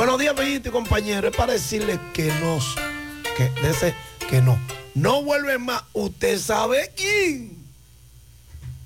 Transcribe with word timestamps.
Buenos 0.00 0.18
días, 0.18 0.34
Bellito 0.34 0.70
y 0.70 0.72
compañero. 0.72 1.28
Es 1.28 1.36
para 1.36 1.52
decirle 1.52 2.00
que 2.14 2.32
nos, 2.40 2.74
que, 3.36 3.50
de 3.60 3.70
ese, 3.70 3.94
que 4.30 4.40
no. 4.40 4.58
No 4.94 5.22
vuelven 5.22 5.60
más. 5.60 5.82
Usted 5.92 6.38
sabe 6.38 6.90
quién. 6.96 7.58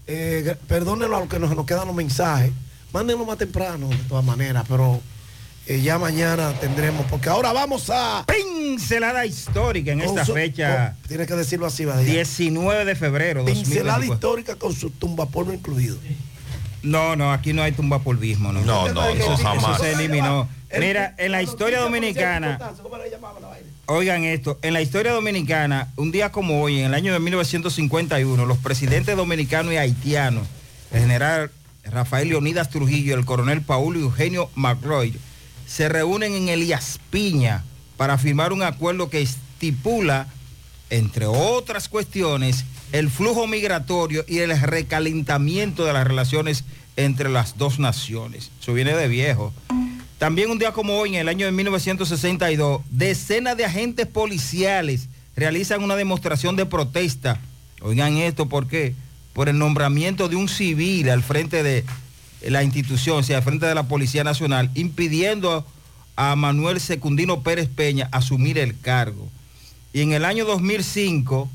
Eh, 0.08 0.56
perdónenlo 0.66 1.16
a 1.16 1.20
los 1.20 1.28
que 1.28 1.38
nos, 1.38 1.54
nos 1.54 1.66
quedan 1.66 1.86
los 1.86 1.94
mensajes. 1.94 2.50
Mándenlo 2.92 3.24
más 3.24 3.38
temprano, 3.38 3.90
de 3.90 3.96
todas 4.08 4.24
maneras, 4.24 4.64
pero 4.68 5.00
eh, 5.68 5.80
ya 5.80 6.00
mañana 6.00 6.52
tendremos, 6.58 7.06
porque 7.06 7.28
ahora 7.28 7.52
vamos 7.52 7.90
a... 7.90 8.24
Pincelada 8.26 9.24
histórica 9.24 9.92
en 9.92 10.00
esta 10.00 10.24
su- 10.24 10.34
fecha. 10.34 10.96
con- 11.00 11.08
Tiene 11.10 11.26
que 11.28 11.34
decirlo 11.34 11.66
así, 11.66 11.84
Badía. 11.84 12.12
19 12.12 12.84
de 12.84 12.96
febrero. 12.96 13.44
Pincelada 13.44 13.98
2024. 13.98 14.14
histórica 14.14 14.56
con 14.56 14.74
su 14.74 14.90
tumbapolvo 14.90 15.52
incluido. 15.52 15.96
No, 16.82 17.14
no, 17.14 17.32
aquí 17.32 17.52
no 17.52 17.62
hay 17.62 17.70
tumbapolvismo, 17.70 18.52
¿no? 18.52 18.62
No, 18.62 18.92
no, 18.92 19.08
eso 19.10 19.36
jamás. 19.36 19.80
se 19.80 19.92
eliminó. 19.92 20.48
Mira, 20.78 21.14
en 21.18 21.32
la 21.32 21.42
historia 21.42 21.80
dominicana, 21.80 22.58
oigan 23.86 24.24
esto, 24.24 24.58
en 24.62 24.72
la 24.72 24.82
historia 24.82 25.12
dominicana, 25.12 25.88
un 25.96 26.10
día 26.10 26.32
como 26.32 26.62
hoy, 26.62 26.80
en 26.80 26.86
el 26.86 26.94
año 26.94 27.12
de 27.12 27.18
1951, 27.18 28.46
los 28.46 28.58
presidentes 28.58 29.16
dominicanos 29.16 29.72
y 29.72 29.76
haitianos, 29.76 30.46
el 30.92 31.00
general 31.00 31.50
Rafael 31.84 32.28
Leonidas 32.28 32.70
Trujillo 32.70 33.14
y 33.14 33.18
el 33.18 33.24
coronel 33.24 33.62
Paulo 33.62 33.98
Eugenio 33.98 34.50
McRoy, 34.54 35.14
se 35.66 35.88
reúnen 35.88 36.34
en 36.34 36.48
Elías 36.48 36.98
Piña 37.10 37.64
para 37.96 38.18
firmar 38.18 38.52
un 38.52 38.62
acuerdo 38.62 39.10
que 39.10 39.22
estipula, 39.22 40.26
entre 40.90 41.26
otras 41.26 41.88
cuestiones, 41.88 42.64
el 42.92 43.10
flujo 43.10 43.46
migratorio 43.46 44.24
y 44.28 44.38
el 44.38 44.58
recalentamiento 44.60 45.84
de 45.84 45.92
las 45.92 46.06
relaciones 46.06 46.64
entre 46.96 47.28
las 47.28 47.58
dos 47.58 47.78
naciones. 47.78 48.50
Eso 48.60 48.72
viene 48.72 48.94
de 48.94 49.08
viejo. 49.08 49.52
También 50.18 50.50
un 50.50 50.58
día 50.58 50.72
como 50.72 50.96
hoy, 50.98 51.10
en 51.10 51.14
el 51.16 51.28
año 51.28 51.46
de 51.46 51.52
1962, 51.52 52.82
decenas 52.90 53.56
de 53.56 53.64
agentes 53.64 54.06
policiales 54.06 55.08
realizan 55.36 55.82
una 55.82 55.96
demostración 55.96 56.56
de 56.56 56.66
protesta. 56.66 57.40
Oigan 57.82 58.16
esto, 58.16 58.46
¿por 58.46 58.66
qué? 58.66 58.94
Por 59.32 59.48
el 59.48 59.58
nombramiento 59.58 60.28
de 60.28 60.36
un 60.36 60.48
civil 60.48 61.10
al 61.10 61.22
frente 61.22 61.62
de 61.62 61.84
la 62.42 62.62
institución, 62.62 63.18
o 63.18 63.22
sea, 63.22 63.38
al 63.38 63.42
frente 63.42 63.66
de 63.66 63.74
la 63.74 63.88
Policía 63.88 64.22
Nacional, 64.22 64.70
impidiendo 64.74 65.66
a 66.16 66.36
Manuel 66.36 66.80
Secundino 66.80 67.42
Pérez 67.42 67.68
Peña 67.68 68.08
asumir 68.12 68.58
el 68.58 68.78
cargo. 68.78 69.28
Y 69.92 70.00
en 70.02 70.12
el 70.12 70.24
año 70.24 70.44
2005, 70.44 71.50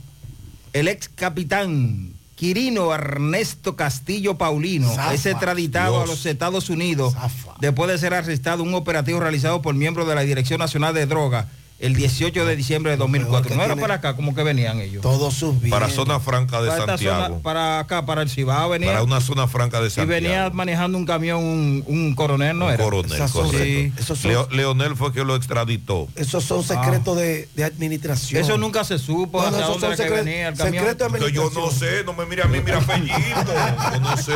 el 0.73 0.87
ex 0.87 1.09
capitán 1.09 2.13
Quirino 2.39 2.93
Ernesto 2.93 3.75
Castillo 3.75 4.37
Paulino 4.37 4.87
Zafa. 4.89 5.13
es 5.13 5.25
extraditado 5.25 5.95
Dios. 5.97 6.03
a 6.03 6.07
los 6.07 6.25
Estados 6.25 6.69
Unidos 6.69 7.13
Zafa. 7.13 7.55
después 7.59 7.91
de 7.91 7.97
ser 7.97 8.13
arrestado 8.13 8.63
un 8.63 8.73
operativo 8.75 9.19
realizado 9.19 9.61
por 9.61 9.75
miembros 9.75 10.07
de 10.07 10.15
la 10.15 10.21
Dirección 10.21 10.59
Nacional 10.59 10.93
de 10.93 11.05
Drogas 11.05 11.47
el 11.79 11.95
18 11.95 12.45
de 12.45 12.55
diciembre 12.55 12.91
de 12.91 12.97
2004. 12.97 13.49
que 13.49 13.55
No 13.55 13.63
era 13.63 13.75
para 13.75 13.95
acá 13.95 14.15
como 14.15 14.35
que 14.35 14.43
venían 14.43 14.79
ellos. 14.81 15.01
Todos 15.01 15.33
sus 15.33 15.53
bienes. 15.59 15.71
Para 15.71 15.89
zona 15.89 16.19
franca 16.19 16.61
de 16.61 16.69
para, 16.69 16.85
Santiago. 16.85 17.23
zona, 17.27 17.39
para 17.41 17.79
acá, 17.79 18.05
para 18.05 18.21
el 18.21 18.29
Cibao 18.29 18.69
venía. 18.69 18.89
Para 18.91 19.03
una 19.03 19.21
zona 19.21 19.47
franca 19.47 19.79
de 19.79 19.87
y 19.87 19.89
Santiago. 19.89 20.09
venía 20.21 20.49
manejando 20.51 20.97
un 20.97 21.05
camión, 21.05 21.37
un, 21.43 21.83
un 21.87 22.15
coronel, 22.15 22.57
¿no 22.57 22.65
Un 22.65 22.71
era? 22.73 22.83
coronel, 22.83 23.11
Esas 23.13 23.31
son- 23.31 23.45
correcto. 23.45 23.63
Sí. 23.65 23.93
Esos 23.97 24.19
son, 24.19 24.31
Leo- 24.31 24.47
Leonel 24.51 24.95
fue 24.95 25.13
que 25.13 25.23
lo 25.23 25.35
extraditó. 25.35 26.07
esos 26.15 26.43
son 26.43 26.63
secretos 26.63 27.15
de, 27.17 27.47
de 27.55 27.63
administración. 27.63 28.41
Eso 28.43 28.57
nunca 28.57 28.83
se 28.83 28.99
supo 28.99 29.37
No, 29.41 29.43
no, 29.43 29.55
hacia 29.55 29.59
esos 29.65 29.81
dónde 29.81 29.97
son 29.97 30.05
era 30.05 30.15
que 30.15 30.21
secre- 30.21 30.25
venía 30.25 30.47
el 30.49 30.55
camión. 30.57 30.83
secretos 30.83 31.13
de 31.13 31.19
Que 31.19 31.31
yo 31.31 31.49
no 31.53 31.71
sé, 31.71 32.03
no 32.05 32.13
me 32.13 32.25
mire 32.25 32.43
a 32.43 32.47
mí, 32.47 32.59
mira 32.63 32.81
Fellito. 32.81 33.53
Yo 33.93 33.99
no 34.01 34.17
sé, 34.17 34.33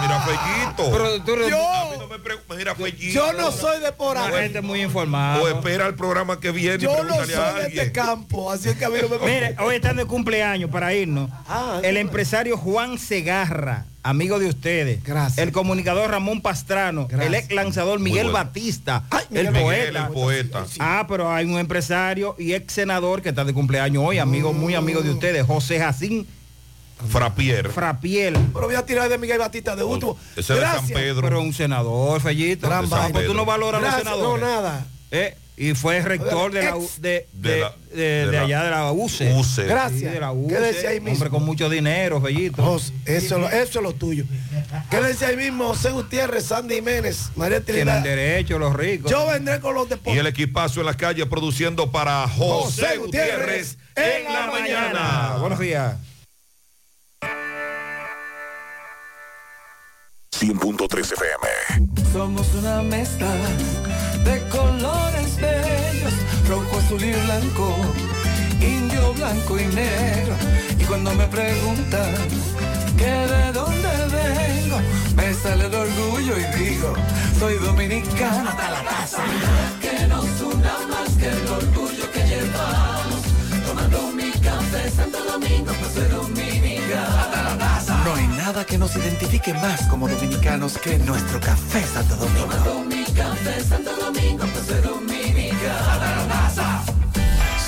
mira 0.00 0.20
Fellito. 0.26 0.90
Pero 0.96 1.22
tú 1.22 1.32
eres 1.34 1.50
Yo- 1.50 1.56
A 1.56 1.84
mí 1.90 1.96
no 1.98 2.06
me 2.08 2.56
mira 2.56 2.74
Fellito. 2.74 3.12
Yo 3.12 3.32
no 3.34 3.52
soy 3.52 3.80
de 3.80 3.92
por 3.92 4.16
ahí. 4.16 4.32
gente 4.32 4.60
muy 4.62 4.82
informada. 4.82 5.42
O 5.42 5.48
espera 5.48 5.86
el 5.86 5.94
programa 5.94 6.40
que 6.40 6.50
viene 6.50 6.82
y 6.82 6.85
Yo 6.86 7.04
no 7.04 7.14
soy 7.24 7.34
a 7.34 7.52
de 7.54 7.66
este 7.68 7.92
campo, 7.92 8.50
así 8.50 8.68
es 8.68 8.76
que 8.76 8.84
a 8.84 8.88
mí 8.88 8.98
no 9.02 9.08
me 9.08 9.18
Mire, 9.26 9.56
hoy 9.60 9.76
están 9.76 9.96
de 9.96 10.04
cumpleaños 10.06 10.70
para 10.70 10.94
irnos. 10.94 11.30
Ah, 11.48 11.80
el 11.82 11.96
empresario 11.96 12.56
Juan 12.56 12.98
Segarra, 12.98 13.86
amigo 14.02 14.38
de 14.38 14.46
ustedes. 14.46 15.02
Gracias. 15.02 15.38
El 15.38 15.52
comunicador 15.52 16.10
Ramón 16.10 16.40
Pastrano. 16.40 17.06
Gracias. 17.08 17.26
El 17.26 17.34
ex 17.34 17.52
lanzador 17.52 17.98
Miguel 17.98 18.30
bueno. 18.30 18.38
Batista. 18.38 19.04
Ay, 19.10 19.24
el 19.32 19.50
Miguel 19.52 19.62
poeta. 19.62 20.06
el 20.06 20.12
poeta. 20.12 20.66
Ah, 20.78 21.06
pero 21.08 21.32
hay 21.32 21.44
un 21.44 21.58
empresario 21.58 22.34
y 22.38 22.54
ex 22.54 22.72
senador 22.72 23.22
que 23.22 23.30
está 23.30 23.44
de 23.44 23.52
cumpleaños 23.52 24.04
hoy, 24.06 24.18
amigo, 24.18 24.52
muy 24.52 24.74
amigo 24.74 25.02
de 25.02 25.10
ustedes, 25.10 25.44
José 25.46 25.78
Jacín 25.78 26.26
Frapier. 27.10 27.68
Frapiel. 27.70 28.34
Pero 28.54 28.66
voy 28.66 28.74
a 28.74 28.84
tirar 28.86 29.08
de 29.08 29.18
Miguel 29.18 29.38
Batista 29.38 29.76
de 29.76 29.84
último. 29.84 30.16
Ese 30.34 30.40
es 30.40 30.48
de 30.48 30.54
San 30.54 30.60
Gracias. 30.72 30.92
Pedro. 30.92 31.22
Pero 31.22 31.42
un 31.42 31.52
senador, 31.52 32.20
Fellito. 32.20 32.66
Gran 32.66 32.88
tú 32.88 33.34
no 33.34 33.44
valoras 33.44 33.82
a 33.82 33.84
los 33.84 33.92
Gracias, 33.94 34.04
no, 34.04 34.16
senadores. 34.16 34.44
nada. 34.44 34.86
Eh, 35.10 35.36
Y 35.58 35.72
fue 35.74 36.02
rector 36.02 36.52
de, 36.52 36.64
la, 36.64 36.74
de, 36.98 37.26
De 37.32 37.50
de- 37.50 37.60
la- 37.60 37.72
de- 37.94 37.96
de 37.96 38.26
de 38.26 38.32
la- 38.32 38.42
allá 38.42 38.62
de 38.64 38.70
la 38.70 38.92
UCE. 38.92 39.32
UCE. 39.32 39.64
Gracias. 39.64 40.00
Sí, 40.00 40.04
de 40.06 40.20
la 40.20 40.28
¿Qué 40.28 40.34
UCE, 40.36 40.60
decía 40.60 40.90
ahí 40.90 41.00
mismo? 41.00 41.12
Hombre 41.14 41.30
con 41.30 41.44
mucho 41.46 41.70
dinero, 41.70 42.20
Fellito. 42.20 42.62
Jos- 42.62 42.92
eso, 43.06 43.38
lo- 43.38 43.48
eso 43.48 43.78
es 43.78 43.82
lo 43.82 43.94
tuyo. 43.94 44.24
¿Qué 44.90 45.00
decía 45.00 45.28
ahí 45.28 45.36
mismo 45.38 45.68
José 45.68 45.92
Gutiérrez, 45.92 46.44
Sandy 46.44 46.74
Jiménez, 46.74 47.30
María 47.36 47.62
Tienen 47.62 47.84
Trinidad? 47.86 48.02
derecho 48.02 48.58
los 48.58 48.76
ricos. 48.76 49.10
Yo 49.10 49.26
vendré 49.28 49.58
con 49.60 49.74
los 49.74 49.86
Y 49.86 49.90
deportes. 49.90 50.20
el 50.20 50.26
equipazo 50.26 50.80
en 50.80 50.86
la 50.86 50.94
calle 50.94 51.24
produciendo 51.24 51.90
para 51.90 52.28
José, 52.28 52.82
José 52.82 52.96
Gutiérrez, 52.98 53.78
en 53.94 54.24
la 54.30 54.46
mañana. 54.48 55.36
Buenos 55.40 55.58
días. 55.58 55.94
100.3 60.32 61.12
FM. 61.12 62.02
Somos 62.12 62.46
una 62.54 62.82
mezcla 62.82 63.26
de 64.26 64.48
colores 64.48 65.36
bellos, 65.36 66.14
rojo, 66.48 66.78
azul 66.78 67.02
y 67.02 67.12
blanco, 67.12 67.76
indio, 68.60 69.14
blanco 69.14 69.58
y 69.58 69.66
negro. 69.66 70.34
Y 70.78 70.84
cuando 70.84 71.14
me 71.14 71.26
preguntan 71.26 72.14
que 72.98 73.12
de 73.32 73.52
dónde 73.52 73.88
vengo, 74.18 74.78
me 75.16 75.32
sale 75.34 75.66
el 75.66 75.74
orgullo 75.74 76.34
y 76.36 76.58
digo, 76.58 76.92
soy 77.38 77.54
dominicano 77.58 78.50
hasta 78.50 78.70
la 78.70 78.82
casa. 78.82 79.22
Que 79.80 80.06
nos 80.08 80.40
una 80.40 80.74
más 80.90 81.10
que 81.20 81.28
el 81.28 81.46
orgullo 81.46 82.10
que 82.12 82.22
llevamos, 82.26 83.22
tomando 83.66 83.98
mi 84.12 84.30
café 84.32 84.90
Santo 84.90 85.18
Domingo, 85.24 85.72
pues 85.80 85.92
soy 85.94 86.08
dominicano 86.08 87.15
nada 88.46 88.64
que 88.64 88.78
nos 88.78 88.94
identifique 88.94 89.52
más 89.54 89.88
como 89.88 90.06
dominicanos 90.06 90.78
que 90.78 90.98
nuestro 90.98 91.40
café 91.40 91.82
Santo 91.82 92.14
Domingo. 92.14 92.86
Café 93.16 93.60
Santo 93.60 93.90
Domingo. 93.96 94.44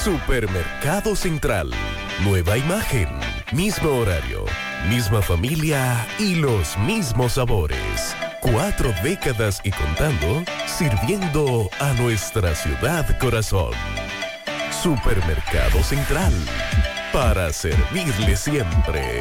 Supermercado 0.05 1.17
Central. 1.17 1.71
Nueva 2.23 2.57
imagen, 2.57 3.09
mismo 3.51 3.91
horario, 3.91 4.45
misma 4.89 5.21
familia 5.21 6.07
y 6.21 6.37
los 6.37 6.79
mismos 6.79 7.33
sabores. 7.33 8.15
Cuatro 8.41 8.95
décadas 9.03 9.61
y 9.65 9.73
contando, 9.73 10.45
sirviendo 10.67 11.69
a 11.81 11.93
nuestra 11.95 12.55
ciudad 12.55 13.19
corazón. 13.19 13.73
Supermercado 14.71 15.83
Central. 15.83 16.33
Para 17.13 17.53
servirle 17.53 18.37
siempre. 18.37 19.21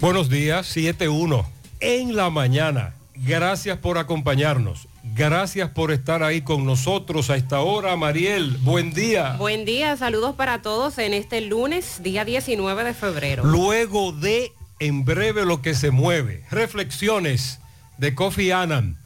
Buenos 0.00 0.28
días, 0.28 0.76
7-1 0.76 1.44
en 1.80 2.14
la 2.14 2.30
mañana. 2.30 2.94
Gracias 3.16 3.78
por 3.78 3.98
acompañarnos. 3.98 4.86
Gracias 5.02 5.70
por 5.70 5.90
estar 5.90 6.22
ahí 6.22 6.42
con 6.42 6.64
nosotros 6.64 7.30
a 7.30 7.36
esta 7.36 7.62
hora. 7.62 7.96
Mariel, 7.96 8.58
buen 8.58 8.92
día. 8.92 9.34
Buen 9.38 9.64
día, 9.64 9.96
saludos 9.96 10.36
para 10.36 10.62
todos 10.62 10.98
en 10.98 11.14
este 11.14 11.40
lunes, 11.40 12.00
día 12.04 12.24
19 12.24 12.84
de 12.84 12.94
febrero. 12.94 13.42
Luego 13.44 14.12
de 14.12 14.52
En 14.78 15.04
breve 15.04 15.44
lo 15.44 15.62
que 15.62 15.74
se 15.74 15.90
mueve. 15.90 16.44
Reflexiones 16.48 17.58
de 17.96 18.14
Kofi 18.14 18.52
Annan. 18.52 18.96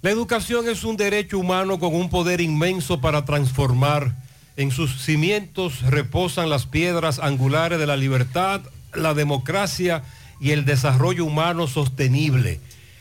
La 0.00 0.10
educación 0.10 0.70
es 0.70 0.84
un 0.84 0.96
derecho 0.96 1.38
humano 1.38 1.78
con 1.78 1.94
un 1.94 2.08
poder 2.08 2.40
inmenso 2.40 3.02
para 3.02 3.26
transformar 3.26 4.16
En 4.56 4.70
sus 4.70 5.02
cimientos 5.02 5.82
reposan 5.82 6.48
las 6.48 6.64
piedras 6.64 7.18
angulares 7.18 7.78
de 7.78 7.86
la 7.86 7.96
libertad, 7.98 8.62
la 8.96 9.14
democracia 9.14 10.02
y 10.40 10.50
el 10.50 10.64
desarrollo 10.64 11.24
humano 11.24 11.66
sostenible. 11.66 12.60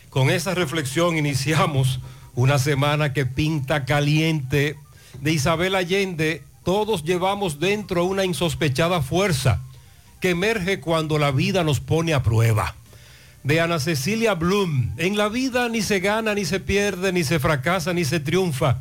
Con 0.10 0.30
esa 0.30 0.54
reflexión 0.54 1.18
iniciamos 1.18 2.00
una 2.36 2.60
semana 2.60 3.13
que 3.13 3.25
pinta 3.25 3.86
caliente 3.86 4.75
de 5.22 5.31
Isabel 5.31 5.75
Allende. 5.75 6.44
Todos 6.63 7.04
llevamos 7.04 7.60
dentro 7.60 8.06
una 8.06 8.25
insospechada 8.25 9.01
fuerza 9.01 9.62
que 10.19 10.30
emerge 10.30 10.80
cuando 10.80 11.18
la 11.19 11.31
vida 11.31 11.63
nos 11.63 11.80
pone 11.80 12.13
a 12.13 12.24
prueba. 12.24 12.75
De 13.44 13.60
Ana 13.60 13.80
Cecilia 13.80 14.36
Bloom, 14.36 14.94
en 14.98 15.18
la 15.18 15.28
vida 15.28 15.68
ni 15.68 15.81
se 15.81 16.00
gana, 16.00 16.34
ni 16.34 16.45
se 16.45 16.62
pierde, 16.62 17.12
ni 17.12 17.25
se 17.25 17.40
fracasa, 17.40 17.92
ni 17.92 18.06
se 18.06 18.22
triunfa. 18.22 18.80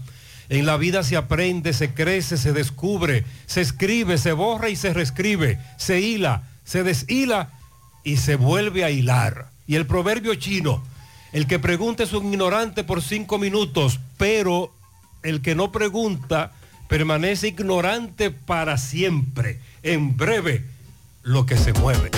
En 0.49 0.67
la 0.67 0.77
vida 0.77 1.03
se 1.03 1.17
aprende, 1.17 1.73
se 1.73 1.95
crece, 1.95 2.37
se 2.37 2.53
descubre, 2.53 3.25
se 3.47 3.61
escribe, 3.61 4.19
se 4.19 4.33
borra 4.33 4.69
y 4.69 4.77
se 4.77 4.93
reescribe, 4.93 5.59
se 5.79 6.01
hila, 6.01 6.45
se 6.73 6.83
deshila 6.83 7.51
y 8.03 8.17
se 8.17 8.37
vuelve 8.37 8.83
a 8.83 8.91
hilar. 8.91 9.51
Y 9.67 9.75
el 9.77 9.87
proverbio 9.87 10.35
chino, 10.37 10.83
el 11.33 11.47
que 11.47 11.59
pregunta 11.59 12.03
es 12.03 12.15
un 12.15 12.33
ignorante 12.33 12.83
por 12.83 13.03
cinco 13.03 13.37
minutos, 13.39 14.01
pero 14.17 14.73
el 15.23 15.43
que 15.43 15.55
no 15.55 15.71
pregunta 15.71 16.53
permanece 16.89 17.49
ignorante 17.49 18.31
para 18.31 18.79
siempre. 18.79 19.61
En 19.83 20.17
breve, 20.17 20.65
lo 21.23 21.45
que 21.45 21.59
se 21.59 21.75
mueve. 21.75 22.11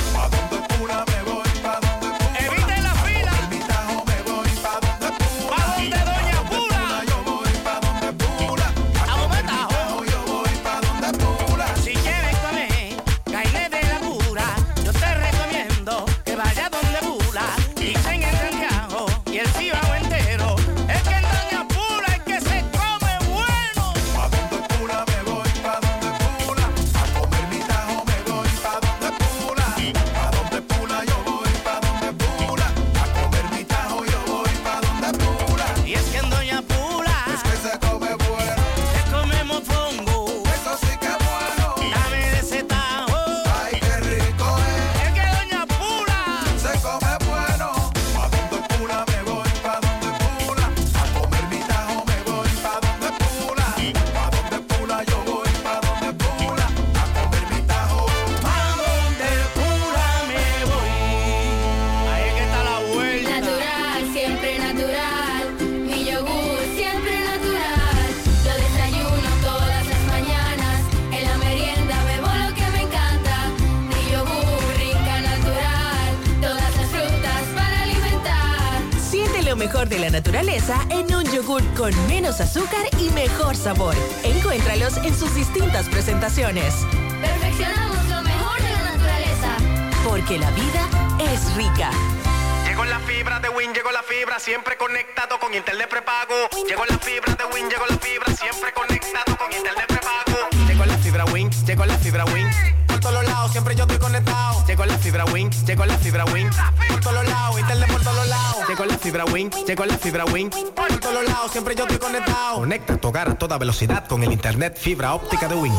Toda 113.55 113.59
velocidad 113.59 114.05
con 114.09 114.21
el 114.25 114.33
internet 114.33 114.77
fibra 114.77 115.15
óptica 115.15 115.47
de 115.47 115.55
Win. 115.55 115.73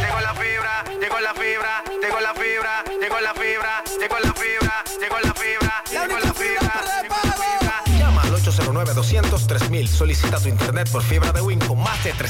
Llegó 0.00 0.20
la 0.20 0.32
fibra, 0.32 0.84
llegó 0.98 1.20
la 1.20 1.34
fibra, 1.34 1.84
llegó 2.00 2.20
la 2.20 2.32
fibra, 2.32 2.84
llegó 2.98 3.20
la 3.20 3.34
fibra, 3.34 3.84
llegó 4.00 4.18
la 4.20 4.32
fibra, 4.32 4.84
llegó 4.98 5.18
la 5.20 5.34
fibra, 5.34 5.84
llegó 5.90 6.18
la 6.18 6.32
fibra. 6.32 6.78
Llama 7.98 8.22
al 8.22 8.32
809-200-3000. 8.32 9.86
Solicita 9.86 10.40
tu 10.40 10.48
internet 10.48 10.88
por 10.90 11.02
fibra 11.02 11.30
de 11.32 11.37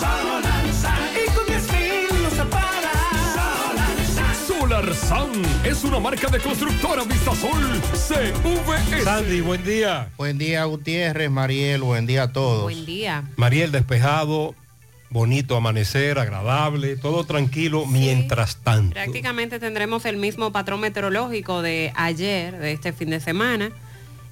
Solar 0.00 0.64
Sun. 0.82 0.90
Y 1.14 1.30
con 1.30 1.46
10 1.46 1.72
mil 1.72 2.08
lo 2.24 2.30
separas. 2.30 3.36
Solar 3.36 3.96
Sun. 4.16 4.34
Solar 4.58 4.92
SAN 4.94 5.30
es 5.64 5.84
una 5.84 6.00
marca 6.00 6.26
de 6.26 6.40
constructora 6.40 7.04
Vistasol 7.04 7.80
CVS. 7.92 9.04
Sandy, 9.04 9.42
buen 9.42 9.62
día. 9.62 10.10
Buen 10.16 10.38
día, 10.38 10.64
Gutiérrez, 10.64 11.30
Mariel, 11.30 11.82
buen 11.82 12.06
día 12.06 12.24
a 12.24 12.32
todos. 12.32 12.64
Buen 12.64 12.84
día. 12.84 13.22
Mariel 13.36 13.70
despejado, 13.70 14.56
bonito 15.12 15.56
amanecer, 15.56 16.18
agradable, 16.18 16.96
todo 16.96 17.24
tranquilo 17.24 17.86
mientras 17.86 18.56
tanto. 18.56 18.94
Prácticamente 18.94 19.60
tendremos 19.60 20.06
el 20.06 20.16
mismo 20.16 20.52
patrón 20.52 20.80
meteorológico 20.80 21.60
de 21.62 21.92
ayer, 21.94 22.58
de 22.58 22.72
este 22.72 22.92
fin 22.92 23.10
de 23.10 23.20
semana. 23.20 23.70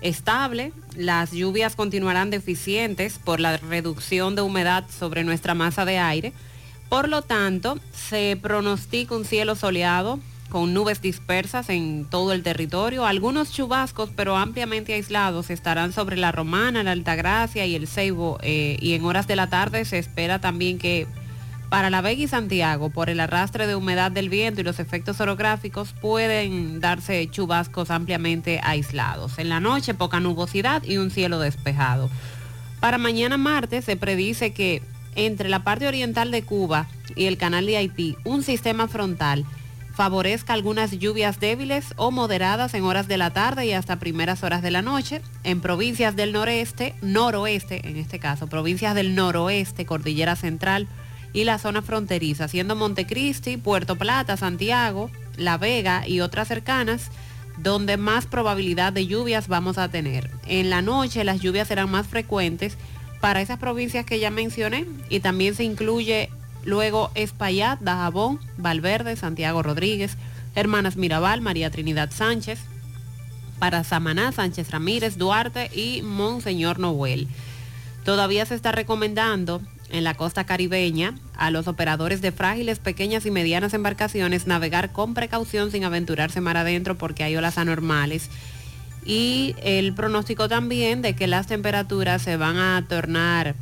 Estable, 0.00 0.72
las 0.96 1.32
lluvias 1.32 1.76
continuarán 1.76 2.30
deficientes 2.30 3.18
por 3.18 3.38
la 3.38 3.58
reducción 3.58 4.34
de 4.34 4.42
humedad 4.42 4.84
sobre 4.88 5.24
nuestra 5.24 5.54
masa 5.54 5.84
de 5.84 5.98
aire. 5.98 6.32
Por 6.88 7.08
lo 7.08 7.20
tanto, 7.20 7.78
se 7.92 8.38
pronostica 8.40 9.14
un 9.14 9.26
cielo 9.26 9.54
soleado 9.56 10.18
con 10.50 10.74
nubes 10.74 11.00
dispersas 11.00 11.70
en 11.70 12.04
todo 12.04 12.32
el 12.32 12.42
territorio. 12.42 13.06
Algunos 13.06 13.52
chubascos, 13.52 14.10
pero 14.14 14.36
ampliamente 14.36 14.92
aislados, 14.92 15.48
estarán 15.48 15.92
sobre 15.92 16.16
la 16.16 16.32
Romana, 16.32 16.82
la 16.82 16.92
Altagracia 16.92 17.64
y 17.64 17.74
el 17.74 17.86
Ceibo. 17.86 18.38
eh, 18.42 18.76
y 18.80 18.92
en 18.92 19.04
horas 19.04 19.26
de 19.26 19.36
la 19.36 19.48
tarde 19.48 19.84
se 19.86 19.98
espera 19.98 20.40
también 20.40 20.78
que 20.78 21.06
para 21.70 21.88
La 21.88 22.00
Vega 22.00 22.24
y 22.24 22.28
Santiago, 22.28 22.90
por 22.90 23.10
el 23.10 23.20
arrastre 23.20 23.68
de 23.68 23.76
humedad 23.76 24.10
del 24.10 24.28
viento 24.28 24.60
y 24.60 24.64
los 24.64 24.80
efectos 24.80 25.20
orográficos, 25.20 25.92
pueden 25.92 26.80
darse 26.80 27.28
chubascos 27.30 27.92
ampliamente 27.92 28.60
aislados. 28.62 29.38
En 29.38 29.48
la 29.48 29.60
noche, 29.60 29.94
poca 29.94 30.18
nubosidad 30.18 30.82
y 30.82 30.96
un 30.96 31.12
cielo 31.12 31.38
despejado. 31.38 32.10
Para 32.80 32.98
mañana 32.98 33.36
martes 33.36 33.84
se 33.84 33.96
predice 33.96 34.52
que 34.52 34.82
entre 35.14 35.48
la 35.48 35.62
parte 35.62 35.86
oriental 35.86 36.32
de 36.32 36.42
Cuba 36.42 36.88
y 37.14 37.26
el 37.26 37.36
canal 37.36 37.66
de 37.66 37.76
Haití, 37.76 38.16
un 38.24 38.42
sistema 38.42 38.88
frontal 38.88 39.44
favorezca 40.00 40.54
algunas 40.54 40.92
lluvias 40.92 41.40
débiles 41.40 41.92
o 41.96 42.10
moderadas 42.10 42.72
en 42.72 42.84
horas 42.84 43.06
de 43.06 43.18
la 43.18 43.34
tarde 43.34 43.66
y 43.66 43.72
hasta 43.74 43.98
primeras 43.98 44.42
horas 44.42 44.62
de 44.62 44.70
la 44.70 44.80
noche. 44.80 45.20
En 45.44 45.60
provincias 45.60 46.16
del 46.16 46.32
noreste, 46.32 46.94
noroeste, 47.02 47.86
en 47.86 47.98
este 47.98 48.18
caso, 48.18 48.46
provincias 48.46 48.94
del 48.94 49.14
noroeste, 49.14 49.84
Cordillera 49.84 50.36
Central 50.36 50.88
y 51.34 51.44
la 51.44 51.58
zona 51.58 51.82
fronteriza, 51.82 52.48
siendo 52.48 52.76
Montecristi, 52.76 53.58
Puerto 53.58 53.96
Plata, 53.96 54.38
Santiago, 54.38 55.10
La 55.36 55.58
Vega 55.58 56.08
y 56.08 56.22
otras 56.22 56.48
cercanas, 56.48 57.10
donde 57.58 57.98
más 57.98 58.24
probabilidad 58.24 58.94
de 58.94 59.06
lluvias 59.06 59.48
vamos 59.48 59.76
a 59.76 59.90
tener. 59.90 60.30
En 60.46 60.70
la 60.70 60.80
noche 60.80 61.24
las 61.24 61.42
lluvias 61.42 61.68
serán 61.68 61.90
más 61.90 62.06
frecuentes 62.06 62.78
para 63.20 63.42
esas 63.42 63.58
provincias 63.58 64.06
que 64.06 64.18
ya 64.18 64.30
mencioné 64.30 64.86
y 65.10 65.20
también 65.20 65.54
se 65.54 65.64
incluye 65.64 66.30
luego 66.64 67.10
Espaillat, 67.14 67.80
Dajabón, 67.80 68.40
Valverde, 68.56 69.16
Santiago 69.16 69.62
Rodríguez, 69.62 70.16
Hermanas 70.54 70.96
Mirabal, 70.96 71.40
María 71.40 71.70
Trinidad 71.70 72.10
Sánchez, 72.10 72.60
para 73.58 73.84
Samaná, 73.84 74.32
Sánchez 74.32 74.70
Ramírez, 74.70 75.18
Duarte 75.18 75.70
y 75.72 76.02
Monseñor 76.02 76.78
Noel. 76.78 77.28
Todavía 78.04 78.46
se 78.46 78.54
está 78.54 78.72
recomendando 78.72 79.60
en 79.90 80.04
la 80.04 80.14
costa 80.14 80.44
caribeña 80.44 81.14
a 81.36 81.50
los 81.50 81.68
operadores 81.68 82.20
de 82.22 82.32
frágiles, 82.32 82.78
pequeñas 82.78 83.26
y 83.26 83.30
medianas 83.30 83.74
embarcaciones 83.74 84.46
navegar 84.46 84.92
con 84.92 85.14
precaución 85.14 85.70
sin 85.70 85.84
aventurarse 85.84 86.40
mar 86.40 86.56
adentro 86.56 86.96
porque 86.96 87.24
hay 87.24 87.36
olas 87.36 87.58
anormales. 87.58 88.30
Y 89.04 89.54
el 89.62 89.94
pronóstico 89.94 90.48
también 90.48 91.02
de 91.02 91.14
que 91.14 91.26
las 91.26 91.46
temperaturas 91.46 92.22
se 92.22 92.36
van 92.36 92.58
a 92.58 92.84
tornar 92.88 93.54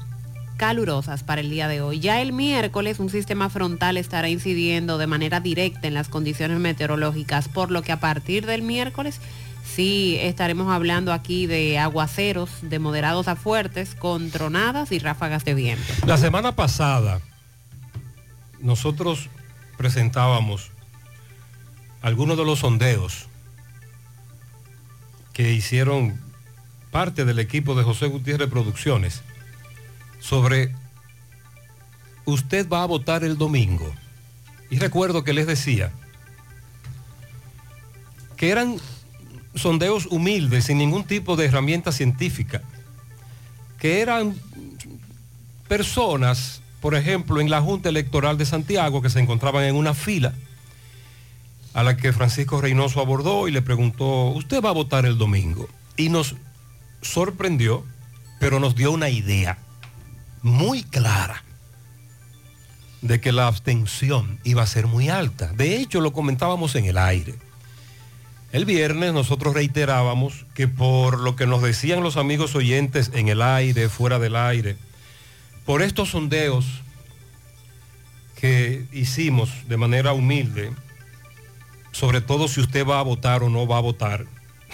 calurosas 0.58 1.22
para 1.22 1.40
el 1.40 1.48
día 1.48 1.68
de 1.68 1.80
hoy. 1.80 2.00
Ya 2.00 2.20
el 2.20 2.34
miércoles 2.34 2.98
un 2.98 3.08
sistema 3.08 3.48
frontal 3.48 3.96
estará 3.96 4.28
incidiendo 4.28 4.98
de 4.98 5.06
manera 5.06 5.40
directa 5.40 5.86
en 5.86 5.94
las 5.94 6.08
condiciones 6.08 6.58
meteorológicas, 6.58 7.48
por 7.48 7.70
lo 7.70 7.80
que 7.80 7.92
a 7.92 8.00
partir 8.00 8.44
del 8.44 8.60
miércoles 8.60 9.20
sí 9.64 10.18
estaremos 10.20 10.70
hablando 10.70 11.12
aquí 11.12 11.46
de 11.46 11.78
aguaceros 11.78 12.50
de 12.62 12.78
moderados 12.80 13.28
a 13.28 13.36
fuertes 13.36 13.94
con 13.94 14.30
tronadas 14.30 14.92
y 14.92 14.98
ráfagas 14.98 15.44
de 15.44 15.54
viento. 15.54 15.94
La 16.06 16.18
semana 16.18 16.54
pasada 16.56 17.20
nosotros 18.60 19.30
presentábamos 19.76 20.72
algunos 22.02 22.36
de 22.36 22.44
los 22.44 22.58
sondeos 22.58 23.28
que 25.32 25.52
hicieron 25.52 26.20
parte 26.90 27.24
del 27.24 27.38
equipo 27.38 27.76
de 27.76 27.84
José 27.84 28.08
Gutiérrez 28.08 28.50
Producciones 28.50 29.22
sobre 30.20 30.74
usted 32.24 32.68
va 32.68 32.82
a 32.82 32.86
votar 32.86 33.24
el 33.24 33.38
domingo. 33.38 33.92
Y 34.70 34.78
recuerdo 34.78 35.24
que 35.24 35.32
les 35.32 35.46
decía 35.46 35.92
que 38.36 38.50
eran 38.50 38.76
sondeos 39.54 40.06
humildes, 40.06 40.66
sin 40.66 40.78
ningún 40.78 41.04
tipo 41.04 41.36
de 41.36 41.46
herramienta 41.46 41.90
científica, 41.90 42.62
que 43.78 44.00
eran 44.00 44.36
personas, 45.66 46.62
por 46.80 46.94
ejemplo, 46.94 47.40
en 47.40 47.50
la 47.50 47.60
Junta 47.60 47.88
Electoral 47.88 48.38
de 48.38 48.46
Santiago, 48.46 49.02
que 49.02 49.10
se 49.10 49.20
encontraban 49.20 49.64
en 49.64 49.74
una 49.74 49.94
fila, 49.94 50.34
a 51.74 51.82
la 51.82 51.96
que 51.96 52.12
Francisco 52.12 52.60
Reynoso 52.60 53.00
abordó 53.00 53.48
y 53.48 53.52
le 53.52 53.62
preguntó, 53.62 54.30
¿usted 54.30 54.62
va 54.62 54.70
a 54.70 54.72
votar 54.72 55.06
el 55.06 55.18
domingo? 55.18 55.68
Y 55.96 56.08
nos 56.08 56.36
sorprendió, 57.02 57.84
pero 58.38 58.60
nos 58.60 58.74
dio 58.74 58.92
una 58.92 59.10
idea 59.10 59.58
muy 60.42 60.82
clara 60.82 61.44
de 63.02 63.20
que 63.20 63.32
la 63.32 63.46
abstención 63.46 64.40
iba 64.44 64.62
a 64.62 64.66
ser 64.66 64.86
muy 64.86 65.08
alta. 65.08 65.48
De 65.52 65.76
hecho, 65.76 66.00
lo 66.00 66.12
comentábamos 66.12 66.74
en 66.74 66.84
el 66.84 66.98
aire. 66.98 67.34
El 68.50 68.64
viernes 68.64 69.12
nosotros 69.12 69.54
reiterábamos 69.54 70.46
que 70.54 70.68
por 70.68 71.20
lo 71.20 71.36
que 71.36 71.46
nos 71.46 71.62
decían 71.62 72.02
los 72.02 72.16
amigos 72.16 72.54
oyentes 72.54 73.10
en 73.14 73.28
el 73.28 73.42
aire, 73.42 73.88
fuera 73.88 74.18
del 74.18 74.36
aire, 74.36 74.76
por 75.66 75.82
estos 75.82 76.10
sondeos 76.10 76.64
que 78.40 78.86
hicimos 78.92 79.50
de 79.68 79.76
manera 79.76 80.12
humilde, 80.12 80.72
sobre 81.92 82.20
todo 82.20 82.48
si 82.48 82.60
usted 82.60 82.86
va 82.86 83.00
a 83.00 83.02
votar 83.02 83.42
o 83.42 83.50
no 83.50 83.66
va 83.66 83.76
a 83.76 83.82
votar, 83.82 84.24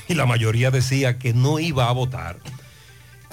y 0.08 0.14
la 0.14 0.26
mayoría 0.26 0.70
decía 0.70 1.18
que 1.18 1.34
no 1.34 1.58
iba 1.58 1.88
a 1.88 1.92
votar, 1.92 2.38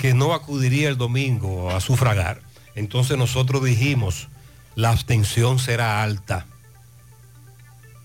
que 0.01 0.15
no 0.15 0.33
acudiría 0.33 0.89
el 0.89 0.97
domingo 0.97 1.69
a 1.69 1.79
sufragar. 1.79 2.41
Entonces 2.73 3.19
nosotros 3.19 3.63
dijimos, 3.63 4.29
la 4.73 4.89
abstención 4.89 5.59
será 5.59 6.01
alta. 6.01 6.47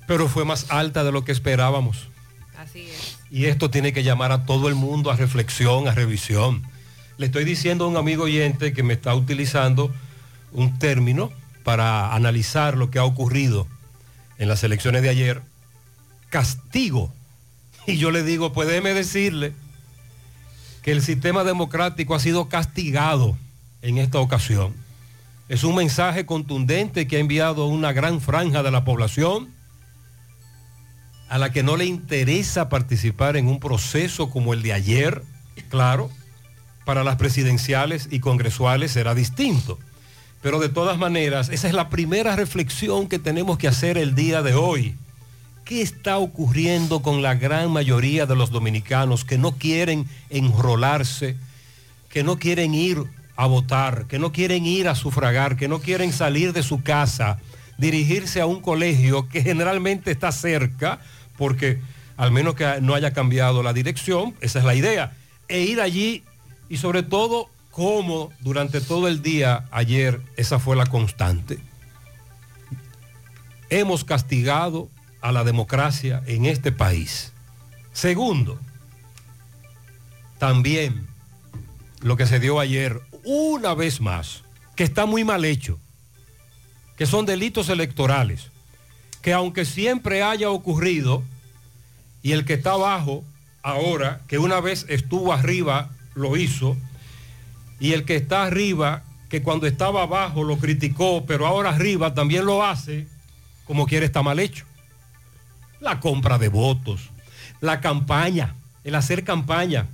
pero 0.06 0.28
fue 0.28 0.44
más 0.44 0.66
alta 0.68 1.04
de 1.04 1.10
lo 1.10 1.24
que 1.24 1.32
esperábamos. 1.32 2.08
Así 2.58 2.80
es. 2.80 3.16
Y 3.30 3.46
esto 3.46 3.70
tiene 3.70 3.94
que 3.94 4.02
llamar 4.02 4.30
a 4.30 4.44
todo 4.44 4.68
el 4.68 4.74
mundo 4.74 5.10
a 5.10 5.16
reflexión, 5.16 5.88
a 5.88 5.92
revisión. 5.92 6.62
Le 7.16 7.26
estoy 7.26 7.44
diciendo 7.46 7.86
a 7.86 7.88
un 7.88 7.96
amigo 7.96 8.24
oyente 8.24 8.74
que 8.74 8.82
me 8.82 8.92
está 8.92 9.14
utilizando 9.14 9.90
un 10.52 10.78
término 10.78 11.32
para 11.64 12.14
analizar 12.14 12.76
lo 12.76 12.90
que 12.90 12.98
ha 12.98 13.04
ocurrido 13.04 13.66
en 14.36 14.48
las 14.48 14.62
elecciones 14.62 15.00
de 15.00 15.08
ayer, 15.08 15.40
castigo. 16.28 17.10
Y 17.86 17.96
yo 17.96 18.10
le 18.10 18.22
digo, 18.22 18.52
pues 18.52 18.68
déjeme 18.68 18.92
decirle 18.92 19.54
que 20.86 20.92
el 20.92 21.02
sistema 21.02 21.42
democrático 21.42 22.14
ha 22.14 22.20
sido 22.20 22.48
castigado 22.48 23.36
en 23.82 23.98
esta 23.98 24.20
ocasión. 24.20 24.72
Es 25.48 25.64
un 25.64 25.74
mensaje 25.74 26.26
contundente 26.26 27.08
que 27.08 27.16
ha 27.16 27.18
enviado 27.18 27.66
una 27.66 27.92
gran 27.92 28.20
franja 28.20 28.62
de 28.62 28.70
la 28.70 28.84
población 28.84 29.48
a 31.28 31.38
la 31.38 31.50
que 31.50 31.64
no 31.64 31.76
le 31.76 31.86
interesa 31.86 32.68
participar 32.68 33.36
en 33.36 33.48
un 33.48 33.58
proceso 33.58 34.30
como 34.30 34.54
el 34.54 34.62
de 34.62 34.74
ayer, 34.74 35.24
claro, 35.70 36.08
para 36.84 37.02
las 37.02 37.16
presidenciales 37.16 38.06
y 38.12 38.20
congresuales 38.20 38.92
será 38.92 39.16
distinto. 39.16 39.80
Pero 40.40 40.60
de 40.60 40.68
todas 40.68 40.98
maneras, 40.98 41.48
esa 41.48 41.66
es 41.66 41.74
la 41.74 41.88
primera 41.88 42.36
reflexión 42.36 43.08
que 43.08 43.18
tenemos 43.18 43.58
que 43.58 43.66
hacer 43.66 43.98
el 43.98 44.14
día 44.14 44.40
de 44.42 44.54
hoy. 44.54 44.94
¿Qué 45.66 45.82
está 45.82 46.18
ocurriendo 46.18 47.02
con 47.02 47.22
la 47.22 47.34
gran 47.34 47.72
mayoría 47.72 48.24
de 48.26 48.36
los 48.36 48.50
dominicanos 48.52 49.24
que 49.24 49.36
no 49.36 49.56
quieren 49.56 50.06
enrolarse, 50.30 51.36
que 52.08 52.22
no 52.22 52.38
quieren 52.38 52.72
ir 52.72 53.02
a 53.34 53.46
votar, 53.46 54.06
que 54.06 54.20
no 54.20 54.30
quieren 54.30 54.64
ir 54.64 54.86
a 54.86 54.94
sufragar, 54.94 55.56
que 55.56 55.66
no 55.66 55.80
quieren 55.80 56.12
salir 56.12 56.52
de 56.52 56.62
su 56.62 56.84
casa, 56.84 57.40
dirigirse 57.78 58.40
a 58.40 58.46
un 58.46 58.60
colegio 58.60 59.28
que 59.28 59.42
generalmente 59.42 60.12
está 60.12 60.30
cerca, 60.30 61.00
porque 61.36 61.80
al 62.16 62.30
menos 62.30 62.54
que 62.54 62.80
no 62.80 62.94
haya 62.94 63.12
cambiado 63.12 63.64
la 63.64 63.72
dirección, 63.72 64.36
esa 64.40 64.60
es 64.60 64.64
la 64.64 64.76
idea, 64.76 65.14
e 65.48 65.62
ir 65.62 65.80
allí 65.80 66.22
y 66.68 66.76
sobre 66.76 67.02
todo 67.02 67.48
como 67.72 68.30
durante 68.38 68.80
todo 68.80 69.08
el 69.08 69.20
día 69.20 69.64
ayer 69.72 70.20
esa 70.36 70.60
fue 70.60 70.76
la 70.76 70.86
constante. 70.86 71.58
Hemos 73.68 74.04
castigado 74.04 74.88
a 75.26 75.32
la 75.32 75.42
democracia 75.42 76.22
en 76.26 76.46
este 76.46 76.70
país. 76.70 77.32
Segundo, 77.92 78.60
también 80.38 81.08
lo 82.00 82.16
que 82.16 82.26
se 82.26 82.38
dio 82.38 82.60
ayer, 82.60 83.00
una 83.24 83.74
vez 83.74 84.00
más, 84.00 84.44
que 84.76 84.84
está 84.84 85.04
muy 85.04 85.24
mal 85.24 85.44
hecho, 85.44 85.80
que 86.96 87.06
son 87.06 87.26
delitos 87.26 87.68
electorales, 87.70 88.52
que 89.20 89.32
aunque 89.32 89.64
siempre 89.64 90.22
haya 90.22 90.48
ocurrido, 90.50 91.24
y 92.22 92.30
el 92.30 92.44
que 92.44 92.54
está 92.54 92.74
abajo 92.74 93.24
ahora, 93.62 94.20
que 94.28 94.38
una 94.38 94.60
vez 94.60 94.86
estuvo 94.88 95.32
arriba, 95.32 95.90
lo 96.14 96.36
hizo, 96.36 96.76
y 97.80 97.94
el 97.94 98.04
que 98.04 98.14
está 98.14 98.44
arriba, 98.44 99.02
que 99.28 99.42
cuando 99.42 99.66
estaba 99.66 100.04
abajo 100.04 100.44
lo 100.44 100.58
criticó, 100.58 101.26
pero 101.26 101.48
ahora 101.48 101.70
arriba 101.70 102.14
también 102.14 102.46
lo 102.46 102.62
hace, 102.64 103.08
como 103.64 103.88
quiere 103.88 104.06
está 104.06 104.22
mal 104.22 104.38
hecho. 104.38 104.64
La 105.80 106.00
compra 106.00 106.38
de 106.38 106.48
votos, 106.48 107.10
la 107.60 107.80
campaña, 107.80 108.54
el 108.84 108.94
hacer 108.94 109.24
campaña 109.24 109.86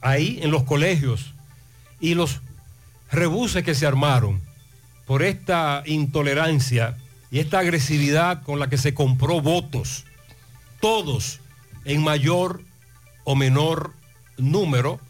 ahí 0.00 0.38
en 0.42 0.50
los 0.50 0.64
colegios 0.64 1.32
y 2.00 2.14
los 2.14 2.40
rebuses 3.10 3.64
que 3.64 3.74
se 3.74 3.86
armaron 3.86 4.40
por 5.06 5.22
esta 5.22 5.82
intolerancia 5.86 6.96
y 7.30 7.38
esta 7.38 7.60
agresividad 7.60 8.42
con 8.42 8.58
la 8.58 8.68
que 8.68 8.78
se 8.78 8.94
compró 8.94 9.40
votos, 9.40 10.04
todos 10.80 11.40
en 11.84 12.02
mayor 12.02 12.62
o 13.24 13.34
menor 13.34 13.92
número. 14.36 15.00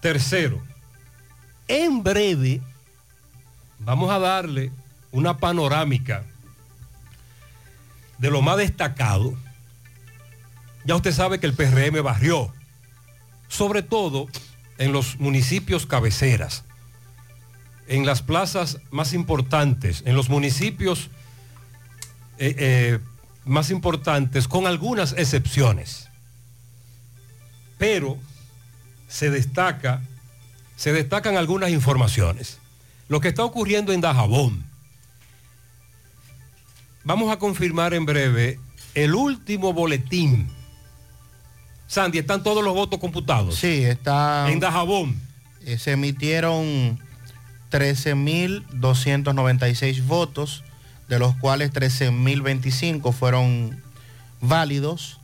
Tercero, 0.00 0.60
en 1.66 2.02
breve 2.02 2.60
vamos 3.78 4.10
a 4.10 4.18
darle 4.18 4.70
una 5.10 5.38
panorámica 5.38 6.24
de 8.18 8.30
lo 8.30 8.42
más 8.42 8.56
destacado. 8.58 9.34
Ya 10.84 10.96
usted 10.96 11.12
sabe 11.12 11.40
que 11.40 11.46
el 11.46 11.54
PRM 11.54 12.02
barrió, 12.02 12.52
sobre 13.48 13.82
todo 13.82 14.28
en 14.78 14.92
los 14.92 15.18
municipios 15.18 15.86
cabeceras, 15.86 16.64
en 17.86 18.06
las 18.06 18.22
plazas 18.22 18.78
más 18.90 19.12
importantes, 19.12 20.02
en 20.06 20.14
los 20.14 20.28
municipios 20.28 21.08
eh, 22.38 22.54
eh, 22.58 22.98
más 23.44 23.70
importantes, 23.70 24.46
con 24.46 24.66
algunas 24.66 25.12
excepciones. 25.12 26.08
Pero 27.78 28.18
se 29.08 29.30
destaca, 29.30 30.02
se 30.76 30.92
destacan 30.92 31.36
algunas 31.36 31.70
informaciones. 31.70 32.58
Lo 33.08 33.20
que 33.20 33.28
está 33.28 33.44
ocurriendo 33.44 33.92
en 33.92 34.00
Dajabón. 34.02 34.67
Vamos 37.04 37.32
a 37.32 37.38
confirmar 37.38 37.94
en 37.94 38.04
breve 38.04 38.60
el 38.94 39.14
último 39.14 39.72
boletín. 39.72 40.50
Sandy, 41.86 42.18
¿están 42.18 42.42
todos 42.42 42.62
los 42.62 42.74
votos 42.74 42.98
computados? 42.98 43.54
Sí, 43.54 43.84
está. 43.84 44.50
En 44.50 44.60
Dajabón. 44.60 45.18
Eh, 45.64 45.78
se 45.78 45.92
emitieron 45.92 46.98
13.296 47.70 50.04
votos, 50.04 50.64
de 51.08 51.18
los 51.18 51.34
cuales 51.36 51.72
13.025 51.72 53.10
fueron 53.12 53.82
válidos. 54.40 55.20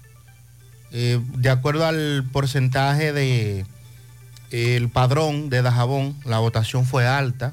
Eh, 0.93 1.21
de 1.37 1.51
acuerdo 1.51 1.87
al 1.87 2.25
porcentaje 2.33 3.13
de 3.13 3.67
el 4.51 4.89
padrón 4.89 5.51
de 5.51 5.63
Dajabón, 5.63 6.17
la 6.25 6.39
votación 6.39 6.87
fue 6.87 7.07
alta, 7.07 7.53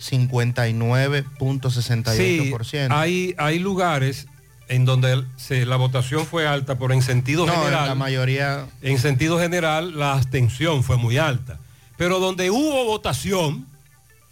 59.68%. 0.00 2.16
Sí, 2.16 2.52
hay, 2.90 3.34
hay 3.38 3.58
lugares 3.58 4.26
en 4.68 4.84
donde 4.84 5.24
se- 5.36 5.64
la 5.66 5.76
votación 5.76 6.26
fue 6.26 6.46
alta, 6.46 6.76
pero 6.78 6.92
en 6.92 7.02
sentido 7.02 7.46
No, 7.46 7.52
general. 7.52 7.88
la 7.88 7.94
mayoría- 7.94 8.66
En 8.82 8.98
sentido 8.98 9.38
general, 9.38 9.98
la 9.98 10.14
abstención 10.14 10.82
fue 10.82 10.96
muy 10.96 11.18
alta. 11.18 11.58
Pero 11.96 12.18
donde 12.18 12.50
hubo 12.50 12.84
votación, 12.84 13.66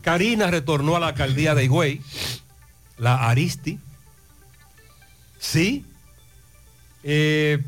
Karina 0.00 0.48
retornó 0.48 0.96
a 0.96 1.00
la 1.00 1.08
alcaldía 1.08 1.54
de 1.54 1.64
Higüey, 1.64 2.00
la 2.98 3.28
Aristi. 3.28 3.78
Sí. 5.38 5.84
Eh, 7.04 7.62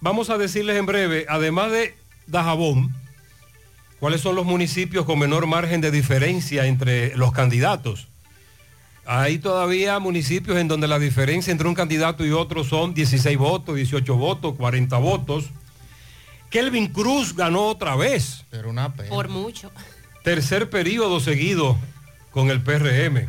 vamos 0.00 0.30
a 0.30 0.38
decirles 0.38 0.76
en 0.76 0.86
breve, 0.86 1.26
además 1.28 1.72
de 1.72 1.96
Dajabón, 2.26 2.94
cuáles 4.00 4.20
son 4.20 4.36
los 4.36 4.44
municipios 4.44 5.04
con 5.04 5.18
menor 5.18 5.46
margen 5.46 5.80
de 5.80 5.90
diferencia 5.90 6.66
entre 6.66 7.16
los 7.16 7.32
candidatos. 7.32 8.08
Hay 9.06 9.38
todavía 9.38 9.98
municipios 10.00 10.58
en 10.58 10.68
donde 10.68 10.86
la 10.86 10.98
diferencia 10.98 11.50
entre 11.50 11.66
un 11.66 11.74
candidato 11.74 12.26
y 12.26 12.30
otro 12.30 12.62
son 12.62 12.92
16 12.92 13.38
votos, 13.38 13.74
18 13.74 14.14
votos, 14.16 14.54
40 14.56 14.98
votos. 14.98 15.46
Kelvin 16.50 16.88
Cruz 16.88 17.34
ganó 17.34 17.66
otra 17.66 17.96
vez. 17.96 18.44
Pero 18.50 18.70
una 18.70 18.94
pena. 18.94 19.10
Por 19.10 19.28
mucho. 19.28 19.70
Tercer 20.24 20.70
periodo 20.70 21.20
seguido 21.20 21.78
con 22.30 22.50
el 22.50 22.62
PRM. 22.62 23.28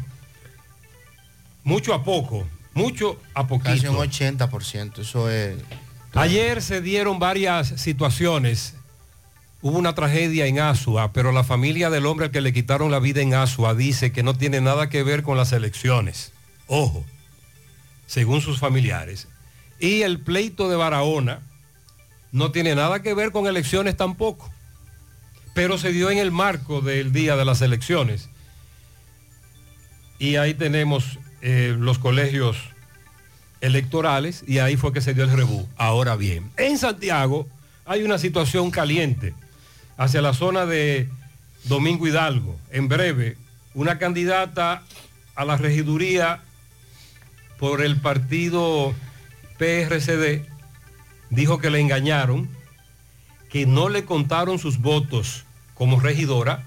Mucho 1.64 1.94
a 1.94 2.04
poco, 2.04 2.48
mucho 2.74 3.20
a 3.34 3.48
Casi 3.48 3.88
un 3.88 3.96
poquito. 3.96 4.26
80%. 4.26 5.00
Eso 5.00 5.30
es. 5.30 5.58
Ayer 6.14 6.62
se 6.62 6.82
dieron 6.82 7.20
varias 7.20 7.68
situaciones. 7.68 8.76
Hubo 9.62 9.78
una 9.78 9.94
tragedia 9.94 10.46
en 10.46 10.60
Asua, 10.60 11.12
pero 11.12 11.32
la 11.32 11.44
familia 11.44 11.90
del 11.90 12.06
hombre 12.06 12.28
al 12.28 12.32
que 12.32 12.42
le 12.42 12.54
quitaron 12.54 12.92
la 12.92 13.00
vida 13.00 13.22
en 13.22 13.34
Asua 13.34 13.76
dice 13.76 14.12
que 14.12 14.24
no 14.24 14.34
tiene 14.34 14.62
nada 14.62 14.90
que 14.90 15.04
ver 15.04 15.22
con 15.22 15.38
las 15.38 15.52
elecciones. 15.52 16.32
Ojo, 16.68 17.06
según 18.08 18.42
sus 18.42 18.60
familiares. 18.60 19.28
Y 19.80 20.02
el 20.02 20.20
pleito 20.20 20.70
de 20.70 20.78
Barahona, 20.78 21.42
no 22.32 22.52
tiene 22.52 22.76
nada 22.76 23.02
que 23.02 23.14
ver 23.14 23.32
con 23.32 23.48
elecciones 23.48 23.98
tampoco, 23.98 24.50
pero 25.54 25.78
se 25.78 25.92
dio 25.92 26.12
en 26.12 26.18
el 26.18 26.32
marco 26.32 26.82
del 26.82 27.12
día 27.12 27.36
de 27.36 27.46
las 27.46 27.62
elecciones. 27.62 28.30
Y 30.20 30.36
ahí 30.36 30.54
tenemos 30.54 31.18
eh, 31.42 31.76
los 31.78 31.98
colegios 31.98 32.58
electorales 33.62 34.44
y 34.48 34.60
ahí 34.60 34.78
fue 34.78 34.94
que 34.94 35.02
se 35.02 35.14
dio 35.14 35.24
el 35.24 35.32
rebú. 35.32 35.68
Ahora 35.78 36.16
bien, 36.16 36.52
en 36.58 36.78
Santiago 36.78 37.48
hay 37.86 38.04
una 38.04 38.18
situación 38.18 38.72
caliente 38.72 39.34
hacia 39.98 40.22
la 40.22 40.34
zona 40.34 40.66
de 40.66 41.10
Domingo 41.66 42.08
Hidalgo. 42.08 42.58
En 42.72 42.88
breve, 42.88 43.38
una 43.74 43.98
candidata 43.98 44.84
a 45.36 45.46
la 45.46 45.58
regiduría 45.58 46.42
por 47.58 47.82
el 47.82 47.98
partido 47.98 48.94
PRCD 49.58 50.46
dijo 51.30 51.60
que 51.60 51.70
le 51.70 51.80
engañaron, 51.80 52.50
que 53.50 53.66
no 53.66 53.90
le 53.90 54.06
contaron 54.06 54.60
sus 54.60 54.80
votos 54.80 55.46
como 55.74 56.00
regidora 56.00 56.66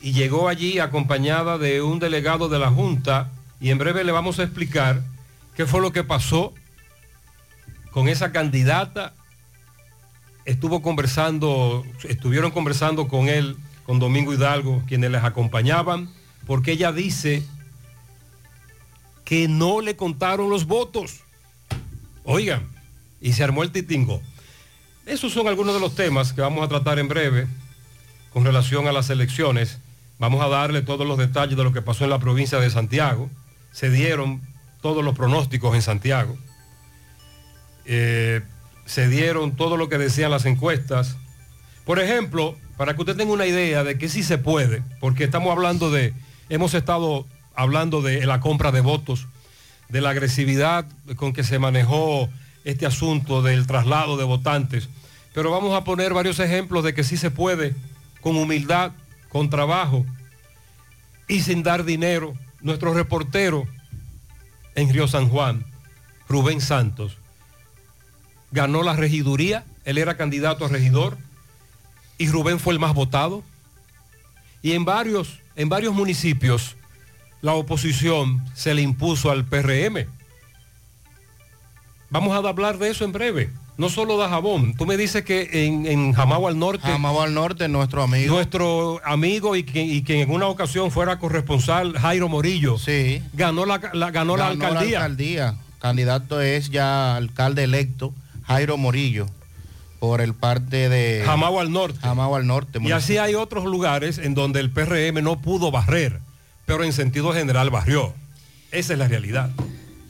y 0.00 0.12
llegó 0.12 0.48
allí 0.48 0.78
acompañada 0.78 1.58
de 1.58 1.82
un 1.82 1.98
delegado 1.98 2.48
de 2.48 2.58
la 2.58 2.70
Junta 2.70 3.30
y 3.60 3.70
en 3.70 3.78
breve 3.78 4.04
le 4.04 4.12
vamos 4.12 4.38
a 4.38 4.42
explicar 4.42 5.02
qué 5.56 5.66
fue 5.66 5.80
lo 5.80 5.92
que 5.92 6.04
pasó 6.04 6.52
con 7.90 8.08
esa 8.08 8.32
candidata. 8.32 9.14
Estuvo 10.44 10.82
conversando, 10.82 11.84
estuvieron 12.04 12.50
conversando 12.50 13.08
con 13.08 13.28
él, 13.28 13.56
con 13.84 13.98
Domingo 13.98 14.32
Hidalgo, 14.32 14.82
quienes 14.86 15.10
les 15.10 15.24
acompañaban, 15.24 16.10
porque 16.46 16.72
ella 16.72 16.92
dice 16.92 17.42
que 19.24 19.48
no 19.48 19.80
le 19.80 19.96
contaron 19.96 20.50
los 20.50 20.66
votos. 20.66 21.20
Oigan, 22.24 22.68
y 23.20 23.32
se 23.32 23.44
armó 23.44 23.62
el 23.62 23.72
titingo. 23.72 24.22
Esos 25.06 25.32
son 25.32 25.48
algunos 25.48 25.74
de 25.74 25.80
los 25.80 25.94
temas 25.94 26.32
que 26.32 26.40
vamos 26.40 26.64
a 26.64 26.68
tratar 26.68 26.98
en 26.98 27.08
breve 27.08 27.46
con 28.32 28.44
relación 28.44 28.88
a 28.88 28.92
las 28.92 29.08
elecciones. 29.10 29.78
Vamos 30.18 30.44
a 30.44 30.48
darle 30.48 30.82
todos 30.82 31.06
los 31.06 31.18
detalles 31.18 31.56
de 31.56 31.64
lo 31.64 31.72
que 31.72 31.82
pasó 31.82 32.04
en 32.04 32.10
la 32.10 32.18
provincia 32.18 32.58
de 32.58 32.70
Santiago. 32.70 33.30
Se 33.70 33.90
dieron 33.90 34.40
todos 34.80 35.04
los 35.04 35.14
pronósticos 35.14 35.74
en 35.74 35.82
Santiago. 35.82 36.36
Eh, 37.84 38.42
se 38.84 39.08
dieron 39.08 39.54
todo 39.54 39.76
lo 39.76 39.88
que 39.88 39.98
decían 39.98 40.30
las 40.30 40.44
encuestas. 40.44 41.16
Por 41.84 41.98
ejemplo, 41.98 42.56
para 42.76 42.94
que 42.94 43.00
usted 43.00 43.16
tenga 43.16 43.32
una 43.32 43.46
idea 43.46 43.84
de 43.84 43.98
que 43.98 44.08
sí 44.08 44.22
se 44.22 44.38
puede, 44.38 44.82
porque 45.00 45.24
estamos 45.24 45.52
hablando 45.52 45.90
de, 45.90 46.14
hemos 46.48 46.74
estado 46.74 47.26
hablando 47.54 48.02
de 48.02 48.26
la 48.26 48.40
compra 48.40 48.72
de 48.72 48.80
votos, 48.80 49.26
de 49.88 50.00
la 50.00 50.10
agresividad 50.10 50.86
con 51.16 51.32
que 51.32 51.44
se 51.44 51.58
manejó 51.58 52.28
este 52.66 52.84
asunto 52.84 53.42
del 53.42 53.64
traslado 53.66 54.16
de 54.16 54.24
votantes, 54.24 54.88
pero 55.32 55.52
vamos 55.52 55.72
a 55.72 55.84
poner 55.84 56.12
varios 56.12 56.40
ejemplos 56.40 56.82
de 56.82 56.94
que 56.94 57.04
sí 57.04 57.16
se 57.16 57.30
puede, 57.30 57.76
con 58.20 58.36
humildad, 58.36 58.90
con 59.28 59.48
trabajo 59.50 60.04
y 61.28 61.42
sin 61.42 61.62
dar 61.62 61.84
dinero. 61.84 62.34
Nuestro 62.60 62.92
reportero 62.92 63.68
en 64.74 64.92
Río 64.92 65.06
San 65.06 65.28
Juan, 65.28 65.64
Rubén 66.28 66.60
Santos, 66.60 67.16
ganó 68.50 68.82
la 68.82 68.96
regiduría, 68.96 69.64
él 69.84 69.96
era 69.96 70.16
candidato 70.16 70.64
a 70.64 70.68
regidor 70.68 71.18
y 72.18 72.28
Rubén 72.28 72.58
fue 72.58 72.72
el 72.72 72.80
más 72.80 72.94
votado. 72.94 73.44
Y 74.60 74.72
en 74.72 74.84
varios, 74.84 75.38
en 75.54 75.68
varios 75.68 75.94
municipios 75.94 76.74
la 77.42 77.52
oposición 77.52 78.44
se 78.56 78.74
le 78.74 78.82
impuso 78.82 79.30
al 79.30 79.44
PRM. 79.44 80.15
Vamos 82.10 82.32
a 82.34 82.48
hablar 82.48 82.78
de 82.78 82.90
eso 82.90 83.04
en 83.04 83.12
breve. 83.12 83.50
No 83.78 83.90
solo 83.90 84.16
da 84.16 84.28
jabón. 84.30 84.74
Tú 84.74 84.86
me 84.86 84.96
dices 84.96 85.22
que 85.24 85.66
en, 85.66 85.84
en 85.86 86.12
Jamao 86.14 86.48
al 86.48 86.58
Norte. 86.58 86.86
Jamao 86.88 87.20
al 87.20 87.34
Norte, 87.34 87.68
nuestro 87.68 88.02
amigo. 88.02 88.34
Nuestro 88.34 89.00
amigo 89.04 89.54
y 89.54 89.64
que, 89.64 89.82
y 89.82 90.02
que 90.02 90.22
en 90.22 90.30
una 90.30 90.46
ocasión 90.46 90.90
fuera 90.90 91.18
corresponsal, 91.18 91.92
Jairo 91.98 92.28
Morillo. 92.28 92.78
Sí. 92.78 93.22
Ganó 93.34 93.66
la, 93.66 93.80
la- 93.92 94.10
ganó 94.10 94.36
la 94.36 94.46
alcaldía. 94.48 94.98
alcaldía. 95.00 95.54
Candidato 95.78 96.40
es 96.40 96.70
ya 96.70 97.16
alcalde 97.16 97.64
electo, 97.64 98.14
Jairo 98.44 98.78
Morillo, 98.78 99.26
por 99.98 100.22
el 100.22 100.32
parte 100.32 100.88
de... 100.88 101.22
Jamao 101.26 101.60
al 101.60 101.70
Norte. 101.70 101.98
Jamao 102.00 102.34
al 102.34 102.46
Norte. 102.46 102.78
Y 102.82 102.92
así 102.92 103.18
hay 103.18 103.34
otros 103.34 103.66
lugares 103.66 104.16
en 104.16 104.32
donde 104.34 104.60
el 104.60 104.70
PRM 104.70 105.22
no 105.22 105.40
pudo 105.42 105.70
barrer, 105.70 106.20
pero 106.64 106.82
en 106.82 106.94
sentido 106.94 107.34
general 107.34 107.68
barrió. 107.68 108.14
Esa 108.72 108.94
es 108.94 108.98
la 108.98 109.06
realidad. 109.06 109.50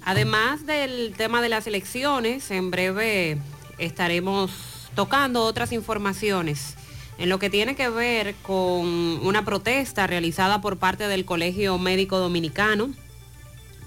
Además 0.06 0.64
del 0.66 1.14
tema 1.16 1.42
de 1.42 1.48
las 1.48 1.66
elecciones, 1.66 2.52
en 2.52 2.70
breve 2.70 3.38
estaremos 3.76 4.52
tocando 4.94 5.42
otras 5.42 5.72
informaciones 5.72 6.76
en 7.18 7.28
lo 7.28 7.40
que 7.40 7.50
tiene 7.50 7.74
que 7.74 7.88
ver 7.88 8.36
con 8.42 8.86
una 8.86 9.44
protesta 9.44 10.06
realizada 10.06 10.60
por 10.60 10.76
parte 10.76 11.08
del 11.08 11.24
Colegio 11.24 11.76
Médico 11.78 12.18
Dominicano 12.18 12.90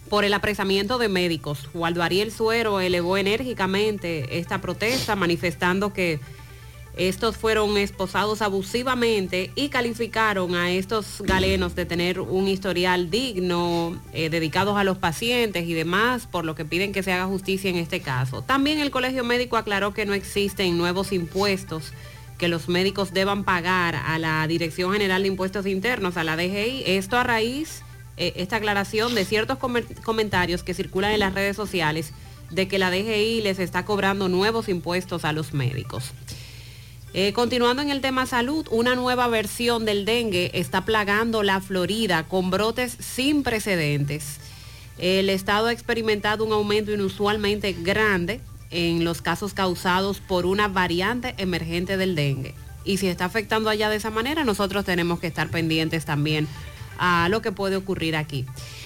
por 0.10 0.26
el 0.26 0.34
apresamiento 0.34 0.98
de 0.98 1.08
médicos. 1.08 1.70
Waldo 1.74 2.04
Ariel 2.04 2.34
Suero 2.34 2.82
elevó 2.82 3.16
enérgicamente 3.16 4.40
esta 4.40 4.60
protesta 4.60 5.16
manifestando 5.16 5.94
que 5.94 6.20
estos 7.00 7.38
fueron 7.38 7.78
esposados 7.78 8.42
abusivamente 8.42 9.52
y 9.56 9.70
calificaron 9.70 10.54
a 10.54 10.70
estos 10.70 11.22
galenos 11.22 11.74
de 11.74 11.86
tener 11.86 12.20
un 12.20 12.50
historial 12.50 13.10
digno, 13.10 13.98
eh, 14.12 14.30
dedicados 14.30 14.78
a 14.78 14.84
los 14.84 14.98
pacientes 14.98 15.66
y 15.66 15.74
demás, 15.74 16.28
por 16.28 16.44
lo 16.44 16.56
que 16.56 16.66
piden 16.66 16.92
que 16.92 17.02
se 17.02 17.14
haga 17.14 17.26
justicia 17.26 17.70
en 17.70 17.78
este 17.78 18.02
caso. 18.02 18.42
También 18.42 18.80
el 18.80 18.92
Colegio 18.92 19.24
Médico 19.24 19.56
aclaró 19.56 19.94
que 19.94 20.06
no 20.06 20.14
existen 20.14 20.78
nuevos 20.78 21.14
impuestos 21.14 21.94
que 22.38 22.50
los 22.50 22.68
médicos 22.68 23.14
deban 23.14 23.46
pagar 23.46 23.96
a 23.96 24.20
la 24.20 24.46
Dirección 24.48 24.92
General 24.92 25.22
de 25.22 25.30
Impuestos 25.30 25.66
Internos, 25.68 26.18
a 26.18 26.26
la 26.26 26.36
DGI. 26.36 26.84
Esto 26.86 27.16
a 27.18 27.24
raíz, 27.24 27.82
eh, 28.18 28.34
esta 28.36 28.58
aclaración 28.58 29.16
de 29.16 29.24
ciertos 29.24 29.58
comentarios 30.04 30.64
que 30.64 30.74
circulan 30.74 31.14
en 31.14 31.22
las 31.22 31.34
redes 31.34 31.56
sociales 31.56 32.12
de 32.50 32.68
que 32.68 32.78
la 32.78 32.92
DGI 32.92 33.40
les 33.42 33.60
está 33.60 33.86
cobrando 33.86 34.28
nuevos 34.28 34.68
impuestos 34.68 35.24
a 35.24 35.32
los 35.32 35.54
médicos. 35.54 36.12
Eh, 37.14 37.34
continuando 37.34 37.82
en 37.82 37.90
el 37.90 38.02
tema 38.02 38.28
salud, 38.28 38.68
una 38.70 38.96
nueva 38.96 39.28
versión 39.28 39.84
del 39.84 40.06
dengue 40.06 40.52
está 40.54 40.86
plagando 40.86 41.42
la 41.42 41.60
Florida 41.60 42.24
con 42.28 42.52
brotes 42.52 42.98
sin 43.00 43.42
precedentes. 43.42 44.38
El 45.00 45.30
estado 45.30 45.68
ha 45.68 45.72
experimentado 45.72 46.46
un 46.46 46.52
aumento 46.52 46.92
inusualmente 46.92 47.74
grande 47.74 48.42
en 48.70 49.04
los 49.04 49.24
casos 49.24 49.56
causados 49.56 50.20
por 50.20 50.46
una 50.46 50.68
variante 50.68 51.34
emergente 51.38 51.98
del 51.98 52.14
dengue. 52.16 52.54
Y 52.86 52.98
si 52.98 53.08
está 53.08 53.26
afectando 53.26 53.70
allá 53.70 53.90
de 53.90 53.96
esa 53.96 54.12
manera, 54.12 54.44
nosotros 54.44 54.86
tenemos 54.86 55.20
que 55.20 55.28
estar 55.28 55.50
pendientes 55.50 56.06
también 56.06 56.48
a 57.00 57.28
lo 57.30 57.42
que 57.42 57.52
puede 57.52 57.76
ocurrir 57.76 58.16
aquí. 58.16 58.46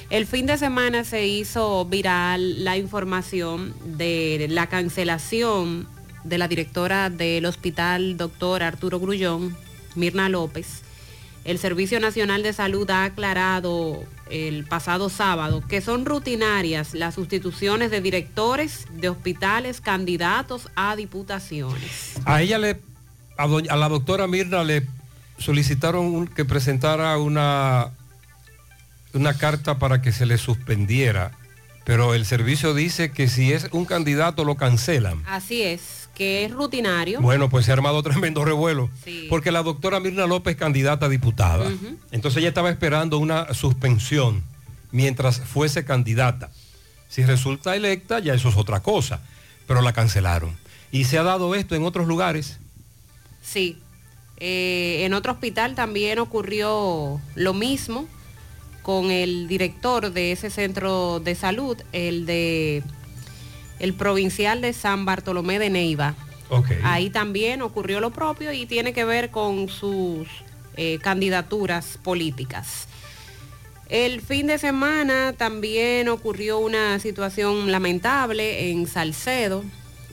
El 0.09 0.27
fin 0.27 0.45
de 0.45 0.57
semana 0.57 1.03
se 1.03 1.27
hizo 1.27 1.85
viral 1.85 2.63
la 2.63 2.77
información 2.77 3.73
de 3.83 4.47
la 4.49 4.67
cancelación 4.67 5.87
de 6.23 6.37
la 6.37 6.47
directora 6.47 7.09
del 7.09 7.45
hospital, 7.45 8.17
doctor 8.17 8.63
Arturo 8.63 8.99
Grullón, 8.99 9.55
Mirna 9.95 10.29
López. 10.29 10.81
El 11.45 11.59
Servicio 11.59 11.99
Nacional 11.99 12.41
de 12.43 12.53
Salud 12.53 12.89
ha 12.89 13.03
aclarado 13.03 14.03
el 14.29 14.63
pasado 14.63 15.09
sábado 15.09 15.61
que 15.67 15.81
son 15.81 16.05
rutinarias 16.05 16.93
las 16.93 17.15
sustituciones 17.15 17.91
de 17.91 17.99
directores 17.99 18.87
de 18.93 19.09
hospitales 19.09 19.81
candidatos 19.81 20.69
a 20.75 20.95
diputaciones. 20.95 22.13
A 22.25 22.41
ella 22.41 22.57
le, 22.57 22.79
a, 23.37 23.47
doña- 23.47 23.71
a 23.71 23.75
la 23.75 23.89
doctora 23.89 24.25
Mirna 24.27 24.63
le 24.63 24.87
solicitaron 25.37 26.27
que 26.27 26.45
presentara 26.45 27.17
una, 27.17 27.89
una 29.13 29.33
carta 29.37 29.77
para 29.77 30.01
que 30.01 30.13
se 30.13 30.25
le 30.25 30.37
suspendiera, 30.37 31.31
pero 31.83 32.13
el 32.13 32.25
servicio 32.25 32.73
dice 32.73 33.11
que 33.11 33.27
si 33.27 33.51
es 33.51 33.67
un 33.73 33.83
candidato 33.83 34.45
lo 34.45 34.55
cancelan. 34.55 35.21
Así 35.27 35.61
es, 35.61 36.02
que 36.15 36.45
es 36.45 36.51
rutinario. 36.51 37.21
Bueno, 37.21 37.49
pues 37.49 37.65
se 37.65 37.71
ha 37.71 37.73
armado 37.73 38.01
tremendo 38.03 38.45
revuelo, 38.45 38.89
Sí. 39.03 39.27
porque 39.29 39.51
la 39.51 39.63
doctora 39.63 39.99
Mirna 39.99 40.27
López 40.27 40.55
candidata 40.55 41.07
a 41.07 41.09
diputada. 41.09 41.71
Entonces 42.11 42.39
ella 42.39 42.49
estaba 42.49 42.69
esperando 42.69 43.17
una 43.17 43.53
suspensión 43.53 44.43
mientras 44.91 45.39
fuese 45.39 45.85
candidata. 45.85 46.51
Si 47.09 47.23
resulta 47.23 47.75
electa, 47.75 48.19
ya 48.19 48.33
eso 48.33 48.49
es 48.49 48.57
otra 48.57 48.81
cosa, 48.81 49.21
pero 49.67 49.81
la 49.81 49.93
cancelaron. 49.93 50.55
Y 50.91 51.05
se 51.05 51.17
ha 51.17 51.23
dado 51.23 51.55
esto 51.55 51.75
en 51.75 51.83
otros 51.83 52.07
lugares. 52.07 52.59
Sí. 53.41 53.79
Eh, 54.37 55.03
en 55.05 55.13
otro 55.13 55.31
hospital 55.33 55.73
también 55.75 56.19
ocurrió 56.19 57.21
lo 57.35 57.53
mismo 57.53 58.07
con 58.81 59.09
el 59.11 59.47
director 59.47 60.11
de 60.11 60.31
ese 60.31 60.49
centro 60.49 61.19
de 61.19 61.35
salud, 61.35 61.77
el 61.93 62.25
de 62.25 62.83
el 63.83 63.93
provincial 63.93 64.61
de 64.61 64.71
San 64.71 65.03
Bartolomé 65.03 65.59
de 65.59 65.69
Neiva. 65.69 66.15
Ahí 66.83 67.09
también 67.09 67.61
ocurrió 67.61 67.99
lo 67.99 68.11
propio 68.11 68.53
y 68.53 68.65
tiene 68.65 68.93
que 68.93 69.03
ver 69.03 69.29
con 69.29 69.67
sus 69.67 70.25
eh, 70.77 70.99
candidaturas 71.01 71.99
políticas. 72.01 72.87
El 73.89 74.21
fin 74.21 74.47
de 74.47 74.57
semana 74.57 75.33
también 75.33 76.07
ocurrió 76.07 76.59
una 76.59 76.97
situación 76.99 77.73
lamentable 77.73 78.71
en 78.71 78.87
Salcedo. 78.87 79.65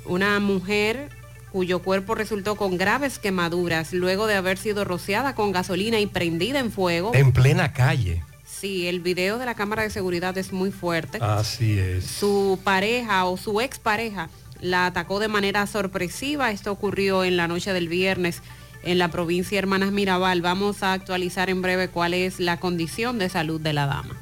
Una 0.05 0.41
mujer 0.41 1.09
cuyo 1.53 1.79
cuerpo 1.79 2.17
resultó 2.17 2.57
con 2.57 2.77
graves 2.77 3.21
quemaduras 3.21 3.93
luego 3.93 4.27
de 4.27 4.35
haber 4.35 4.59
sido 4.59 4.85
rociada 4.85 5.37
con 5.37 5.53
gasolina 5.53 6.01
y 6.01 6.07
prendida 6.07 6.59
en 6.59 6.73
fuego. 6.73 7.13
En 7.15 7.31
plena 7.31 7.73
calle. 7.73 8.25
Sí, 8.61 8.89
el 8.89 9.01
video 9.01 9.39
de 9.39 9.47
la 9.47 9.55
cámara 9.55 9.85
de 9.85 9.89
seguridad 9.89 10.37
es 10.37 10.53
muy 10.53 10.71
fuerte. 10.71 11.17
Así 11.23 11.79
es. 11.79 12.05
Su 12.05 12.61
pareja 12.63 13.25
o 13.25 13.39
su 13.39 13.63
expareja 13.63 14.29
la 14.61 14.85
atacó 14.85 15.19
de 15.19 15.29
manera 15.29 15.67
sorpresiva. 15.67 16.51
Esto 16.51 16.71
ocurrió 16.71 17.25
en 17.25 17.39
la 17.39 17.49
noche 17.49 17.73
del 17.73 17.89
viernes 17.89 18.43
en 18.83 18.99
la 18.99 19.09
provincia 19.09 19.57
de 19.57 19.61
Hermanas 19.61 19.93
Mirabal. 19.93 20.43
Vamos 20.43 20.83
a 20.83 20.93
actualizar 20.93 21.49
en 21.49 21.63
breve 21.63 21.89
cuál 21.89 22.13
es 22.13 22.39
la 22.39 22.61
condición 22.61 23.19
de 23.19 23.31
salud 23.31 23.63
de 23.63 23.73
la 23.73 23.87
dama. 23.87 24.15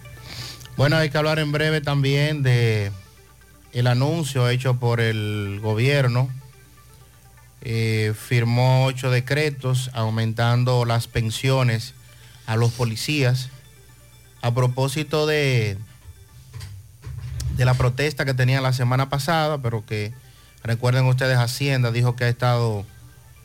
Bueno, 0.77 0.97
hay 0.97 1.11
que 1.11 1.19
hablar 1.19 1.41
en 1.41 1.51
breve 1.51 1.81
también 1.81 2.45
de 2.45 2.93
el 3.73 3.89
anuncio 3.89 4.49
hecho 4.49 4.75
por 4.75 5.01
el 5.01 5.59
gobierno. 5.61 6.31
Eh, 7.63 8.15
firmó 8.17 8.85
ocho 8.85 9.11
decretos 9.11 9.91
aumentando 9.95 10.85
las 10.85 11.09
pensiones 11.09 11.95
a 12.47 12.55
los 12.55 12.71
policías 12.71 13.51
a 14.43 14.55
propósito 14.55 15.27
de, 15.27 15.77
de 17.57 17.65
la 17.65 17.75
protesta 17.75 18.25
que 18.25 18.35
tenían 18.35 18.63
la 18.63 18.73
semana 18.73 19.09
pasada, 19.09 19.59
pero 19.59 19.85
que 19.85 20.13
recuerden 20.63 21.07
ustedes, 21.07 21.39
Hacienda 21.39 21.91
dijo 21.91 22.15
que 22.17 22.25
ha 22.25 22.29
estado 22.29 22.85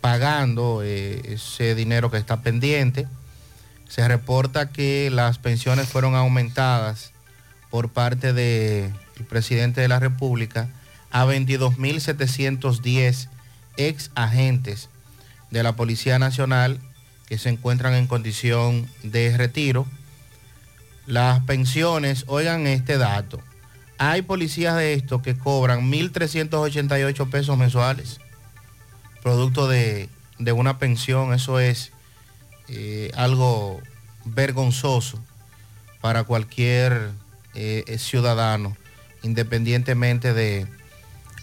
pagando 0.02 0.82
eh, 0.84 1.22
ese 1.26 1.76
dinero 1.76 2.12
que 2.12 2.18
está 2.18 2.42
pendiente. 2.42 3.08
Se 3.88 4.06
reporta 4.08 4.70
que 4.70 5.10
las 5.12 5.38
pensiones 5.38 5.88
fueron 5.88 6.16
aumentadas 6.16 7.12
por 7.70 7.90
parte 7.90 8.34
del 8.34 8.92
presidente 9.30 9.82
de 9.82 9.88
la 9.88 10.00
República 10.00 10.68
a 11.10 11.26
22.710 11.26 13.30
ex 13.78 14.12
agentes 14.16 14.90
de 15.52 15.64
la 15.64 15.76
Policía 15.76 16.20
Nacional 16.20 16.80
que 17.28 17.38
se 17.38 17.50
encuentran 17.50 17.94
en 17.94 18.08
condición 18.08 18.88
de 19.04 19.36
retiro. 19.38 19.86
Las 21.06 21.42
pensiones, 21.42 22.24
oigan 22.28 22.68
este 22.68 22.98
dato, 22.98 23.42
hay 23.98 24.22
policías 24.22 24.76
de 24.76 24.94
estos 24.94 25.22
que 25.22 25.38
cobran 25.38 25.92
1.388 25.92 27.30
pesos 27.30 27.58
mensuales, 27.58 28.20
producto 29.22 29.68
de, 29.68 30.10
de 30.40 30.52
una 30.52 30.80
pensión, 30.80 31.34
eso 31.34 31.60
es 31.60 31.92
eh, 32.70 33.12
algo 33.16 33.82
vergonzoso 34.26 35.20
para 36.02 36.24
cualquier 36.24 37.12
eh, 37.54 37.98
ciudadano, 38.00 38.76
independientemente 39.22 40.34
de, 40.34 40.68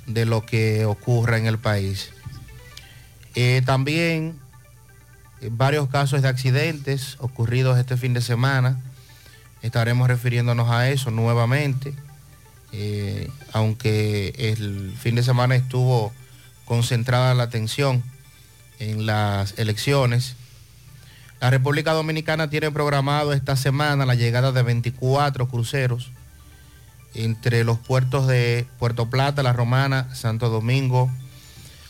de 0.07 0.27
lo 0.27 0.45
que 0.45 0.85
ocurra 0.85 1.39
en 1.39 1.47
el 1.47 1.59
país. 1.59 2.11
Eh, 3.35 3.63
también 3.65 4.39
eh, 5.41 5.49
varios 5.53 5.89
casos 5.89 6.23
de 6.23 6.29
accidentes 6.29 7.17
ocurridos 7.21 7.79
este 7.79 7.97
fin 7.97 8.13
de 8.13 8.21
semana. 8.21 8.81
Estaremos 9.63 10.09
refiriéndonos 10.09 10.71
a 10.71 10.89
eso 10.89 11.11
nuevamente, 11.11 11.95
eh, 12.73 13.31
aunque 13.53 14.33
el 14.39 14.95
fin 14.99 15.15
de 15.15 15.23
semana 15.23 15.55
estuvo 15.55 16.13
concentrada 16.65 17.35
la 17.35 17.43
atención 17.43 18.03
en 18.79 19.05
las 19.05 19.59
elecciones. 19.59 20.37
La 21.41 21.51
República 21.51 21.93
Dominicana 21.93 22.49
tiene 22.49 22.71
programado 22.71 23.33
esta 23.33 23.57
semana 23.57 24.07
la 24.07 24.15
llegada 24.15 24.53
de 24.53 24.63
24 24.63 25.49
cruceros 25.49 26.11
entre 27.15 27.65
los 27.65 27.79
puertos 27.79 28.27
de 28.27 28.67
Puerto 28.79 29.11
Plata, 29.11 29.43
La 29.43 29.53
Romana, 29.53 30.15
Santo 30.15 30.49
Domingo, 30.49 31.11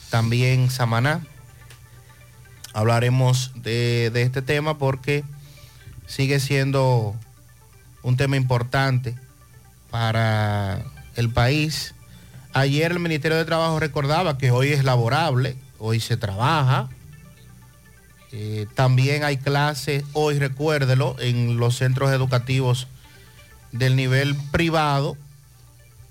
también 0.09 0.71
Samaná. 0.71 1.21
Hablaremos 2.73 3.53
de, 3.55 4.11
de 4.13 4.23
este 4.23 4.43
tema 4.43 4.79
porque 4.79 5.25
sigue 6.07 6.41
siendo 6.41 7.15
un 8.03 8.17
tema 8.17 8.37
importante 8.37 9.15
para 9.91 10.83
el 11.17 11.31
país. 11.31 11.95
Ayer 12.53 12.93
el 12.93 12.99
Ministerio 12.99 13.37
de 13.37 13.45
Trabajo 13.45 13.79
recordaba 13.79 14.39
que 14.39 14.51
hoy 14.51 14.69
es 14.69 14.85
laborable, 14.85 15.57
hoy 15.79 16.01
se 16.01 16.17
trabaja. 16.17 16.89
Eh, 18.33 18.67
también 18.75 19.25
hay 19.25 19.37
clases, 19.37 20.05
hoy 20.13 20.39
recuérdelo, 20.39 21.17
en 21.19 21.59
los 21.59 21.77
centros 21.77 22.11
educativos 22.11 22.87
del 23.73 23.97
nivel 23.97 24.37
privado 24.51 25.17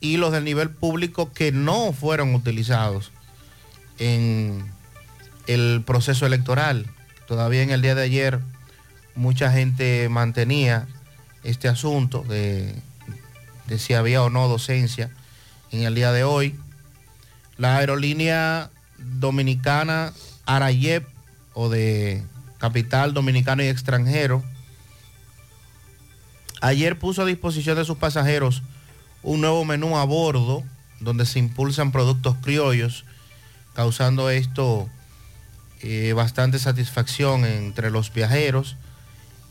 y 0.02 0.17
los 0.17 0.32
del 0.32 0.43
nivel 0.43 0.69
público 0.69 1.32
que 1.34 1.52
no 1.52 1.91
fueron 1.93 2.36
utilizados 2.36 3.12
en 3.97 4.69
el 5.47 5.84
proceso 5.86 6.25
electoral. 6.25 6.86
Todavía 7.28 7.63
en 7.63 7.71
el 7.71 7.82
día 7.82 7.95
de 7.95 8.04
ayer 8.04 8.39
mucha 9.15 9.52
gente 9.52 10.08
mantenía 10.10 10.88
este 11.50 11.68
asunto 11.68 12.24
de, 12.28 12.74
si 13.78 13.94
había 13.94 14.24
o 14.24 14.30
no 14.30 14.48
docencia 14.48 15.10
en 15.72 15.84
el 15.84 15.96
día 15.96 16.12
de 16.12 16.24
hoy. 16.24 16.56
La 17.58 17.78
aerolínea 17.78 18.70
dominicana 18.98 20.14
Arayep 20.46 21.08
o 21.54 21.70
de 21.70 22.24
capital 22.58 23.14
dominicano 23.14 23.64
y 23.64 23.68
extranjero 23.68 24.44
ayer 26.62 27.00
puso 27.00 27.22
a 27.22 27.26
disposición 27.26 27.78
de 27.78 27.86
sus 27.86 27.98
pasajeros 27.98 28.62
un 29.24 29.42
nuevo 29.42 29.64
menú 29.66 29.98
a 29.98 30.04
bordo 30.04 30.64
donde 31.00 31.26
se 31.26 31.40
impulsan 31.40 31.92
productos 31.92 32.36
criollos, 32.42 33.06
causando 33.74 34.30
esto 34.30 34.90
eh, 35.82 36.14
bastante 36.14 36.60
satisfacción 36.60 37.46
entre 37.46 37.90
los 37.90 38.12
viajeros. 38.12 38.76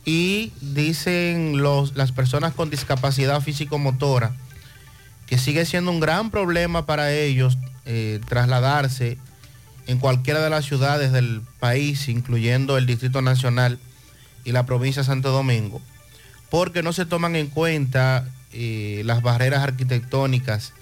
Y 0.04 0.52
dicen 0.60 1.60
los, 1.60 1.96
las 1.96 2.12
personas 2.12 2.54
con 2.54 2.70
discapacidad 2.70 3.40
físico-motora 3.40 4.32
que 5.26 5.38
sigue 5.38 5.66
siendo 5.66 5.90
un 5.90 6.00
gran 6.00 6.30
problema 6.30 6.86
para 6.86 7.12
ellos 7.12 7.58
eh, 7.84 8.20
trasladarse 8.26 9.18
en 9.86 9.98
cualquiera 9.98 10.40
de 10.40 10.50
las 10.50 10.64
ciudades 10.64 11.12
del 11.12 11.42
país, 11.60 12.08
incluyendo 12.08 12.78
el 12.78 12.86
Distrito 12.86 13.22
Nacional 13.22 13.78
y 14.44 14.52
la 14.52 14.64
provincia 14.64 15.02
de 15.02 15.06
Santo 15.06 15.30
Domingo, 15.30 15.80
porque 16.50 16.82
no 16.82 16.92
se 16.92 17.06
toman 17.06 17.36
en 17.36 17.48
cuenta 17.48 18.26
eh, 18.52 19.02
las 19.04 19.22
barreras 19.22 19.62
arquitectónicas 19.62 20.72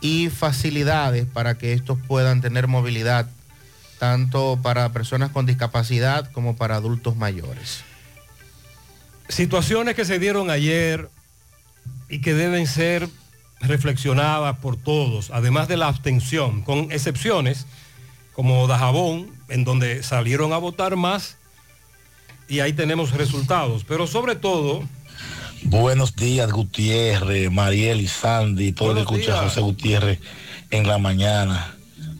y 0.00 0.30
facilidades 0.30 1.26
para 1.26 1.58
que 1.58 1.72
estos 1.72 1.98
puedan 2.06 2.40
tener 2.40 2.68
movilidad, 2.68 3.28
tanto 3.98 4.58
para 4.62 4.92
personas 4.92 5.30
con 5.30 5.44
discapacidad 5.44 6.30
como 6.32 6.56
para 6.56 6.76
adultos 6.76 7.16
mayores. 7.16 7.82
Situaciones 9.28 9.94
que 9.94 10.04
se 10.04 10.18
dieron 10.18 10.50
ayer 10.50 11.08
y 12.08 12.20
que 12.20 12.34
deben 12.34 12.66
ser 12.66 13.08
reflexionadas 13.60 14.58
por 14.58 14.76
todos, 14.76 15.30
además 15.32 15.68
de 15.68 15.76
la 15.76 15.88
abstención, 15.88 16.62
con 16.62 16.90
excepciones 16.92 17.66
como 18.32 18.66
Dajabón, 18.66 19.30
en 19.48 19.64
donde 19.64 20.02
salieron 20.02 20.52
a 20.52 20.58
votar 20.58 20.96
más 20.96 21.36
y 22.48 22.60
ahí 22.60 22.72
tenemos 22.72 23.12
resultados, 23.12 23.84
pero 23.84 24.06
sobre 24.06 24.36
todo... 24.36 24.82
Buenos 25.64 26.14
días, 26.14 26.50
Gutiérrez, 26.50 27.50
Mariel 27.50 28.00
y 28.00 28.06
Sandy, 28.06 28.72
todo 28.72 28.92
el 28.92 28.98
escucha 28.98 29.40
a 29.40 29.42
José 29.44 29.60
Gutiérrez 29.60 30.20
en 30.70 30.86
la 30.86 30.98
mañana. 30.98 31.76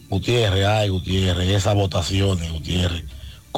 Gutiérrez, 0.09 0.67
ay, 0.67 0.89
Gutiérrez, 0.89 1.49
esas 1.49 1.75
votaciones, 1.75 2.51
Gutiérrez. 2.51 3.05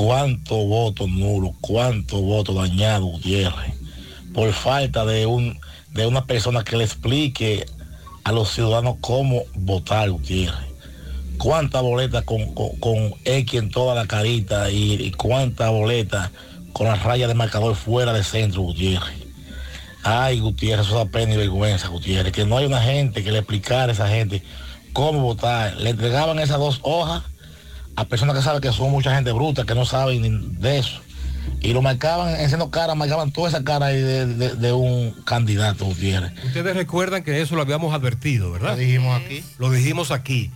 ¿Cuántos 0.03 0.67
votos 0.67 1.11
nulos, 1.11 1.51
cuántos 1.61 2.23
votos 2.23 2.57
dañados, 2.57 3.03
Gutiérrez? 3.03 3.75
Por 4.33 4.51
falta 4.55 5.05
de, 5.05 5.27
un, 5.27 5.61
de 5.91 6.07
una 6.07 6.25
persona 6.25 6.65
que 6.65 6.79
le 6.79 6.85
explique 6.85 7.67
a 8.25 8.33
los 8.33 8.49
ciudadanos 8.49 8.97
cómo 9.03 9.43
votar, 9.57 10.11
Gutiérrez. 10.11 10.71
¿Cuántas 11.37 11.83
boletas 11.83 12.25
con, 12.25 12.55
con, 12.55 12.71
con 12.81 13.13
X 13.27 13.61
en 13.61 13.71
toda 13.71 13.95
la 13.95 14.07
carita 14.07 14.71
y, 14.71 15.13
cuántas 15.19 15.71
boletas 15.71 16.31
con 16.73 16.87
la 16.87 16.95
raya 16.95 17.29
de 17.29 17.35
marcador 17.35 17.77
fuera 17.77 18.15
de 18.15 18.25
centro, 18.25 18.63
Gutiérrez? 18.63 19.19
Ay, 20.03 20.41
Gutiérrez, 20.41 20.87
eso 20.87 20.97
da 20.97 21.05
pena 21.05 21.35
y 21.35 21.37
vergüenza, 21.37 21.89
Gutiérrez, 21.89 22.33
que 22.33 22.47
no 22.47 22.57
hay 22.57 22.65
una 22.65 22.81
gente 22.81 23.23
que 23.23 23.33
le 23.33 23.41
explicara 23.41 23.93
a 23.93 23.93
esa 23.93 24.09
gente 24.09 24.43
cómo 24.95 25.21
votar. 25.21 25.77
Le 25.77 25.91
entregaban 25.91 26.39
esas 26.39 26.59
dos 26.59 26.81
hojas 26.85 27.23
a 28.01 28.05
personas 28.07 28.35
que 28.37 28.43
saben 28.43 28.61
que 28.61 28.73
son 28.73 28.91
mucha 28.91 29.15
gente 29.15 29.31
bruta, 29.33 29.65
que 29.65 29.75
no 29.75 29.85
saben 29.85 30.61
de 30.61 30.79
eso. 30.79 31.01
Y 31.61 31.73
lo 31.73 31.83
marcaban, 31.83 32.35
haciendo 32.35 32.71
cara, 32.71 32.95
marcaban 32.95 33.31
toda 33.33 33.49
esa 33.49 33.63
cara 33.65 33.87
ahí 33.87 34.01
de, 34.01 34.27
de- 34.27 34.55
de 34.55 34.73
un 34.73 35.13
candidato, 35.25 35.85
Gutiérrez. 35.85 36.33
Ustedes 36.45 36.75
recuerdan 36.77 37.23
que 37.23 37.41
eso 37.43 37.55
lo 37.57 37.63
habíamos 37.63 37.95
advertido, 37.95 38.53
¿verdad? 38.53 38.71
Lo 38.73 38.77
dijimos 38.79 39.21
aquí. 39.21 39.45
Lo 39.59 39.71
dijimos 39.71 40.11
aquí. 40.11 40.51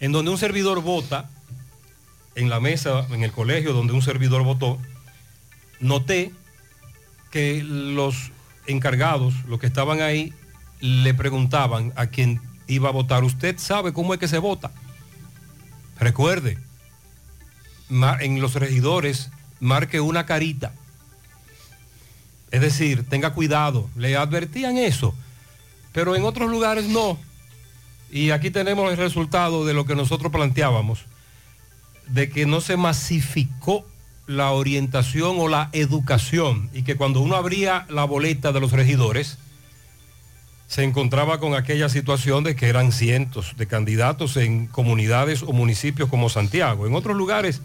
En 0.00 0.12
donde 0.12 0.30
un 0.30 0.38
servidor 0.38 0.82
vota, 0.82 1.28
en 2.34 2.48
la 2.48 2.60
mesa, 2.60 3.06
en 3.10 3.22
el 3.22 3.32
colegio 3.32 3.72
donde 3.74 3.92
un 3.92 4.02
servidor 4.02 4.42
votó, 4.44 4.78
noté 5.80 6.32
que 7.30 7.62
los 7.62 8.30
encargados, 8.66 9.34
los 9.46 9.60
que 9.60 9.66
estaban 9.66 10.00
ahí, 10.00 10.32
le 10.80 11.12
preguntaban 11.12 11.92
a 11.96 12.06
quien 12.06 12.40
iba 12.66 12.88
a 12.88 12.92
votar, 12.92 13.24
¿usted 13.24 13.58
sabe 13.58 13.92
cómo 13.92 14.14
es 14.14 14.20
que 14.20 14.28
se 14.28 14.38
vota? 14.38 14.70
Recuerde, 15.98 16.56
en 17.90 18.40
los 18.40 18.54
regidores 18.54 19.30
marque 19.58 20.00
una 20.00 20.26
carita. 20.26 20.72
Es 22.50 22.60
decir, 22.60 23.08
tenga 23.08 23.34
cuidado. 23.34 23.88
Le 23.96 24.16
advertían 24.16 24.78
eso, 24.78 25.14
pero 25.92 26.16
en 26.16 26.24
otros 26.24 26.50
lugares 26.50 26.86
no. 26.86 27.18
Y 28.10 28.30
aquí 28.30 28.50
tenemos 28.50 28.90
el 28.90 28.96
resultado 28.96 29.64
de 29.64 29.74
lo 29.74 29.84
que 29.84 29.94
nosotros 29.94 30.32
planteábamos, 30.32 31.04
de 32.08 32.28
que 32.30 32.46
no 32.46 32.60
se 32.60 32.76
masificó 32.76 33.86
la 34.26 34.50
orientación 34.50 35.36
o 35.38 35.48
la 35.48 35.70
educación 35.72 36.70
y 36.72 36.82
que 36.82 36.96
cuando 36.96 37.20
uno 37.20 37.36
abría 37.36 37.86
la 37.88 38.04
boleta 38.04 38.52
de 38.52 38.60
los 38.60 38.72
regidores, 38.72 39.38
se 40.68 40.84
encontraba 40.84 41.40
con 41.40 41.54
aquella 41.54 41.88
situación 41.88 42.44
de 42.44 42.54
que 42.54 42.68
eran 42.68 42.92
cientos 42.92 43.56
de 43.56 43.66
candidatos 43.66 44.36
en 44.36 44.68
comunidades 44.68 45.42
o 45.42 45.52
municipios 45.52 46.08
como 46.08 46.28
Santiago. 46.28 46.86
En 46.86 46.94
otros 46.94 47.16
lugares 47.16 47.60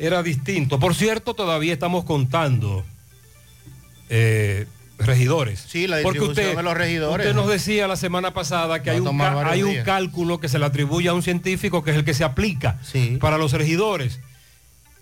era 0.00 0.22
distinto. 0.22 0.78
Por 0.80 0.94
cierto, 0.94 1.34
todavía 1.34 1.72
estamos 1.74 2.04
contando 2.04 2.84
eh, 4.08 4.66
regidores. 4.98 5.64
Sí, 5.68 5.86
la 5.86 6.00
Porque 6.02 6.20
usted, 6.20 6.56
de 6.56 6.62
los 6.62 6.74
regidores. 6.74 7.26
Usted 7.26 7.36
nos 7.36 7.48
decía 7.48 7.86
la 7.86 7.96
semana 7.96 8.32
pasada 8.32 8.82
que 8.82 8.90
hay 8.90 9.00
un, 9.00 9.20
hay 9.20 9.62
días. 9.62 9.84
cálculo 9.84 10.40
que 10.40 10.48
se 10.48 10.58
le 10.58 10.64
atribuye 10.64 11.08
a 11.10 11.14
un 11.14 11.22
científico 11.22 11.84
que 11.84 11.90
es 11.90 11.96
el 11.98 12.04
que 12.04 12.14
se 12.14 12.24
aplica 12.24 12.78
para 13.20 13.36
los 13.36 13.52
regidores, 13.52 14.20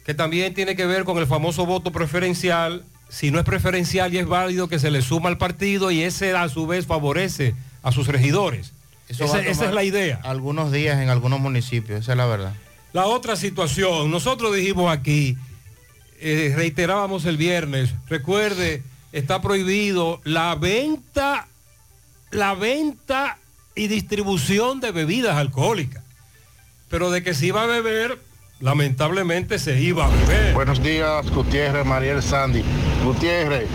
que 0.05 0.15
también 0.15 0.53
tiene 0.53 0.75
que 0.75 0.85
ver 0.85 1.05
con 1.05 1.17
el 1.19 1.27
famoso 1.27 1.65
voto 1.65 1.93
preferencial. 1.93 2.85
Si 3.09 3.31
no 3.31 3.39
es 3.39 3.45
preferencial 3.45 4.13
y 4.13 4.19
es 4.19 4.27
válido, 4.27 4.69
que 4.69 4.79
se 4.81 4.91
le 4.91 5.01
suma 5.01 5.29
al 5.31 5.39
partido 5.39 5.91
y 5.93 6.03
ese 6.03 6.33
a 6.33 6.49
su 6.49 6.67
vez 6.67 6.87
favorece 6.87 7.55
a 7.83 7.93
sus 7.93 8.09
regidores. 8.09 8.73
Eso 9.09 9.25
Esa- 9.25 9.41
es 9.41 9.73
la 9.73 9.85
idea. 9.85 10.21
Algunos 10.25 10.73
días 10.73 11.01
en 11.01 11.09
algunos 11.09 11.41
municipios, 11.41 12.01
esa 12.01 12.13
es 12.13 12.19
la 12.19 12.27
verdad. 12.27 12.53
La 12.93 13.07
otra 13.07 13.37
situación, 13.37 14.11
nosotros 14.11 14.55
dijimos 14.55 14.91
aquí, 14.91 15.37
eh, 16.21 16.53
reiterábamos 16.57 17.27
el 17.27 17.37
viernes, 17.37 17.91
recuerde, 18.09 18.83
está 19.13 19.41
prohibido 19.43 20.21
la 20.25 20.55
venta, 20.55 21.49
la 22.31 22.55
venta 22.55 23.39
y 23.75 23.89
distribución 23.89 24.81
de 24.81 24.91
bebidas 24.91 25.37
alcohólicas. 25.37 26.03
Pero 26.89 27.11
de 27.11 27.23
que 27.23 27.35
se 27.35 27.47
iba 27.47 27.63
a 27.63 27.67
beber, 27.67 28.19
lamentablemente 28.61 29.59
se 29.59 29.81
iba 29.81 30.07
a 30.07 30.09
beber. 30.09 30.55
Buenos 30.55 30.83
días, 30.83 31.31
Gutiérrez, 31.31 31.85
Mariel 31.85 32.23
Sandy. 32.23 32.65
Gutiérrez, 33.05 33.69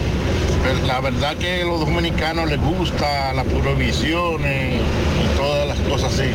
la 0.87 0.99
verdad 0.99 1.37
que 1.37 1.61
a 1.61 1.65
los 1.65 1.79
dominicanos 1.81 2.49
les 2.49 2.59
gusta 2.59 3.33
las 3.33 3.45
prohibiciones 3.45 4.81
y 4.81 5.37
todas 5.37 5.67
las 5.67 5.79
cosas 5.87 6.13
así. 6.13 6.31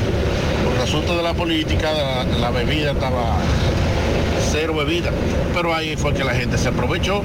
Asunto 0.89 1.19
de 1.19 1.23
la 1.23 1.35
política, 1.35 1.93
la, 1.93 2.25
la 2.25 2.51
bebida 2.51 2.93
estaba 2.93 3.37
cero 4.51 4.75
bebida. 4.75 5.11
Pero 5.53 5.75
ahí 5.75 5.97
fue 5.97 6.15
que 6.15 6.25
la 6.25 6.33
gente 6.33 6.57
se 6.57 6.69
aprovechó. 6.69 7.23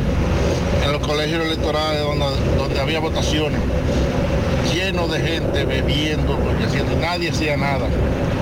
En 0.84 0.92
los 0.92 1.00
colegios 1.00 1.46
electorales 1.46 2.02
donde, 2.02 2.82
había 2.82 3.00
votaciones, 3.00 3.62
lleno 4.74 5.08
de 5.08 5.22
gente 5.22 5.64
bebiendo, 5.64 6.38
porque 6.40 6.66
haciendo, 6.66 6.98
nadie 6.98 7.30
hacía 7.30 7.56
nada. 7.56 7.88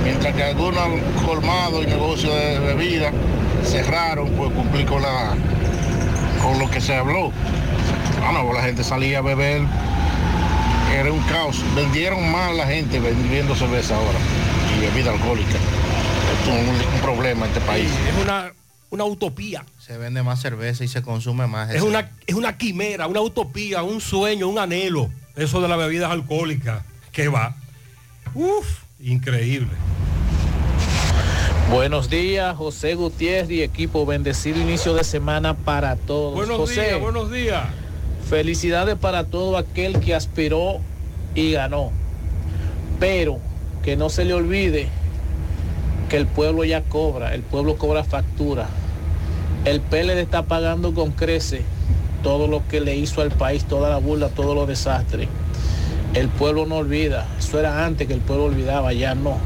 Mientras 0.04 0.34
que 0.34 0.42
algunos 0.42 0.82
colmados 1.24 1.84
y 1.84 1.86
negocios 1.86 2.34
de 2.34 2.58
bebida 2.58 3.12
cerraron, 3.64 4.28
pues 4.30 4.52
cumplí 4.54 4.86
con, 4.86 5.04
la, 5.04 5.36
con 6.42 6.58
lo 6.58 6.68
que 6.72 6.82
se 6.82 6.96
habló. 6.96 7.32
Ah, 8.26 8.32
no, 8.34 8.52
la 8.54 8.64
gente 8.64 8.84
salía 8.84 9.20
a 9.20 9.22
beber, 9.22 9.62
era 11.00 11.12
un 11.12 11.22
caos. 11.26 11.62
Vendieron 11.76 12.32
más 12.32 12.56
la 12.56 12.66
gente 12.66 13.00
vendiendo 13.00 13.56
cerveza 13.56 13.96
ahora 13.98 14.18
bebida 14.82 15.12
alcohólica. 15.12 15.58
Esto 16.40 16.52
es 16.52 16.68
un, 16.68 16.94
un 16.94 17.02
problema 17.02 17.46
en 17.46 17.52
este 17.52 17.62
país. 17.62 17.90
Es 18.08 18.24
una, 18.24 18.52
una 18.90 19.06
utopía. 19.06 19.64
Se 19.80 19.98
vende 19.98 20.24
más 20.24 20.42
cerveza 20.42 20.84
y 20.84 20.88
se 20.88 21.02
consume 21.02 21.48
más. 21.48 21.70
Es 21.74 21.82
una, 21.82 22.12
es 22.26 22.36
una 22.36 22.58
quimera, 22.58 23.08
una 23.08 23.22
utopía, 23.22 23.84
un 23.84 24.02
sueño, 24.02 24.48
un 24.48 24.58
anhelo. 24.58 25.10
Eso 25.36 25.62
de 25.62 25.68
las 25.68 25.78
bebidas 25.78 26.12
alcohólicas. 26.12 26.84
¿Qué 27.12 27.28
va? 27.28 27.56
Uf, 28.34 28.84
increíble. 29.00 29.70
Buenos 31.70 32.10
días, 32.10 32.56
José 32.58 32.96
Gutiérrez 32.96 33.50
y 33.52 33.62
equipo. 33.62 34.06
Bendecido 34.06 34.60
inicio 34.60 34.94
de 34.94 35.04
semana 35.04 35.56
para 35.56 35.96
todos. 35.96 36.34
Buenos 36.34 36.58
José, 36.58 36.88
días, 36.88 37.00
buenos 37.00 37.32
días. 37.32 37.64
Felicidades 38.30 38.98
para 38.98 39.26
todo 39.26 39.58
aquel 39.58 40.00
que 40.00 40.16
aspiró 40.16 40.80
y 41.36 41.52
ganó. 41.54 41.92
Pero 43.00 43.40
que 43.84 43.96
no 43.96 44.10
se 44.10 44.26
le 44.26 44.34
olvide 44.34 44.88
que 46.10 46.18
el 46.18 46.28
pueblo 46.28 46.64
ya 46.64 46.82
cobra, 46.82 47.34
el 47.34 47.42
pueblo 47.42 47.78
cobra 47.78 48.04
factura. 48.04 48.68
El 49.66 49.80
PLD 49.82 50.20
está 50.20 50.44
pagando 50.44 50.94
con 50.94 51.12
crece 51.12 51.62
todo 52.24 52.48
lo 52.48 52.68
que 52.68 52.82
le 52.82 52.96
hizo 52.96 53.22
al 53.22 53.32
país, 53.32 53.66
toda 53.66 53.90
la 53.90 53.98
burla, 53.98 54.30
todos 54.30 54.56
los 54.56 54.68
desastres. 54.68 55.28
El 56.14 56.28
pueblo 56.28 56.66
no 56.66 56.78
olvida. 56.78 57.28
Eso 57.40 57.60
era 57.60 57.86
antes 57.86 58.08
que 58.08 58.14
el 58.14 58.20
pueblo 58.20 58.46
olvidaba, 58.46 58.94
ya 58.94 59.16
no. 59.16 59.38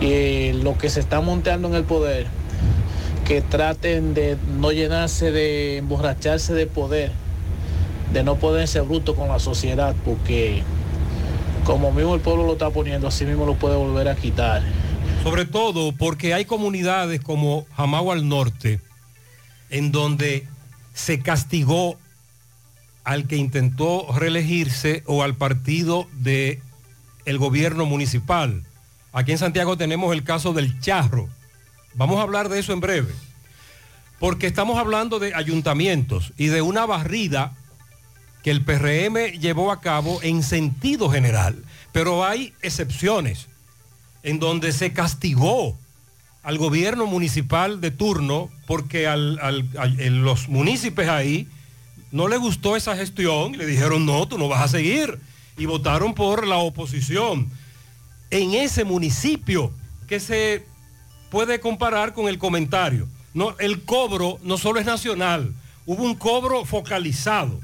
Y 0.00 0.52
lo 0.52 0.76
que 0.78 0.88
se 0.88 1.00
está 1.00 1.20
montando 1.20 1.68
en 1.68 1.74
el 1.74 1.84
poder, 1.84 2.26
que 3.26 3.42
traten 3.42 4.14
de 4.14 4.36
no 4.58 4.72
llenarse 4.72 5.30
de 5.30 5.78
emborracharse 5.78 6.54
de 6.54 6.66
poder, 6.66 7.12
de 8.12 8.22
no 8.22 8.36
poderse 8.36 8.80
bruto 8.80 9.14
con 9.14 9.28
la 9.28 9.38
sociedad, 9.38 9.94
porque 10.04 10.62
como 11.64 11.90
mismo 11.90 12.14
el 12.14 12.20
pueblo 12.20 12.44
lo 12.44 12.52
está 12.52 12.70
poniendo, 12.70 13.08
así 13.08 13.24
mismo 13.24 13.46
lo 13.46 13.54
puede 13.54 13.76
volver 13.76 14.08
a 14.08 14.14
quitar. 14.14 14.62
Sobre 15.22 15.46
todo 15.46 15.92
porque 15.92 16.34
hay 16.34 16.44
comunidades 16.44 17.20
como 17.20 17.66
Jamagua 17.76 18.14
al 18.14 18.28
Norte, 18.28 18.80
en 19.70 19.90
donde 19.90 20.46
se 20.92 21.20
castigó 21.20 21.98
al 23.02 23.26
que 23.26 23.36
intentó 23.36 24.06
reelegirse 24.14 25.02
o 25.06 25.22
al 25.22 25.34
partido 25.34 26.06
de 26.12 26.60
el 27.24 27.38
gobierno 27.38 27.86
municipal. 27.86 28.62
Aquí 29.12 29.32
en 29.32 29.38
Santiago 29.38 29.76
tenemos 29.76 30.12
el 30.12 30.24
caso 30.24 30.52
del 30.52 30.78
charro. 30.80 31.28
Vamos 31.94 32.18
a 32.18 32.22
hablar 32.22 32.48
de 32.48 32.58
eso 32.58 32.72
en 32.72 32.80
breve. 32.80 33.12
Porque 34.20 34.46
estamos 34.46 34.78
hablando 34.78 35.18
de 35.18 35.34
ayuntamientos 35.34 36.32
y 36.36 36.46
de 36.46 36.62
una 36.62 36.86
barrida 36.86 37.52
que 38.44 38.50
el 38.52 38.62
PRM 38.64 39.40
llevó 39.40 39.72
a 39.72 39.80
cabo 39.80 40.20
en 40.22 40.42
sentido 40.44 41.10
general. 41.10 41.64
Pero 41.92 42.24
hay 42.24 42.52
excepciones 42.62 43.48
en 44.22 44.38
donde 44.38 44.70
se 44.72 44.92
castigó 44.92 45.76
al 46.42 46.58
gobierno 46.58 47.06
municipal 47.06 47.80
de 47.80 47.90
turno 47.90 48.50
porque 48.66 49.06
al- 49.08 49.40
en 49.98 50.22
los 50.22 50.48
municipios 50.48 51.08
ahí 51.08 51.48
no 52.12 52.28
le 52.28 52.36
gustó 52.36 52.76
esa 52.76 52.94
gestión 52.96 53.54
y 53.54 53.56
le 53.56 53.66
dijeron 53.66 54.04
no, 54.06 54.28
tú 54.28 54.36
no 54.38 54.46
vas 54.48 54.62
a 54.62 54.68
seguir 54.68 55.18
y 55.56 55.64
votaron 55.66 56.14
por 56.14 56.46
la 56.46 56.58
oposición. 56.58 57.48
En 58.30 58.54
ese 58.54 58.84
municipio 58.84 59.72
que 60.06 60.20
se 60.20 60.66
puede 61.30 61.60
comparar 61.60 62.12
con 62.12 62.28
el 62.28 62.38
comentario. 62.38 63.08
No, 63.32 63.56
el 63.58 63.82
cobro 63.84 64.38
no 64.42 64.58
solo 64.58 64.80
es 64.80 64.86
nacional, 64.86 65.52
hubo 65.86 66.02
un 66.04 66.14
cobro 66.14 66.64
focalizado. 66.66 67.58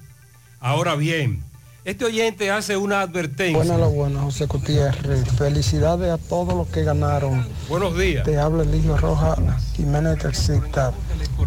Ahora 0.60 0.94
bien, 0.94 1.42
este 1.84 2.04
oyente 2.04 2.50
hace 2.50 2.76
una 2.76 3.00
advertencia. 3.00 3.56
Buenas, 3.56 3.78
lo 3.80 3.90
bueno, 3.90 4.20
José 4.24 4.44
Gutiérrez. 4.46 5.26
Felicidades 5.38 6.10
a 6.12 6.18
todos 6.18 6.54
los 6.54 6.68
que 6.68 6.84
ganaron. 6.84 7.46
Buenos 7.68 7.96
días. 7.98 8.24
Te 8.24 8.38
habla 8.38 8.62
Eligio 8.64 8.96
Roja 8.98 9.36
Jiménez 9.74 10.18
Taxista. 10.18 10.92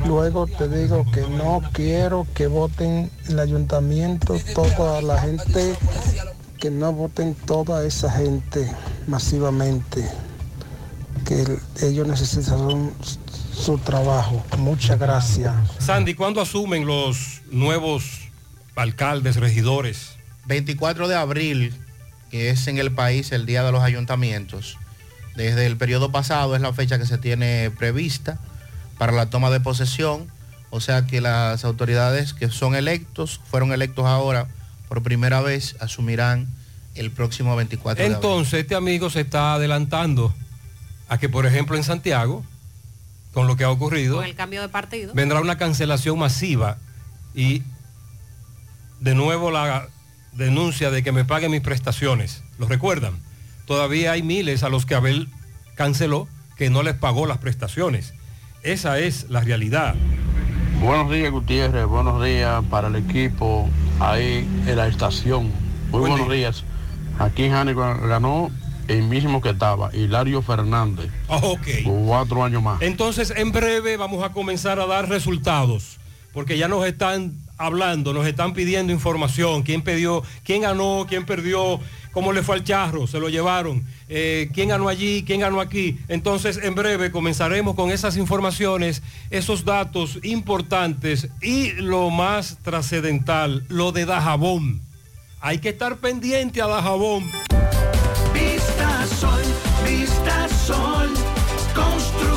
Luego 0.07 0.47
te 0.47 0.67
digo 0.67 1.05
que 1.11 1.21
no 1.21 1.61
quiero 1.73 2.25
que 2.33 2.47
voten 2.47 3.11
el 3.29 3.39
ayuntamiento 3.39 4.35
toda 4.55 5.01
la 5.03 5.21
gente, 5.21 5.75
que 6.59 6.71
no 6.71 6.91
voten 6.91 7.35
toda 7.35 7.85
esa 7.85 8.11
gente 8.11 8.71
masivamente, 9.05 10.09
que 11.27 11.41
el- 11.43 11.59
ellos 11.83 12.07
necesitan 12.07 12.91
su 13.53 13.77
trabajo. 13.77 14.43
Muchas 14.57 14.97
gracias. 14.97 15.53
Sandy, 15.77 16.15
¿cuándo 16.15 16.41
asumen 16.41 16.87
los 16.87 17.41
nuevos 17.51 18.22
alcaldes, 18.75 19.37
regidores? 19.37 20.15
24 20.45 21.07
de 21.07 21.15
abril, 21.15 21.73
que 22.31 22.49
es 22.49 22.67
en 22.67 22.77
el 22.77 22.91
país 22.91 23.31
el 23.31 23.45
Día 23.45 23.63
de 23.63 23.71
los 23.71 23.83
Ayuntamientos. 23.83 24.77
Desde 25.35 25.65
el 25.65 25.77
periodo 25.77 26.11
pasado 26.11 26.55
es 26.55 26.61
la 26.61 26.73
fecha 26.73 26.99
que 26.99 27.05
se 27.05 27.17
tiene 27.17 27.71
prevista 27.71 28.39
para 28.97 29.11
la 29.11 29.29
toma 29.29 29.49
de 29.49 29.59
posesión. 29.59 30.27
O 30.69 30.81
sea 30.81 31.05
que 31.05 31.21
las 31.21 31.65
autoridades 31.65 32.33
que 32.33 32.49
son 32.49 32.75
electos, 32.75 33.39
fueron 33.49 33.73
electos 33.73 34.05
ahora 34.05 34.47
por 34.87 35.01
primera 35.01 35.41
vez, 35.41 35.75
asumirán 35.79 36.47
el 36.95 37.11
próximo 37.11 37.55
24 37.55 37.97
de 37.97 38.05
abril. 38.05 38.15
Entonces, 38.15 38.61
este 38.61 38.75
amigo 38.75 39.09
se 39.09 39.21
está 39.21 39.55
adelantando 39.55 40.33
a 41.09 41.17
que, 41.17 41.29
por 41.29 41.45
ejemplo, 41.45 41.75
en 41.75 41.83
Santiago, 41.83 42.43
con 43.33 43.47
lo 43.47 43.55
que 43.55 43.63
ha 43.63 43.71
ocurrido, 43.71 44.17
Con 44.17 44.25
el 44.25 44.35
cambio 44.35 44.61
de 44.61 44.69
partido. 44.69 45.13
vendrá 45.15 45.41
una 45.41 45.57
cancelación 45.57 46.19
masiva 46.19 46.77
y 47.33 47.63
de 49.03 49.15
nuevo 49.15 49.51
la 49.51 49.89
denuncia 50.31 50.89
de 50.89 51.03
que 51.03 51.11
me 51.11 51.25
paguen 51.25 51.51
mis 51.51 51.59
prestaciones. 51.59 52.41
¿Lo 52.57 52.67
recuerdan? 52.69 53.19
Todavía 53.65 54.13
hay 54.13 54.23
miles 54.23 54.63
a 54.63 54.69
los 54.69 54.85
que 54.85 54.95
Abel 54.95 55.27
canceló 55.75 56.29
que 56.55 56.69
no 56.69 56.83
les 56.83 56.95
pagó 56.95 57.25
las 57.25 57.39
prestaciones. 57.39 58.13
Esa 58.61 58.99
es 58.99 59.29
la 59.29 59.41
realidad. 59.41 59.95
Buenos 60.81 61.11
días, 61.11 61.31
Gutiérrez. 61.31 61.85
Buenos 61.85 62.23
días 62.23 62.63
para 62.69 62.87
el 62.87 62.95
equipo 62.95 63.69
ahí 63.99 64.47
en 64.65 64.75
la 64.77 64.87
estación. 64.87 65.51
Muy 65.91 65.99
Buen 65.99 66.11
buenos 66.13 66.31
días. 66.31 66.63
Aquí 67.19 67.49
Jani 67.49 67.73
ganó 67.73 68.51
el 68.87 69.03
mismo 69.03 69.41
que 69.41 69.49
estaba, 69.49 69.93
Hilario 69.93 70.41
Fernández. 70.41 71.11
Ok. 71.27 71.67
Cuatro 71.83 72.41
años 72.45 72.63
más. 72.63 72.81
Entonces, 72.81 73.33
en 73.35 73.51
breve 73.51 73.97
vamos 73.97 74.23
a 74.23 74.29
comenzar 74.31 74.79
a 74.79 74.85
dar 74.85 75.09
resultados, 75.09 75.99
porque 76.31 76.57
ya 76.57 76.69
nos 76.69 76.85
están 76.85 77.42
hablando, 77.57 78.13
nos 78.13 78.27
están 78.27 78.53
pidiendo 78.53 78.93
información, 78.93 79.63
quién 79.63 79.81
pidió, 79.81 80.23
quién 80.43 80.61
ganó, 80.61 81.05
quién 81.07 81.25
perdió, 81.25 81.79
cómo 82.11 82.31
le 82.31 82.43
fue 82.43 82.55
al 82.55 82.63
charro, 82.63 83.07
se 83.07 83.19
lo 83.19 83.29
llevaron, 83.29 83.83
eh, 84.09 84.49
quién 84.53 84.69
ganó 84.69 84.87
allí, 84.87 85.23
quién 85.25 85.41
ganó 85.41 85.59
aquí. 85.59 85.97
Entonces, 86.07 86.59
en 86.61 86.75
breve 86.75 87.11
comenzaremos 87.11 87.75
con 87.75 87.91
esas 87.91 88.17
informaciones, 88.17 89.01
esos 89.29 89.65
datos 89.65 90.19
importantes 90.23 91.29
y 91.41 91.71
lo 91.73 92.09
más 92.09 92.57
trascendental, 92.63 93.65
lo 93.69 93.91
de 93.91 94.05
Dajabón. 94.05 94.81
Hay 95.41 95.59
que 95.59 95.69
estar 95.69 95.97
pendiente 95.97 96.61
a 96.61 96.67
Dajabón. 96.67 97.29
Vista 98.33 99.05
Sol, 99.07 99.41
Vista 99.85 100.47
Sol, 100.49 101.09
constructora 101.75 102.32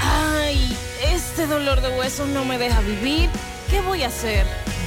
Ay, 0.00 0.76
este 1.12 1.48
dolor 1.48 1.80
de 1.80 1.88
huesos 1.98 2.28
no 2.28 2.44
me 2.44 2.56
deja 2.56 2.78
vivir. 2.80 3.28
¿Qué 3.68 3.80
voy 3.80 4.04
a 4.04 4.08
hacer? 4.08 4.46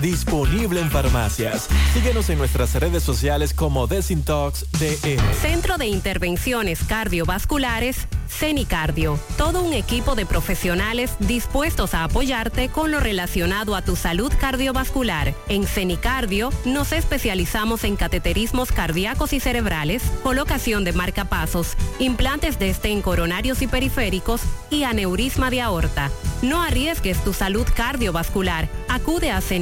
disponible 0.00 0.80
en 0.80 0.90
farmacias. 0.90 1.68
Síguenos 1.94 2.28
en 2.30 2.38
nuestras 2.38 2.74
redes 2.74 3.02
sociales 3.02 3.54
como 3.54 3.86
Desintox 3.86 4.66
DR. 4.72 5.20
Centro 5.40 5.78
de 5.78 5.86
Intervenciones 5.86 6.80
Cardiovasculares, 6.84 8.06
CENICardio. 8.28 9.18
Todo 9.36 9.62
un 9.62 9.72
equipo 9.72 10.14
de 10.14 10.26
profesionales 10.26 11.12
dispuestos 11.20 11.94
a 11.94 12.04
apoyarte 12.04 12.68
con 12.68 12.90
lo 12.90 13.00
relacionado 13.00 13.74
a 13.74 13.82
tu 13.82 13.96
salud 13.96 14.32
cardiovascular. 14.38 15.34
En 15.48 15.66
CENICardio 15.66 16.50
nos 16.64 16.92
especializamos 16.92 17.84
en 17.84 17.96
cateterismos 17.96 18.72
cardíacos 18.72 19.32
y 19.32 19.40
cerebrales, 19.40 20.02
colocación 20.22 20.84
de 20.84 20.92
marcapasos, 20.92 21.76
implantes 21.98 22.58
de 22.58 22.70
estén 22.70 23.02
coronarios 23.02 23.62
y 23.62 23.66
periféricos 23.66 24.42
y 24.70 24.84
aneurisma 24.84 25.50
de 25.50 25.60
aorta. 25.62 26.10
No 26.42 26.62
arriesgues 26.62 27.22
tu 27.24 27.32
salud 27.32 27.66
cardiovascular. 27.74 28.68
Acude 28.88 29.30
a 29.30 29.40
CENICardio, 29.40 29.55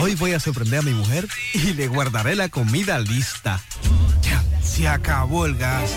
Hoy 0.00 0.14
voy 0.14 0.32
a 0.32 0.40
sorprender 0.40 0.80
a 0.80 0.82
mi 0.82 0.92
mujer 0.92 1.26
y 1.54 1.72
le 1.72 1.88
guardaré 1.88 2.36
la 2.36 2.48
comida 2.48 3.00
lista. 3.00 3.60
Ya, 4.22 4.44
se 4.62 4.86
acabó 4.86 5.46
el 5.46 5.56
gas. 5.56 5.90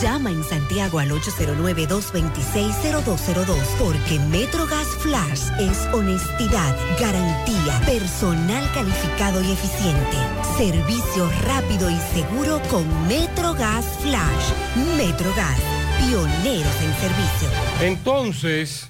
Llama 0.00 0.30
en 0.30 0.42
Santiago 0.42 0.98
al 0.98 1.10
809-226-0202 1.10 3.58
porque 3.78 4.18
MetroGas 4.30 4.88
Flash 5.00 5.50
es 5.58 5.76
honestidad, 5.92 6.74
garantía, 6.98 7.78
personal 7.84 8.66
calificado 8.72 9.42
y 9.42 9.52
eficiente, 9.52 10.16
servicio 10.56 11.30
rápido 11.42 11.90
y 11.90 11.98
seguro 12.14 12.62
con 12.70 12.86
MetroGas 13.08 13.84
Flash. 14.00 14.54
MetroGas, 14.96 15.60
pioneros 15.98 16.82
en 16.82 16.94
servicio. 16.94 17.50
Entonces, 17.82 18.88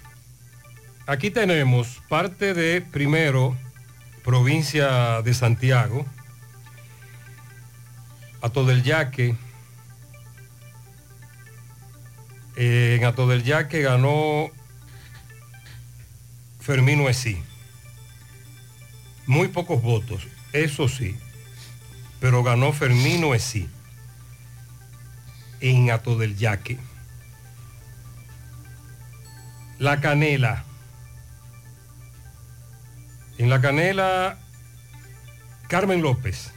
aquí 1.09 1.33
tenemos 1.33 2.01
parte 2.09 2.55
de, 2.55 2.83
primero, 2.83 3.57
provincia 4.23 5.23
de 5.23 5.35
Santiago, 5.35 6.07
Ato 8.43 8.65
del 8.65 8.85
Yaque, 8.85 9.37
Eh, 12.63 12.97
en 12.99 13.07
Ato 13.07 13.27
del 13.27 13.43
Yaque 13.43 13.81
ganó 13.81 14.51
Fermín 16.61 17.01
Esí. 17.09 17.43
Muy 19.27 19.49
pocos 19.49 19.81
votos, 19.81 20.29
eso 20.53 20.87
sí, 20.87 21.17
pero 22.21 22.43
ganó 22.43 22.75
Fermín 22.75 23.25
Esí 23.33 23.67
en 25.63 25.91
Ato 25.91 26.19
del 26.19 26.37
Yaque. 26.37 26.79
La 29.79 30.03
Canela. 30.03 30.65
En 33.39 33.49
La 33.49 33.63
Canela, 33.63 34.39
Carmen 35.67 36.03
López, 36.03 36.53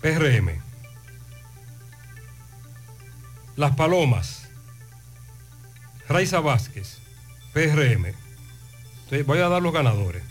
PRM. 0.00 0.63
Las 3.56 3.76
Palomas, 3.76 4.48
Raiza 6.08 6.40
Vázquez, 6.40 6.98
PRM. 7.52 8.12
Voy 9.26 9.38
a 9.38 9.48
dar 9.48 9.62
los 9.62 9.72
ganadores. 9.72 10.24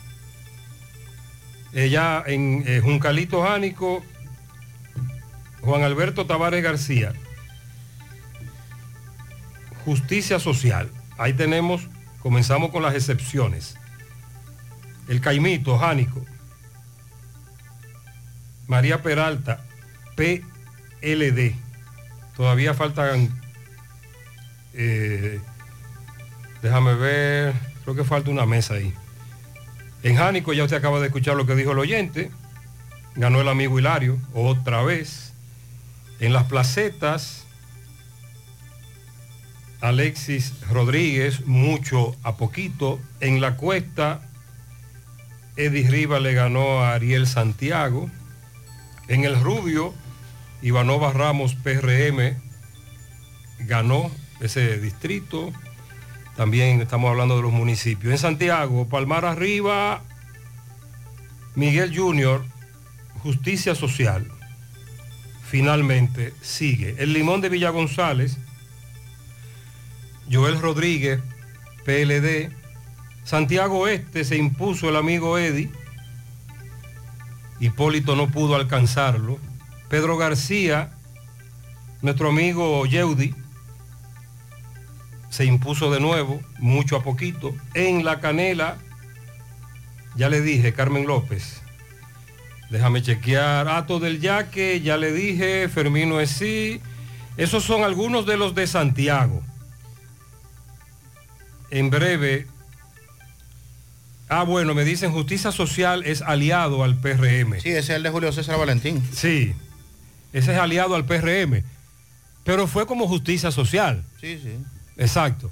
Ella 1.71 2.23
en 2.27 2.63
eh, 2.67 2.81
Juncalito 2.81 3.41
Jánico, 3.43 4.03
Juan 5.61 5.83
Alberto 5.83 6.25
Tavares 6.25 6.61
García. 6.61 7.13
Justicia 9.85 10.39
Social. 10.39 10.91
Ahí 11.17 11.33
tenemos, 11.33 11.87
comenzamos 12.21 12.71
con 12.71 12.83
las 12.83 12.93
excepciones. 12.93 13.75
El 15.07 15.21
Caimito, 15.21 15.77
Jánico. 15.77 16.25
María 18.67 19.01
Peralta, 19.01 19.65
PLD. 20.15 21.62
Todavía 22.35 22.73
faltan, 22.73 23.29
eh, 24.73 25.39
déjame 26.61 26.95
ver, 26.95 27.53
creo 27.83 27.95
que 27.95 28.03
falta 28.03 28.31
una 28.31 28.45
mesa 28.45 28.75
ahí. 28.75 28.93
En 30.03 30.17
Jánico 30.17 30.51
ya 30.53 30.63
usted 30.63 30.77
acaba 30.77 30.99
de 30.99 31.07
escuchar 31.07 31.35
lo 31.35 31.45
que 31.45 31.55
dijo 31.55 31.71
el 31.71 31.79
oyente. 31.79 32.31
Ganó 33.15 33.41
el 33.41 33.47
amigo 33.47 33.77
Hilario, 33.79 34.17
otra 34.33 34.81
vez. 34.83 35.33
En 36.19 36.33
las 36.33 36.45
placetas, 36.45 37.45
Alexis 39.79 40.53
Rodríguez, 40.69 41.45
mucho 41.45 42.15
a 42.23 42.35
poquito. 42.35 42.99
En 43.19 43.41
la 43.41 43.55
cuesta, 43.55 44.21
Eddie 45.55 45.89
Riva 45.89 46.19
le 46.19 46.33
ganó 46.33 46.81
a 46.81 46.93
Ariel 46.93 47.27
Santiago. 47.27 48.09
En 49.07 49.23
el 49.23 49.39
Rubio, 49.39 49.93
Ivanova 50.63 51.11
Ramos 51.11 51.55
PRM 51.55 52.37
ganó 53.59 54.09
ese 54.39 54.79
distrito. 54.79 55.51
También 56.37 56.81
estamos 56.81 57.11
hablando 57.11 57.35
de 57.35 57.43
los 57.43 57.51
municipios. 57.51 58.11
En 58.13 58.17
Santiago, 58.17 58.87
Palmar 58.87 59.25
Arriba, 59.25 60.01
Miguel 61.55 61.95
Junior, 61.95 62.45
Justicia 63.19 63.75
Social. 63.75 64.25
Finalmente 65.45 66.33
sigue. 66.41 66.95
El 66.97 67.11
Limón 67.11 67.41
de 67.41 67.49
Villa 67.49 67.69
González, 67.69 68.37
Joel 70.31 70.61
Rodríguez, 70.61 71.19
PLD. 71.85 72.51
Santiago 73.25 73.87
Este 73.87 74.23
se 74.23 74.37
impuso 74.37 74.87
el 74.87 74.95
amigo 74.95 75.37
Eddie. 75.37 75.69
Hipólito 77.59 78.15
no 78.15 78.31
pudo 78.31 78.55
alcanzarlo. 78.55 79.39
Pedro 79.89 80.17
García, 80.17 80.91
nuestro 82.01 82.29
amigo 82.29 82.85
Yeudi, 82.85 83.35
se 85.29 85.45
impuso 85.45 85.91
de 85.91 85.99
nuevo, 85.99 86.41
mucho 86.59 86.95
a 86.95 87.03
poquito. 87.03 87.55
En 87.73 88.05
la 88.05 88.19
canela, 88.19 88.77
ya 90.15 90.29
le 90.29 90.41
dije, 90.41 90.73
Carmen 90.73 91.07
López. 91.07 91.61
Déjame 92.69 93.01
chequear. 93.01 93.67
Ato 93.67 93.99
del 93.99 94.19
Yaque, 94.19 94.81
ya 94.81 94.97
le 94.97 95.11
dije, 95.11 95.69
Fermino 95.69 96.19
Esí. 96.19 96.81
Esos 97.37 97.63
son 97.63 97.83
algunos 97.83 98.25
de 98.25 98.37
los 98.37 98.53
de 98.53 98.67
Santiago. 98.67 99.41
En 101.71 101.89
breve. 101.89 102.47
Ah, 104.29 104.43
bueno, 104.43 104.73
me 104.73 104.83
dicen 104.83 105.11
Justicia 105.11 105.51
Social 105.51 106.03
es 106.05 106.21
aliado 106.21 106.83
al 106.83 106.95
PRM. 106.95 107.59
Sí, 107.59 107.69
ese 107.69 107.79
es 107.79 107.89
el 107.89 108.03
de 108.03 108.09
Julio 108.09 108.31
César 108.31 108.57
Valentín. 108.57 109.03
Sí, 109.11 109.53
ese 110.33 110.53
es 110.53 110.59
aliado 110.59 110.95
al 110.95 111.05
PRM. 111.05 111.63
Pero 112.43 112.67
fue 112.67 112.85
como 112.85 113.07
Justicia 113.07 113.51
Social. 113.51 114.03
Sí, 114.19 114.39
sí. 114.43 114.57
Exacto. 114.97 115.49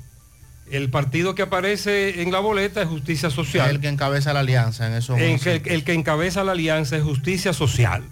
El 0.69 0.89
partido 0.89 1.36
que 1.36 1.41
aparece 1.41 2.21
en 2.21 2.32
la 2.32 2.39
boleta 2.39 2.82
es 2.82 2.88
Justicia 2.88 3.29
Social. 3.29 3.69
El 3.69 3.79
que 3.82 3.88
encabeza 3.89 4.34
la 4.34 4.39
alianza 4.41 4.88
en 4.88 4.93
eso. 4.93 5.17
En 5.17 5.39
que- 5.39 5.61
el, 5.65 5.84
que 5.84 5.93
encabeza 5.93 6.43
la 6.43 6.53
alianza 6.53 6.97
es 6.97 7.03
Justicia 7.03 7.53
Social. 7.53 8.03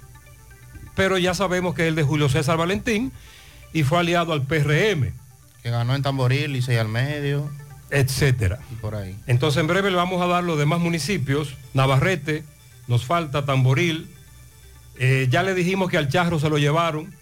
Pero 0.96 1.18
ya 1.18 1.34
sabemos 1.34 1.74
que 1.76 1.84
es 1.84 1.88
el 1.90 1.96
de 1.96 2.04
Julio 2.04 2.28
César 2.30 2.58
Valentín 2.58 3.12
y 3.74 3.84
fue 3.84 4.00
aliado 4.00 4.34
al 4.34 4.44
PRM, 4.44 5.14
Que 5.64 5.70
ganó 5.72 5.96
en 5.96 6.02
Tamboril, 6.02 6.52
Licey 6.54 6.78
al 6.78 6.88
medio 6.90 7.50
etcétera. 7.92 8.60
y 8.72 8.76
por 8.76 8.96
ahí. 8.96 9.16
Entonces 9.28 9.60
en 9.62 9.68
breve 9.68 9.90
le 9.90 9.96
vamos 9.98 10.22
a 10.22 10.28
dar 10.28 10.44
los 10.44 10.58
demás 10.60 10.80
municipios. 10.80 11.56
Navarrete, 11.74 12.44
nos 12.88 13.06
falta 13.06 13.46
Tamboril. 13.46 14.10
Eh, 15.02 15.28
ya 15.30 15.44
le 15.44 15.54
dijimos 15.54 15.90
que 15.90 15.98
al 15.98 16.10
Charro 16.10 16.40
se 16.40 16.50
lo 16.50 16.58
llevaron. 16.58 17.14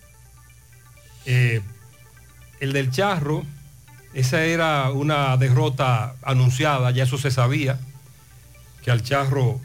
Eh, 1.26 1.62
el 2.60 2.74
del 2.74 2.90
Charro, 2.90 3.46
esa 4.16 4.44
era 4.44 4.90
una 4.90 5.38
derrota 5.38 6.16
anunciada, 6.24 6.90
ya 6.90 7.04
eso 7.04 7.20
se 7.20 7.30
sabía, 7.30 7.80
que 8.84 8.90
al 8.90 9.04
Charro 9.04 9.62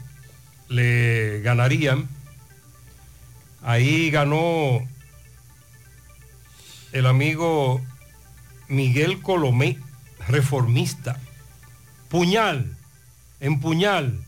le 0.69 1.41
ganarían. 1.41 2.07
Ahí 3.63 4.11
ganó 4.11 4.87
el 6.91 7.07
amigo 7.07 7.81
Miguel 8.67 9.21
Colomé, 9.21 9.79
reformista. 10.27 11.19
Puñal, 12.09 12.77
en 13.39 13.59
puñal. 13.59 14.23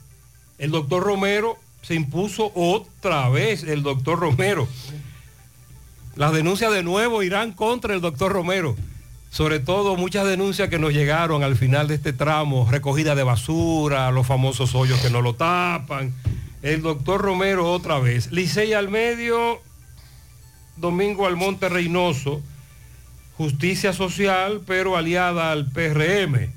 El 0.57 0.71
doctor 0.71 1.03
Romero 1.03 1.59
se 1.85 1.93
impuso 1.93 2.51
otra 2.55 3.29
vez, 3.29 3.61
el 3.61 3.83
doctor 3.83 4.19
Romero. 4.19 4.67
Las 6.15 6.33
denuncias 6.33 6.71
de 6.73 6.81
nuevo 6.81 7.21
irán 7.21 7.51
contra 7.51 7.93
el 7.93 8.01
doctor 8.01 8.31
Romero. 8.31 8.75
Sobre 9.29 9.59
todo 9.59 9.95
muchas 9.95 10.25
denuncias 10.25 10.69
que 10.69 10.79
nos 10.79 10.93
llegaron 10.93 11.43
al 11.43 11.55
final 11.55 11.87
de 11.87 11.95
este 11.95 12.11
tramo, 12.11 12.67
recogida 12.71 13.13
de 13.13 13.21
basura, 13.21 14.09
los 14.09 14.25
famosos 14.25 14.73
hoyos 14.73 14.99
que 14.99 15.11
no 15.11 15.21
lo 15.21 15.35
tapan. 15.35 16.11
El 16.63 16.81
doctor 16.81 17.21
Romero 17.21 17.71
otra 17.71 17.99
vez. 17.99 18.31
Licey 18.31 18.73
al 18.73 18.89
medio, 18.89 19.61
Domingo 20.77 21.27
Almonte 21.27 21.69
Reynoso, 21.69 22.41
Justicia 23.37 23.93
Social, 23.93 24.61
pero 24.65 24.97
aliada 24.97 25.51
al 25.51 25.69
PRM, 25.69 26.49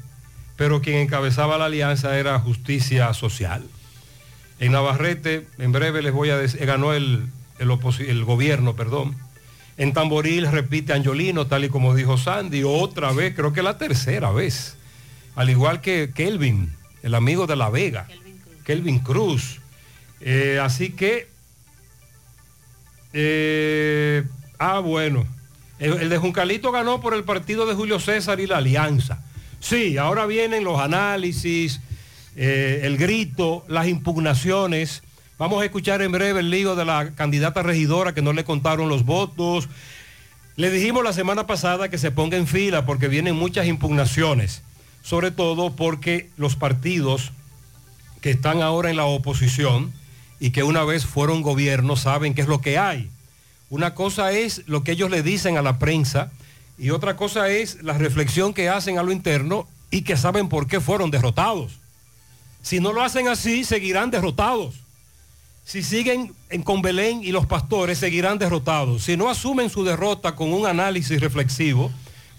pero 0.57 0.81
quien 0.81 0.97
encabezaba 0.99 1.59
la 1.59 1.66
alianza 1.66 2.18
era 2.18 2.39
Justicia 2.39 3.12
Social. 3.12 3.64
En 4.61 4.73
Navarrete, 4.73 5.47
en 5.59 5.73
breve 5.73 6.03
les 6.03 6.13
voy 6.13 6.31
a 6.31 6.37
decir, 6.37 6.65
ganó 6.67 6.93
el, 6.93 7.27
el, 7.59 7.69
oposi- 7.71 8.09
el 8.09 8.25
gobierno, 8.25 8.75
perdón. 8.75 9.17
En 9.77 9.93
Tamboril 9.93 10.51
repite 10.51 10.93
Angiolino, 10.93 11.47
tal 11.47 11.65
y 11.65 11.69
como 11.69 11.95
dijo 11.95 12.19
Sandy, 12.19 12.65
otra 12.65 13.13
vez, 13.13 13.35
creo 13.37 13.53
que 13.53 13.63
la 13.63 13.79
tercera 13.79 14.33
vez. 14.33 14.77
Al 15.37 15.51
igual 15.51 15.81
que 15.81 16.11
Kelvin, 16.13 16.73
el 17.05 17.15
amigo 17.15 17.47
de 17.47 17.55
La 17.55 17.71
Vega, 17.71 18.09
Kelvin 18.65 18.99
Cruz. 18.99 19.61
Eh, 20.21 20.59
así 20.61 20.91
que, 20.91 21.29
eh, 23.13 24.25
ah, 24.59 24.81
bueno, 24.81 25.27
el, 25.79 25.93
el 25.95 26.09
de 26.09 26.19
Juncalito 26.19 26.73
ganó 26.73 27.01
por 27.01 27.15
el 27.15 27.23
partido 27.23 27.67
de 27.67 27.75
Julio 27.75 28.01
César 28.01 28.41
y 28.41 28.49
la 28.49 28.57
Alianza. 28.59 29.23
Sí, 29.61 29.97
ahora 29.97 30.27
vienen 30.27 30.65
los 30.65 30.81
análisis, 30.81 31.81
eh, 32.41 32.82
el 32.84 32.97
grito, 32.99 33.64
las 33.66 33.89
impugnaciones. 33.89 35.03
Vamos 35.39 35.61
a 35.61 35.64
escuchar 35.64 36.03
en 36.03 36.12
breve 36.12 36.39
el 36.39 36.51
lío 36.51 36.76
de 36.76 36.84
la 36.84 37.11
candidata 37.16 37.64
regidora 37.64 38.14
que 38.14 38.22
no 38.22 38.32
le 38.32 38.45
contaron 38.45 38.89
los 38.89 39.05
votos. 39.05 39.68
Le 40.55 40.70
dijimos 40.70 41.03
la 41.03 41.12
semana 41.12 41.49
pasada 41.49 41.89
que 41.89 41.99
se 41.99 42.12
ponga 42.12 42.36
en 42.36 42.47
fila 42.47 42.86
porque 42.86 43.09
vienen 43.09 43.34
muchas 43.34 43.66
impugnaciones, 43.66 44.62
sobre 45.03 45.32
todo 45.32 45.74
porque 45.74 46.30
los 46.36 46.55
partidos 46.55 47.32
que 48.20 48.30
están 48.30 48.62
ahora 48.62 48.91
en 48.91 48.97
la 48.97 49.07
oposición 49.07 49.93
y 50.39 50.51
que 50.51 50.62
una 50.62 50.84
vez 50.84 51.07
fueron 51.07 51.43
gobierno 51.43 51.97
saben 51.97 52.34
qué 52.34 52.43
es 52.43 52.49
lo 52.49 52.61
que 52.61 52.78
hay. 52.78 53.11
Una 53.68 53.97
cosa 53.97 54.30
es 54.30 54.62
lo 54.68 54.84
que 54.84 54.93
ellos 54.93 55.11
le 55.11 55.24
dicen 55.24 55.57
a 55.57 55.62
la 55.62 55.80
prensa 55.80 56.30
y 56.78 56.91
otra 56.91 57.16
cosa 57.16 57.51
es 57.51 57.82
la 57.82 57.95
reflexión 57.95 58.55
que 58.55 58.68
hacen 58.68 58.97
a 58.97 59.03
lo 59.03 59.11
interno 59.11 59.66
y 59.91 60.03
que 60.03 60.16
saben 60.16 60.49
por 60.49 60.68
qué 60.68 60.80
fueron 60.80 61.11
derrotados. 61.11 61.80
Si 62.69 62.81
no 62.81 62.93
lo 62.93 63.03
hacen 63.03 63.29
así, 63.29 63.64
seguirán 63.64 64.11
derrotados. 64.11 64.75
Si 65.64 65.83
siguen 65.83 66.35
en, 66.51 66.62
con 66.62 66.83
Belén 66.83 67.25
y 67.25 67.33
los 67.33 67.47
pastores, 67.47 67.97
seguirán 67.97 68.37
derrotados. 68.37 69.05
Si 69.05 69.16
no 69.16 69.31
asumen 69.31 69.71
su 69.71 69.85
derrota 69.85 70.37
con 70.37 70.53
un 70.53 70.66
análisis 70.66 71.19
reflexivo, 71.19 71.91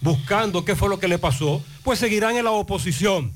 buscando 0.02 0.64
qué 0.64 0.76
fue 0.76 0.88
lo 0.88 1.00
que 1.00 1.08
le 1.08 1.18
pasó, 1.18 1.64
pues 1.84 1.98
seguirán 1.98 2.38
en 2.38 2.44
la 2.44 2.52
oposición, 2.52 3.32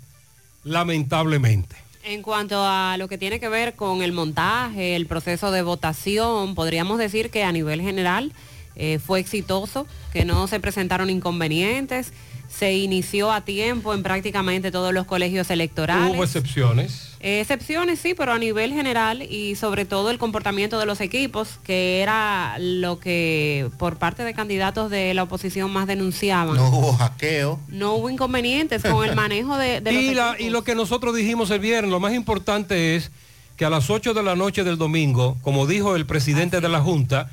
lamentablemente. 0.64 1.76
En 2.04 2.22
cuanto 2.22 2.64
a 2.64 2.96
lo 3.00 3.08
que 3.08 3.18
tiene 3.18 3.40
que 3.40 3.50
ver 3.50 3.74
con 3.74 4.04
el 4.04 4.12
montaje, 4.12 4.96
el 4.96 5.08
proceso 5.08 5.50
de 5.50 5.64
votación, 5.64 6.54
podríamos 6.54 7.00
decir 7.00 7.32
que 7.32 7.44
a 7.44 7.52
nivel 7.52 7.82
general 7.82 8.34
eh, 8.76 9.00
fue 9.00 9.20
exitoso, 9.20 9.88
que 10.12 10.26
no 10.26 10.46
se 10.46 10.60
presentaron 10.60 11.10
inconvenientes, 11.10 12.14
se 12.58 12.74
inició 12.74 13.32
a 13.32 13.42
tiempo 13.42 13.94
en 13.94 14.04
prácticamente 14.04 14.72
todos 14.72 14.94
los 14.94 15.06
colegios 15.08 15.50
electorales. 15.50 16.16
Hubo 16.16 16.24
excepciones. 16.24 17.10
Eh, 17.20 17.40
excepciones 17.40 18.00
sí, 18.00 18.14
pero 18.16 18.32
a 18.34 18.38
nivel 18.38 18.74
general 18.74 19.24
y 19.24 19.56
sobre 19.56 19.86
todo 19.86 20.12
el 20.12 20.18
comportamiento 20.20 20.78
de 20.80 20.86
los 20.86 21.02
equipos, 21.02 21.60
que 21.64 22.02
era 22.02 22.56
lo 22.60 23.00
que 23.00 23.70
por 23.80 23.98
parte 23.98 24.24
de 24.24 24.34
candidatos 24.34 24.92
de 24.92 25.14
la 25.14 25.24
oposición 25.24 25.72
más 25.72 25.88
denunciaban. 25.88 26.56
No 26.56 26.68
hubo 26.70 26.94
hackeo. 26.94 27.60
No 27.70 27.94
hubo 27.96 28.10
inconvenientes 28.10 28.84
con 28.84 29.04
el 29.08 29.16
manejo 29.16 29.58
de, 29.58 29.82
de 29.82 29.92
los 29.92 30.04
y, 30.04 30.14
la- 30.14 30.30
equipos. 30.34 30.46
y 30.48 30.50
lo 30.52 30.64
que 30.64 30.76
nosotros 30.76 31.16
dijimos 31.16 31.50
el 31.50 31.60
viernes, 31.60 31.90
lo 31.92 32.00
más 32.00 32.14
importante 32.14 32.96
es 32.96 33.10
que 33.58 33.66
a 33.66 33.70
las 33.70 33.90
8 33.90 34.14
de 34.14 34.22
la 34.24 34.36
noche 34.36 34.64
del 34.64 34.78
domingo, 34.78 35.38
como 35.42 35.66
dijo 35.66 35.96
el 35.96 36.06
presidente 36.06 36.62
de 36.62 36.70
la 36.70 36.82
Junta, 36.82 37.30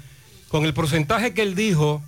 con 0.49 0.65
el 0.65 0.73
porcentaje 0.75 1.35
que 1.35 1.43
él 1.43 1.55
dijo, 1.55 2.01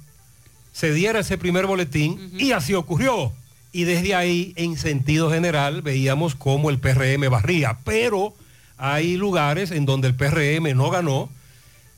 se 0.73 0.93
diera 0.93 1.21
ese 1.21 1.39
primer 1.39 1.67
boletín 1.67 2.33
y 2.39 2.53
así 2.53 2.75
ocurrió. 2.75 3.33
Y 3.73 3.85
desde 3.85 4.15
ahí, 4.15 4.53
en 4.57 4.77
sentido 4.77 5.31
general, 5.31 5.83
veíamos 5.83 6.35
cómo 6.35 6.69
el 6.71 6.79
PRM 6.79 7.31
barría. 7.31 7.79
Pero 7.85 8.35
hay 8.77 9.17
lugares 9.17 9.71
en 9.71 9.87
donde 9.87 10.09
el 10.09 10.15
PRM 10.15 10.77
no 10.77 10.91
ganó, 10.91 11.31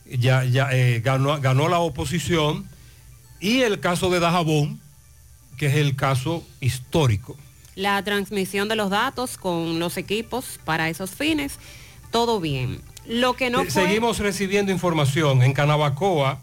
ya, 0.07 0.45
ya 0.45 0.69
eh, 0.73 1.01
ganó, 1.01 1.41
ganó 1.41 1.69
la 1.69 1.79
oposición. 1.79 2.69
Y 3.41 3.63
el 3.63 3.81
caso 3.81 4.11
de 4.11 4.21
Dajabón, 4.21 4.81
que 5.57 5.67
es 5.67 5.75
el 5.75 5.97
caso 5.97 6.45
histórico. 6.61 7.37
la 7.75 8.03
transmisión 8.05 8.69
de 8.69 8.77
los 8.77 8.91
datos 8.91 9.37
con 9.37 9.81
los 9.81 9.97
equipos 9.97 10.61
para 10.65 10.89
esos 10.89 11.11
fines, 11.11 11.59
todo 12.13 12.41
bien. 12.41 12.81
Lo 13.07 13.35
que 13.35 13.51
no 13.51 13.59
fue... 13.65 13.71
Seguimos 13.71 14.19
recibiendo 14.19 14.71
información. 14.71 15.43
En 15.43 15.53
Canabacoa, 15.53 16.39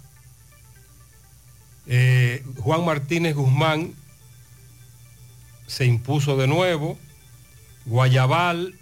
eh, 1.87 2.43
Juan 2.59 2.85
Martínez 2.85 3.35
Guzmán 3.35 3.93
se 5.67 5.85
impuso 5.85 6.37
de 6.37 6.47
nuevo. 6.47 6.97
Guayabal, 7.85 8.75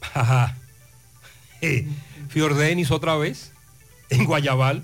ajá, 0.14 0.56
Fiordenis 2.28 2.90
otra 2.90 3.16
vez, 3.16 3.52
en 4.10 4.24
Guayabal, 4.24 4.82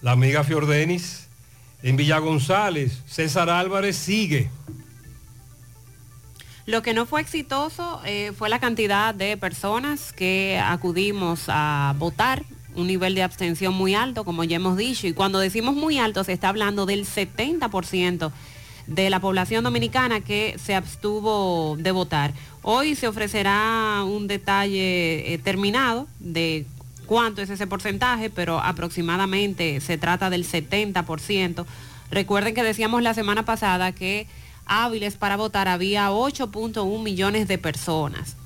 la 0.00 0.12
amiga 0.12 0.44
Fiordenis, 0.44 1.28
en 1.82 1.96
Villa 1.96 2.18
González, 2.18 3.02
César 3.06 3.50
Álvarez 3.50 3.96
sigue. 3.96 4.50
Lo 6.64 6.82
que 6.82 6.94
no 6.94 7.06
fue 7.06 7.20
exitoso 7.20 8.00
eh, 8.04 8.32
fue 8.36 8.48
la 8.48 8.60
cantidad 8.60 9.14
de 9.14 9.36
personas 9.36 10.12
que 10.12 10.60
acudimos 10.62 11.44
a 11.48 11.94
votar, 11.98 12.44
un 12.74 12.86
nivel 12.86 13.14
de 13.14 13.22
abstención 13.22 13.74
muy 13.74 13.94
alto, 13.94 14.24
como 14.24 14.44
ya 14.44 14.56
hemos 14.56 14.76
dicho, 14.76 15.06
y 15.06 15.12
cuando 15.12 15.38
decimos 15.38 15.74
muy 15.74 15.98
alto 15.98 16.24
se 16.24 16.32
está 16.32 16.48
hablando 16.48 16.86
del 16.86 17.06
70% 17.06 18.32
de 18.86 19.10
la 19.10 19.20
población 19.20 19.64
dominicana 19.64 20.20
que 20.20 20.56
se 20.62 20.74
abstuvo 20.74 21.76
de 21.78 21.92
votar. 21.92 22.32
Hoy 22.62 22.94
se 22.94 23.08
ofrecerá 23.08 24.02
un 24.04 24.26
detalle 24.26 25.32
eh, 25.32 25.38
terminado 25.38 26.06
de 26.18 26.66
cuánto 27.06 27.42
es 27.42 27.50
ese 27.50 27.66
porcentaje, 27.66 28.30
pero 28.30 28.60
aproximadamente 28.60 29.80
se 29.80 29.98
trata 29.98 30.30
del 30.30 30.46
70%. 30.46 31.64
Recuerden 32.10 32.54
que 32.54 32.62
decíamos 32.62 33.02
la 33.02 33.14
semana 33.14 33.44
pasada 33.44 33.92
que 33.92 34.26
hábiles 34.66 35.16
para 35.16 35.36
votar 35.36 35.68
había 35.68 36.10
8.1 36.10 37.02
millones 37.02 37.48
de 37.48 37.58
personas. 37.58 38.36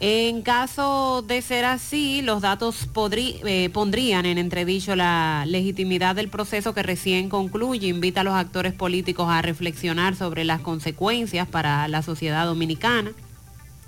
En 0.00 0.42
caso 0.42 1.22
de 1.26 1.42
ser 1.42 1.64
así, 1.64 2.22
los 2.22 2.40
datos 2.40 2.88
podrí- 2.94 3.40
eh, 3.44 3.68
pondrían 3.72 4.26
en 4.26 4.38
entredicho 4.38 4.94
la 4.94 5.44
legitimidad 5.44 6.14
del 6.14 6.28
proceso 6.28 6.72
que 6.72 6.84
recién 6.84 7.28
concluye. 7.28 7.88
Invita 7.88 8.20
a 8.20 8.24
los 8.24 8.34
actores 8.34 8.72
políticos 8.74 9.26
a 9.28 9.42
reflexionar 9.42 10.14
sobre 10.14 10.44
las 10.44 10.60
consecuencias 10.60 11.48
para 11.48 11.88
la 11.88 12.02
sociedad 12.02 12.46
dominicana. 12.46 13.10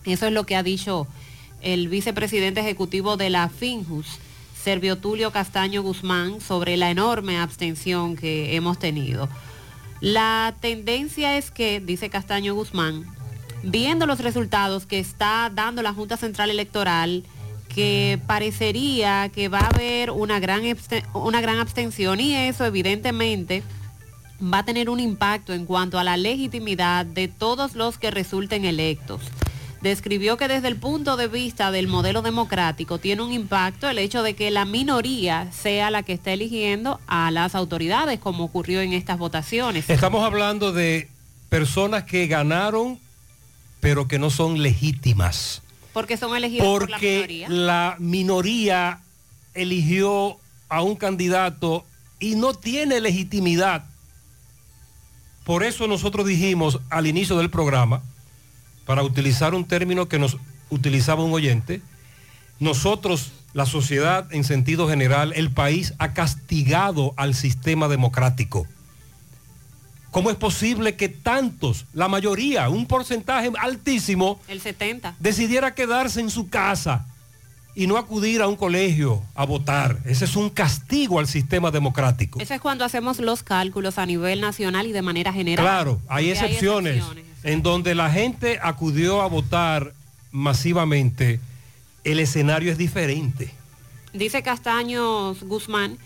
Eso 0.04 0.26
es 0.26 0.32
lo 0.32 0.44
que 0.46 0.56
ha 0.56 0.64
dicho 0.64 1.06
el 1.62 1.86
vicepresidente 1.86 2.60
ejecutivo 2.60 3.16
de 3.16 3.30
la 3.30 3.48
FINJUS, 3.48 4.18
Servio 4.60 4.98
Tulio 4.98 5.30
Castaño 5.30 5.82
Guzmán, 5.82 6.40
sobre 6.40 6.76
la 6.76 6.90
enorme 6.90 7.38
abstención 7.38 8.16
que 8.16 8.56
hemos 8.56 8.80
tenido. 8.80 9.28
La 10.00 10.56
tendencia 10.60 11.36
es 11.36 11.52
que, 11.52 11.78
dice 11.78 12.10
Castaño 12.10 12.54
Guzmán, 12.54 13.04
viendo 13.62 14.06
los 14.06 14.20
resultados 14.20 14.86
que 14.86 14.98
está 14.98 15.50
dando 15.54 15.82
la 15.82 15.92
Junta 15.92 16.16
Central 16.16 16.50
Electoral, 16.50 17.24
que 17.74 18.18
parecería 18.26 19.30
que 19.32 19.48
va 19.48 19.60
a 19.60 19.68
haber 19.68 20.10
una 20.10 20.40
gran, 20.40 20.62
una 21.14 21.40
gran 21.40 21.58
abstención 21.58 22.20
y 22.20 22.34
eso 22.34 22.64
evidentemente 22.64 23.62
va 24.42 24.58
a 24.58 24.64
tener 24.64 24.90
un 24.90 25.00
impacto 25.00 25.52
en 25.52 25.66
cuanto 25.66 25.98
a 25.98 26.04
la 26.04 26.16
legitimidad 26.16 27.06
de 27.06 27.28
todos 27.28 27.74
los 27.74 27.98
que 27.98 28.10
resulten 28.10 28.64
electos. 28.64 29.20
Describió 29.82 30.36
que 30.36 30.46
desde 30.46 30.68
el 30.68 30.76
punto 30.76 31.16
de 31.16 31.28
vista 31.28 31.70
del 31.70 31.88
modelo 31.88 32.20
democrático 32.20 32.98
tiene 32.98 33.22
un 33.22 33.32
impacto 33.32 33.88
el 33.88 33.98
hecho 33.98 34.22
de 34.22 34.34
que 34.34 34.50
la 34.50 34.66
minoría 34.66 35.50
sea 35.52 35.90
la 35.90 36.02
que 36.02 36.12
está 36.12 36.32
eligiendo 36.32 37.00
a 37.06 37.30
las 37.30 37.54
autoridades, 37.54 38.18
como 38.18 38.44
ocurrió 38.44 38.82
en 38.82 38.92
estas 38.92 39.18
votaciones. 39.18 39.88
Estamos 39.88 40.22
hablando 40.22 40.72
de 40.72 41.08
personas 41.48 42.04
que 42.04 42.26
ganaron, 42.26 42.98
pero 43.80 44.06
que 44.08 44.18
no 44.18 44.30
son 44.30 44.62
legítimas. 44.62 45.62
Porque 45.92 46.16
son 46.16 46.36
elegidos 46.36 46.66
por 46.66 46.88
la 46.88 46.96
Porque 46.96 47.16
minoría. 47.28 47.48
la 47.48 47.96
minoría 47.98 49.00
eligió 49.54 50.38
a 50.68 50.82
un 50.82 50.94
candidato 50.96 51.84
y 52.20 52.36
no 52.36 52.54
tiene 52.54 53.00
legitimidad. 53.00 53.84
Por 55.44 55.64
eso 55.64 55.88
nosotros 55.88 56.26
dijimos 56.26 56.78
al 56.90 57.06
inicio 57.06 57.36
del 57.38 57.50
programa, 57.50 58.02
para 58.86 59.02
utilizar 59.02 59.54
un 59.54 59.64
término 59.66 60.08
que 60.08 60.18
nos 60.18 60.36
utilizaba 60.68 61.24
un 61.24 61.32
oyente, 61.32 61.80
nosotros, 62.60 63.32
la 63.54 63.66
sociedad 63.66 64.32
en 64.32 64.44
sentido 64.44 64.88
general, 64.88 65.32
el 65.34 65.50
país 65.50 65.94
ha 65.98 66.12
castigado 66.12 67.14
al 67.16 67.34
sistema 67.34 67.88
democrático. 67.88 68.66
¿Cómo 70.10 70.30
es 70.30 70.36
posible 70.36 70.96
que 70.96 71.08
tantos, 71.08 71.86
la 71.92 72.08
mayoría, 72.08 72.68
un 72.68 72.86
porcentaje 72.86 73.50
altísimo, 73.58 74.40
El 74.48 74.60
70. 74.60 75.14
decidiera 75.20 75.74
quedarse 75.74 76.20
en 76.20 76.30
su 76.30 76.48
casa 76.48 77.06
y 77.74 77.86
no 77.86 77.96
acudir 77.96 78.42
a 78.42 78.48
un 78.48 78.56
colegio 78.56 79.22
a 79.34 79.44
votar. 79.44 79.98
Ese 80.04 80.24
es 80.24 80.34
un 80.34 80.50
castigo 80.50 81.18
al 81.20 81.28
sistema 81.28 81.70
democrático. 81.70 82.40
Eso 82.40 82.54
es 82.54 82.60
cuando 82.60 82.84
hacemos 82.84 83.20
los 83.20 83.42
cálculos 83.42 83.98
a 83.98 84.06
nivel 84.06 84.40
nacional 84.40 84.86
y 84.86 84.92
de 84.92 85.02
manera 85.02 85.32
general. 85.32 85.64
Claro, 85.64 86.00
hay 86.08 86.30
excepciones, 86.30 87.04
en 87.44 87.62
donde 87.62 87.94
la 87.94 88.10
gente 88.10 88.58
acudió 88.62 89.22
a 89.22 89.28
votar 89.28 89.94
masivamente, 90.32 91.40
el 92.02 92.18
escenario 92.18 92.72
es 92.72 92.78
diferente. 92.78 93.54
Dice 94.12 94.42
Castaños 94.42 95.42
Guzmán 95.44 95.98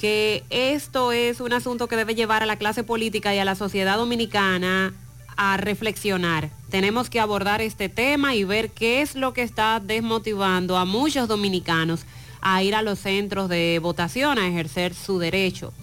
que 0.00 0.44
esto 0.48 1.12
es 1.12 1.40
un 1.40 1.52
asunto 1.52 1.86
que 1.86 1.94
debe 1.94 2.14
llevar 2.14 2.42
a 2.42 2.46
la 2.46 2.56
clase 2.56 2.82
política 2.82 3.34
y 3.34 3.38
a 3.38 3.44
la 3.44 3.54
sociedad 3.54 3.98
dominicana 3.98 4.94
a 5.36 5.58
reflexionar. 5.58 6.48
Tenemos 6.70 7.10
que 7.10 7.20
abordar 7.20 7.60
este 7.60 7.90
tema 7.90 8.34
y 8.34 8.44
ver 8.44 8.70
qué 8.70 9.02
es 9.02 9.14
lo 9.14 9.34
que 9.34 9.42
está 9.42 9.78
desmotivando 9.78 10.78
a 10.78 10.86
muchos 10.86 11.28
dominicanos 11.28 12.06
a 12.40 12.62
ir 12.62 12.74
a 12.74 12.80
los 12.80 12.98
centros 12.98 13.50
de 13.50 13.78
votación 13.82 14.38
a 14.38 14.48
ejercer 14.48 14.94
su 14.94 15.18
derecho. 15.18 15.74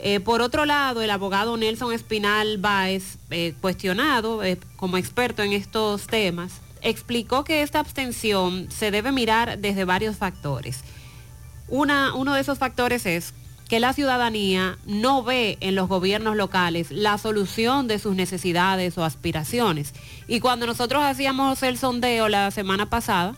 Eh, 0.00 0.20
por 0.20 0.42
otro 0.42 0.66
lado, 0.66 1.00
el 1.00 1.10
abogado 1.10 1.56
Nelson 1.56 1.94
Espinal 1.94 2.58
Báez, 2.58 3.16
eh, 3.30 3.54
cuestionado 3.62 4.44
eh, 4.44 4.58
como 4.76 4.98
experto 4.98 5.42
en 5.42 5.54
estos 5.54 6.06
temas, 6.06 6.60
explicó 6.82 7.42
que 7.44 7.62
esta 7.62 7.80
abstención 7.80 8.68
se 8.70 8.90
debe 8.90 9.12
mirar 9.12 9.58
desde 9.58 9.86
varios 9.86 10.16
factores. 10.18 10.84
Uno 11.70 12.34
de 12.34 12.40
esos 12.40 12.58
factores 12.58 13.06
es 13.06 13.32
que 13.68 13.78
la 13.78 13.92
ciudadanía 13.92 14.78
no 14.84 15.22
ve 15.22 15.56
en 15.60 15.76
los 15.76 15.88
gobiernos 15.88 16.36
locales 16.36 16.90
la 16.90 17.18
solución 17.18 17.86
de 17.86 18.00
sus 18.00 18.16
necesidades 18.16 18.98
o 18.98 19.04
aspiraciones. 19.04 19.94
Y 20.26 20.40
cuando 20.40 20.66
nosotros 20.66 21.04
hacíamos 21.04 21.62
el 21.62 21.78
sondeo 21.78 22.28
la 22.28 22.50
semana 22.50 22.90
pasada, 22.90 23.36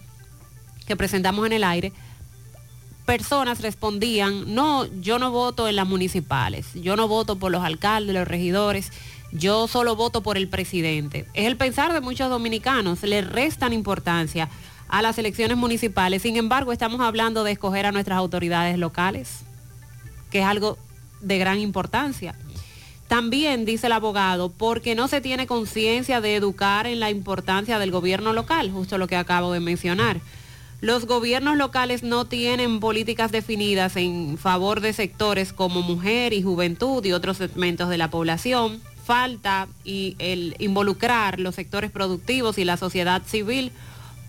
que 0.86 0.96
presentamos 0.96 1.44
en 1.44 1.52
el 1.52 1.64
aire, 1.64 1.92
personas 3.04 3.60
respondían, 3.60 4.54
no, 4.54 4.86
yo 5.02 5.18
no 5.18 5.30
voto 5.30 5.68
en 5.68 5.76
las 5.76 5.86
municipales, 5.86 6.68
yo 6.74 6.96
no 6.96 7.08
voto 7.08 7.36
por 7.36 7.52
los 7.52 7.62
alcaldes, 7.62 8.14
los 8.14 8.26
regidores, 8.26 8.90
yo 9.32 9.68
solo 9.68 9.96
voto 9.96 10.22
por 10.22 10.38
el 10.38 10.48
presidente. 10.48 11.26
Es 11.34 11.46
el 11.46 11.58
pensar 11.58 11.92
de 11.92 12.00
muchos 12.00 12.30
dominicanos, 12.30 13.02
le 13.02 13.20
restan 13.20 13.74
importancia 13.74 14.48
a 14.92 15.00
las 15.00 15.16
elecciones 15.16 15.56
municipales, 15.56 16.20
sin 16.20 16.36
embargo 16.36 16.70
estamos 16.70 17.00
hablando 17.00 17.44
de 17.44 17.52
escoger 17.52 17.86
a 17.86 17.92
nuestras 17.92 18.18
autoridades 18.18 18.76
locales, 18.76 19.38
que 20.30 20.40
es 20.40 20.44
algo 20.44 20.76
de 21.22 21.38
gran 21.38 21.58
importancia. 21.60 22.34
También 23.08 23.64
dice 23.64 23.86
el 23.86 23.94
abogado, 23.94 24.50
porque 24.50 24.94
no 24.94 25.08
se 25.08 25.22
tiene 25.22 25.46
conciencia 25.46 26.20
de 26.20 26.36
educar 26.36 26.86
en 26.86 27.00
la 27.00 27.08
importancia 27.08 27.78
del 27.78 27.90
gobierno 27.90 28.34
local, 28.34 28.70
justo 28.70 28.98
lo 28.98 29.06
que 29.06 29.16
acabo 29.16 29.50
de 29.54 29.60
mencionar. 29.60 30.20
Los 30.82 31.06
gobiernos 31.06 31.56
locales 31.56 32.02
no 32.02 32.26
tienen 32.26 32.78
políticas 32.78 33.32
definidas 33.32 33.96
en 33.96 34.36
favor 34.36 34.80
de 34.80 34.92
sectores 34.92 35.54
como 35.54 35.80
mujer 35.80 36.34
y 36.34 36.42
juventud 36.42 37.02
y 37.02 37.12
otros 37.12 37.38
segmentos 37.38 37.88
de 37.88 37.96
la 37.96 38.10
población. 38.10 38.82
Falta 39.06 39.68
el 39.86 40.54
involucrar 40.58 41.40
los 41.40 41.54
sectores 41.54 41.90
productivos 41.90 42.58
y 42.58 42.66
la 42.66 42.76
sociedad 42.76 43.22
civil 43.24 43.72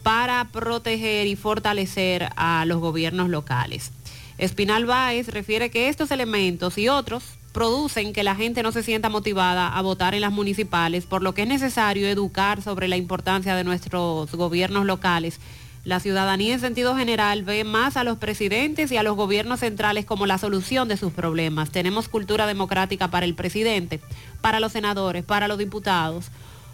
para 0.04 0.50
proteger 0.52 1.28
y 1.28 1.36
fortalecer 1.36 2.30
a 2.36 2.66
los 2.66 2.80
gobiernos 2.80 3.30
locales. 3.30 3.92
Espinal 4.38 4.86
Báez 4.86 5.30
refiere 5.30 5.72
que 5.72 5.90
estos 5.90 6.12
elementos 6.12 6.78
y 6.78 6.90
otros 6.90 7.24
producen 7.54 8.14
que 8.14 8.24
la 8.24 8.36
gente 8.36 8.64
no 8.64 8.72
se 8.72 8.84
sienta 8.84 9.10
motivada 9.10 9.70
a 9.70 9.82
votar 9.82 10.16
en 10.16 10.22
las 10.22 10.32
municipales, 10.32 11.06
por 11.06 11.22
lo 11.22 11.34
que 11.34 11.44
es 11.44 11.48
necesario 11.48 12.08
educar 12.08 12.62
sobre 12.62 12.88
la 12.88 12.98
importancia 12.98 13.56
de 13.56 13.64
nuestros 13.64 14.32
gobiernos 14.34 14.86
locales 14.86 15.40
la 15.86 16.00
ciudadanía 16.00 16.54
en 16.54 16.62
sentido 16.62 16.96
general 16.96 17.44
ve 17.44 17.66
más 17.66 17.98
a 17.98 18.06
los 18.06 18.18
presidentes 18.18 18.90
y 18.92 18.98
a 18.98 19.04
los 19.04 19.18
gobiernos 19.18 19.60
centrales 19.60 20.06
como 20.06 20.26
la 20.26 20.38
solución 20.38 20.88
de 20.88 20.96
sus 20.96 21.12
problemas. 21.12 21.72
Tenemos 21.72 22.08
cultura 22.08 22.48
democrática 22.48 23.10
para 23.10 23.26
el 23.26 23.36
presidente, 23.36 24.00
para 24.40 24.62
los 24.62 24.72
senadores, 24.72 25.26
para 25.26 25.50
los 25.50 25.58
diputados, 25.58 26.32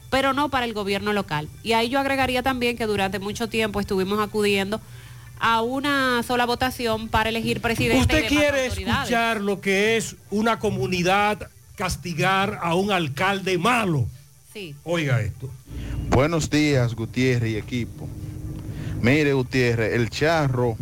pero 0.10 0.34
no 0.34 0.50
para 0.50 0.66
el 0.66 0.74
gobierno 0.74 1.14
local. 1.14 1.50
Y 1.64 1.74
ahí 1.74 1.90
yo 1.90 2.00
agregaría 2.00 2.44
también 2.44 2.78
que 2.78 2.86
durante 2.86 3.20
mucho 3.20 3.50
tiempo 3.50 3.80
estuvimos 3.80 4.20
acudiendo 4.20 4.82
a 5.40 5.62
una 5.62 6.22
sola 6.24 6.46
votación 6.46 7.08
para 7.08 7.30
elegir 7.30 7.62
presidente. 7.62 8.02
¿Usted 8.02 8.32
y 8.32 8.36
demás 8.36 8.38
quiere 8.38 8.66
escuchar 8.68 9.42
lo 9.42 9.62
que 9.62 9.98
es 9.98 10.16
una 10.30 10.60
comunidad 10.60 11.50
castigar 11.76 12.60
a 12.62 12.76
un 12.76 12.92
alcalde 12.92 13.58
malo? 13.58 14.06
Sí. 14.52 14.76
Oiga 14.84 15.22
esto. 15.22 15.50
Buenos 16.10 16.50
días, 16.50 16.96
Gutiérrez 16.96 17.52
y 17.52 17.58
equipo. 17.58 18.08
Mire, 19.02 19.34
Gutiérrez, 19.34 19.94
el 19.94 20.10
charro 20.10 20.76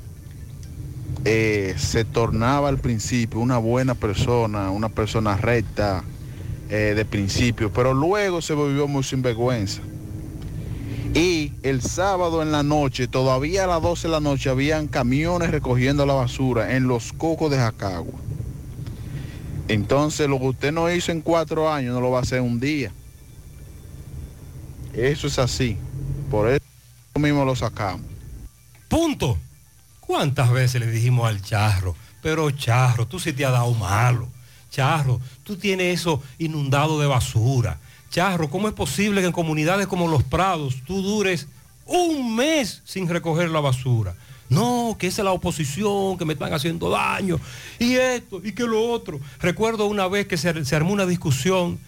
eh, 1.25 1.75
se 1.77 2.05
tornaba 2.05 2.69
al 2.69 2.79
principio 2.79 3.39
una 3.39 3.57
buena 3.57 3.93
persona, 3.93 4.71
una 4.71 4.89
persona 4.89 5.37
recta 5.37 6.03
eh, 6.69 6.93
de 6.95 7.05
principio, 7.05 7.71
pero 7.71 7.93
luego 7.93 8.41
se 8.41 8.53
volvió 8.53 8.87
muy 8.87 9.03
sinvergüenza. 9.03 9.81
Y 11.13 11.53
el 11.63 11.81
sábado 11.81 12.41
en 12.41 12.51
la 12.51 12.63
noche, 12.63 13.07
todavía 13.07 13.63
a 13.63 13.67
las 13.67 13.81
12 13.81 14.07
de 14.07 14.11
la 14.11 14.19
noche, 14.19 14.49
habían 14.49 14.87
camiones 14.87 15.51
recogiendo 15.51 16.05
la 16.05 16.13
basura 16.13 16.75
en 16.75 16.87
los 16.87 17.13
cocos 17.13 17.49
de 17.49 17.57
Jacagua. 17.57 18.19
Entonces, 19.67 20.29
lo 20.29 20.39
que 20.39 20.45
usted 20.45 20.71
no 20.71 20.91
hizo 20.91 21.11
en 21.11 21.21
cuatro 21.21 21.71
años, 21.71 21.93
no 21.93 22.01
lo 22.01 22.11
va 22.11 22.19
a 22.19 22.21
hacer 22.21 22.41
un 22.41 22.59
día. 22.59 22.91
Eso 24.93 25.27
es 25.27 25.39
así. 25.39 25.77
Por 26.29 26.49
eso 26.49 26.61
mismo 27.19 27.45
lo 27.45 27.55
sacamos. 27.55 28.05
Punto. 28.87 29.37
¿Cuántas 29.99 30.51
veces 30.51 30.79
le 30.79 30.89
dijimos 30.89 31.27
al 31.27 31.41
charro? 31.41 31.95
Pero 32.21 32.49
charro, 32.51 33.07
tú 33.07 33.19
sí 33.19 33.33
te 33.33 33.45
has 33.45 33.51
dado 33.51 33.73
malo. 33.73 34.29
Charro, 34.77 35.19
tú 35.43 35.55
tienes 35.55 35.99
eso 36.01 36.21
inundado 36.37 36.99
de 36.99 37.07
basura. 37.07 37.79
Charro, 38.11 38.47
¿cómo 38.47 38.67
es 38.67 38.75
posible 38.75 39.21
que 39.21 39.25
en 39.25 39.33
comunidades 39.33 39.87
como 39.87 40.07
Los 40.07 40.21
Prados 40.21 40.75
tú 40.85 41.01
dures 41.01 41.47
un 41.87 42.35
mes 42.35 42.83
sin 42.85 43.09
recoger 43.09 43.49
la 43.49 43.59
basura? 43.59 44.13
No, 44.49 44.95
que 44.99 45.07
esa 45.07 45.23
es 45.23 45.25
la 45.25 45.31
oposición, 45.31 46.19
que 46.19 46.25
me 46.25 46.33
están 46.33 46.53
haciendo 46.53 46.91
daño. 46.91 47.39
Y 47.79 47.95
esto, 47.95 48.39
y 48.43 48.51
que 48.51 48.65
lo 48.65 48.91
otro. 48.91 49.19
Recuerdo 49.39 49.87
una 49.87 50.07
vez 50.07 50.27
que 50.27 50.37
se, 50.37 50.75
armó 50.75 50.93
una 50.93 51.07
discusión 51.07 51.79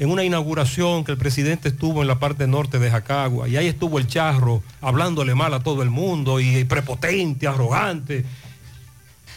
en 0.00 0.10
una 0.10 0.24
inauguración 0.24 1.04
que 1.04 1.12
el 1.12 1.18
presidente 1.18 1.68
estuvo 1.68 2.02
en 2.02 2.08
la 2.08 2.18
parte 2.18 2.48
norte 2.48 2.80
de 2.80 2.90
Jacagua 2.90 3.46
y 3.46 3.56
ahí 3.56 3.68
estuvo 3.68 4.00
el 4.00 4.08
charro 4.08 4.60
hablándole 4.80 5.36
mal 5.36 5.54
a 5.54 5.62
todo 5.62 5.84
el 5.84 5.90
mundo 5.90 6.40
y 6.40 6.64
prepotente, 6.64 7.46
arrogante. 7.46 8.24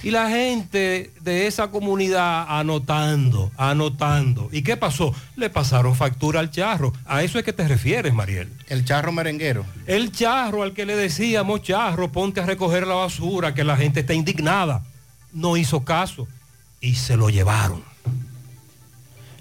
Y 0.03 0.11
la 0.11 0.29
gente 0.29 1.11
de 1.21 1.47
esa 1.47 1.69
comunidad 1.69 2.45
anotando, 2.47 3.51
anotando. 3.57 4.47
¿Y 4.51 4.61
qué 4.61 4.77
pasó? 4.77 5.13
Le 5.35 5.49
pasaron 5.49 5.95
factura 5.95 6.39
al 6.39 6.51
charro. 6.51 6.93
¿A 7.05 7.23
eso 7.23 7.39
es 7.39 7.45
que 7.45 7.53
te 7.53 7.67
refieres, 7.67 8.13
Mariel? 8.13 8.51
El 8.67 8.85
charro 8.85 9.11
merenguero. 9.11 9.65
El 9.87 10.11
charro 10.11 10.61
al 10.61 10.73
que 10.73 10.85
le 10.85 10.95
decíamos, 10.95 11.63
charro, 11.63 12.11
ponte 12.11 12.41
a 12.41 12.45
recoger 12.45 12.85
la 12.85 12.93
basura, 12.93 13.55
que 13.55 13.63
la 13.63 13.75
gente 13.75 14.01
está 14.01 14.13
indignada. 14.13 14.83
No 15.33 15.57
hizo 15.57 15.83
caso 15.83 16.27
y 16.79 16.95
se 16.95 17.17
lo 17.17 17.29
llevaron. 17.29 17.83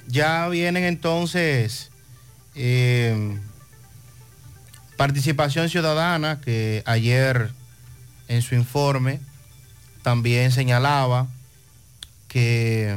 Ya 0.09 0.49
vienen 0.49 0.85
entonces 0.85 1.91
eh, 2.55 3.39
participación 4.97 5.69
ciudadana 5.69 6.41
que 6.41 6.83
ayer 6.87 7.51
en 8.29 8.41
su 8.41 8.55
informe 8.55 9.21
también 10.11 10.53
señalaba 10.53 11.27
que... 12.29 12.97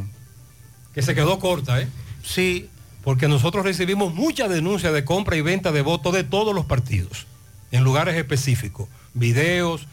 Que 0.93 1.01
se 1.01 1.15
quedó 1.15 1.39
corta, 1.39 1.81
¿eh? 1.81 1.87
Sí. 2.23 2.69
Porque 3.03 3.27
nosotros 3.27 3.65
recibimos 3.65 4.13
muchas 4.13 4.47
denuncias 4.47 4.93
de 4.93 5.03
compra 5.05 5.35
y 5.35 5.41
venta 5.41 5.71
de 5.71 5.81
votos 5.81 6.13
de 6.13 6.23
todos 6.23 6.53
los 6.53 6.65
partidos, 6.67 7.25
en 7.71 7.83
lugares 7.83 8.15
específicos, 8.15 8.87
videos, 9.15 9.87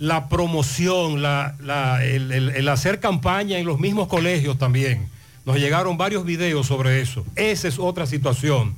la 0.00 0.28
promoción, 0.28 1.22
la- 1.22 1.54
la- 1.60 2.04
el, 2.04 2.32
el- 2.32 2.48
el 2.48 2.68
hacer 2.68 2.98
campaña 2.98 3.58
en 3.58 3.66
los 3.66 3.78
mismos 3.78 4.08
colegios 4.08 4.58
también. 4.58 5.08
Nos 5.46 5.58
llegaron 5.58 5.96
varios 5.96 6.24
videos 6.24 6.66
sobre 6.66 7.00
eso. 7.02 7.24
Esa 7.36 7.68
es 7.68 7.78
otra 7.78 8.06
situación 8.08 8.74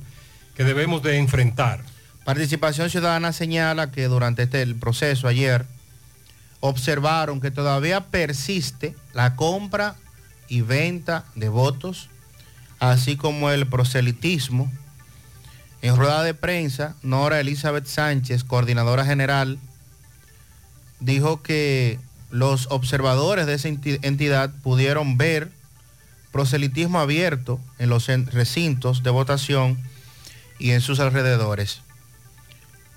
que 0.55 0.63
debemos 0.65 1.01
de 1.01 1.17
enfrentar. 1.17 1.81
Participación 2.25 2.91
Ciudadana 2.91 3.33
señala 3.33 3.89
que 3.91 4.03
durante 4.03 4.43
este 4.43 4.61
el 4.61 4.75
proceso 4.75 5.27
ayer 5.27 5.65
observaron 6.67 7.41
que 7.41 7.51
todavía 7.51 8.07
persiste 8.07 8.95
la 9.13 9.35
compra 9.35 9.95
y 10.47 10.61
venta 10.61 11.25
de 11.35 11.49
votos, 11.49 12.09
así 12.79 13.15
como 13.17 13.49
el 13.49 13.67
proselitismo. 13.67 14.71
En 15.81 15.95
rueda 15.95 16.23
de 16.23 16.33
prensa, 16.33 16.95
Nora 17.03 17.39
Elizabeth 17.39 17.85
Sánchez, 17.85 18.43
coordinadora 18.43 19.05
general, 19.05 19.59
dijo 20.99 21.41
que 21.41 21.99
los 22.31 22.67
observadores 22.71 23.45
de 23.45 23.53
esa 23.53 23.69
enti- 23.69 23.99
entidad 24.01 24.51
pudieron 24.63 25.17
ver 25.17 25.51
proselitismo 26.31 26.99
abierto 26.99 27.59
en 27.79 27.89
los 27.89 28.07
recintos 28.07 29.03
de 29.03 29.09
votación 29.09 29.77
y 30.59 30.71
en 30.71 30.81
sus 30.81 30.99
alrededores. 30.99 31.81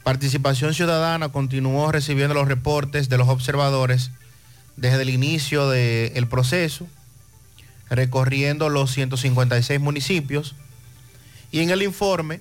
Participación 0.09 0.73
Ciudadana 0.73 1.29
continuó 1.29 1.93
recibiendo 1.93 2.33
los 2.33 2.49
reportes 2.49 3.11
de 3.11 3.19
los 3.19 3.29
observadores 3.29 4.11
desde 4.75 5.03
el 5.03 5.11
inicio 5.11 5.69
del 5.69 6.27
proceso, 6.29 6.87
recorriendo 7.91 8.71
los 8.71 8.91
156 8.91 9.79
municipios. 9.81 10.55
Y 11.53 11.61
en 11.61 11.69
el 11.69 11.83
informe 11.83 12.41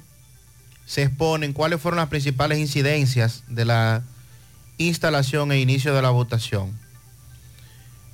se 0.86 1.04
exponen 1.04 1.52
cuáles 1.52 1.82
fueron 1.82 1.98
las 1.98 2.08
principales 2.08 2.58
incidencias 2.58 3.44
de 3.50 3.66
la 3.66 4.02
instalación 4.78 5.52
e 5.52 5.60
inicio 5.60 5.94
de 5.94 6.02
la 6.02 6.12
votación. 6.12 6.72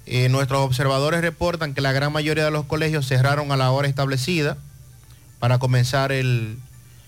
Eh, 0.07 0.29
nuestros 0.29 0.61
observadores 0.61 1.21
reportan 1.21 1.75
que 1.75 1.81
la 1.81 1.91
gran 1.91 2.11
mayoría 2.11 2.45
de 2.45 2.49
los 2.49 2.65
colegios 2.65 3.05
cerraron 3.05 3.51
a 3.51 3.57
la 3.57 3.69
hora 3.69 3.87
establecida 3.87 4.57
para 5.37 5.59
comenzar 5.59 6.11
el 6.11 6.57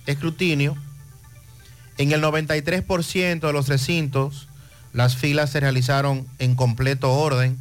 escrutinio. 0.05 0.77
En 1.97 2.11
el 2.11 2.21
93% 2.21 3.39
de 3.39 3.53
los 3.53 3.67
recintos, 3.67 4.47
las 4.93 5.15
filas 5.15 5.49
se 5.49 5.59
realizaron 5.59 6.27
en 6.39 6.55
completo 6.55 7.11
orden. 7.11 7.57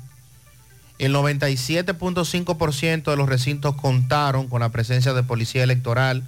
El 0.99 1.14
97.5% 1.14 3.11
de 3.11 3.16
los 3.16 3.28
recintos 3.28 3.74
contaron 3.74 4.49
con 4.49 4.61
la 4.61 4.70
presencia 4.70 5.12
de 5.12 5.22
policía 5.22 5.64
electoral. 5.64 6.24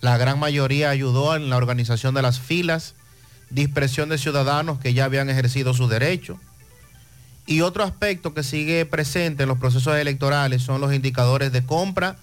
La 0.00 0.16
gran 0.18 0.38
mayoría 0.38 0.90
ayudó 0.90 1.36
en 1.36 1.50
la 1.50 1.56
organización 1.56 2.14
de 2.14 2.22
las 2.22 2.40
filas, 2.40 2.94
dispersión 3.50 4.08
de 4.08 4.18
ciudadanos 4.18 4.78
que 4.78 4.94
ya 4.94 5.04
habían 5.04 5.30
ejercido 5.30 5.74
su 5.74 5.88
derecho. 5.88 6.38
Y 7.46 7.60
otro 7.60 7.82
aspecto 7.82 8.34
que 8.34 8.42
sigue 8.42 8.86
presente 8.86 9.42
en 9.42 9.48
los 9.48 9.58
procesos 9.58 9.96
electorales 9.96 10.62
son 10.62 10.80
los 10.80 10.94
indicadores 10.94 11.52
de 11.52 11.64
compra 11.64 12.16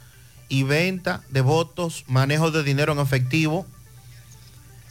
y 0.47 0.63
venta 0.63 1.21
de 1.29 1.41
votos, 1.41 2.05
manejo 2.07 2.51
de 2.51 2.63
dinero 2.63 2.93
en 2.93 2.99
efectivo. 2.99 3.67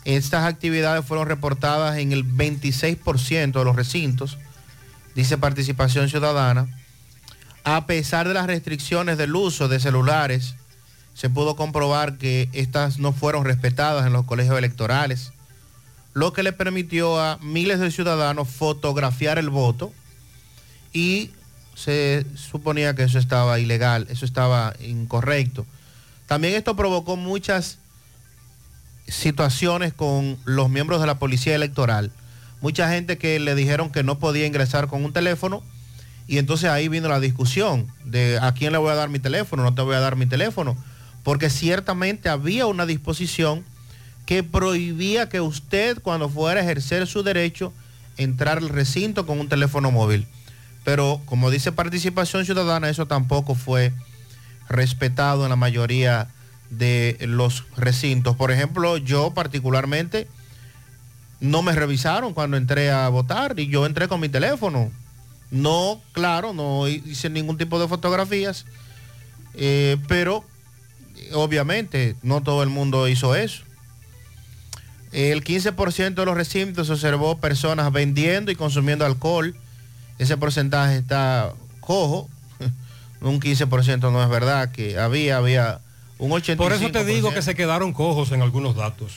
Estas 0.04 0.44
actividades 0.44 1.04
fueron 1.04 1.28
reportadas 1.28 1.98
en 1.98 2.12
el 2.12 2.24
26% 2.24 3.52
de 3.58 3.64
los 3.64 3.76
recintos, 3.76 4.38
dice 5.14 5.38
Participación 5.38 6.08
Ciudadana. 6.08 6.68
A 7.64 7.86
pesar 7.86 8.26
de 8.28 8.34
las 8.34 8.46
restricciones 8.46 9.18
del 9.18 9.34
uso 9.34 9.68
de 9.68 9.80
celulares, 9.80 10.54
se 11.14 11.28
pudo 11.28 11.56
comprobar 11.56 12.16
que 12.16 12.48
estas 12.52 12.98
no 12.98 13.12
fueron 13.12 13.44
respetadas 13.44 14.06
en 14.06 14.12
los 14.12 14.24
colegios 14.24 14.56
electorales, 14.56 15.32
lo 16.14 16.32
que 16.32 16.42
le 16.42 16.52
permitió 16.52 17.20
a 17.20 17.38
miles 17.42 17.80
de 17.80 17.90
ciudadanos 17.90 18.48
fotografiar 18.48 19.38
el 19.38 19.50
voto 19.50 19.92
y 20.92 21.30
se 21.74 22.24
suponía 22.34 22.94
que 22.94 23.04
eso 23.04 23.18
estaba 23.18 23.58
ilegal, 23.58 24.06
eso 24.10 24.24
estaba 24.24 24.74
incorrecto. 24.80 25.66
También 26.26 26.54
esto 26.54 26.76
provocó 26.76 27.16
muchas 27.16 27.78
situaciones 29.08 29.92
con 29.92 30.38
los 30.44 30.70
miembros 30.70 31.00
de 31.00 31.06
la 31.06 31.18
policía 31.18 31.54
electoral. 31.54 32.12
Mucha 32.60 32.88
gente 32.90 33.18
que 33.18 33.38
le 33.38 33.54
dijeron 33.54 33.90
que 33.90 34.02
no 34.02 34.18
podía 34.18 34.46
ingresar 34.46 34.88
con 34.88 35.04
un 35.04 35.12
teléfono 35.12 35.62
y 36.26 36.38
entonces 36.38 36.68
ahí 36.70 36.88
vino 36.88 37.08
la 37.08 37.20
discusión 37.20 37.86
de 38.04 38.38
a 38.40 38.52
quién 38.52 38.72
le 38.72 38.78
voy 38.78 38.90
a 38.90 38.94
dar 38.96 39.08
mi 39.08 39.18
teléfono, 39.18 39.62
no 39.62 39.74
te 39.74 39.82
voy 39.82 39.96
a 39.96 40.00
dar 40.00 40.16
mi 40.16 40.26
teléfono, 40.26 40.76
porque 41.22 41.50
ciertamente 41.50 42.28
había 42.28 42.66
una 42.66 42.84
disposición 42.84 43.64
que 44.26 44.42
prohibía 44.42 45.28
que 45.30 45.40
usted 45.40 46.00
cuando 46.02 46.28
fuera 46.28 46.60
a 46.60 46.62
ejercer 46.62 47.06
su 47.06 47.22
derecho 47.22 47.72
entrar 48.18 48.58
al 48.58 48.68
recinto 48.68 49.24
con 49.24 49.40
un 49.40 49.48
teléfono 49.48 49.90
móvil. 49.90 50.26
Pero 50.84 51.22
como 51.24 51.50
dice 51.50 51.72
participación 51.72 52.44
ciudadana, 52.44 52.90
eso 52.90 53.06
tampoco 53.06 53.54
fue 53.54 53.92
respetado 54.68 55.44
en 55.44 55.50
la 55.50 55.56
mayoría 55.56 56.28
de 56.70 57.16
los 57.22 57.64
recintos. 57.76 58.36
Por 58.36 58.50
ejemplo, 58.50 58.96
yo 58.96 59.32
particularmente 59.32 60.28
no 61.40 61.62
me 61.62 61.72
revisaron 61.72 62.34
cuando 62.34 62.56
entré 62.56 62.90
a 62.90 63.08
votar 63.08 63.58
y 63.58 63.68
yo 63.68 63.86
entré 63.86 64.08
con 64.08 64.20
mi 64.20 64.28
teléfono. 64.28 64.90
No, 65.50 66.00
claro, 66.12 66.52
no 66.52 66.88
hice 66.88 67.30
ningún 67.30 67.56
tipo 67.56 67.80
de 67.80 67.88
fotografías, 67.88 68.66
eh, 69.54 69.96
pero 70.08 70.44
obviamente 71.32 72.16
no 72.22 72.42
todo 72.42 72.62
el 72.62 72.68
mundo 72.68 73.08
hizo 73.08 73.34
eso. 73.34 73.62
El 75.12 75.42
15% 75.42 76.14
de 76.14 76.26
los 76.26 76.36
recintos 76.36 76.90
observó 76.90 77.38
personas 77.38 77.90
vendiendo 77.92 78.50
y 78.50 78.56
consumiendo 78.56 79.06
alcohol. 79.06 79.56
Ese 80.18 80.36
porcentaje 80.36 80.98
está 80.98 81.54
cojo. 81.80 82.28
Un 83.22 83.40
15% 83.40 84.12
no 84.12 84.22
es 84.22 84.28
verdad 84.28 84.70
que 84.70 84.98
había, 84.98 85.38
había 85.38 85.80
un 86.18 86.30
85%. 86.30 86.56
Por 86.56 86.72
eso 86.72 86.90
te 86.90 87.04
digo 87.04 87.32
que 87.32 87.42
se 87.42 87.54
quedaron 87.54 87.92
cojos 87.92 88.32
en 88.32 88.42
algunos 88.42 88.76
datos. 88.76 89.12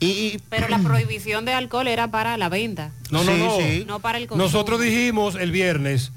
Y, 0.00 0.38
Pero 0.48 0.68
la 0.68 0.78
prohibición 0.78 1.44
de 1.44 1.52
alcohol 1.54 1.88
era 1.88 2.10
para 2.10 2.36
la 2.36 2.48
venta. 2.48 2.92
No, 3.10 3.24
no, 3.24 3.36
no. 3.36 3.58
No 3.86 3.98
para 4.00 4.18
el 4.18 4.28
consumo. 4.28 4.44
Nosotros 4.44 4.80
dijimos 4.80 5.34
el 5.34 5.50
viernes, 5.50 6.12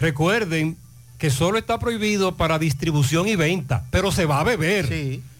recuerden 0.00 0.78
que 1.18 1.30
solo 1.30 1.58
está 1.58 1.78
prohibido 1.78 2.36
para 2.36 2.58
distribución 2.58 3.28
y 3.28 3.36
venta, 3.36 3.84
pero 3.90 4.10
se 4.10 4.24
va 4.24 4.40
a 4.40 4.44
beber. 4.44 4.90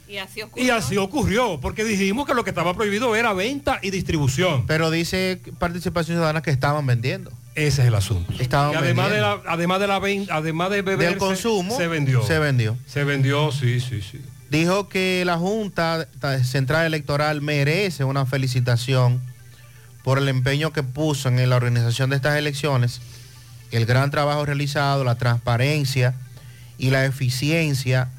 Y 0.09 0.19
así 0.19 0.43
ocurrió. 0.43 0.67
Y 0.67 0.71
así 0.71 0.97
ocurrió, 0.99 1.59
porque 1.61 1.85
dijimos 1.85 2.27
que 2.27 2.35
lo 2.35 2.45
que 2.45 2.51
estaba 2.51 2.75
prohibido 2.75 3.17
era 3.17 3.33
venta 3.33 3.79
y 3.83 3.91
distribución. 3.91 4.67
Pero 4.67 4.91
dice 4.91 5.41
participación 5.59 6.17
ciudadana 6.17 6.43
que 6.43 6.51
estaban 6.51 6.87
vendiendo. 6.87 7.33
Ese 7.57 7.83
es 7.83 7.89
el 7.89 7.95
asunto. 7.95 8.33
Estaban 8.39 8.75
Y 8.75 8.77
además 8.77 9.11
de, 9.11 9.21
la, 9.21 9.41
además 9.49 9.81
de 9.81 9.87
la 9.87 9.97
además 10.31 10.71
de 10.71 10.83
beber 10.83 11.09
Del 11.09 11.19
consumo, 11.19 11.75
se 11.75 11.89
vendió. 11.89 12.23
se 12.23 12.39
vendió. 12.39 12.77
Se 12.87 13.03
vendió, 13.03 13.51
sí, 13.51 13.81
sí, 13.81 14.03
sí. 14.03 14.21
Dijo 14.51 14.91
que 14.91 15.25
la 15.25 15.39
Junta 15.39 16.07
Central 16.45 16.85
Electoral 16.85 17.41
merece 17.41 18.05
una 18.05 18.27
felicitación 18.27 19.23
por 20.05 20.19
el 20.19 20.29
empeño 20.29 20.73
que 20.73 20.83
puso 20.83 21.31
en 21.31 21.49
la 21.49 21.57
organización 21.57 22.11
de 22.11 22.17
estas 22.17 22.37
elecciones, 22.37 23.01
el 23.73 23.87
gran 23.87 24.11
trabajo 24.11 24.45
realizado, 24.45 25.03
la 25.03 25.17
transparencia 25.17 26.15
y 26.79 26.91
la 26.91 27.07
eficiencia 27.07 28.11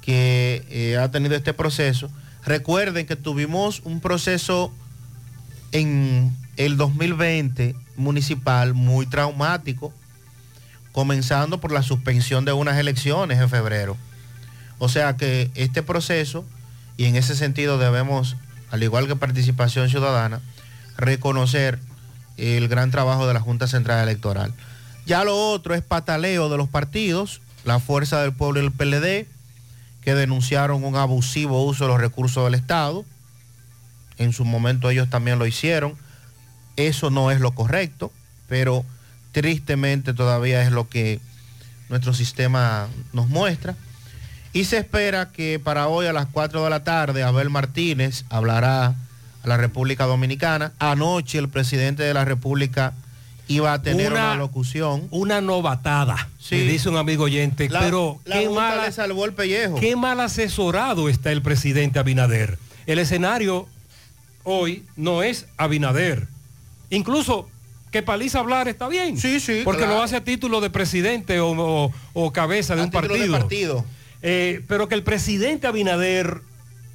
que 0.00 0.64
eh, 0.70 0.96
ha 0.96 1.10
tenido 1.10 1.34
este 1.34 1.52
proceso. 1.52 2.10
Recuerden 2.46 3.06
que 3.06 3.16
tuvimos 3.16 3.80
un 3.84 4.00
proceso 4.00 4.72
en 5.72 6.32
el 6.58 6.76
2020 6.76 7.74
municipal 7.96 8.74
muy 8.74 9.06
traumático, 9.06 9.94
comenzando 10.92 11.60
por 11.60 11.72
la 11.72 11.82
suspensión 11.82 12.44
de 12.44 12.52
unas 12.52 12.76
elecciones 12.76 13.38
en 13.38 13.48
febrero. 13.48 13.96
O 14.78 14.88
sea 14.88 15.16
que 15.16 15.50
este 15.54 15.82
proceso, 15.82 16.44
y 16.96 17.04
en 17.06 17.14
ese 17.16 17.36
sentido 17.36 17.78
debemos, 17.78 18.36
al 18.70 18.82
igual 18.82 19.06
que 19.06 19.14
participación 19.16 19.88
ciudadana, 19.88 20.40
reconocer 20.96 21.78
el 22.36 22.66
gran 22.68 22.90
trabajo 22.90 23.28
de 23.28 23.34
la 23.34 23.40
Junta 23.40 23.68
Central 23.68 24.02
Electoral. 24.02 24.52
Ya 25.06 25.22
lo 25.22 25.36
otro 25.52 25.74
es 25.74 25.82
pataleo 25.82 26.48
de 26.48 26.56
los 26.56 26.68
partidos, 26.68 27.40
la 27.64 27.78
Fuerza 27.78 28.20
del 28.20 28.32
Pueblo 28.32 28.60
y 28.60 28.64
el 28.64 28.72
PLD, 28.72 29.26
que 30.02 30.14
denunciaron 30.14 30.82
un 30.82 30.96
abusivo 30.96 31.64
uso 31.64 31.84
de 31.84 31.88
los 31.88 32.00
recursos 32.00 32.44
del 32.44 32.54
Estado. 32.54 33.04
En 34.16 34.32
su 34.32 34.44
momento 34.44 34.90
ellos 34.90 35.08
también 35.08 35.38
lo 35.38 35.46
hicieron. 35.46 35.96
Eso 36.78 37.10
no 37.10 37.30
es 37.32 37.40
lo 37.40 37.50
correcto, 37.52 38.12
pero 38.48 38.84
tristemente 39.32 40.14
todavía 40.14 40.62
es 40.62 40.70
lo 40.70 40.88
que 40.88 41.20
nuestro 41.88 42.14
sistema 42.14 42.86
nos 43.12 43.28
muestra. 43.28 43.74
Y 44.52 44.64
se 44.64 44.78
espera 44.78 45.30
que 45.30 45.58
para 45.62 45.88
hoy 45.88 46.06
a 46.06 46.12
las 46.12 46.26
4 46.26 46.62
de 46.64 46.70
la 46.70 46.84
tarde 46.84 47.22
Abel 47.24 47.50
Martínez 47.50 48.24
hablará 48.30 48.86
a 49.42 49.48
la 49.48 49.56
República 49.56 50.06
Dominicana. 50.06 50.72
Anoche 50.78 51.38
el 51.38 51.48
presidente 51.48 52.02
de 52.04 52.14
la 52.14 52.24
República 52.24 52.92
iba 53.48 53.72
a 53.72 53.82
tener 53.82 54.12
una, 54.12 54.26
Una- 54.32 54.36
locución. 54.36 55.08
Una 55.10 55.40
novatada, 55.40 56.28
Sí. 56.38 56.54
me 56.56 56.62
dice 56.62 56.88
un 56.88 56.96
amigo 56.96 57.24
oyente, 57.24 57.68
La- 57.68 57.80
pero 57.80 58.20
la 58.24 58.36
qué 58.38 58.48
le 58.86 58.92
salvó 58.92 59.24
el 59.24 59.32
pellejo. 59.32 59.80
qué 59.80 59.96
mal 59.96 60.20
asesorado 60.20 61.08
está 61.08 61.32
el 61.32 61.42
presidente 61.42 61.98
Abinader. 61.98 62.56
El 62.86 62.98
escenario 63.00 63.66
hoy 64.44 64.84
no 64.96 65.22
es 65.24 65.46
Abinader. 65.56 66.28
Incluso 66.90 67.48
que 67.90 68.02
Paliza 68.02 68.40
hablar 68.40 68.68
está 68.68 68.88
bien. 68.88 69.18
Sí, 69.18 69.40
sí. 69.40 69.62
Porque 69.64 69.82
claro. 69.82 69.96
lo 69.98 70.02
hace 70.02 70.16
a 70.16 70.24
título 70.24 70.60
de 70.60 70.70
presidente 70.70 71.40
o, 71.40 71.50
o- 71.52 71.92
o 72.12 72.32
cabeza 72.32 72.74
de 72.74 72.82
A 72.82 72.84
un 72.84 72.90
de 72.90 72.94
partido. 73.30 73.84
Eh, 74.22 74.62
pero 74.68 74.88
que 74.88 74.94
el 74.94 75.02
presidente 75.02 75.66
Abinader 75.66 76.40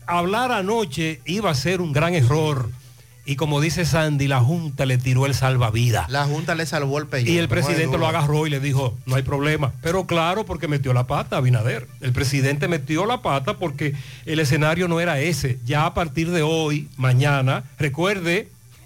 hablar 0.06 0.52
anoche 0.52 1.22
iba 1.26 1.50
a 1.50 1.56
ser 1.56 1.82
un 1.82 1.94
gran 1.94 2.14
error. 2.14 2.70
Y 3.26 3.38
como 3.38 3.62
dice 3.62 3.86
Sandy, 3.86 4.28
la 4.28 4.42
Junta 4.42 4.86
le 4.86 4.98
tiró 4.98 5.26
el 5.26 5.34
salvavidas. 5.34 6.10
La 6.10 6.26
Junta 6.26 6.56
le 6.56 6.66
salvó 6.66 7.00
el 7.00 7.08
pellejo. 7.08 7.32
Y 7.32 7.38
el 7.38 7.46
no 7.46 7.50
presidente 7.50 7.98
lo 7.98 8.06
agarró 8.06 8.46
y 8.46 8.50
le 8.50 8.60
dijo, 8.60 8.98
no 9.06 9.16
hay 9.16 9.24
problema. 9.24 9.72
Pero 9.82 10.06
claro, 10.06 10.46
porque 10.46 10.68
metió 10.68 10.92
la 10.94 11.08
pata 11.08 11.38
Abinader. 11.38 11.88
El 12.02 12.12
presidente 12.12 12.68
metió 12.68 13.06
la 13.06 13.22
pata 13.22 13.54
porque 13.58 13.94
el 14.26 14.40
escenario 14.42 14.90
no 14.90 15.00
era 15.00 15.22
ese. 15.22 15.58
Ya 15.66 15.86
a 15.86 15.94
partir 15.94 16.32
de 16.32 16.42
hoy, 16.42 16.90
mañana, 16.98 17.64
recuerde, 17.80 18.50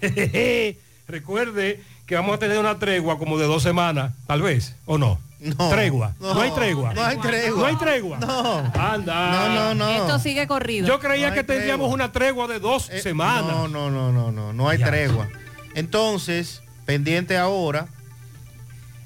recuerde 1.08 1.82
que 2.06 2.14
vamos 2.14 2.36
a 2.36 2.38
tener 2.38 2.58
una 2.58 2.78
tregua 2.78 3.18
como 3.18 3.38
de 3.38 3.46
dos 3.46 3.62
semanas, 3.62 4.12
tal 4.26 4.42
vez, 4.42 4.76
o 4.86 4.98
no. 4.98 5.18
No, 5.40 5.68
tregua. 5.68 6.14
No, 6.20 6.34
no, 6.34 6.40
hay 6.40 6.50
tregua. 6.50 6.94
no 6.94 7.04
hay 7.04 7.16
tregua. 7.18 7.58
No 7.60 7.66
hay 7.66 7.76
tregua. 7.76 8.18
No. 8.18 8.58
Anda. 8.74 9.30
No, 9.30 9.54
no, 9.54 9.74
no. 9.74 9.88
Esto 9.88 10.18
sigue 10.18 10.48
corrido. 10.48 10.86
Yo 10.88 10.98
creía 10.98 11.28
No 11.28 11.34
que 11.34 11.44
tendríamos 11.44 11.84
tregua. 11.86 11.94
una 11.94 12.12
tregua 12.12 12.46
de 12.48 12.58
dos 12.58 12.90
semanas. 13.02 13.46
No, 13.46 13.68
no, 13.68 13.88
no, 13.88 14.12
no, 14.12 14.32
no, 14.32 14.52
no 14.52 14.68
hay 14.68 14.78
Ya. 14.78 14.86
tregua. 14.86 15.28
Entonces, 15.74 16.60
pendiente 16.86 17.36
ahora 17.38 17.86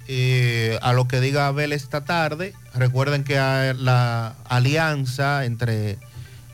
eh, 0.09 0.78
a 0.82 0.92
lo 0.94 1.07
que 1.07 1.20
diga 1.20 1.46
Abel 1.48 1.72
esta 1.72 2.05
tarde. 2.05 2.55
Recuerden 2.74 3.24
que 3.24 3.34
la 3.34 4.34
alianza 4.48 5.44
entre 5.44 5.98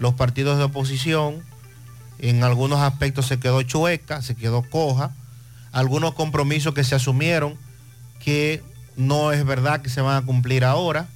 los 0.00 0.14
partidos 0.14 0.58
de 0.58 0.64
oposición 0.64 1.42
en 2.18 2.42
algunos 2.42 2.80
aspectos 2.80 3.26
se 3.26 3.38
quedó 3.38 3.62
chueca, 3.62 4.22
se 4.22 4.34
quedó 4.34 4.62
coja. 4.62 5.12
Algunos 5.72 6.14
compromisos 6.14 6.74
que 6.74 6.84
se 6.84 6.94
asumieron 6.94 7.56
que 8.24 8.62
no 8.96 9.32
es 9.32 9.44
verdad 9.44 9.80
que 9.82 9.90
se 9.90 10.00
van 10.00 10.16
a 10.22 10.26
cumplir 10.26 10.64
ahora. 10.64 11.06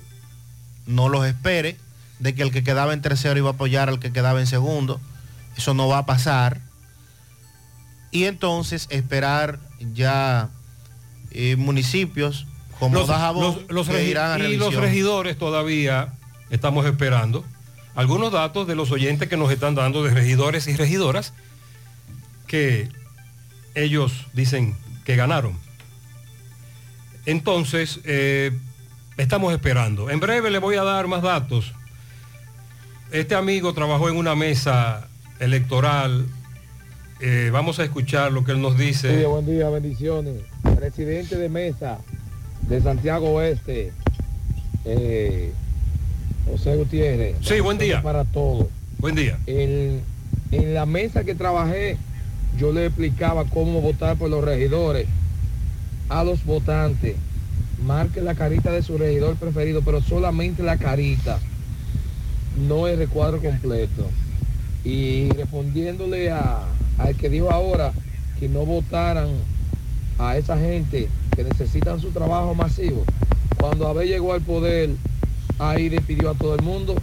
No 0.86 1.09
los 1.09 1.26
espere 1.26 1.76
de 2.18 2.34
que 2.34 2.42
el 2.42 2.53
que 2.53 2.62
quedaba 2.62 2.92
en 2.92 3.03
tercero 3.03 3.38
iba 3.38 3.50
a 3.50 3.53
apoyar 3.53 3.88
al 3.88 3.98
que 3.98 4.12
quedaba 4.12 4.40
en 4.40 4.46
segundo. 4.46 5.00
Eso 5.57 5.74
no 5.74 5.88
va 5.88 5.98
a 5.98 6.07
pasar. 6.07 6.61
Y 8.11 8.24
entonces 8.24 8.86
esperar 8.90 9.59
ya 9.94 10.48
eh, 11.30 11.57
municipios 11.57 12.46
como 12.78 12.96
los, 12.96 13.09
Dajabón 13.09 13.42
los- 13.68 13.70
los 13.70 13.88
que 13.88 14.07
irán 14.07 14.40
a 14.40 14.44
y 14.44 14.57
los 14.57 14.74
regidores 14.74 15.38
todavía 15.38 16.12
estamos 16.50 16.84
esperando 16.84 17.44
algunos 17.94 18.32
datos 18.32 18.66
de 18.66 18.74
los 18.74 18.90
oyentes 18.90 19.28
que 19.28 19.36
nos 19.36 19.50
están 19.50 19.74
dando 19.74 20.03
de 20.03 20.11
regidores 20.12 20.66
y 20.66 20.76
regidoras 20.76 21.32
que 22.46 22.88
ellos 23.75 24.27
dicen 24.33 24.77
que 25.05 25.16
ganaron. 25.16 25.57
Entonces, 27.27 28.01
eh, 28.05 28.53
estamos 29.16 29.53
esperando. 29.53 30.11
En 30.11 30.20
breve 30.20 30.51
le 30.51 30.59
voy 30.59 30.77
a 30.77 30.83
dar 30.83 31.07
más 31.07 31.23
datos. 31.23 31.73
Este 33.11 33.35
amigo 33.35 33.73
trabajó 33.75 34.09
en 34.09 34.16
una 34.16 34.35
mesa 34.35 35.09
electoral. 35.39 36.27
Eh, 37.20 37.51
vamos 37.53 37.79
a 37.79 37.85
escuchar 37.85 38.33
lo 38.33 38.45
que 38.45 38.53
él 38.53 38.61
nos 38.61 38.77
dice. 38.77 39.20
Sí, 39.20 39.25
buen 39.25 39.47
día, 39.47 39.68
bendiciones. 39.68 40.43
Presidente 40.77 41.37
de 41.37 41.49
mesa 41.49 41.99
de 42.62 42.81
Santiago 42.81 43.31
Oeste, 43.35 43.93
eh, 44.85 45.53
José 46.47 46.77
Gutiérrez. 46.77 47.37
Sí, 47.43 47.61
buen 47.61 47.79
día. 47.79 48.03
Para 48.03 48.25
todos. 48.25 48.66
Buen 48.99 49.14
día. 49.14 49.39
En 49.47 50.03
la 50.51 50.87
mesa 50.87 51.25
que 51.25 51.35
trabajé, 51.35 51.99
yo 52.62 52.70
le 52.70 52.86
explicaba 52.86 53.44
cómo 53.44 53.80
votar 53.80 54.16
por 54.16 54.30
los 54.30 54.44
regidores 54.44 55.08
a 56.08 56.22
los 56.22 56.44
votantes. 56.44 57.16
Marque 57.84 58.22
la 58.22 58.36
carita 58.36 58.70
de 58.70 58.84
su 58.84 58.96
regidor 58.96 59.34
preferido, 59.34 59.82
pero 59.84 60.00
solamente 60.00 60.62
la 60.62 60.76
carita, 60.76 61.40
no 62.68 62.86
el 62.86 62.98
recuadro 62.98 63.40
completo. 63.40 64.08
Y 64.84 65.28
respondiéndole 65.30 66.30
a, 66.30 66.60
al 66.98 67.16
que 67.16 67.28
dijo 67.28 67.50
ahora 67.50 67.92
que 68.38 68.48
no 68.48 68.64
votaran 68.64 69.26
a 70.20 70.36
esa 70.36 70.56
gente 70.56 71.08
que 71.34 71.42
necesitan 71.42 72.00
su 72.00 72.10
trabajo 72.10 72.54
masivo, 72.54 73.02
cuando 73.58 73.88
Abel 73.88 74.06
llegó 74.06 74.34
al 74.34 74.42
poder, 74.42 74.90
ahí 75.58 75.88
despidió 75.88 76.30
a 76.30 76.34
todo 76.34 76.54
el 76.54 76.62
mundo 76.62 76.94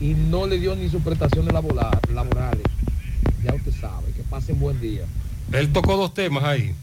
y 0.00 0.14
no 0.14 0.46
le 0.46 0.60
dio 0.60 0.76
ni 0.76 0.88
sus 0.88 1.02
prestaciones 1.02 1.52
labora- 1.52 1.98
laborales. 2.14 2.62
Ya 3.44 3.52
usted 3.52 3.72
sabe, 3.72 4.11
pasen 4.32 4.58
buen 4.58 4.80
día. 4.80 5.02
Él 5.52 5.70
tocó 5.74 5.94
dos 5.98 6.14
temas 6.14 6.42
ahí. 6.42 6.74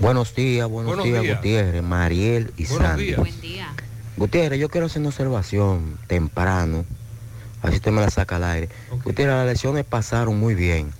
Buenos 0.00 0.34
días, 0.34 0.68
buenos, 0.68 0.88
Buenos 0.96 1.06
días, 1.06 1.22
días. 1.22 1.36
Gutiérrez, 1.38 1.82
Mariel 1.82 2.52
y 2.58 2.66
Buenos 2.66 2.88
Sandy. 2.88 3.04
días. 3.06 3.18
Buen 3.18 3.40
día. 3.40 3.74
Gutiérrez, 4.18 4.60
yo 4.60 4.68
quiero 4.68 4.86
hacer 4.86 5.00
una 5.00 5.08
observación 5.08 5.98
temprano, 6.06 6.84
así 7.62 7.76
usted 7.76 7.90
me 7.90 8.02
la 8.02 8.10
saca 8.10 8.36
al 8.36 8.44
aire. 8.44 8.68
Gutiérrez, 9.02 9.34
las 9.34 9.44
elecciones 9.44 9.86
pasaron 9.86 10.38
muy 10.38 10.54
bien. 10.54 10.92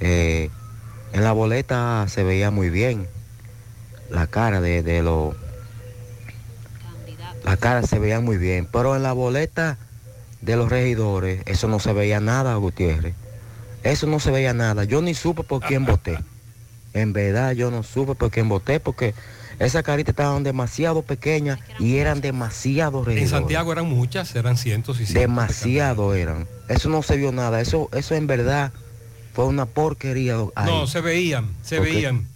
Eh, 0.00 0.50
en 1.12 1.22
la 1.22 1.30
boleta 1.30 2.06
se 2.08 2.24
veía 2.24 2.50
muy 2.50 2.70
bien 2.70 3.06
la 4.10 4.26
cara 4.26 4.60
de, 4.60 4.82
de 4.82 5.02
los... 5.04 5.36
La 7.44 7.56
cara 7.56 7.84
se 7.84 8.00
veía 8.00 8.18
muy 8.18 8.38
bien, 8.38 8.66
pero 8.72 8.96
en 8.96 9.04
la 9.04 9.12
boleta 9.12 9.78
de 10.40 10.56
los 10.56 10.68
regidores, 10.68 11.42
eso 11.46 11.68
no 11.68 11.78
se 11.78 11.92
veía 11.92 12.18
nada, 12.18 12.56
Gutiérrez. 12.56 13.14
Eso 13.84 14.06
no 14.06 14.18
se 14.18 14.30
veía 14.30 14.52
nada. 14.54 14.84
Yo 14.84 15.00
ni 15.02 15.14
supe 15.14 15.44
por 15.44 15.62
quién 15.62 15.84
voté. 15.86 16.18
En 16.92 17.12
verdad 17.12 17.52
yo 17.52 17.70
no 17.70 17.82
supe 17.82 18.14
por 18.14 18.30
quién 18.30 18.48
voté 18.48 18.80
porque 18.80 19.14
esas 19.58 19.82
caritas 19.82 20.12
estaban 20.12 20.42
demasiado 20.42 21.02
pequeñas 21.02 21.58
y 21.78 21.96
eran 21.96 22.20
demasiado 22.20 23.00
En 23.00 23.04
regidores. 23.06 23.30
Santiago 23.30 23.72
eran 23.72 23.88
muchas, 23.88 24.34
eran 24.34 24.56
cientos 24.56 24.96
y 25.00 25.06
cientos. 25.06 25.20
Demasiado 25.20 26.14
eran. 26.14 26.48
Eso 26.68 26.88
no 26.88 27.02
se 27.02 27.16
vio 27.16 27.30
nada. 27.30 27.60
Eso, 27.60 27.88
eso 27.92 28.14
en 28.14 28.26
verdad 28.26 28.72
fue 29.32 29.46
una 29.46 29.66
porquería. 29.66 30.36
ahí. 30.54 30.66
No, 30.66 30.86
se 30.86 31.00
veían, 31.00 31.50
se 31.62 31.78
veían. 31.80 32.26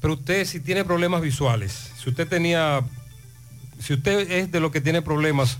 Pero 0.00 0.14
usted 0.14 0.44
si 0.46 0.60
tiene 0.60 0.84
problemas 0.84 1.20
visuales, 1.20 1.90
si 2.02 2.08
usted 2.08 2.26
tenía, 2.26 2.82
si 3.80 3.94
usted 3.94 4.30
es 4.30 4.50
de 4.50 4.60
lo 4.60 4.70
que 4.70 4.80
tiene 4.80 5.02
problemas, 5.02 5.58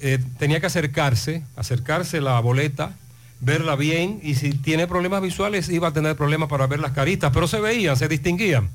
eh, 0.00 0.18
tenía 0.38 0.60
que 0.60 0.66
acercarse, 0.66 1.44
acercarse 1.56 2.20
la 2.20 2.40
boleta, 2.40 2.96
verla 3.40 3.74
bien 3.76 4.20
y 4.22 4.34
si 4.34 4.52
tiene 4.52 4.86
problemas 4.86 5.22
visuales 5.22 5.68
iba 5.70 5.88
a 5.88 5.92
tener 5.92 6.16
problemas 6.16 6.48
para 6.48 6.66
ver 6.66 6.80
las 6.80 6.92
caritas, 6.92 7.30
pero 7.32 7.48
se 7.48 7.60
veían, 7.60 7.96
se 7.96 8.08
distinguían. 8.08 8.68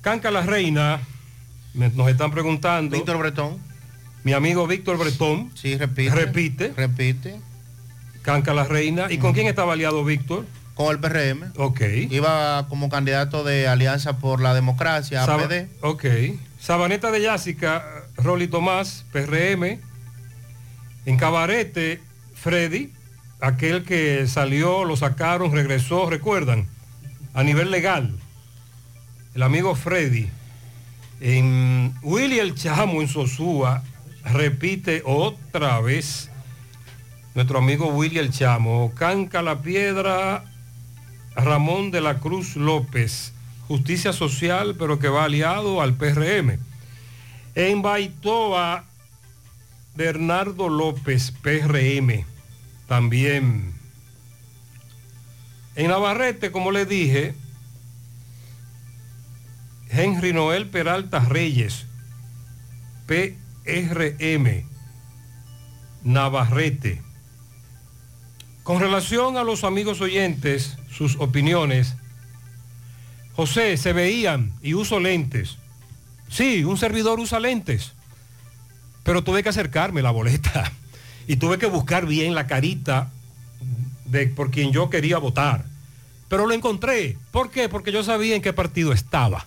Canca 0.00 0.30
la 0.30 0.42
Reina, 0.42 1.00
me- 1.74 1.90
nos 1.90 2.08
están 2.08 2.30
preguntando. 2.32 2.96
Víctor 2.96 3.18
Bretón. 3.18 3.58
Mi 4.24 4.32
amigo 4.32 4.66
Víctor 4.66 4.98
Bretón. 4.98 5.50
Sí, 5.54 5.76
repite. 5.76 6.14
Repite. 6.14 6.72
Repite. 6.76 7.40
Canca 8.22 8.52
la 8.54 8.64
Reina. 8.64 9.06
¿Y 9.10 9.18
con 9.18 9.32
quién 9.32 9.46
estaba 9.46 9.72
aliado 9.72 10.04
Víctor? 10.04 10.46
Con 10.74 10.90
el 10.90 10.98
PRM. 11.00 11.52
Ok. 11.56 11.80
Iba 12.10 12.66
como 12.68 12.88
candidato 12.88 13.44
de 13.44 13.68
Alianza 13.68 14.18
por 14.18 14.40
la 14.40 14.54
Democracia, 14.54 15.24
Saba- 15.24 15.44
APD. 15.44 15.68
ok. 15.82 16.04
Sabaneta 16.60 17.10
de 17.10 17.20
Yásica, 17.22 17.84
Rolly 18.16 18.46
Tomás, 18.48 19.04
PRM. 19.12 19.80
En 21.04 21.16
Cabarete, 21.16 22.00
Freddy, 22.34 22.90
aquel 23.42 23.82
que 23.82 24.26
salió, 24.28 24.84
lo 24.84 24.96
sacaron, 24.96 25.52
regresó, 25.52 26.08
recuerdan, 26.08 26.68
a 27.34 27.42
nivel 27.42 27.70
legal. 27.70 28.14
El 29.34 29.42
amigo 29.42 29.74
Freddy. 29.74 30.30
En 31.20 31.94
Willy 32.02 32.38
el 32.38 32.54
Chamo, 32.54 33.02
en 33.02 33.08
Sosúa, 33.08 33.82
repite 34.24 35.02
otra 35.04 35.80
vez 35.80 36.30
nuestro 37.34 37.58
amigo 37.58 37.86
Willy 37.88 38.18
el 38.18 38.30
Chamo. 38.30 38.92
Canca 38.94 39.42
la 39.42 39.60
Piedra, 39.60 40.44
Ramón 41.34 41.90
de 41.90 42.00
la 42.00 42.18
Cruz 42.18 42.56
López, 42.56 43.32
Justicia 43.66 44.12
Social, 44.12 44.76
pero 44.78 44.98
que 44.98 45.08
va 45.08 45.24
aliado 45.24 45.82
al 45.82 45.94
PRM. 45.94 46.58
En 47.54 47.82
Baitoa, 47.82 48.84
Bernardo 49.96 50.68
López, 50.68 51.32
PRM, 51.42 52.24
también. 52.92 53.72
En 55.76 55.88
Navarrete, 55.88 56.52
como 56.52 56.72
le 56.72 56.84
dije, 56.84 57.34
Henry 59.88 60.34
Noel 60.34 60.68
Peralta 60.68 61.20
Reyes, 61.20 61.86
PRM, 63.06 64.66
Navarrete. 66.04 67.00
Con 68.62 68.78
relación 68.78 69.38
a 69.38 69.42
los 69.42 69.64
amigos 69.64 70.02
oyentes, 70.02 70.76
sus 70.90 71.16
opiniones, 71.16 71.96
José, 73.34 73.78
se 73.78 73.94
veían 73.94 74.52
y 74.60 74.74
uso 74.74 75.00
lentes. 75.00 75.56
Sí, 76.28 76.62
un 76.62 76.76
servidor 76.76 77.20
usa 77.20 77.40
lentes, 77.40 77.94
pero 79.02 79.24
tuve 79.24 79.42
que 79.42 79.48
acercarme 79.48 80.02
la 80.02 80.10
boleta 80.10 80.70
y 81.26 81.36
tuve 81.36 81.58
que 81.58 81.66
buscar 81.66 82.06
bien 82.06 82.34
la 82.34 82.46
carita 82.46 83.10
de 84.06 84.26
por 84.26 84.50
quien 84.50 84.72
yo 84.72 84.90
quería 84.90 85.18
votar. 85.18 85.64
Pero 86.28 86.46
lo 86.46 86.54
encontré. 86.54 87.16
¿Por 87.30 87.50
qué? 87.50 87.68
Porque 87.68 87.92
yo 87.92 88.02
sabía 88.02 88.34
en 88.34 88.42
qué 88.42 88.52
partido 88.52 88.92
estaba. 88.92 89.46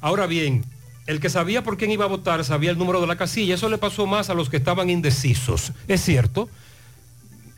Ahora 0.00 0.26
bien, 0.26 0.64
el 1.06 1.20
que 1.20 1.30
sabía 1.30 1.62
por 1.62 1.76
quién 1.76 1.90
iba 1.90 2.04
a 2.04 2.08
votar 2.08 2.44
sabía 2.44 2.70
el 2.70 2.78
número 2.78 3.00
de 3.00 3.06
la 3.06 3.16
casilla. 3.16 3.54
Eso 3.54 3.68
le 3.68 3.78
pasó 3.78 4.06
más 4.06 4.30
a 4.30 4.34
los 4.34 4.50
que 4.50 4.56
estaban 4.56 4.90
indecisos. 4.90 5.72
Es 5.88 6.02
cierto. 6.02 6.48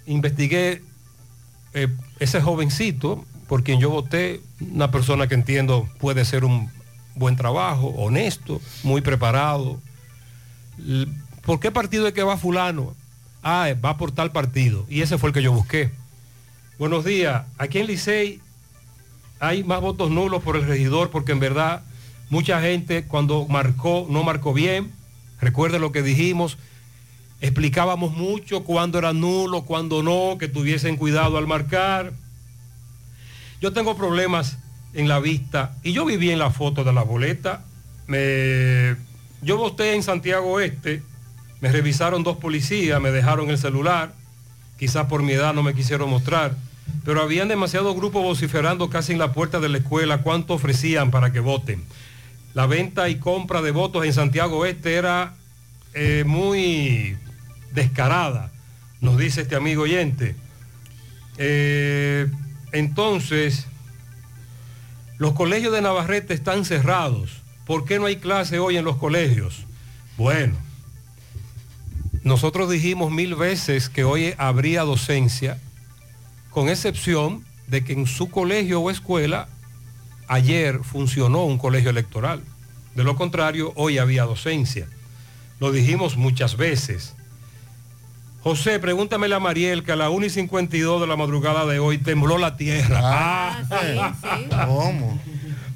Investigué 0.07 0.83
eh, 1.73 1.89
ese 2.21 2.41
jovencito 2.41 3.25
por 3.49 3.63
quien 3.63 3.81
yo 3.81 3.91
voté, 3.91 4.41
una 4.73 4.91
persona 4.91 5.27
que 5.27 5.35
entiendo 5.35 5.89
puede 5.99 6.25
ser 6.25 6.45
un 6.45 6.71
buen 7.15 7.37
trabajo, 7.37 7.89
honesto, 7.89 8.61
muy 8.83 9.01
preparado. 9.01 9.81
¿Por 11.45 11.61
qué 11.61 11.71
partido 11.71 12.07
es 12.07 12.15
que 12.15 12.23
va 12.23 12.37
fulano? 12.37 12.95
Ah, 13.43 13.69
va 13.85 13.97
por 13.97 14.13
tal 14.13 14.33
partido. 14.33 14.87
Y 14.89 15.03
ese 15.03 15.19
fue 15.19 15.31
el 15.31 15.35
que 15.35 15.43
yo 15.43 15.53
busqué. 15.53 15.91
Buenos 16.79 17.05
días. 17.05 17.45
Aquí 17.59 17.79
en 17.79 17.87
Licey 17.87 18.41
hay 19.41 19.63
más 19.65 19.81
votos 19.81 20.11
nulos 20.11 20.43
por 20.43 20.57
el 20.57 20.67
regidor 20.67 21.11
porque 21.11 21.33
en 21.33 21.41
verdad 21.41 21.83
Mucha 22.31 22.61
gente 22.61 23.05
cuando 23.05 23.47
marcó, 23.47 24.07
no 24.11 24.25
marcó 24.25 24.53
bien. 24.53 24.93
Recuerde 25.41 25.79
lo 25.79 25.93
que 25.93 26.03
dijimos. 26.03 26.59
Explicábamos 27.41 28.13
mucho 28.13 28.65
cuándo 28.65 28.99
era 28.99 29.13
nulo, 29.13 29.63
cuándo 29.63 30.03
no, 30.03 30.39
que 30.39 30.49
tuviesen 30.49 30.97
cuidado 30.97 31.37
al 31.37 31.47
marcar. 31.47 32.13
Yo 33.61 33.73
tengo 33.73 33.97
problemas 33.97 34.59
en 34.95 35.09
la 35.09 35.21
vista 35.21 35.77
y 35.83 35.93
yo 35.93 36.05
viví 36.05 36.31
en 36.31 36.39
la 36.39 36.51
foto 36.51 36.85
de 36.85 36.93
la 36.93 37.03
boleta. 37.03 37.65
Me, 38.07 38.97
yo 39.43 39.57
voté 39.57 39.95
en 39.95 40.03
Santiago 40.03 40.61
Este, 40.61 41.03
me 41.65 41.73
revisaron 41.73 42.23
dos 42.25 42.37
policías, 42.37 43.01
me 43.01 43.11
dejaron 43.11 43.49
el 43.49 43.57
celular, 43.57 44.13
quizás 44.79 45.07
por 45.07 45.23
mi 45.23 45.33
edad 45.33 45.55
no 45.55 45.63
me 45.63 45.73
quisieron 45.73 46.11
mostrar, 46.11 46.55
pero 47.07 47.23
habían 47.23 47.49
demasiados 47.49 47.97
grupos 47.97 48.23
vociferando 48.23 48.91
casi 48.91 49.15
en 49.15 49.19
la 49.19 49.33
puerta 49.33 49.61
de 49.61 49.71
la 49.71 49.79
escuela 49.79 50.19
cuánto 50.19 50.53
ofrecían 50.53 51.11
para 51.11 51.33
que 51.33 51.41
voten. 51.41 51.83
La 52.53 52.67
venta 52.67 53.09
y 53.09 53.15
compra 53.15 53.63
de 53.63 53.71
votos 53.71 54.05
en 54.05 54.13
Santiago 54.13 54.67
Este 54.67 54.97
era 54.97 55.37
eh, 55.95 56.25
muy 56.27 57.17
descarada, 57.73 58.53
nos 59.01 59.17
dice 59.17 59.41
este 59.41 59.57
amigo 59.57 59.85
oyente. 59.85 60.37
Eh, 61.39 62.27
entonces, 62.73 63.69
los 65.17 65.33
colegios 65.33 65.73
de 65.73 65.81
Navarrete 65.81 66.35
están 66.35 66.67
cerrados. 66.67 67.41
¿Por 67.65 67.87
qué 67.87 67.99
no 67.99 68.05
hay 68.05 68.17
clase 68.17 68.59
hoy 68.59 68.77
en 68.77 68.85
los 68.85 68.99
colegios? 68.99 69.65
Bueno, 70.19 70.57
nosotros 72.25 72.71
dijimos 72.71 73.13
mil 73.13 73.35
veces 73.35 73.91
que 73.91 74.03
hoy 74.03 74.35
habría 74.39 74.83
docencia, 74.83 75.59
con 76.51 76.71
excepción 76.71 77.45
de 77.67 77.85
que 77.85 77.93
en 77.93 78.07
su 78.07 78.31
colegio 78.31 78.81
o 78.81 78.91
escuela 78.91 79.49
ayer 80.27 80.81
funcionó 80.83 81.45
un 81.45 81.59
colegio 81.59 81.91
electoral. 81.91 82.43
De 82.95 83.05
lo 83.05 83.17
contrario, 83.17 83.73
hoy 83.77 83.99
había 83.99 84.25
docencia. 84.25 84.89
Lo 85.61 85.71
dijimos 85.71 86.17
muchas 86.17 86.57
veces. 86.57 87.15
José, 88.43 88.79
pregúntamele 88.79 89.35
a 89.35 89.41
Mariel 89.41 89.85
que 89.85 89.93
a 89.93 89.97
la 89.97 90.09
1 90.09 90.27
y 90.27 90.31
52 90.31 91.03
de 91.03 91.07
la 91.07 91.17
madrugada 91.17 91.67
de 91.67 91.79
hoy 91.79 91.99
tembló 91.99 92.39
la 92.39 92.57
tierra. 92.57 93.01
Ah, 93.03 94.15
¿Cómo? 94.67 95.21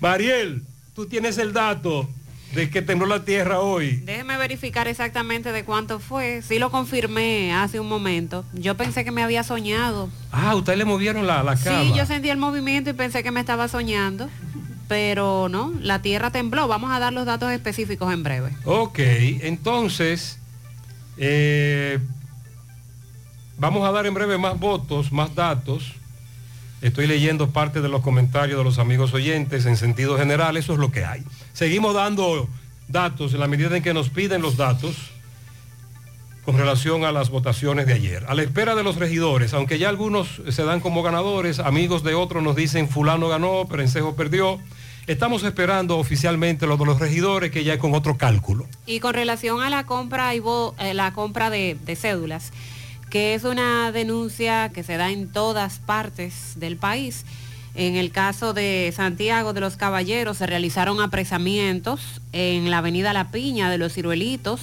Mariel, 0.00 0.62
tú 0.94 1.06
tienes 1.06 1.36
el 1.36 1.52
dato 1.52 2.08
de 2.52 2.70
que 2.70 2.82
tembló 2.82 3.06
la 3.06 3.24
tierra 3.24 3.60
hoy. 3.60 3.96
Déjeme 4.04 4.36
verificar 4.36 4.88
exactamente 4.88 5.52
de 5.52 5.64
cuánto 5.64 6.00
fue. 6.00 6.42
Sí 6.42 6.58
lo 6.58 6.70
confirmé 6.70 7.52
hace 7.54 7.78
un 7.78 7.88
momento. 7.88 8.44
Yo 8.54 8.76
pensé 8.76 9.04
que 9.04 9.10
me 9.10 9.22
había 9.22 9.42
soñado. 9.42 10.08
Ah, 10.32 10.54
ustedes 10.54 10.78
le 10.78 10.84
movieron 10.84 11.26
la, 11.26 11.42
la 11.42 11.56
cama. 11.56 11.82
Sí, 11.82 11.92
yo 11.94 12.06
sentí 12.06 12.30
el 12.30 12.38
movimiento 12.38 12.90
y 12.90 12.94
pensé 12.94 13.22
que 13.22 13.30
me 13.30 13.40
estaba 13.40 13.68
soñando. 13.68 14.28
Pero 14.88 15.48
no, 15.50 15.74
la 15.82 16.00
tierra 16.00 16.30
tembló. 16.30 16.66
Vamos 16.66 16.90
a 16.90 16.98
dar 16.98 17.12
los 17.12 17.26
datos 17.26 17.52
específicos 17.52 18.10
en 18.12 18.22
breve. 18.22 18.50
Ok, 18.64 18.98
entonces, 18.98 20.38
eh, 21.18 21.98
vamos 23.58 23.86
a 23.86 23.92
dar 23.92 24.06
en 24.06 24.14
breve 24.14 24.38
más 24.38 24.58
votos, 24.58 25.12
más 25.12 25.34
datos. 25.34 25.92
Estoy 26.80 27.08
leyendo 27.08 27.50
parte 27.50 27.80
de 27.80 27.88
los 27.88 28.02
comentarios 28.02 28.58
de 28.58 28.64
los 28.64 28.78
amigos 28.78 29.12
oyentes 29.12 29.66
en 29.66 29.76
sentido 29.76 30.16
general, 30.16 30.56
eso 30.56 30.74
es 30.74 30.78
lo 30.78 30.92
que 30.92 31.04
hay. 31.04 31.24
Seguimos 31.52 31.94
dando 31.94 32.48
datos 32.86 33.34
en 33.34 33.40
la 33.40 33.48
medida 33.48 33.76
en 33.76 33.82
que 33.82 33.94
nos 33.94 34.10
piden 34.10 34.42
los 34.42 34.56
datos 34.56 34.94
con 36.44 36.56
relación 36.56 37.04
a 37.04 37.12
las 37.12 37.30
votaciones 37.30 37.86
de 37.86 37.94
ayer. 37.94 38.24
A 38.28 38.34
la 38.34 38.42
espera 38.42 38.74
de 38.74 38.84
los 38.84 38.96
regidores, 38.96 39.54
aunque 39.54 39.78
ya 39.78 39.88
algunos 39.88 40.40
se 40.48 40.64
dan 40.64 40.80
como 40.80 41.02
ganadores, 41.02 41.58
amigos 41.58 42.04
de 42.04 42.14
otros 42.14 42.42
nos 42.42 42.54
dicen 42.54 42.88
fulano 42.88 43.28
ganó, 43.28 43.66
Perencejo 43.68 44.14
perdió. 44.14 44.58
Estamos 45.08 45.42
esperando 45.42 45.98
oficialmente 45.98 46.66
lo 46.66 46.76
de 46.76 46.86
los 46.86 47.00
regidores, 47.00 47.50
que 47.50 47.64
ya 47.64 47.74
es 47.74 47.80
con 47.80 47.92
otro 47.92 48.16
cálculo. 48.16 48.66
Y 48.86 49.00
con 49.00 49.14
relación 49.14 49.62
a 49.62 49.68
la 49.68 49.84
compra 49.84 50.34
eh, 50.34 50.94
la 50.94 51.12
compra 51.12 51.50
de 51.50 51.96
cédulas, 51.96 52.52
que 53.10 53.34
es 53.34 53.44
una 53.44 53.92
denuncia 53.92 54.70
que 54.70 54.82
se 54.82 54.96
da 54.96 55.10
en 55.10 55.32
todas 55.32 55.78
partes 55.78 56.54
del 56.56 56.76
país. 56.76 57.24
En 57.74 57.94
el 57.94 58.10
caso 58.10 58.54
de 58.54 58.92
Santiago 58.94 59.52
de 59.52 59.60
los 59.60 59.76
Caballeros 59.76 60.38
se 60.38 60.46
realizaron 60.46 61.00
apresamientos 61.00 62.20
en 62.32 62.70
la 62.70 62.78
avenida 62.78 63.12
La 63.12 63.30
Piña 63.30 63.70
de 63.70 63.78
los 63.78 63.94
Ciruelitos. 63.94 64.60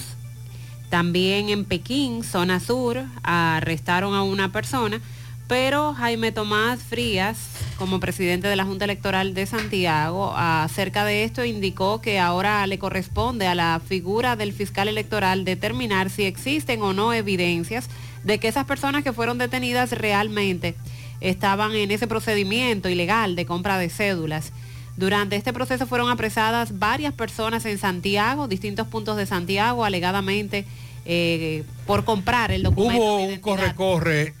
También 0.90 1.48
en 1.48 1.64
Pekín, 1.64 2.22
zona 2.22 2.60
sur, 2.60 3.04
arrestaron 3.22 4.14
a 4.14 4.22
una 4.22 4.52
persona, 4.52 5.00
pero 5.48 5.94
Jaime 5.94 6.30
Tomás 6.30 6.80
Frías, 6.80 7.38
como 7.78 8.00
presidente 8.00 8.48
de 8.48 8.56
la 8.56 8.64
Junta 8.64 8.84
Electoral 8.84 9.32
de 9.32 9.46
Santiago, 9.46 10.32
acerca 10.36 11.04
de 11.04 11.24
esto 11.24 11.44
indicó 11.44 12.00
que 12.00 12.20
ahora 12.20 12.66
le 12.66 12.78
corresponde 12.78 13.46
a 13.46 13.54
la 13.54 13.80
figura 13.84 14.36
del 14.36 14.52
fiscal 14.52 14.88
electoral 14.88 15.44
determinar 15.44 16.10
si 16.10 16.24
existen 16.24 16.82
o 16.82 16.92
no 16.92 17.12
evidencias 17.12 17.88
de 18.26 18.38
que 18.40 18.48
esas 18.48 18.66
personas 18.66 19.04
que 19.04 19.12
fueron 19.12 19.38
detenidas 19.38 19.92
realmente 19.92 20.74
estaban 21.20 21.74
en 21.74 21.92
ese 21.92 22.08
procedimiento 22.08 22.88
ilegal 22.88 23.36
de 23.36 23.46
compra 23.46 23.78
de 23.78 23.88
cédulas. 23.88 24.52
Durante 24.96 25.36
este 25.36 25.52
proceso 25.52 25.86
fueron 25.86 26.10
apresadas 26.10 26.78
varias 26.78 27.14
personas 27.14 27.64
en 27.66 27.78
Santiago, 27.78 28.48
distintos 28.48 28.88
puntos 28.88 29.16
de 29.16 29.26
Santiago, 29.26 29.84
alegadamente 29.84 30.64
eh, 31.04 31.62
por 31.86 32.04
comprar 32.04 32.50
el 32.50 32.64
documento. 32.64 33.00
Hubo 33.00 33.24
un 33.24 33.38
corre-corre 33.38 34.34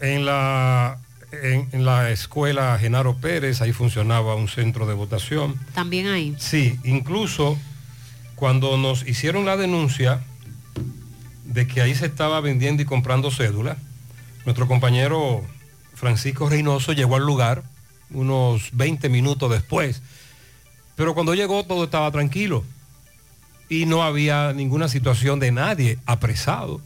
en 0.00 0.24
la, 0.24 0.98
en, 1.32 1.68
en 1.72 1.84
la 1.84 2.10
escuela 2.10 2.78
Genaro 2.78 3.16
Pérez, 3.16 3.60
ahí 3.62 3.72
funcionaba 3.72 4.36
un 4.36 4.46
centro 4.46 4.86
de 4.86 4.94
votación. 4.94 5.56
También 5.74 6.06
ahí. 6.06 6.36
Sí, 6.38 6.78
incluso 6.84 7.58
cuando 8.36 8.76
nos 8.76 9.06
hicieron 9.08 9.44
la 9.44 9.56
denuncia 9.56 10.22
de 11.54 11.68
que 11.68 11.80
ahí 11.80 11.94
se 11.94 12.06
estaba 12.06 12.40
vendiendo 12.40 12.82
y 12.82 12.84
comprando 12.84 13.30
cédula, 13.30 13.76
nuestro 14.44 14.66
compañero 14.66 15.44
Francisco 15.94 16.48
Reynoso 16.48 16.92
llegó 16.92 17.14
al 17.14 17.24
lugar 17.24 17.62
unos 18.10 18.70
20 18.72 19.08
minutos 19.08 19.50
después, 19.50 20.02
pero 20.96 21.14
cuando 21.14 21.32
llegó 21.32 21.62
todo 21.64 21.84
estaba 21.84 22.10
tranquilo 22.10 22.64
y 23.68 23.86
no 23.86 24.02
había 24.02 24.52
ninguna 24.52 24.88
situación 24.88 25.38
de 25.38 25.52
nadie 25.52 25.98
apresado, 26.06 26.80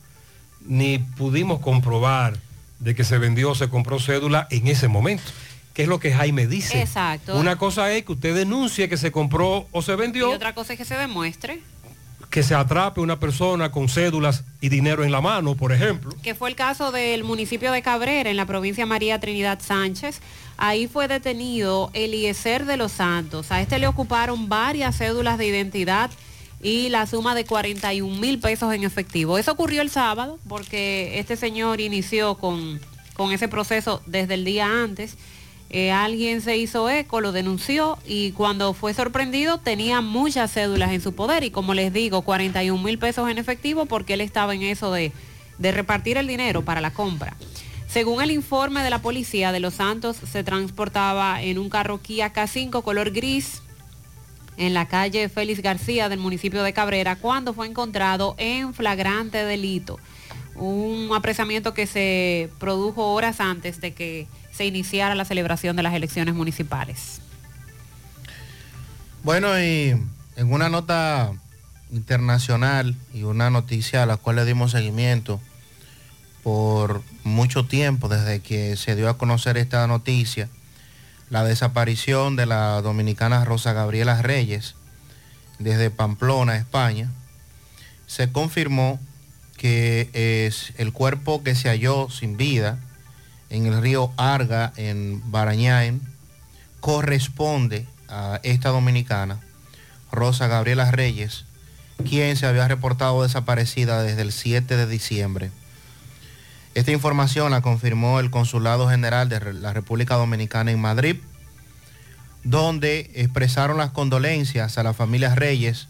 ni 0.66 0.98
pudimos 0.98 1.60
comprobar 1.60 2.38
de 2.78 2.94
que 2.94 3.04
se 3.04 3.16
vendió 3.16 3.52
o 3.52 3.54
se 3.54 3.70
compró 3.70 3.98
cédula 3.98 4.46
en 4.50 4.68
ese 4.68 4.86
momento. 4.86 5.24
que 5.72 5.84
es 5.84 5.88
lo 5.88 6.00
que 6.00 6.12
Jaime 6.12 6.48
dice. 6.48 6.80
Exacto. 6.82 7.36
Una 7.36 7.56
cosa 7.56 7.92
es 7.92 8.04
que 8.04 8.10
usted 8.10 8.34
denuncie 8.34 8.88
que 8.88 8.96
se 8.96 9.12
compró 9.12 9.68
o 9.70 9.80
se 9.80 9.92
Y 9.92 9.96
vendió, 9.96 10.28
otra 10.30 10.52
cosa 10.52 10.72
es 10.72 10.78
que 10.78 10.84
se 10.84 10.96
demuestre, 10.96 11.60
que 12.30 12.42
se 12.42 12.54
atrape 12.54 13.00
una 13.00 13.18
persona 13.18 13.72
con 13.72 13.88
cédulas 13.88 14.44
y 14.60 14.68
dinero 14.68 15.02
en 15.04 15.12
la 15.12 15.20
mano, 15.20 15.54
por 15.54 15.72
ejemplo. 15.72 16.12
que 16.22 16.34
fue 16.34 16.50
el 16.50 16.56
caso 16.56 16.92
del 16.92 17.24
municipio 17.24 17.72
de 17.72 17.82
Cabrera, 17.82 18.30
en 18.30 18.36
la 18.36 18.46
provincia 18.46 18.84
María 18.84 19.18
Trinidad 19.18 19.60
Sánchez. 19.60 20.20
Ahí 20.58 20.88
fue 20.88 21.08
detenido 21.08 21.90
Eliezer 21.94 22.66
de 22.66 22.76
los 22.76 22.92
Santos. 22.92 23.50
A 23.50 23.60
este 23.60 23.78
le 23.78 23.86
ocuparon 23.86 24.48
varias 24.48 24.98
cédulas 24.98 25.38
de 25.38 25.46
identidad 25.46 26.10
y 26.60 26.88
la 26.88 27.06
suma 27.06 27.34
de 27.34 27.44
41 27.44 28.18
mil 28.18 28.40
pesos 28.40 28.74
en 28.74 28.84
efectivo. 28.84 29.38
Eso 29.38 29.52
ocurrió 29.52 29.80
el 29.80 29.90
sábado 29.90 30.38
porque 30.48 31.18
este 31.18 31.36
señor 31.36 31.80
inició 31.80 32.34
con, 32.34 32.80
con 33.14 33.32
ese 33.32 33.48
proceso 33.48 34.02
desde 34.06 34.34
el 34.34 34.44
día 34.44 34.66
antes. 34.66 35.16
Eh, 35.70 35.90
alguien 35.90 36.40
se 36.40 36.56
hizo 36.56 36.88
eco, 36.88 37.20
lo 37.20 37.30
denunció 37.30 37.98
y 38.06 38.32
cuando 38.32 38.72
fue 38.72 38.94
sorprendido 38.94 39.58
tenía 39.58 40.00
muchas 40.00 40.52
cédulas 40.52 40.92
en 40.92 41.02
su 41.02 41.14
poder 41.14 41.44
y 41.44 41.50
como 41.50 41.74
les 41.74 41.92
digo, 41.92 42.22
41 42.22 42.82
mil 42.82 42.98
pesos 42.98 43.30
en 43.30 43.36
efectivo 43.36 43.84
porque 43.84 44.14
él 44.14 44.22
estaba 44.22 44.54
en 44.54 44.62
eso 44.62 44.90
de, 44.92 45.12
de 45.58 45.72
repartir 45.72 46.16
el 46.16 46.26
dinero 46.26 46.62
para 46.62 46.80
la 46.80 46.92
compra. 46.92 47.36
Según 47.86 48.22
el 48.22 48.30
informe 48.30 48.82
de 48.82 48.90
la 48.90 49.00
policía 49.00 49.52
de 49.52 49.60
Los 49.60 49.74
Santos, 49.74 50.16
se 50.30 50.42
transportaba 50.42 51.42
en 51.42 51.58
un 51.58 51.68
carro 51.68 51.98
Kia 52.00 52.32
K5 52.32 52.82
color 52.82 53.10
gris 53.10 53.62
en 54.56 54.74
la 54.74 54.88
calle 54.88 55.28
Félix 55.28 55.62
García 55.62 56.08
del 56.08 56.18
municipio 56.18 56.62
de 56.62 56.72
Cabrera 56.72 57.16
cuando 57.16 57.54
fue 57.54 57.66
encontrado 57.66 58.34
en 58.38 58.74
flagrante 58.74 59.44
delito. 59.44 59.98
Un 60.54 61.10
apresamiento 61.14 61.74
que 61.74 61.86
se 61.86 62.50
produjo 62.58 63.12
horas 63.12 63.40
antes 63.40 63.80
de 63.80 63.94
que 63.94 64.26
se 64.58 64.66
iniciara 64.66 65.14
la 65.14 65.24
celebración 65.24 65.76
de 65.76 65.84
las 65.84 65.94
elecciones 65.94 66.34
municipales. 66.34 67.20
Bueno, 69.22 69.56
y 69.60 69.94
en 70.34 70.52
una 70.52 70.68
nota 70.68 71.30
internacional 71.92 72.96
y 73.14 73.22
una 73.22 73.50
noticia 73.50 74.02
a 74.02 74.06
la 74.06 74.16
cual 74.16 74.34
le 74.34 74.44
dimos 74.44 74.72
seguimiento 74.72 75.40
por 76.42 77.02
mucho 77.22 77.66
tiempo 77.66 78.08
desde 78.08 78.40
que 78.40 78.76
se 78.76 78.96
dio 78.96 79.08
a 79.08 79.16
conocer 79.16 79.56
esta 79.58 79.86
noticia, 79.86 80.48
la 81.30 81.44
desaparición 81.44 82.34
de 82.34 82.46
la 82.46 82.82
dominicana 82.82 83.44
Rosa 83.44 83.72
Gabriela 83.72 84.20
Reyes 84.22 84.74
desde 85.60 85.90
Pamplona, 85.90 86.56
España, 86.56 87.12
se 88.08 88.32
confirmó 88.32 88.98
que 89.56 90.10
es 90.12 90.72
el 90.78 90.92
cuerpo 90.92 91.44
que 91.44 91.54
se 91.54 91.68
halló 91.68 92.10
sin 92.10 92.36
vida 92.36 92.80
en 93.50 93.66
el 93.66 93.80
río 93.80 94.12
Arga, 94.16 94.72
en 94.76 95.22
Barañáin, 95.30 96.02
corresponde 96.80 97.86
a 98.08 98.40
esta 98.42 98.70
dominicana 98.70 99.40
Rosa 100.12 100.46
Gabriela 100.46 100.90
Reyes, 100.90 101.44
quien 102.08 102.36
se 102.36 102.46
había 102.46 102.68
reportado 102.68 103.22
desaparecida 103.22 104.02
desde 104.02 104.22
el 104.22 104.32
7 104.32 104.76
de 104.76 104.86
diciembre. 104.86 105.50
Esta 106.74 106.92
información 106.92 107.50
la 107.50 107.60
confirmó 107.60 108.20
el 108.20 108.30
Consulado 108.30 108.88
General 108.88 109.28
de 109.28 109.52
la 109.52 109.72
República 109.72 110.14
Dominicana 110.14 110.70
en 110.70 110.80
Madrid, 110.80 111.16
donde 112.44 113.10
expresaron 113.14 113.78
las 113.78 113.90
condolencias 113.90 114.78
a 114.78 114.82
la 114.82 114.94
familia 114.94 115.34
Reyes 115.34 115.88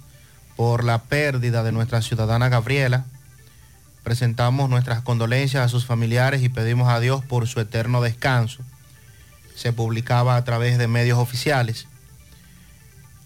por 0.56 0.84
la 0.84 1.02
pérdida 1.02 1.62
de 1.62 1.72
nuestra 1.72 2.02
ciudadana 2.02 2.48
Gabriela. 2.48 3.04
Presentamos 4.08 4.70
nuestras 4.70 5.02
condolencias 5.02 5.62
a 5.62 5.68
sus 5.68 5.84
familiares 5.84 6.42
y 6.42 6.48
pedimos 6.48 6.88
a 6.88 6.98
Dios 6.98 7.22
por 7.22 7.46
su 7.46 7.60
eterno 7.60 8.00
descanso. 8.00 8.62
Se 9.54 9.70
publicaba 9.74 10.36
a 10.36 10.44
través 10.44 10.78
de 10.78 10.88
medios 10.88 11.18
oficiales. 11.18 11.86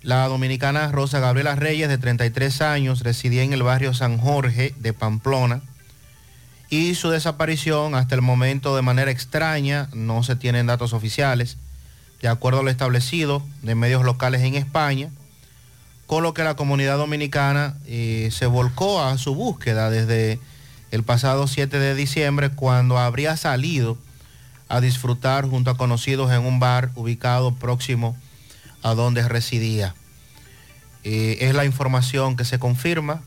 La 0.03 0.27
dominicana 0.27 0.91
Rosa 0.91 1.21
Gabriela 1.21 1.55
Reyes, 1.55 1.89
de 1.89 1.99
33 1.99 2.63
años, 2.63 3.05
residía 3.05 3.45
en 3.45 3.53
el 3.53 3.63
barrio 3.63 3.95
San 3.95 4.19
Jorge 4.19 4.75
de 4.77 4.93
Pamplona 4.93 5.61
y 6.69 6.97
su 6.97 7.11
desaparición 7.11 7.95
hasta 7.95 8.17
el 8.17 8.21
momento 8.23 8.75
de 8.75 8.83
manera 8.83 9.13
extraña, 9.13 9.89
no 9.93 10.25
se 10.25 10.35
tienen 10.35 10.67
datos 10.67 10.93
oficiales, 10.95 11.59
de 12.23 12.27
acuerdo 12.27 12.59
a 12.59 12.63
lo 12.65 12.71
establecido 12.71 13.41
de 13.63 13.77
medios 13.77 14.03
locales 14.03 14.43
en 14.43 14.57
España, 14.57 15.11
con 16.09 16.25
lo 16.25 16.35
que 16.35 16.43
la 16.43 16.57
comunidad 16.57 16.99
dominicana 16.99 17.77
eh, 17.87 18.31
se 18.33 18.47
volcó 18.47 19.01
a 19.01 19.17
su 19.17 19.37
búsqueda 19.37 19.89
desde 19.89 20.41
el 20.93 21.03
pasado 21.03 21.49
7 21.49 21.79
de 21.79 21.95
diciembre, 21.95 22.51
cuando 22.51 22.99
habría 22.99 23.37
salido 23.37 23.99
a 24.69 24.81
disfrutar 24.81 25.49
junto 25.49 25.71
a 25.71 25.77
conocidos 25.77 26.31
en 26.31 26.43
un 26.43 26.61
bar 26.61 26.91
ubicado 26.95 27.55
próximo 27.55 28.17
a 28.83 28.95
donde 28.95 29.27
residía. 29.27 29.95
Eh, 31.03 31.39
es 31.41 31.55
la 31.55 31.65
información 31.65 32.37
que 32.37 32.45
se 32.45 32.59
confirma, 32.59 33.23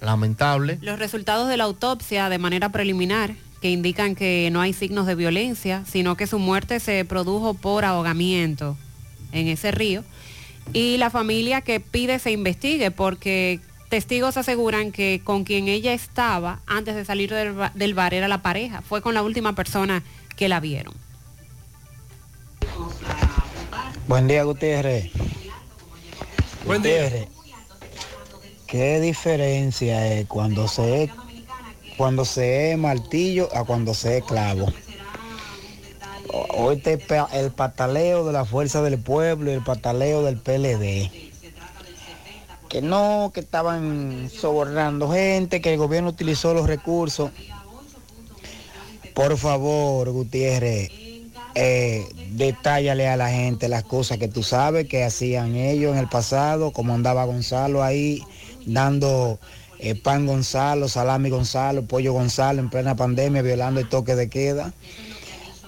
lamentable. 0.00 0.78
Los 0.82 0.98
resultados 0.98 1.48
de 1.48 1.56
la 1.56 1.64
autopsia 1.64 2.28
de 2.28 2.38
manera 2.38 2.70
preliminar 2.70 3.34
que 3.62 3.70
indican 3.70 4.16
que 4.16 4.50
no 4.52 4.60
hay 4.60 4.72
signos 4.72 5.06
de 5.06 5.14
violencia, 5.14 5.84
sino 5.86 6.16
que 6.16 6.26
su 6.26 6.40
muerte 6.40 6.80
se 6.80 7.04
produjo 7.04 7.54
por 7.54 7.84
ahogamiento 7.84 8.76
en 9.32 9.46
ese 9.46 9.70
río. 9.70 10.04
Y 10.72 10.98
la 10.98 11.10
familia 11.10 11.60
que 11.60 11.78
pide 11.78 12.18
se 12.18 12.32
investigue 12.32 12.90
porque 12.90 13.60
testigos 13.88 14.36
aseguran 14.36 14.92
que 14.92 15.20
con 15.24 15.44
quien 15.44 15.68
ella 15.68 15.92
estaba 15.92 16.60
antes 16.66 16.94
de 16.94 17.04
salir 17.04 17.32
del, 17.32 17.52
ba- 17.52 17.72
del 17.74 17.94
bar 17.94 18.14
era 18.14 18.28
la 18.28 18.42
pareja. 18.42 18.82
Fue 18.82 19.02
con 19.02 19.14
la 19.14 19.22
última 19.22 19.54
persona 19.54 20.02
que 20.36 20.48
la 20.48 20.60
vieron. 20.60 20.94
Buen 24.08 24.28
día, 24.28 24.44
Gutiérrez. 24.44 25.10
Buen 26.64 26.82
día. 26.82 27.04
Gutiérrez, 27.04 27.28
¿Qué 28.66 29.00
diferencia 29.00 30.06
es 30.12 30.26
cuando 30.26 30.66
se 30.68 31.04
es, 31.04 31.10
cuando 31.96 32.24
se 32.24 32.72
es 32.72 32.78
martillo 32.78 33.48
a 33.56 33.64
cuando 33.64 33.94
se 33.94 34.18
es 34.18 34.24
clavo? 34.24 34.72
Hoy 36.50 36.76
te 36.78 36.98
pa- 36.98 37.28
el 37.32 37.52
pataleo 37.52 38.24
de 38.26 38.32
la 38.32 38.44
fuerza 38.44 38.82
del 38.82 38.98
pueblo 38.98 39.50
y 39.50 39.54
el 39.54 39.62
pataleo 39.62 40.22
del 40.22 40.36
PLD. 40.38 41.25
Que 42.68 42.82
no, 42.82 43.30
que 43.32 43.40
estaban 43.40 44.28
sobornando 44.30 45.10
gente, 45.10 45.60
que 45.60 45.72
el 45.72 45.78
gobierno 45.78 46.10
utilizó 46.10 46.52
los 46.52 46.66
recursos. 46.66 47.30
Por 49.14 49.38
favor, 49.38 50.10
Gutiérrez, 50.10 50.90
eh, 51.54 52.06
detállale 52.32 53.08
a 53.08 53.16
la 53.16 53.30
gente 53.30 53.68
las 53.68 53.82
cosas 53.84 54.18
que 54.18 54.28
tú 54.28 54.42
sabes 54.42 54.88
que 54.88 55.04
hacían 55.04 55.56
ellos 55.56 55.92
en 55.92 55.98
el 55.98 56.08
pasado, 56.08 56.70
como 56.70 56.92
andaba 56.92 57.24
Gonzalo 57.24 57.82
ahí 57.82 58.22
dando 58.66 59.38
eh, 59.78 59.94
pan 59.94 60.26
Gonzalo, 60.26 60.88
salami 60.88 61.30
Gonzalo, 61.30 61.86
pollo 61.86 62.12
Gonzalo 62.12 62.60
en 62.60 62.68
plena 62.68 62.94
pandemia, 62.94 63.40
violando 63.40 63.80
el 63.80 63.88
toque 63.88 64.14
de 64.16 64.28
queda. 64.28 64.74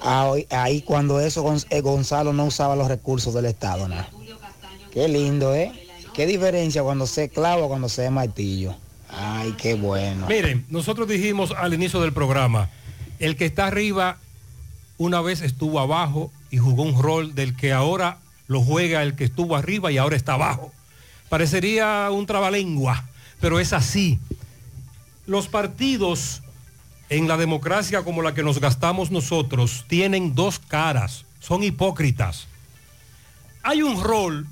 Ahí, 0.00 0.82
cuando 0.82 1.20
eso 1.20 1.44
eh, 1.70 1.80
Gonzalo 1.80 2.32
no 2.32 2.44
usaba 2.44 2.76
los 2.76 2.88
recursos 2.88 3.32
del 3.32 3.46
Estado, 3.46 3.88
nada. 3.88 4.10
Qué 4.92 5.08
lindo, 5.08 5.54
¿eh? 5.54 5.72
Qué 6.18 6.26
diferencia 6.26 6.82
cuando 6.82 7.06
se 7.06 7.28
clava 7.28 7.62
o 7.62 7.68
cuando 7.68 7.88
se 7.88 8.10
martillo. 8.10 8.74
Ay, 9.08 9.54
qué 9.56 9.74
bueno. 9.74 10.26
Miren, 10.26 10.66
nosotros 10.68 11.06
dijimos 11.06 11.52
al 11.56 11.74
inicio 11.74 12.00
del 12.00 12.12
programa, 12.12 12.70
el 13.20 13.36
que 13.36 13.44
está 13.44 13.68
arriba 13.68 14.18
una 14.96 15.20
vez 15.20 15.42
estuvo 15.42 15.78
abajo 15.78 16.32
y 16.50 16.58
jugó 16.58 16.82
un 16.82 17.00
rol 17.00 17.36
del 17.36 17.54
que 17.54 17.72
ahora 17.72 18.18
lo 18.48 18.60
juega 18.62 19.04
el 19.04 19.14
que 19.14 19.22
estuvo 19.22 19.54
arriba 19.54 19.92
y 19.92 19.98
ahora 19.98 20.16
está 20.16 20.32
abajo. 20.32 20.72
Parecería 21.28 22.10
un 22.10 22.26
trabalengua, 22.26 23.04
pero 23.40 23.60
es 23.60 23.72
así. 23.72 24.18
Los 25.24 25.46
partidos 25.46 26.42
en 27.10 27.28
la 27.28 27.36
democracia 27.36 28.02
como 28.02 28.22
la 28.22 28.34
que 28.34 28.42
nos 28.42 28.58
gastamos 28.58 29.12
nosotros 29.12 29.84
tienen 29.86 30.34
dos 30.34 30.58
caras, 30.58 31.24
son 31.38 31.62
hipócritas. 31.62 32.48
Hay 33.62 33.82
un 33.82 34.02
rol 34.02 34.48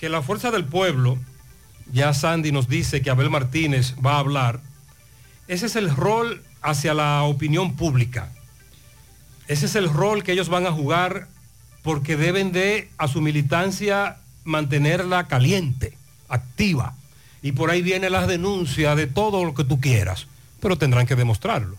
que 0.00 0.08
la 0.08 0.22
fuerza 0.22 0.50
del 0.50 0.64
pueblo, 0.64 1.18
ya 1.92 2.14
Sandy 2.14 2.52
nos 2.52 2.68
dice 2.68 3.02
que 3.02 3.10
Abel 3.10 3.28
Martínez 3.28 3.94
va 4.04 4.14
a 4.14 4.20
hablar, 4.20 4.60
ese 5.46 5.66
es 5.66 5.76
el 5.76 5.94
rol 5.94 6.42
hacia 6.62 6.94
la 6.94 7.22
opinión 7.24 7.76
pública. 7.76 8.32
Ese 9.46 9.66
es 9.66 9.74
el 9.74 9.90
rol 9.90 10.22
que 10.22 10.32
ellos 10.32 10.48
van 10.48 10.66
a 10.66 10.72
jugar 10.72 11.28
porque 11.82 12.16
deben 12.16 12.50
de 12.50 12.88
a 12.96 13.08
su 13.08 13.20
militancia 13.20 14.16
mantenerla 14.44 15.26
caliente, 15.26 15.98
activa. 16.28 16.94
Y 17.42 17.52
por 17.52 17.70
ahí 17.70 17.82
vienen 17.82 18.12
las 18.12 18.26
denuncias 18.26 18.96
de 18.96 19.06
todo 19.06 19.44
lo 19.44 19.54
que 19.54 19.64
tú 19.64 19.80
quieras, 19.80 20.28
pero 20.60 20.78
tendrán 20.78 21.06
que 21.06 21.16
demostrarlo. 21.16 21.76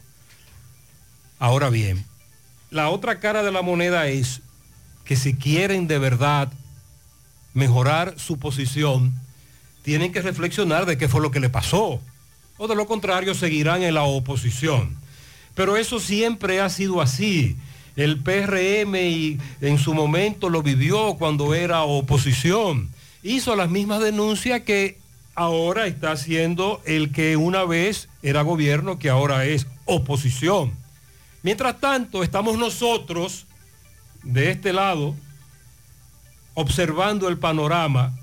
Ahora 1.39 1.71
bien, 1.71 2.05
la 2.69 2.89
otra 2.89 3.19
cara 3.19 3.41
de 3.41 3.51
la 3.51 3.63
moneda 3.63 4.07
es 4.07 4.41
que 5.05 5.15
si 5.15 5.33
quieren 5.33 5.87
de 5.87 5.97
verdad 5.97 6.51
mejorar 7.53 8.15
su 8.17 8.37
posición, 8.37 9.13
tienen 9.83 10.11
que 10.11 10.21
reflexionar 10.21 10.85
de 10.85 10.97
qué 10.97 11.07
fue 11.07 11.21
lo 11.21 11.31
que 11.31 11.39
le 11.39 11.49
pasó. 11.49 11.99
O 12.57 12.67
de 12.67 12.75
lo 12.75 12.85
contrario, 12.85 13.33
seguirán 13.33 13.83
en 13.83 13.95
la 13.95 14.03
oposición. 14.03 14.95
Pero 15.55 15.77
eso 15.77 15.99
siempre 15.99 16.61
ha 16.61 16.69
sido 16.69 17.01
así. 17.01 17.57
El 17.95 18.19
PRM 18.19 18.95
y 18.95 19.37
en 19.59 19.77
su 19.77 19.93
momento 19.93 20.49
lo 20.49 20.61
vivió 20.61 21.15
cuando 21.15 21.53
era 21.53 21.81
oposición. 21.81 22.89
Hizo 23.23 23.55
las 23.55 23.69
mismas 23.69 23.99
denuncias 23.99 24.61
que 24.61 24.97
ahora 25.35 25.87
está 25.87 26.11
haciendo 26.11 26.81
el 26.85 27.11
que 27.11 27.35
una 27.35 27.63
vez 27.65 28.09
era 28.21 28.43
gobierno, 28.43 28.99
que 28.99 29.09
ahora 29.09 29.45
es 29.45 29.67
oposición. 29.85 30.73
Mientras 31.43 31.79
tanto, 31.79 32.23
estamos 32.23 32.57
nosotros 32.57 33.45
de 34.23 34.51
este 34.51 34.73
lado 34.73 35.15
observando 36.53 37.27
el 37.27 37.37
panorama, 37.37 38.13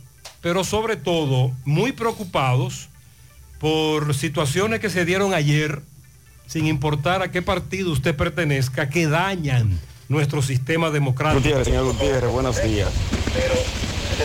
pero 0.41 0.65
sobre 0.65 0.97
todo 0.97 1.53
muy 1.65 1.93
preocupados 1.93 2.89
por 3.59 4.15
situaciones 4.15 4.81
que 4.81 4.91
se 4.91 5.05
dieron 5.05 5.35
ayer, 5.35 5.83
sin 6.47 6.67
importar 6.67 7.23
a 7.23 7.31
qué 7.31 7.43
partido 7.43 7.91
usted 7.91 8.15
pertenezca, 8.15 8.89
que 8.89 9.07
dañan 9.07 9.79
nuestro 10.09 10.43
sistema 10.43 10.91
democrático. 10.91 11.41
Gutiérrez, 11.41 11.67
señor 11.67 11.85
Gutiérrez, 11.87 12.31
buenos 12.31 12.63
días. 12.63 12.91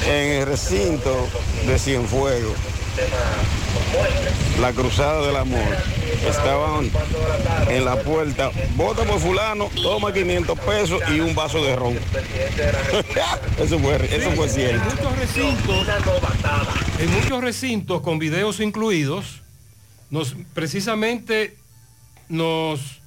En 0.08 0.42
el 0.42 0.46
recinto 0.48 1.28
de 1.68 1.78
Cienfuegos, 1.78 2.56
la 4.60 4.72
Cruzada 4.72 5.26
del 5.26 5.36
Amor, 5.36 5.78
estaban 6.28 6.90
en 7.70 7.86
la 7.86 8.02
puerta, 8.02 8.52
vota 8.76 9.04
por 9.04 9.20
fulano, 9.20 9.70
toma 9.82 10.14
500 10.14 10.60
pesos 10.60 11.02
y 11.14 11.20
un 11.20 11.36
vaso 11.36 11.64
de 11.64 11.76
ron. 11.76 11.94
eso 13.60 13.80
fue, 13.80 13.96
eso 14.16 14.32
fue 14.32 14.50
cierto. 14.50 14.84
En 14.84 14.96
muchos 14.96 15.18
recintos, 15.18 15.88
en 17.00 17.12
muchos 17.12 17.42
recintos 17.42 18.02
con 18.02 18.20
videos 18.20 18.60
incluidos, 18.60 19.42
nos 20.10 20.36
precisamente 20.54 21.58
nos 22.30 23.02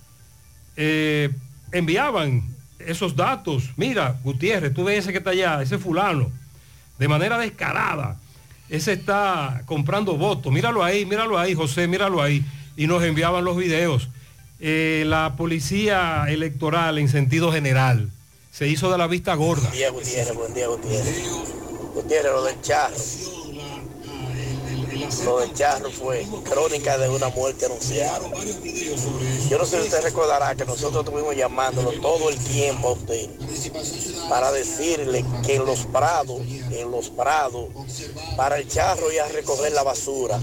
eh, 0.77 1.31
enviaban 1.73 2.43
esos 2.79 3.17
datos. 3.17 3.71
Mira, 3.77 4.19
Gutiérrez, 4.23 4.75
tú 4.75 4.85
ves 4.85 4.99
ese 4.99 5.13
que 5.13 5.19
está 5.19 5.31
allá, 5.31 5.63
ese 5.63 5.79
fulano, 5.79 6.31
de 6.99 7.09
manera 7.09 7.39
descarada. 7.39 8.19
Ese 8.69 8.93
está 8.93 9.63
comprando 9.67 10.17
votos. 10.17 10.53
Míralo 10.53 10.83
ahí, 10.83 11.07
míralo 11.07 11.39
ahí, 11.39 11.55
José, 11.55 11.87
míralo 11.87 12.23
ahí. 12.23 12.45
Y 12.77 12.87
nos 12.87 13.03
enviaban 13.03 13.45
los 13.45 13.57
videos. 13.57 14.09
Eh, 14.59 15.05
la 15.07 15.35
policía 15.37 16.25
electoral 16.29 16.99
en 16.99 17.09
sentido 17.09 17.53
general 17.53 18.11
se 18.51 18.69
hizo 18.69 18.91
de 18.91 18.99
la 18.99 19.07
vista 19.07 19.35
gorda. 19.35 19.69
Buen 19.69 19.73
día, 19.73 19.91
Gutiérrez, 19.91 20.35
buen 20.35 20.55
día, 20.55 20.67
Gutiérrez. 20.67 21.25
Gutiérrez, 21.95 22.33
lo 22.33 22.45
del 22.45 22.61
charro. 22.63 22.97
Lo 25.25 25.39
de 25.39 25.53
Charro 25.53 25.91
fue 25.91 26.27
crónica 26.45 26.99
de 26.99 27.09
una 27.09 27.29
muerte 27.29 27.67
anunciada. 27.67 28.21
Yo 29.49 29.59
no 29.59 29.65
sé 29.65 29.81
si 29.81 29.89
usted 29.89 30.03
recordará 30.03 30.55
que 30.55 30.65
nosotros 30.65 31.05
estuvimos 31.05 31.37
llamándolo 31.37 31.93
todo 32.01 32.29
el 32.29 32.39
tiempo 32.39 32.89
a 32.89 32.93
usted 32.93 33.29
para 34.29 34.51
decirle 34.53 35.25
que 35.45 35.57
en 35.57 35.65
los 35.65 35.87
prados, 35.87 36.41
en 36.71 36.91
los 36.91 37.11
prados, 37.11 37.67
para 38.37 38.59
el 38.59 38.69
charro 38.69 39.13
y 39.13 39.19
a 39.19 39.29
recoger 39.29 39.73
la 39.73 39.83
basura, 39.83 40.41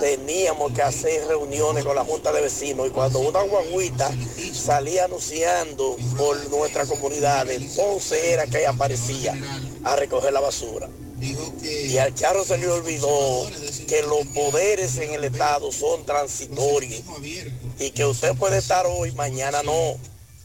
teníamos 0.00 0.72
que 0.72 0.82
hacer 0.82 1.26
reuniones 1.26 1.84
con 1.84 1.94
la 1.94 2.04
Junta 2.04 2.32
de 2.32 2.40
Vecinos 2.40 2.86
y 2.86 2.90
cuando 2.90 3.18
una 3.18 3.42
guaguita 3.42 4.10
salía 4.52 5.04
anunciando 5.04 5.96
por 6.16 6.48
nuestra 6.50 6.86
comunidad, 6.86 7.50
entonces 7.50 8.24
era 8.24 8.46
que 8.46 8.66
aparecía 8.66 9.36
a 9.84 9.96
recoger 9.96 10.32
la 10.32 10.40
basura. 10.40 10.88
Y 11.20 11.98
al 11.98 12.14
charro 12.14 12.44
se 12.44 12.58
le 12.58 12.68
olvidó 12.68 13.48
que 13.88 14.02
los 14.02 14.26
poderes 14.28 14.96
en 14.98 15.14
el 15.14 15.24
Estado 15.24 15.72
son 15.72 16.04
transitorios 16.04 17.02
y 17.78 17.90
que 17.90 18.04
usted 18.04 18.34
puede 18.36 18.58
estar 18.58 18.86
hoy, 18.86 19.12
mañana 19.12 19.62
no. 19.62 19.96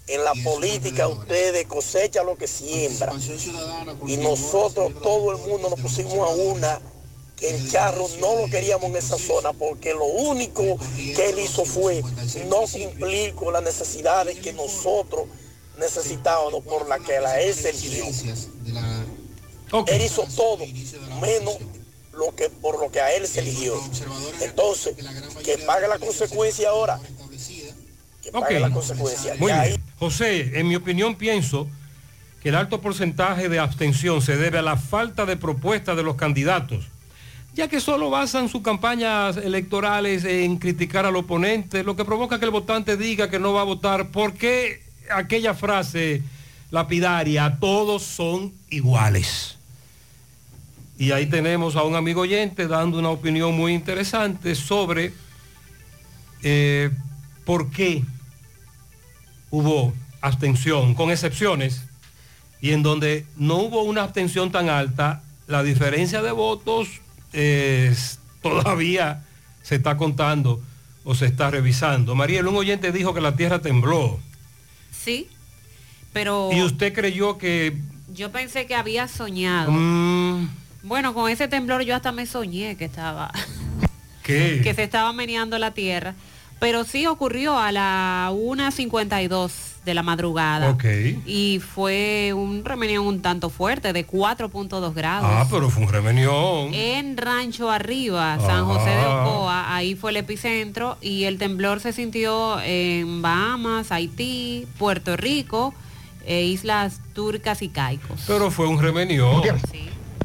En 0.05 0.23
la 0.23 0.33
política 0.43 1.07
ustedes 1.07 1.65
cosechan 1.65 2.25
lo 2.25 2.35
que 2.35 2.47
siembra. 2.47 3.13
Y 4.05 4.17
nosotros, 4.17 4.91
todo 5.01 5.31
el 5.31 5.37
mundo, 5.47 5.69
nos 5.69 5.79
pusimos 5.79 6.15
a 6.15 6.27
una 6.33 6.81
que 7.37 7.49
el 7.49 7.71
charro 7.71 8.07
no 8.19 8.35
lo 8.35 8.49
queríamos 8.49 8.89
en 8.89 8.97
esa 8.97 9.17
zona 9.17 9.53
porque 9.53 9.93
lo 9.93 10.05
único 10.05 10.77
que 10.95 11.29
él 11.29 11.39
hizo 11.39 11.65
fue 11.65 12.03
no 12.47 12.61
cumplir 12.67 13.33
con 13.33 13.53
las 13.53 13.63
necesidades 13.63 14.39
que 14.39 14.53
nosotros 14.53 15.27
necesitábamos 15.79 16.63
por 16.63 16.87
la 16.87 16.99
que 16.99 17.19
la 17.19 17.39
él 17.41 17.53
se 17.53 17.73
Él 19.87 20.01
hizo 20.01 20.23
todo 20.35 20.59
menos 21.21 21.55
lo 22.13 22.35
que 22.35 22.49
por 22.49 22.79
lo 22.79 22.91
que 22.91 23.01
a 23.01 23.11
él 23.15 23.27
se 23.27 23.39
eligió. 23.39 23.73
Entonces, 24.41 24.95
que 25.43 25.57
pague 25.59 25.87
la 25.87 25.97
consecuencia 25.99 26.69
ahora. 26.69 26.99
Que 28.21 28.31
pague 28.31 28.59
la 28.59 28.69
consecuencia. 28.71 29.35
Muy 29.39 29.49
Ya 29.49 29.61
ahí- 29.61 29.69
bien. 29.69 29.83
José, 29.99 30.59
en 30.59 30.67
mi 30.67 30.75
opinión 30.75 31.15
pienso 31.15 31.67
que 32.41 32.49
el 32.49 32.55
alto 32.55 32.81
porcentaje 32.81 33.49
de 33.49 33.59
abstención 33.59 34.21
se 34.21 34.37
debe 34.37 34.59
a 34.59 34.61
la 34.61 34.77
falta 34.77 35.25
de 35.25 35.37
propuesta 35.37 35.95
de 35.95 36.03
los 36.03 36.15
candidatos, 36.15 36.85
ya 37.55 37.67
que 37.67 37.79
solo 37.79 38.09
basan 38.09 38.49
sus 38.49 38.61
campañas 38.61 39.37
electorales 39.37 40.23
en 40.25 40.57
criticar 40.57 41.05
al 41.05 41.15
oponente, 41.15 41.83
lo 41.83 41.95
que 41.95 42.03
provoca 42.05 42.39
que 42.39 42.45
el 42.45 42.51
votante 42.51 42.95
diga 42.97 43.29
que 43.29 43.39
no 43.39 43.53
va 43.53 43.61
a 43.61 43.65
votar. 43.65 44.09
¿Por 44.09 44.33
qué 44.33 44.83
aquella 45.09 45.53
frase 45.53 46.21
lapidaria, 46.69 47.57
todos 47.59 48.03
son 48.03 48.53
iguales? 48.69 49.57
Y 50.97 51.11
ahí 51.11 51.25
tenemos 51.25 51.75
a 51.75 51.83
un 51.83 51.95
amigo 51.95 52.21
oyente 52.21 52.67
dando 52.67 52.99
una 52.99 53.09
opinión 53.09 53.55
muy 53.55 53.73
interesante 53.73 54.55
sobre 54.55 55.13
eh, 56.43 56.91
por 57.45 57.69
qué 57.71 58.03
hubo 59.49 59.93
abstención, 60.21 60.93
con 60.95 61.11
excepciones, 61.11 61.83
y 62.61 62.71
en 62.71 62.83
donde 62.83 63.25
no 63.35 63.57
hubo 63.57 63.83
una 63.83 64.03
abstención 64.03 64.51
tan 64.51 64.69
alta, 64.69 65.21
la 65.47 65.63
diferencia 65.63 66.21
de 66.21 66.31
votos 66.31 66.87
eh, 67.33 67.93
todavía 68.41 69.23
se 69.61 69.75
está 69.75 69.97
contando 69.97 70.61
o 71.03 71.15
se 71.15 71.25
está 71.25 71.49
revisando. 71.49 72.15
Mariel, 72.15 72.47
un 72.47 72.55
oyente 72.55 72.91
dijo 72.91 73.13
que 73.13 73.21
la 73.21 73.35
tierra 73.35 73.59
tembló. 73.59 74.19
Sí, 74.91 75.27
pero 76.13 76.51
Y 76.53 76.61
usted 76.61 76.93
creyó 76.93 77.37
que... 77.37 77.77
yo 78.13 78.31
pensé 78.31 78.65
que 78.65 78.75
había 78.75 79.07
soñado. 79.07 79.71
mm, 79.71 80.49
Bueno, 80.83 81.13
con 81.13 81.29
ese 81.29 81.47
temblor 81.47 81.81
yo 81.83 81.95
hasta 81.95 82.11
me 82.11 82.25
soñé 82.25 82.75
que 82.75 82.85
estaba, 82.85 83.31
¿Qué? 84.23 84.59
que 84.63 84.73
se 84.73 84.83
estaba 84.83 85.11
meneando 85.13 85.57
la 85.57 85.71
tierra. 85.71 86.13
Pero 86.59 86.85
sí 86.85 87.07
ocurrió 87.07 87.57
a 87.57 87.73
la 87.73 88.29
1.52 88.31 89.51
de 89.83 89.93
la 89.93 90.01
madrugada. 90.01 90.69
Ok. 90.69 90.85
Y 91.25 91.59
fue 91.59 92.31
un 92.33 92.63
remeneo 92.63 93.01
un 93.03 93.21
tanto 93.21 93.49
fuerte, 93.49 93.91
de 93.91 94.07
4.2 94.07 94.93
grados. 94.93 95.27
Ah, 95.29 95.45
pero 95.51 95.69
fue 95.69 95.83
un 95.83 95.89
remenión. 95.91 96.73
En 96.73 97.17
Rancho 97.17 97.69
Arriba, 97.69 98.37
San 98.39 98.63
José 98.65 98.91
de 98.91 98.95
Ah. 98.95 99.25
Ocoa, 99.27 99.75
ahí 99.75 99.95
fue 99.95 100.11
el 100.11 100.17
epicentro 100.17 100.97
y 101.01 101.25
el 101.25 101.37
temblor 101.37 101.81
se 101.81 101.91
sintió 101.91 102.61
en 102.61 103.21
Bahamas, 103.21 103.91
Haití, 103.91 104.65
Puerto 104.77 105.17
Rico, 105.17 105.73
e 106.25 106.43
Islas 106.45 107.01
Turcas 107.13 107.61
y 107.61 107.67
Caicos. 107.67 108.23
Pero 108.25 108.49
fue 108.51 108.67
un 108.67 108.79
remenión. 108.81 109.41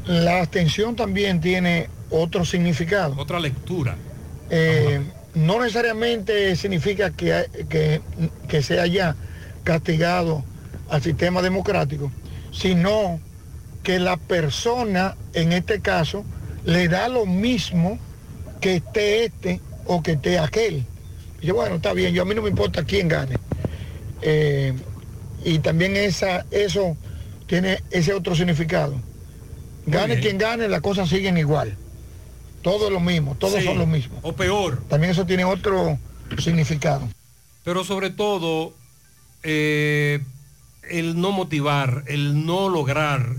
La 0.09 0.39
abstención 0.39 0.95
también 0.95 1.39
tiene 1.39 1.87
otro 2.09 2.43
significado. 2.43 3.13
Otra 3.15 3.39
lectura. 3.39 3.95
Eh, 4.49 5.01
no 5.35 5.59
necesariamente 5.61 6.55
significa 6.55 7.11
que, 7.11 7.45
que, 7.69 8.01
que 8.47 8.63
se 8.63 8.79
haya 8.79 9.15
castigado 9.63 10.43
al 10.89 11.03
sistema 11.03 11.43
democrático, 11.43 12.11
sino 12.51 13.19
que 13.83 13.99
la 13.99 14.17
persona, 14.17 15.15
en 15.33 15.53
este 15.53 15.79
caso, 15.79 16.25
le 16.65 16.87
da 16.87 17.07
lo 17.07 17.27
mismo 17.27 17.99
que 18.61 18.77
esté 18.77 19.25
este 19.25 19.61
o 19.85 20.01
que 20.01 20.13
esté 20.13 20.39
aquel. 20.39 20.87
Dice, 21.39 21.51
bueno, 21.51 21.75
está 21.75 21.93
bien, 21.93 22.15
yo 22.15 22.23
a 22.23 22.25
mí 22.25 22.33
no 22.33 22.41
me 22.41 22.49
importa 22.49 22.83
quién 22.83 23.09
gane. 23.09 23.35
Eh, 24.23 24.73
y 25.45 25.59
también 25.59 25.95
esa, 25.95 26.47
eso 26.49 26.97
tiene 27.45 27.83
ese 27.91 28.11
otro 28.11 28.33
significado. 28.33 28.99
Gane 29.91 30.19
quien 30.19 30.37
gane, 30.37 30.67
las 30.67 30.81
cosas 30.81 31.09
siguen 31.09 31.37
igual. 31.37 31.75
Todo 32.61 32.87
es 32.87 32.93
lo 32.93 32.99
mismo, 32.99 33.35
todos 33.35 33.59
Sí, 33.59 33.65
son 33.65 33.77
lo 33.77 33.85
mismo. 33.85 34.19
O 34.21 34.33
peor. 34.33 34.83
También 34.89 35.11
eso 35.11 35.25
tiene 35.25 35.45
otro 35.45 35.97
significado. 36.37 37.07
Pero 37.63 37.83
sobre 37.83 38.09
todo, 38.09 38.73
eh, 39.43 40.21
el 40.89 41.19
no 41.19 41.31
motivar, 41.31 42.03
el 42.07 42.45
no 42.45 42.69
lograr 42.69 43.35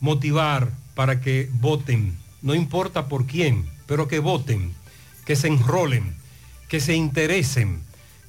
motivar 0.00 0.70
para 0.94 1.20
que 1.20 1.48
voten, 1.52 2.18
no 2.42 2.54
importa 2.54 3.06
por 3.06 3.26
quién, 3.26 3.66
pero 3.86 4.08
que 4.08 4.18
voten, 4.18 4.74
que 5.24 5.36
se 5.36 5.46
enrolen, 5.46 6.16
que 6.68 6.80
se 6.80 6.94
interesen, 6.94 7.82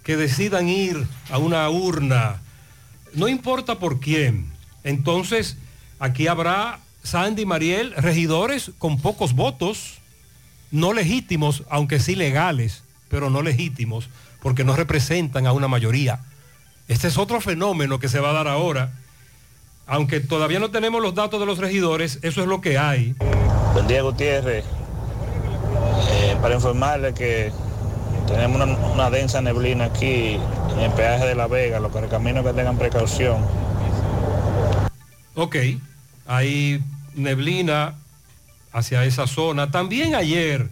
que 0.04 0.16
decidan 0.18 0.70
ir 0.70 1.08
a 1.32 1.40
una 1.40 1.70
urna, 1.70 2.42
no 3.14 3.28
importa 3.28 3.80
por 3.80 4.00
quién. 4.00 4.52
Entonces, 4.84 5.58
aquí 6.00 6.28
habrá, 6.28 6.80
Sandy 7.04 7.46
Mariel, 7.46 7.94
regidores 7.98 8.72
con 8.78 9.00
pocos 9.00 9.34
votos, 9.34 10.00
no 10.72 10.94
legítimos, 10.94 11.64
aunque 11.70 12.00
sí 12.00 12.16
legales, 12.16 12.84
pero 13.10 13.30
no 13.30 13.42
legítimos, 13.42 14.10
porque 14.42 14.64
no 14.64 14.76
representan 14.76 15.46
a 15.46 15.52
una 15.52 15.68
mayoría. 15.68 16.22
Este 16.88 17.08
es 17.08 17.18
otro 17.18 17.42
fenómeno 17.42 18.00
que 18.00 18.10
se 18.10 18.20
va 18.20 18.32
a 18.32 18.34
dar 18.34 18.48
ahora. 18.48 18.92
Aunque 19.86 20.22
todavía 20.22 20.60
no 20.60 20.72
tenemos 20.72 21.02
los 21.02 21.14
datos 21.14 21.40
de 21.40 21.46
los 21.46 21.60
regidores, 21.60 22.20
eso 22.22 22.42
es 22.42 22.48
lo 22.48 22.62
que 22.62 22.78
hay. 22.78 23.16
Buen 23.74 23.88
día, 23.88 24.02
Gutiérrez. 24.02 24.66
Eh, 26.12 26.38
para 26.42 26.56
informarle 26.56 27.14
que 27.14 27.52
tenemos 28.28 28.62
una, 28.62 28.66
una 28.66 29.10
densa 29.10 29.42
neblina 29.42 29.86
aquí 29.86 30.40
en 30.72 30.80
el 30.80 30.92
peaje 30.92 31.26
de 31.26 31.36
La 31.36 31.48
Vega, 31.48 31.80
los 31.80 31.92
caminos 32.10 32.46
que 32.46 32.54
tengan 32.54 32.78
precaución. 32.78 33.46
Ok, 35.36 35.56
hay 36.26 36.82
neblina 37.16 37.96
hacia 38.72 39.06
esa 39.06 39.28
zona. 39.28 39.72
También 39.72 40.16
ayer 40.16 40.70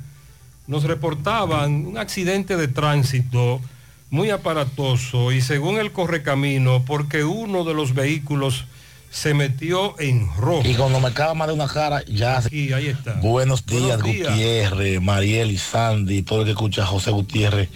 nos 0.67 0.83
reportaban 0.83 1.85
un 1.85 1.97
accidente 1.97 2.57
de 2.57 2.67
tránsito 2.67 3.61
muy 4.09 4.29
aparatoso 4.29 5.31
y 5.31 5.41
según 5.41 5.77
el 5.77 5.91
correcamino, 5.91 6.83
porque 6.85 7.23
uno 7.23 7.63
de 7.63 7.73
los 7.73 7.93
vehículos 7.93 8.65
se 9.09 9.33
metió 9.33 9.99
en 9.99 10.27
rojo. 10.37 10.63
Y 10.65 10.73
cuando 10.75 10.99
me 10.99 11.09
acaba 11.09 11.33
más 11.33 11.47
de 11.47 11.53
una 11.53 11.67
cara, 11.67 12.03
ya. 12.05 12.37
Aquí, 12.37 12.71
ahí 12.71 12.87
está. 12.87 13.13
Buenos 13.15 13.65
días, 13.65 14.01
Buenos 14.01 14.03
días. 14.03 14.29
Gutiérrez, 14.29 15.01
Mariel 15.01 15.51
y 15.51 15.57
Sandy, 15.57 16.23
todo 16.23 16.39
el 16.39 16.45
que 16.45 16.51
escucha 16.51 16.83
a 16.83 16.85
José 16.85 17.11
Gutiérrez 17.11 17.69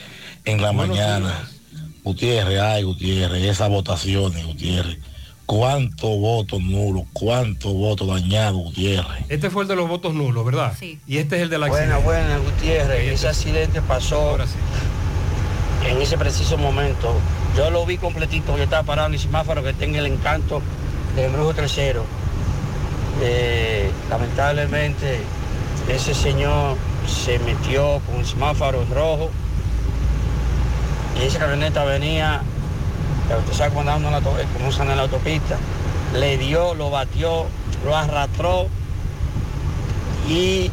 en 0.46 0.62
la 0.62 0.72
Buenos 0.72 0.98
mañana. 0.98 1.50
Gutiérrez, 2.04 2.60
ay, 2.62 2.84
Gutiérrez, 2.84 3.44
esas 3.44 3.70
votaciones, 3.70 4.46
Gutiérrez. 4.46 4.98
¿Cuántos 5.46 6.10
votos 6.20 6.62
nulos? 6.62 7.04
¿Cuántos 7.14 7.74
votos 7.74 8.08
dañados, 8.08 8.64
Gutiérrez? 8.64 9.26
Este 9.30 9.50
fue 9.50 9.64
el 9.64 9.68
de 9.68 9.76
los 9.76 9.88
votos 9.88 10.14
nulos, 10.14 10.44
¿verdad? 10.46 10.74
Sí. 10.80 11.00
Y 11.08 11.18
este 11.18 11.38
es 11.38 11.44
el 11.44 11.50
de 11.50 11.60
la 11.60 11.68
Buena, 11.68 11.98
buena, 11.98 12.38
Gutiérrez. 12.38 13.14
Ese 13.14 13.28
accidente 13.28 13.82
pasó 13.82 14.38
en 15.88 16.02
ese 16.02 16.18
preciso 16.18 16.58
momento. 16.58 17.14
Yo 17.56 17.70
lo 17.70 17.86
vi 17.86 17.98
completito, 17.98 18.58
yo 18.58 18.64
estaba 18.64 18.84
parado 18.84 19.08
en 19.10 19.14
el 19.14 19.20
semáforo 19.20 19.64
que 19.64 19.74
tenga 19.74 20.00
el 20.00 20.08
encanto 20.08 20.62
de 21.16 21.30
Brujo 21.30 21.54
Tercero. 21.54 22.06
Eh, 23.22 23.90
lamentablemente, 24.10 25.20
ese 25.88 26.14
señor 26.14 26.76
se 27.08 27.40
metió 27.40 28.02
con 28.08 28.16
el 28.18 28.26
semáforo 28.26 28.82
en 28.82 28.90
rojo 28.94 29.30
y 31.20 31.26
esa 31.26 31.40
camioneta 31.40 31.86
venía, 31.86 32.42
ya 33.30 33.38
usted 33.38 33.54
sabe 33.54 33.72
cuando 33.72 33.92
anda 33.92 34.18
eh, 34.20 34.46
en 34.80 34.88
la 34.98 35.02
autopista, 35.04 35.58
le 36.14 36.38
dio, 36.38 36.74
lo 36.76 36.90
batió, 36.90 37.46
lo 37.84 37.96
arrastró 37.96 38.68
y 40.28 40.72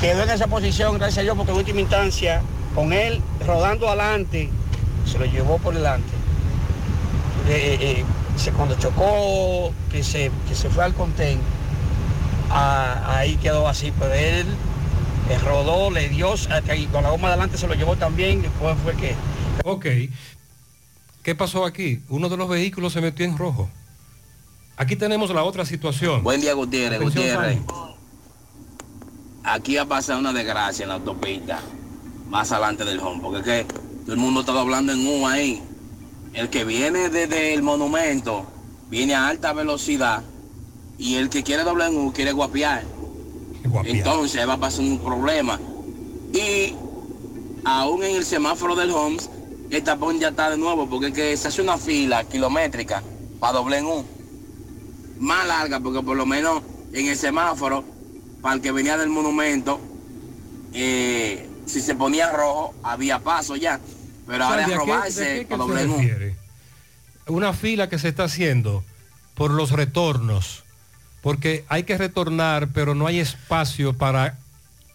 quedó 0.00 0.22
en 0.22 0.30
esa 0.30 0.46
posición, 0.46 0.98
gracias 0.98 1.18
a 1.18 1.22
Dios, 1.22 1.36
porque 1.36 1.52
en 1.52 1.58
última 1.58 1.80
instancia, 1.80 2.42
con 2.74 2.92
él 2.92 3.20
rodando 3.46 3.88
adelante, 3.88 4.50
se 5.06 5.18
lo 5.18 5.24
llevó 5.26 5.58
por 5.58 5.74
delante. 5.74 6.08
Eh, 7.48 7.78
eh, 7.80 8.00
eh, 8.00 8.04
se- 8.36 8.52
cuando 8.52 8.74
chocó, 8.76 9.72
que 9.90 10.02
se, 10.02 10.30
que 10.48 10.54
se 10.54 10.70
fue 10.70 10.84
al 10.84 10.94
contén, 10.94 11.40
ah, 12.50 13.16
ahí 13.16 13.36
quedó 13.36 13.68
así, 13.68 13.92
pero 13.98 14.12
él 14.14 14.46
eh, 15.30 15.38
rodó, 15.44 15.90
le 15.90 16.08
dio, 16.08 16.32
hasta 16.32 16.72
ahí, 16.72 16.86
con 16.86 17.02
la 17.04 17.10
goma 17.10 17.28
adelante 17.28 17.56
se 17.58 17.66
lo 17.66 17.74
llevó 17.74 17.96
también, 17.96 18.42
después 18.42 18.76
fue 18.82 18.94
que... 18.94 19.14
Ok. 19.64 19.86
¿Qué 21.22 21.36
pasó 21.36 21.64
aquí? 21.64 22.02
Uno 22.08 22.28
de 22.28 22.36
los 22.36 22.48
vehículos 22.48 22.92
se 22.92 23.00
metió 23.00 23.24
en 23.24 23.38
rojo. 23.38 23.68
Aquí 24.76 24.96
tenemos 24.96 25.30
la 25.30 25.44
otra 25.44 25.64
situación. 25.64 26.24
Buen 26.24 26.40
día, 26.40 26.54
Gutiérrez. 26.54 27.00
Gutiérrez. 27.00 27.58
Aquí 29.44 29.76
ha 29.76 29.84
pasado 29.84 30.18
una 30.18 30.32
desgracia 30.32 30.82
en 30.82 30.88
la 30.88 30.96
autopista, 30.96 31.60
más 32.28 32.50
adelante 32.50 32.84
del 32.84 32.98
home, 32.98 33.20
porque 33.22 33.38
es 33.38 33.44
que 33.44 33.72
todo 34.02 34.14
el 34.14 34.18
mundo 34.18 34.40
está 34.40 34.52
doblando 34.52 34.92
en 34.92 35.06
U 35.06 35.26
ahí. 35.26 35.62
El 36.32 36.48
que 36.48 36.64
viene 36.64 37.08
desde 37.08 37.54
el 37.54 37.62
monumento 37.62 38.46
viene 38.90 39.14
a 39.14 39.28
alta 39.28 39.52
velocidad 39.52 40.22
y 40.98 41.16
el 41.16 41.28
que 41.28 41.44
quiere 41.44 41.62
doblar 41.62 41.90
en 41.90 41.98
U 41.98 42.12
quiere 42.12 42.32
guapiar. 42.32 42.84
Entonces 43.84 44.48
va 44.48 44.54
a 44.54 44.58
pasar 44.58 44.80
un 44.80 44.98
problema. 44.98 45.60
Y 46.32 46.74
aún 47.64 48.02
en 48.02 48.16
el 48.16 48.24
semáforo 48.24 48.74
del 48.74 48.90
Homes, 48.90 49.30
el 49.76 49.82
tapón 49.84 50.18
ya 50.20 50.28
está 50.28 50.50
de 50.50 50.58
nuevo, 50.58 50.88
porque 50.88 51.08
es 51.08 51.12
que 51.14 51.36
se 51.36 51.48
hace 51.48 51.62
una 51.62 51.78
fila 51.78 52.24
kilométrica 52.24 53.02
para 53.40 53.54
doblar 53.54 53.80
en 53.80 53.86
U. 53.86 54.04
Más 55.18 55.46
larga, 55.46 55.80
porque 55.80 56.02
por 56.02 56.16
lo 56.16 56.26
menos 56.26 56.62
en 56.92 57.06
el 57.08 57.16
semáforo, 57.16 57.84
para 58.40 58.56
el 58.56 58.60
que 58.60 58.72
venía 58.72 58.96
del 58.98 59.08
monumento, 59.08 59.80
eh, 60.74 61.48
si 61.66 61.80
se 61.80 61.94
ponía 61.94 62.30
rojo, 62.32 62.74
había 62.82 63.18
paso 63.20 63.56
ya. 63.56 63.80
Pero 64.26 64.44
ahora 64.44 64.62
es 64.62 64.66
¿a 64.66 64.66
qué- 64.66 64.72
de 64.72 64.78
robarse 64.78 65.46
para 65.48 65.62
se 65.64 65.68
doblar 65.68 65.84
en 65.84 65.90
U. 65.90 65.96
refiere? 65.96 66.36
Una 67.28 67.52
fila 67.52 67.88
que 67.88 67.98
se 67.98 68.08
está 68.08 68.24
haciendo 68.24 68.82
por 69.34 69.52
los 69.52 69.70
retornos, 69.70 70.64
porque 71.22 71.64
hay 71.68 71.84
que 71.84 71.96
retornar, 71.96 72.68
pero 72.74 72.94
no 72.94 73.06
hay 73.06 73.20
espacio 73.20 73.92
para 73.94 74.38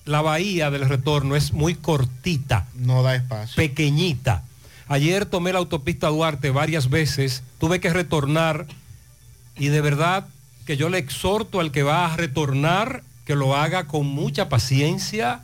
la 0.06 0.22
bahía 0.22 0.70
del 0.72 0.88
retorno, 0.88 1.36
es 1.36 1.52
muy 1.54 1.74
cortita. 1.76 2.68
No 2.76 3.02
da 3.02 3.16
espacio. 3.16 3.56
Pequeñita. 3.56 4.44
Ayer 4.90 5.26
tomé 5.26 5.52
la 5.52 5.60
autopista 5.60 6.08
Duarte 6.08 6.50
varias 6.50 6.90
veces, 6.90 7.44
tuve 7.60 7.80
que 7.80 7.92
retornar 7.92 8.68
y 9.58 9.68
de 9.68 9.82
verdad 9.82 10.28
que 10.66 10.78
yo 10.78 10.90
le 10.90 10.98
exhorto 10.98 11.60
al 11.60 11.72
que 11.72 11.84
va 11.84 12.06
a 12.06 12.16
retornar 12.16 13.04
que 13.26 13.36
lo 13.36 13.56
haga 13.56 13.88
con 13.88 14.08
mucha 14.08 14.48
paciencia 14.48 15.42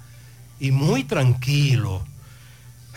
y 0.60 0.72
muy 0.72 1.04
tranquilo, 1.04 2.06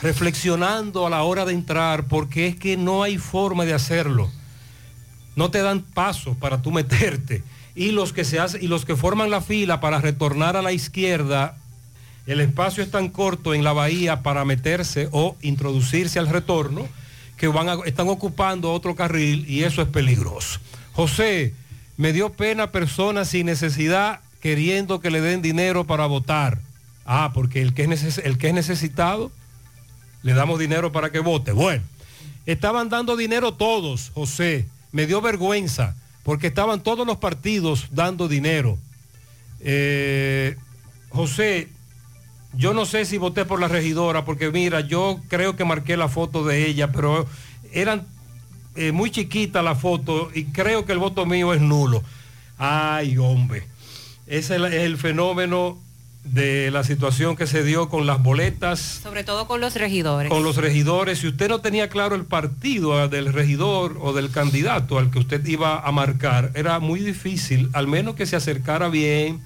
reflexionando 0.01 1.07
a 1.07 1.11
la 1.11 1.25
hora 1.25 1.45
de 1.45 1.53
entrar, 1.53 2.05
porque 2.05 2.47
es 2.47 2.57
que 2.57 2.77
no 2.77 3.03
hay 3.03 3.19
forma 3.19 3.65
de 3.65 3.75
hacerlo. 3.75 4.31
No 5.35 5.51
te 5.51 5.63
dan 5.63 5.83
paso 5.83 6.35
para 6.35 6.63
tú 6.63 6.71
meterte. 6.71 7.43
Y 7.75 7.91
los 7.91 8.13
que 8.13 8.25
se 8.25 8.39
y 8.61 8.69
los 8.69 8.85
que 8.85 8.97
forman 8.97 9.31
la 9.31 9.41
fila 9.41 9.81
para 9.81 10.01
retornar 10.01 10.57
a 10.57 10.63
la 10.63 10.73
izquierda, 10.73 11.59
el 12.27 12.41
espacio 12.41 12.83
es 12.83 12.91
tan 12.91 13.09
corto 13.09 13.55
en 13.55 13.63
la 13.63 13.73
bahía 13.73 14.23
para 14.23 14.45
meterse 14.45 15.09
o 15.13 15.37
introducirse 15.43 16.19
al 16.19 16.29
retorno 16.29 16.89
que 17.37 17.49
van 17.49 17.69
están 17.85 18.09
ocupando 18.09 18.73
otro 18.73 18.95
carril 18.95 19.45
y 19.49 19.63
eso 19.63 19.83
es 19.83 19.89
peligroso. 19.89 20.59
José, 20.93 21.55
me 21.97 22.13
dio 22.13 22.33
pena 22.33 22.73
personas 22.73 23.29
sin 23.29 23.47
necesidad 23.47 24.21
queriendo 24.41 25.01
que 25.01 25.11
le 25.11 25.21
den 25.21 25.43
dinero 25.43 25.85
para 25.85 26.07
votar. 26.07 26.59
Ah, 27.05 27.31
porque 27.33 27.63
el 27.63 27.75
que 27.75 27.85
es, 27.85 28.19
el 28.19 28.39
que 28.39 28.49
es 28.49 28.55
necesitado, 28.55 29.31
le 30.23 30.35
damos 30.35 30.59
dinero 30.59 30.93
para 30.93 31.11
que 31.11 31.21
vote. 31.21 31.53
Bueno, 31.53 31.85
estaban 32.47 32.89
dando 32.89 33.17
dinero 33.17 33.55
todos, 33.55 34.11
José. 34.15 34.67
Me 34.91 35.07
dio 35.07 35.21
vergüenza, 35.21 35.95
porque 36.25 36.49
estaban 36.49 36.83
todos 36.83 37.07
los 37.07 37.19
partidos 37.19 37.87
dando 37.91 38.27
dinero. 38.29 38.79
Eh, 39.61 40.57
José, 41.11 41.69
yo 42.57 42.75
no 42.75 42.87
sé 42.87 43.05
si 43.05 43.19
voté 43.19 43.45
por 43.45 43.61
la 43.61 43.69
regidora, 43.69 44.25
porque 44.25 44.51
mira, 44.51 44.81
yo 44.81 45.21
creo 45.29 45.57
que 45.57 45.65
marqué 45.65 45.97
la 45.97 46.09
foto 46.09 46.45
de 46.45 46.67
ella, 46.67 46.93
pero 46.93 47.27
eran 47.73 48.07
eh, 48.75 48.93
muy 48.93 49.11
chiquita 49.11 49.63
la 49.63 49.75
foto 49.75 50.31
y 50.35 50.45
creo 50.47 50.85
que 50.85 50.93
el 50.93 50.99
voto 50.99 51.27
mío 51.27 51.53
es 51.55 51.61
nulo. 51.61 52.03
Ay, 52.59 53.19
hombre. 53.19 53.67
Ese 54.27 54.57
es 54.57 54.63
el, 54.63 54.65
el 54.73 54.97
fenómeno 54.97 55.79
de 56.25 56.71
la 56.73 56.83
situación 56.83 57.37
que 57.37 57.47
se 57.47 57.63
dio 57.63 57.89
con 57.89 58.05
las 58.05 58.21
boletas 58.21 58.81
Sobre 58.81 59.23
todo 59.23 59.47
con 59.47 59.61
los 59.61 59.75
regidores. 59.77 60.29
con 60.29 60.43
los 60.43 60.57
regidores, 60.57 61.21
si 61.21 61.29
usted 61.29 61.49
no 61.49 61.61
tenía 61.61 61.89
claro 61.89 62.17
el 62.17 62.25
partido 62.25 62.99
ah, 62.99 63.07
del 63.07 63.33
regidor 63.33 63.97
o 64.01 64.13
del 64.13 64.31
candidato 64.31 64.99
al 64.99 65.11
que 65.11 65.21
usted 65.21 65.47
iba 65.47 65.79
a 65.79 65.93
marcar, 65.93 66.51
era 66.55 66.81
muy 66.81 66.99
difícil, 67.01 67.71
al 67.75 67.87
menos 67.87 68.17
que 68.17 68.27
se 68.27 68.35
acercara 68.35 68.89
bien 68.89 69.41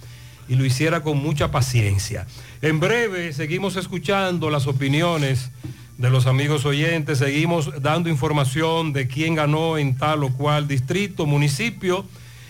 y 0.50 0.56
lo 0.56 0.64
hiciera 0.64 1.00
con 1.02 1.16
mucha 1.22 1.52
paciencia. 1.52 2.26
En 2.60 2.80
breve 2.80 3.32
seguimos 3.32 3.76
escuchando 3.76 4.50
las 4.50 4.66
opiniones 4.66 5.52
de 5.96 6.10
los 6.10 6.26
amigos 6.26 6.66
oyentes, 6.66 7.18
seguimos 7.18 7.70
dando 7.80 8.10
información 8.10 8.92
de 8.92 9.06
quién 9.06 9.36
ganó 9.36 9.78
en 9.78 9.96
tal 9.96 10.24
o 10.24 10.32
cual 10.32 10.66
distrito, 10.66 11.24
municipio. 11.24 12.04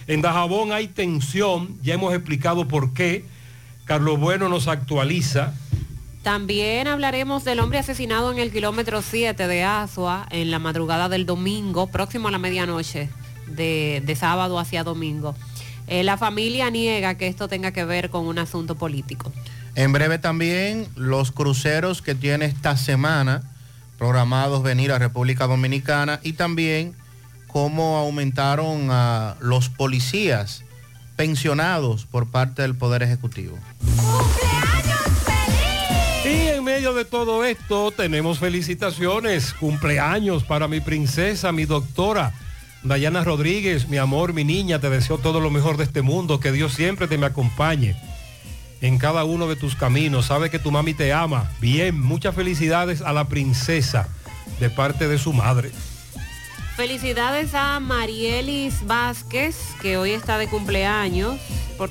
En 0.07 0.23
Dajabón 0.23 0.73
hay 0.73 0.89
tensión, 0.89 1.77
ya 1.83 1.93
hemos 1.93 2.15
explicado 2.15 2.67
por 2.67 2.95
qué. 2.95 3.27
Carlos 3.85 4.19
Bueno 4.19 4.49
nos 4.49 4.67
actualiza. 4.67 5.53
También 6.23 6.87
hablaremos 6.87 7.45
del 7.45 7.61
hombre 7.61 7.81
asesinado 7.81 8.33
en 8.33 8.39
el 8.39 8.51
kilómetro 8.51 9.03
7 9.03 9.47
de 9.47 9.63
Asua 9.63 10.27
en 10.31 10.51
la 10.51 10.59
madrugada 10.59 11.11
del 11.11 11.27
domingo, 11.27 11.89
próximo 11.89 12.29
a 12.29 12.31
la 12.31 12.39
medianoche, 12.39 13.11
de, 13.47 14.03
de 14.07 14.17
sábado 14.17 14.59
hacia 14.59 14.85
domingo. 14.85 15.35
Eh, 15.91 16.05
la 16.05 16.17
familia 16.17 16.71
niega 16.71 17.17
que 17.17 17.27
esto 17.27 17.49
tenga 17.49 17.73
que 17.73 17.85
ver 17.85 18.11
con 18.11 18.27
un 18.27 18.39
asunto 18.39 18.77
político. 18.77 19.33
En 19.75 19.93
breve 19.93 20.19
también 20.19 20.87
los 20.95 21.33
cruceros 21.33 22.01
que 22.01 22.15
tiene 22.15 22.45
esta 22.45 22.77
semana 22.77 23.43
programados 23.99 24.63
venir 24.63 24.93
a 24.93 25.01
República 25.01 25.49
Dominicana 25.49 26.21
y 26.23 26.35
también 26.35 26.95
cómo 27.49 27.99
aumentaron 27.99 28.89
a 28.93 29.35
los 29.41 29.69
policías 29.69 30.63
pensionados 31.17 32.07
por 32.07 32.31
parte 32.31 32.63
del 32.63 32.77
Poder 32.77 33.03
Ejecutivo. 33.03 33.59
Y 36.25 36.49
en 36.49 36.63
medio 36.63 36.95
de 36.95 37.05
todo 37.05 37.45
esto 37.45 37.91
tenemos 37.91 38.39
felicitaciones, 38.39 39.55
cumpleaños 39.55 40.45
para 40.45 40.69
mi 40.69 40.81
princesa, 40.81 41.51
mi 41.51 41.65
doctora. 41.65 42.33
Dayana 42.83 43.23
Rodríguez, 43.25 43.89
mi 43.89 43.99
amor, 43.99 44.33
mi 44.33 44.43
niña, 44.43 44.79
te 44.79 44.89
deseo 44.89 45.19
todo 45.19 45.41
lo 45.41 45.51
mejor 45.51 45.77
de 45.77 45.85
este 45.85 46.01
mundo, 46.01 46.41
que 46.41 46.51
Dios 46.51 46.73
siempre 46.73 47.09
te 47.09 47.19
me 47.19 47.27
acompañe 47.27 47.95
en 48.81 48.97
cada 48.97 49.25
uno 49.25 49.47
de 49.49 49.57
tus 49.57 49.77
caminos. 49.77 50.27
Sabe 50.27 50.49
que 50.51 50.59
tu 50.59 50.71
mami 50.71 50.95
te 50.95 51.13
ama. 51.13 51.51
Bien, 51.61 52.01
muchas 52.01 52.35
felicidades 52.35 53.03
a 53.03 53.13
la 53.13 53.29
princesa 53.29 54.09
de 54.61 54.71
parte 54.71 55.09
de 55.09 55.19
su 55.19 55.35
madre. 55.35 55.71
Felicidades 56.81 57.55
a 57.55 57.79
Marielis 57.79 58.87
Vázquez, 58.87 59.55
que 59.83 59.99
hoy 59.99 60.13
está 60.13 60.39
de 60.39 60.49
cumpleaños. 60.49 61.39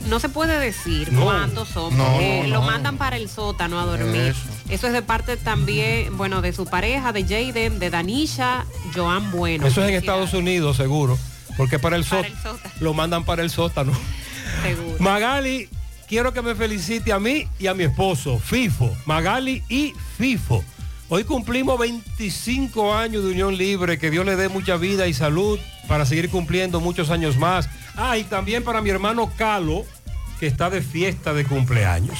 No 0.07 0.19
se 0.19 0.29
puede 0.29 0.59
decir 0.59 1.13
No, 1.13 1.25
cuántos 1.25 1.67
son, 1.69 1.95
no, 1.95 2.03
porque 2.05 2.41
no. 2.47 2.55
lo 2.55 2.61
mandan 2.63 2.97
para 2.97 3.15
el 3.15 3.29
sótano 3.29 3.79
a 3.79 3.85
dormir. 3.85 4.19
Eso. 4.31 4.39
Eso. 4.67 4.87
es 4.87 4.93
de 4.93 5.03
parte 5.03 5.37
también, 5.37 6.17
bueno, 6.17 6.41
de 6.41 6.53
su 6.53 6.65
pareja, 6.65 7.13
de 7.13 7.21
Jaden, 7.21 7.77
de 7.77 7.91
Danisha, 7.91 8.65
Joan 8.95 9.29
Bueno. 9.29 9.67
Eso 9.67 9.83
es 9.83 9.89
en 9.89 9.93
Estados 9.95 10.33
Unidos, 10.33 10.77
seguro, 10.77 11.19
porque 11.55 11.77
para 11.77 11.95
el, 11.95 12.03
Para 12.03 12.25
el 12.25 12.33
sótano. 12.37 12.73
lo 12.79 12.93
mandan 12.95 13.25
para 13.25 13.43
el 13.43 13.51
sótano. 13.51 13.91
seguro. 14.63 14.95
Magali, 14.97 15.69
quiero 16.07 16.33
que 16.33 16.41
me 16.41 16.55
felicite 16.55 17.13
a 17.13 17.19
mí 17.19 17.47
y 17.59 17.67
a 17.67 17.75
mi 17.75 17.83
esposo, 17.83 18.39
FIFO. 18.39 18.91
Magali 19.05 19.61
y 19.69 19.93
FIFO. 20.17 20.63
Hoy 21.11 21.23
cumplimos 21.23 21.79
25 21.79 22.93
años 22.93 23.23
de 23.23 23.31
unión 23.31 23.57
libre, 23.57 23.97
que 23.97 24.11
Dios 24.11 24.23
le 24.27 24.35
dé 24.35 24.47
mucha 24.47 24.77
vida 24.77 25.07
y 25.07 25.13
salud 25.15 25.57
para 25.87 26.05
seguir 26.05 26.29
cumpliendo 26.29 26.79
muchos 26.79 27.09
años 27.09 27.35
más. 27.35 27.67
Ah, 27.95 28.15
y 28.19 28.23
también 28.23 28.63
para 28.63 28.79
mi 28.83 28.91
hermano 28.91 29.31
Calo, 29.35 29.85
que 30.39 30.45
está 30.45 30.69
de 30.69 30.83
fiesta 30.83 31.33
de 31.33 31.45
cumpleaños. 31.45 32.19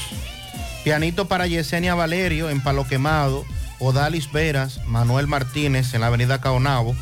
Pianito 0.82 1.28
para 1.28 1.46
Yesenia 1.46 1.94
Valerio 1.94 2.50
en 2.50 2.60
Palo 2.60 2.84
Quemado, 2.84 3.44
Odalis 3.78 4.32
Veras, 4.32 4.80
Manuel 4.88 5.28
Martínez 5.28 5.94
en 5.94 6.00
la 6.00 6.08
avenida 6.08 6.40
Caonabo. 6.40 6.96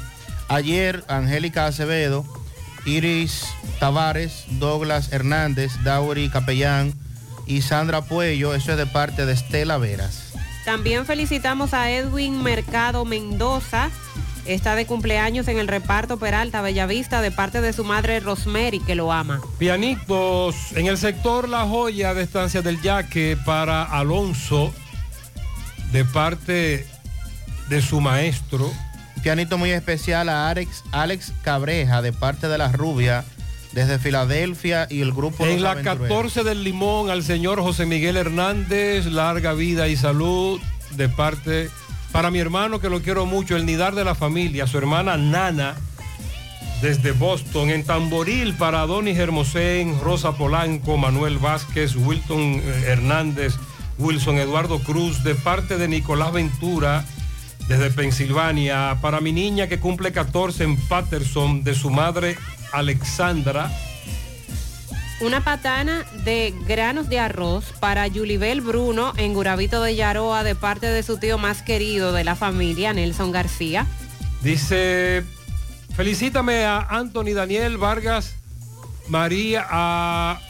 Ayer, 0.48 1.04
Angélica 1.08 1.66
Acevedo, 1.66 2.26
Iris 2.84 3.46
Tavares, 3.80 4.44
Douglas 4.58 5.10
Hernández, 5.10 5.72
Dauri 5.84 6.28
Capellán 6.28 6.92
y 7.46 7.62
Sandra 7.62 8.02
Puello. 8.02 8.54
Eso 8.54 8.72
es 8.72 8.76
de 8.76 8.86
parte 8.86 9.24
de 9.24 9.32
Estela 9.32 9.78
Veras. 9.78 10.27
También 10.68 11.06
felicitamos 11.06 11.72
a 11.72 11.90
Edwin 11.90 12.42
Mercado 12.42 13.06
Mendoza, 13.06 13.88
Está 14.44 14.74
de 14.74 14.84
cumpleaños 14.84 15.48
en 15.48 15.56
el 15.58 15.66
reparto 15.66 16.18
Peralta 16.18 16.60
Bellavista 16.60 17.22
de 17.22 17.30
parte 17.30 17.62
de 17.62 17.72
su 17.72 17.84
madre 17.84 18.20
Rosemary, 18.20 18.78
que 18.78 18.94
lo 18.94 19.10
ama. 19.10 19.40
Pianitos 19.56 20.72
en 20.74 20.84
el 20.84 20.98
sector 20.98 21.48
La 21.48 21.64
Joya 21.64 22.12
de 22.12 22.22
Estancia 22.22 22.60
del 22.60 22.82
Yaque 22.82 23.38
para 23.46 23.82
Alonso 23.82 24.70
de 25.90 26.04
parte 26.04 26.86
de 27.70 27.80
su 27.80 28.02
maestro. 28.02 28.70
Pianito 29.22 29.56
muy 29.56 29.70
especial 29.70 30.28
a 30.28 30.50
Alex, 30.50 30.84
Alex 30.92 31.32
Cabreja 31.40 32.02
de 32.02 32.12
parte 32.12 32.46
de 32.46 32.58
la 32.58 32.70
rubia 32.72 33.24
desde 33.72 33.98
Filadelfia 33.98 34.86
y 34.90 35.00
el 35.00 35.12
grupo 35.12 35.46
En 35.46 35.62
la 35.62 35.72
Aventureros. 35.72 36.08
14 36.08 36.44
del 36.44 36.64
Limón 36.64 37.10
al 37.10 37.22
señor 37.22 37.60
José 37.60 37.86
Miguel 37.86 38.16
Hernández, 38.16 39.06
larga 39.06 39.52
vida 39.52 39.88
y 39.88 39.96
salud 39.96 40.60
de 40.96 41.08
parte 41.08 41.70
para 42.12 42.30
mi 42.30 42.38
hermano 42.38 42.80
que 42.80 42.88
lo 42.88 43.02
quiero 43.02 43.26
mucho, 43.26 43.56
el 43.56 43.66
Nidar 43.66 43.94
de 43.94 44.04
la 44.04 44.14
familia, 44.14 44.66
su 44.66 44.78
hermana 44.78 45.16
Nana 45.16 45.76
desde 46.80 47.12
Boston, 47.12 47.70
en 47.70 47.84
Tamboril 47.84 48.54
para 48.54 48.86
Donis 48.86 49.18
Hermosén, 49.18 49.98
Rosa 50.00 50.32
Polanco, 50.32 50.96
Manuel 50.96 51.38
Vázquez, 51.38 51.96
Wilton 51.96 52.40
eh, 52.40 52.84
Hernández, 52.86 53.54
Wilson 53.98 54.38
Eduardo 54.38 54.78
Cruz, 54.78 55.24
de 55.24 55.34
parte 55.34 55.76
de 55.76 55.88
Nicolás 55.88 56.32
Ventura, 56.32 57.04
desde 57.66 57.90
Pensilvania, 57.90 58.96
para 59.02 59.20
mi 59.20 59.32
niña 59.32 59.66
que 59.66 59.80
cumple 59.80 60.12
14 60.12 60.64
en 60.64 60.76
Patterson, 60.76 61.64
de 61.64 61.74
su 61.74 61.90
madre 61.90 62.38
Alexandra, 62.72 63.70
Una 65.20 65.42
patana 65.42 66.04
de 66.24 66.54
granos 66.66 67.08
de 67.08 67.18
arroz 67.18 67.72
para 67.80 68.06
Yulibel 68.06 68.60
Bruno 68.60 69.12
en 69.16 69.34
Gurabito 69.34 69.82
de 69.82 69.96
Yaroa 69.96 70.44
de 70.44 70.54
parte 70.54 70.86
de 70.86 71.02
su 71.02 71.18
tío 71.18 71.38
más 71.38 71.62
querido 71.62 72.12
de 72.12 72.22
la 72.22 72.36
familia, 72.36 72.92
Nelson 72.92 73.32
García. 73.32 73.86
Dice, 74.42 75.24
felicítame 75.96 76.64
a 76.64 76.78
Anthony 76.78 77.34
Daniel 77.34 77.78
Vargas, 77.78 78.36
María, 79.08 79.66
a 79.68 80.40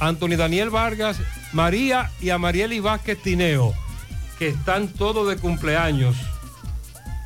Anthony 0.00 0.36
Daniel 0.36 0.70
Vargas, 0.70 1.18
María 1.52 2.10
y 2.20 2.30
a 2.30 2.38
Marieli 2.38 2.80
Vázquez 2.80 3.22
Tineo, 3.22 3.74
que 4.38 4.48
están 4.48 4.88
todos 4.88 5.28
de 5.28 5.36
cumpleaños 5.36 6.16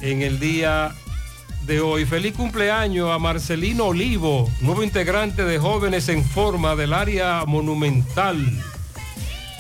en 0.01 0.21
el 0.21 0.39
día 0.39 0.95
de 1.67 1.81
hoy. 1.81 2.05
Feliz 2.05 2.35
cumpleaños 2.35 3.11
a 3.11 3.19
Marcelino 3.19 3.87
Olivo, 3.87 4.51
nuevo 4.61 4.83
integrante 4.83 5.45
de 5.45 5.59
Jóvenes 5.59 6.09
en 6.09 6.25
Forma 6.25 6.77
del 6.77 6.93
área 6.93 7.45
monumental. 7.47 8.37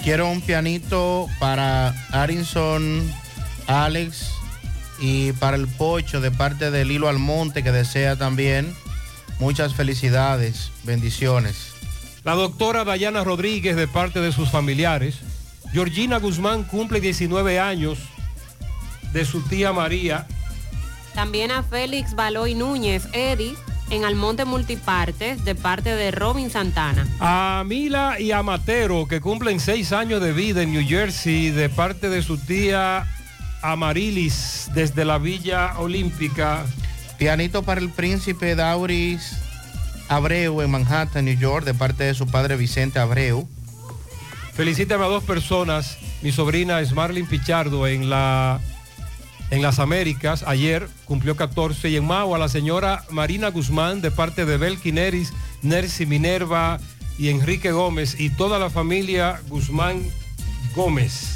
Quiero 0.02 0.28
un 0.30 0.40
pianito 0.40 1.28
para 1.38 1.94
Arinson, 2.10 3.02
Alex 3.66 4.32
y 5.00 5.32
para 5.32 5.56
el 5.56 5.66
Pocho 5.66 6.20
de 6.20 6.30
parte 6.30 6.70
de 6.70 6.84
Lilo 6.84 7.08
Almonte 7.08 7.62
que 7.62 7.72
desea 7.72 8.16
también 8.16 8.74
muchas 9.38 9.74
felicidades, 9.74 10.70
bendiciones. 10.84 11.72
La 12.24 12.34
doctora 12.34 12.84
Dayana 12.84 13.24
Rodríguez 13.24 13.76
de 13.76 13.88
parte 13.88 14.20
de 14.20 14.32
sus 14.32 14.50
familiares. 14.50 15.16
Georgina 15.72 16.18
Guzmán 16.18 16.64
cumple 16.64 17.00
19 17.00 17.58
años 17.58 17.98
de 19.12 19.24
su 19.24 19.42
tía 19.42 19.72
María. 19.72 20.26
También 21.14 21.50
a 21.50 21.62
Félix 21.62 22.14
Baloy 22.14 22.54
Núñez, 22.54 23.08
Eddie, 23.12 23.54
en 23.90 24.04
Almonte 24.04 24.44
Multipartes 24.44 25.44
de 25.44 25.54
parte 25.54 25.94
de 25.94 26.10
Robin 26.10 26.50
Santana. 26.50 27.06
A 27.20 27.62
Mila 27.66 28.18
y 28.18 28.32
a 28.32 28.42
Matero 28.42 29.06
que 29.06 29.20
cumplen 29.20 29.60
6 29.60 29.92
años 29.92 30.20
de 30.20 30.32
vida 30.32 30.62
en 30.62 30.72
New 30.72 30.86
Jersey 30.86 31.50
de 31.50 31.68
parte 31.68 32.08
de 32.08 32.22
su 32.22 32.38
tía 32.38 33.06
Amarilis 33.62 34.70
desde 34.74 35.04
la 35.04 35.18
Villa 35.18 35.78
Olímpica. 35.78 36.64
Pianito 37.18 37.62
para 37.62 37.80
el 37.80 37.90
príncipe 37.90 38.56
Dauris 38.56 39.38
Abreu 40.08 40.60
en 40.60 40.70
Manhattan, 40.70 41.24
New 41.24 41.38
York, 41.38 41.64
de 41.64 41.74
parte 41.74 42.04
de 42.04 42.14
su 42.14 42.26
padre 42.26 42.56
Vicente 42.56 42.98
Abreu. 42.98 43.48
Felicítame 44.54 45.04
a 45.04 45.08
dos 45.08 45.24
personas. 45.24 45.98
Mi 46.22 46.32
sobrina 46.32 46.84
Smarlin 46.84 47.26
Pichardo 47.26 47.86
en 47.86 48.10
la 48.10 48.60
en 49.50 49.62
las 49.62 49.78
Américas 49.78 50.42
ayer 50.46 50.88
cumplió 51.04 51.36
14 51.36 51.88
y 51.90 51.96
en 51.96 52.04
Mau 52.06 52.34
a 52.34 52.38
la 52.38 52.48
señora 52.48 53.04
Marina 53.10 53.48
Guzmán 53.48 54.00
de 54.00 54.10
parte 54.10 54.44
de 54.46 54.56
Belkineris, 54.56 55.32
Nercy 55.62 56.06
Minerva 56.06 56.78
y 57.18 57.28
Enrique 57.28 57.70
Gómez 57.72 58.18
y 58.18 58.30
toda 58.30 58.58
la 58.58 58.70
familia 58.70 59.40
Guzmán 59.48 60.02
Gómez. 60.74 61.30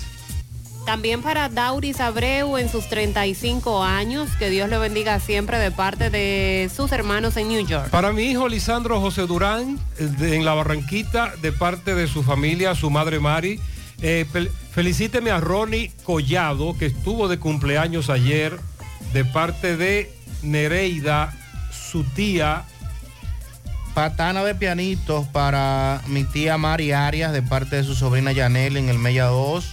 También 0.87 1.21
para 1.21 1.51
Dauris 1.51 2.01
Abreu 2.01 2.57
en 2.57 2.71
sus 2.71 2.89
35 2.89 3.85
años, 3.85 4.31
que 4.39 4.49
Dios 4.49 4.71
le 4.71 4.79
bendiga 4.79 5.21
siempre 5.21 5.59
de 5.59 5.71
parte 5.71 6.09
de 6.09 6.71
sus 6.75 6.91
hermanos 6.93 7.37
en 7.37 7.49
New 7.49 7.67
York. 7.67 7.91
Para 7.91 8.11
mi 8.13 8.23
hijo 8.23 8.49
Lisandro 8.49 8.99
José 8.99 9.27
Durán, 9.27 9.79
eh, 9.99 10.05
de- 10.05 10.37
en 10.37 10.47
la 10.47 10.55
Barranquita, 10.55 11.35
de 11.43 11.53
parte 11.53 11.95
de 11.95 12.07
su 12.09 12.23
familia, 12.23 12.75
su 12.75 12.89
madre 12.89 13.21
Mari. 13.21 13.61
Eh, 14.01 14.25
felicíteme 14.79 15.33
a 15.33 15.41
Ronnie 15.41 15.91
Collado, 16.05 16.79
que 16.79 16.87
estuvo 16.87 17.27
de 17.27 17.41
cumpleaños 17.41 18.11
ayer, 18.11 18.61
de 19.13 19.25
parte 19.25 19.77
de 19.77 20.09
Nereida, 20.45 21.37
su 21.73 22.05
tía. 22.05 22.63
Patana 23.93 24.45
de 24.45 24.55
pianitos 24.55 25.27
para 25.27 26.01
mi 26.07 26.23
tía 26.23 26.59
Mari 26.59 26.93
Arias 26.93 27.33
de 27.33 27.43
parte 27.43 27.75
de 27.75 27.83
su 27.83 27.97
sobrina 27.97 28.31
Yanel 28.31 28.77
en 28.77 28.89
el 28.89 29.01
Mella 29.01 29.25
2. 29.25 29.69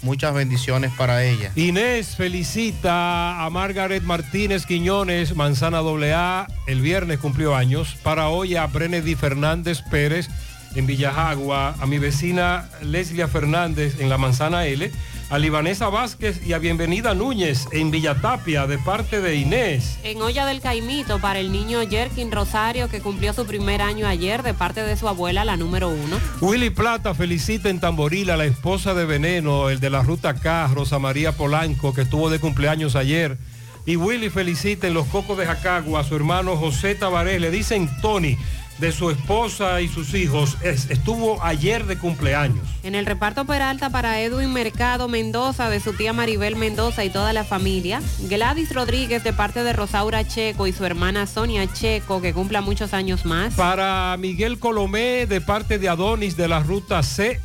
Muchas 0.00 0.32
bendiciones 0.32 0.90
para 0.96 1.22
ella. 1.22 1.52
Inés 1.54 2.16
felicita 2.16 3.44
a 3.44 3.50
Margaret 3.50 4.04
Martínez 4.04 4.64
Quiñones, 4.64 5.36
Manzana 5.36 5.80
AA, 5.80 6.46
el 6.66 6.80
viernes 6.80 7.18
cumplió 7.18 7.54
años. 7.54 7.94
Para 8.02 8.28
hoy 8.28 8.56
a 8.56 8.66
Brenedy 8.66 9.16
Fernández 9.16 9.82
Pérez 9.82 10.30
en 10.76 10.86
Villajagua, 10.86 11.74
a 11.80 11.86
mi 11.86 11.98
vecina 11.98 12.68
Leslia 12.82 13.28
Fernández 13.28 13.98
en 13.98 14.08
la 14.08 14.18
Manzana 14.18 14.66
L, 14.66 14.90
a 15.30 15.38
Libanesa 15.38 15.88
Vázquez 15.88 16.46
y 16.46 16.52
a 16.52 16.58
Bienvenida 16.58 17.14
Núñez 17.14 17.66
en 17.72 17.90
Villatapia 17.90 18.66
de 18.66 18.78
parte 18.78 19.20
de 19.20 19.36
Inés. 19.36 19.98
En 20.04 20.22
Olla 20.22 20.46
del 20.46 20.60
Caimito 20.60 21.18
para 21.18 21.40
el 21.40 21.50
niño 21.50 21.80
Jerkin 21.88 22.30
Rosario, 22.30 22.88
que 22.88 23.00
cumplió 23.00 23.32
su 23.32 23.46
primer 23.46 23.82
año 23.82 24.06
ayer 24.06 24.42
de 24.42 24.54
parte 24.54 24.82
de 24.82 24.96
su 24.96 25.08
abuela, 25.08 25.44
la 25.44 25.56
número 25.56 25.88
uno. 25.88 26.18
Willy 26.40 26.70
Plata 26.70 27.14
felicita 27.14 27.70
en 27.70 27.80
Tamboril 27.80 28.30
a 28.30 28.36
la 28.36 28.44
esposa 28.44 28.94
de 28.94 29.04
Veneno, 29.04 29.70
el 29.70 29.80
de 29.80 29.90
la 29.90 30.02
Ruta 30.02 30.34
K, 30.34 30.68
Rosa 30.68 30.98
María 30.98 31.32
Polanco, 31.32 31.94
que 31.94 32.02
estuvo 32.02 32.30
de 32.30 32.38
cumpleaños 32.38 32.94
ayer. 32.94 33.38
Y 33.86 33.96
Willy 33.96 34.30
felicita 34.30 34.86
en 34.86 34.94
Los 34.94 35.06
Cocos 35.06 35.38
de 35.38 35.46
Jacagua 35.46 36.00
a 36.00 36.04
su 36.04 36.16
hermano 36.16 36.56
José 36.56 36.96
Tabarés, 36.96 37.40
le 37.40 37.50
dicen 37.50 37.88
Tony, 38.02 38.36
de 38.78 38.92
su 38.92 39.10
esposa 39.10 39.80
y 39.80 39.88
sus 39.88 40.12
hijos. 40.14 40.56
Es- 40.62 40.90
estuvo 40.90 41.42
ayer 41.42 41.86
de 41.86 41.96
cumpleaños. 41.98 42.66
En 42.82 42.94
el 42.94 43.06
reparto 43.06 43.44
Peralta 43.46 43.88
para 43.90 44.20
Edwin 44.20 44.52
Mercado 44.52 45.08
Mendoza, 45.08 45.70
de 45.70 45.80
su 45.80 45.94
tía 45.94 46.12
Maribel 46.12 46.56
Mendoza 46.56 47.04
y 47.04 47.10
toda 47.10 47.32
la 47.32 47.44
familia. 47.44 48.02
Gladys 48.28 48.74
Rodríguez 48.74 49.24
de 49.24 49.32
parte 49.32 49.64
de 49.64 49.72
Rosaura 49.72 50.26
Checo 50.28 50.66
y 50.66 50.72
su 50.72 50.84
hermana 50.84 51.26
Sonia 51.26 51.66
Checo, 51.72 52.20
que 52.20 52.34
cumpla 52.34 52.60
muchos 52.60 52.92
años 52.92 53.24
más. 53.24 53.54
Para 53.54 54.14
Miguel 54.18 54.58
Colomé, 54.58 55.26
de 55.26 55.40
parte 55.40 55.78
de 55.78 55.88
Adonis 55.88 56.36
de 56.36 56.48
la 56.48 56.60
Ruta 56.60 57.02
C. 57.02 57.40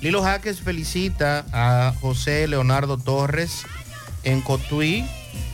Lilo 0.00 0.22
Jaques 0.22 0.60
felicita 0.60 1.46
a 1.52 1.94
José 2.00 2.46
Leonardo 2.48 2.98
Torres 2.98 3.62
en 4.22 4.40
Cotuí, 4.42 5.04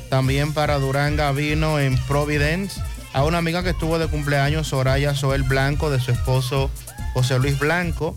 también 0.09 0.53
para 0.53 0.79
Durán 0.79 1.17
Gavino 1.17 1.79
en 1.79 1.97
Providence, 2.07 2.81
a 3.13 3.25
una 3.25 3.39
amiga 3.39 3.63
que 3.63 3.71
estuvo 3.71 3.99
de 3.99 4.07
cumpleaños, 4.07 4.69
Soraya 4.69 5.15
Soel 5.15 5.43
Blanco, 5.43 5.91
de 5.91 6.01
su 6.01 6.13
esposo 6.13 6.71
José 7.15 7.39
Luis 7.39 7.59
Blanco. 7.59 8.17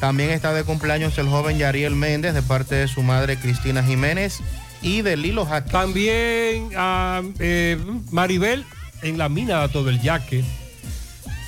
También 0.00 0.30
está 0.30 0.54
de 0.54 0.64
cumpleaños 0.64 1.18
el 1.18 1.28
joven 1.28 1.58
Yariel 1.58 1.94
Méndez, 1.94 2.32
de 2.32 2.42
parte 2.42 2.74
de 2.74 2.88
su 2.88 3.02
madre 3.02 3.36
Cristina 3.38 3.82
Jiménez 3.82 4.40
y 4.80 5.02
de 5.02 5.16
Lilo 5.16 5.44
Jaques. 5.44 5.72
También 5.72 6.70
a 6.76 7.22
eh, 7.38 7.78
Maribel 8.10 8.64
en 9.02 9.18
la 9.18 9.28
mina 9.28 9.60
de 9.62 9.68
todo 9.68 9.90
el 9.90 10.00
yaque. 10.00 10.42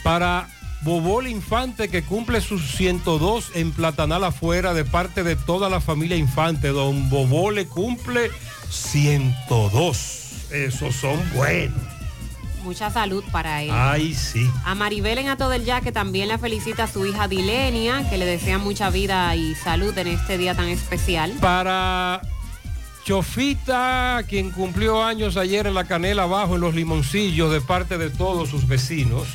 Para 0.05 0.49
Bobol 0.83 1.29
Infante 1.29 1.89
que 1.89 2.03
cumple 2.03 2.41
sus 2.41 2.73
102 2.73 3.53
en 3.55 3.73
Platanal 3.73 4.25
afuera 4.25 4.75
de 4.75 4.85
parte 4.85 5.23
de 5.23 5.37
toda 5.37 5.71
la 5.71 5.81
familia 5.81 6.17
Infante. 6.17 6.69
Don 6.69 7.09
Bobo 7.09 7.51
le 7.51 7.67
cumple 7.67 8.31
102. 8.69 10.51
Esos 10.51 10.95
son 10.95 11.19
buenos. 11.35 11.92
Mucha 12.63 12.91
salud 12.91 13.25
para 13.33 13.63
él. 13.63 13.71
Ay, 13.73 14.15
sí. 14.15 14.49
A 14.65 14.75
Maribel 14.75 15.19
en 15.19 15.29
Ato 15.29 15.49
del 15.49 15.65
Yaque 15.65 15.91
también 15.91 16.29
la 16.29 16.39
felicita 16.39 16.87
su 16.87 17.05
hija 17.07 17.27
Dilenia, 17.27 18.09
que 18.09 18.19
le 18.19 18.25
desea 18.25 18.59
mucha 18.59 18.89
vida 18.91 19.35
y 19.35 19.55
salud 19.55 19.97
en 19.99 20.07
este 20.07 20.39
día 20.39 20.55
tan 20.55 20.69
especial. 20.69 21.33
Para 21.41 22.23
Chofita, 23.05 24.23
quien 24.29 24.51
cumplió 24.51 25.03
años 25.03 25.37
ayer 25.37 25.67
en 25.67 25.75
la 25.75 25.85
Canela 25.85 26.23
Abajo, 26.23 26.55
en 26.55 26.61
los 26.61 26.75
Limoncillos, 26.75 27.53
de 27.53 27.61
parte 27.61 27.99
de 27.99 28.11
todos 28.11 28.49
sus 28.49 28.69
vecinos. 28.69 29.27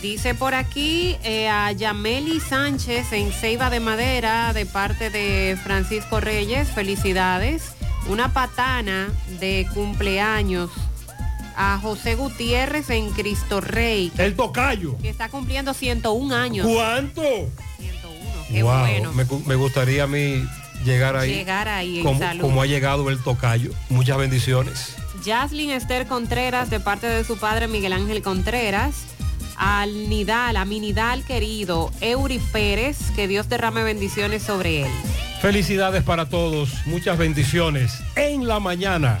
Dice 0.00 0.34
por 0.34 0.54
aquí 0.54 1.16
eh, 1.24 1.48
a 1.48 1.72
Yameli 1.72 2.38
Sánchez 2.38 3.12
en 3.12 3.32
Ceiba 3.32 3.70
de 3.70 3.80
Madera 3.80 4.52
de 4.52 4.66
parte 4.66 5.10
de 5.10 5.58
Francisco 5.62 6.20
Reyes, 6.20 6.68
felicidades. 6.68 7.72
una 8.06 8.32
patana 8.34 9.08
de 9.40 9.66
cumpleaños 9.72 10.70
a 11.56 11.78
José 11.80 12.14
Gutiérrez 12.14 12.90
en 12.90 13.10
Cristo 13.10 13.60
Rey. 13.60 14.12
El 14.18 14.34
tocayo. 14.36 14.96
Que 14.98 15.08
está 15.08 15.28
cumpliendo 15.28 15.74
101 15.74 16.34
años. 16.34 16.66
¿Cuánto? 16.66 17.22
101. 17.78 18.46
Qué 18.50 18.62
Wow, 18.62 18.78
bueno. 18.80 19.12
me, 19.12 19.26
gu- 19.26 19.44
me 19.46 19.54
gustaría 19.54 20.04
a 20.04 20.06
mí 20.06 20.44
llegar 20.84 21.16
ahí. 21.16 21.32
Llegar 21.34 21.68
ahí 21.68 21.98
en 21.98 22.04
como, 22.04 22.18
salud. 22.18 22.40
como 22.42 22.62
ha 22.62 22.66
llegado 22.66 23.08
el 23.10 23.22
tocayo. 23.22 23.70
Muchas 23.88 24.16
bendiciones. 24.18 24.94
Jaslyn 25.24 25.70
Esther 25.70 26.06
Contreras 26.06 26.68
de 26.70 26.80
parte 26.80 27.06
de 27.06 27.24
su 27.24 27.38
padre 27.38 27.68
Miguel 27.68 27.92
Ángel 27.94 28.22
Contreras. 28.22 28.94
Al 29.56 30.08
Nidal, 30.10 30.56
a 30.56 30.64
mi 30.64 30.80
Nidal 30.80 31.24
querido, 31.24 31.92
Eury 32.00 32.40
Pérez, 32.52 32.98
que 33.14 33.28
Dios 33.28 33.48
derrame 33.48 33.84
bendiciones 33.84 34.42
sobre 34.42 34.82
él. 34.82 34.88
Felicidades 35.40 36.02
para 36.02 36.28
todos. 36.28 36.70
Muchas 36.86 37.16
bendiciones. 37.18 37.92
En 38.16 38.48
la 38.48 38.58
mañana. 38.58 39.20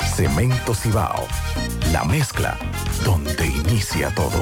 Cemento 0.15 0.73
Cibao. 0.75 1.25
La 1.91 2.03
mezcla 2.03 2.57
donde 3.03 3.47
inicia 3.47 4.13
todo. 4.13 4.41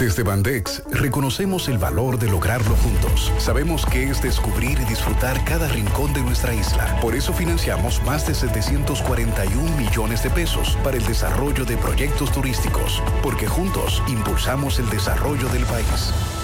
Desde 0.00 0.22
Bandex 0.22 0.82
reconocemos 0.90 1.68
el 1.68 1.76
valor 1.76 2.18
de 2.18 2.30
lograrlo 2.30 2.74
juntos. 2.76 3.30
Sabemos 3.36 3.84
que 3.84 4.04
es 4.04 4.22
descubrir 4.22 4.80
y 4.80 4.84
disfrutar 4.86 5.44
cada 5.44 5.68
rincón 5.68 6.14
de 6.14 6.22
nuestra 6.22 6.54
isla. 6.54 6.98
Por 7.02 7.14
eso 7.14 7.34
financiamos 7.34 8.02
más 8.04 8.26
de 8.26 8.34
741 8.34 9.76
millones 9.76 10.22
de 10.22 10.30
pesos 10.30 10.78
para 10.82 10.96
el 10.96 11.04
desarrollo 11.04 11.66
de 11.66 11.76
proyectos 11.76 12.32
turísticos, 12.32 13.02
porque 13.22 13.46
juntos 13.46 14.02
impulsamos 14.08 14.78
el 14.78 14.88
desarrollo 14.88 15.50
del 15.50 15.66
país. 15.66 16.14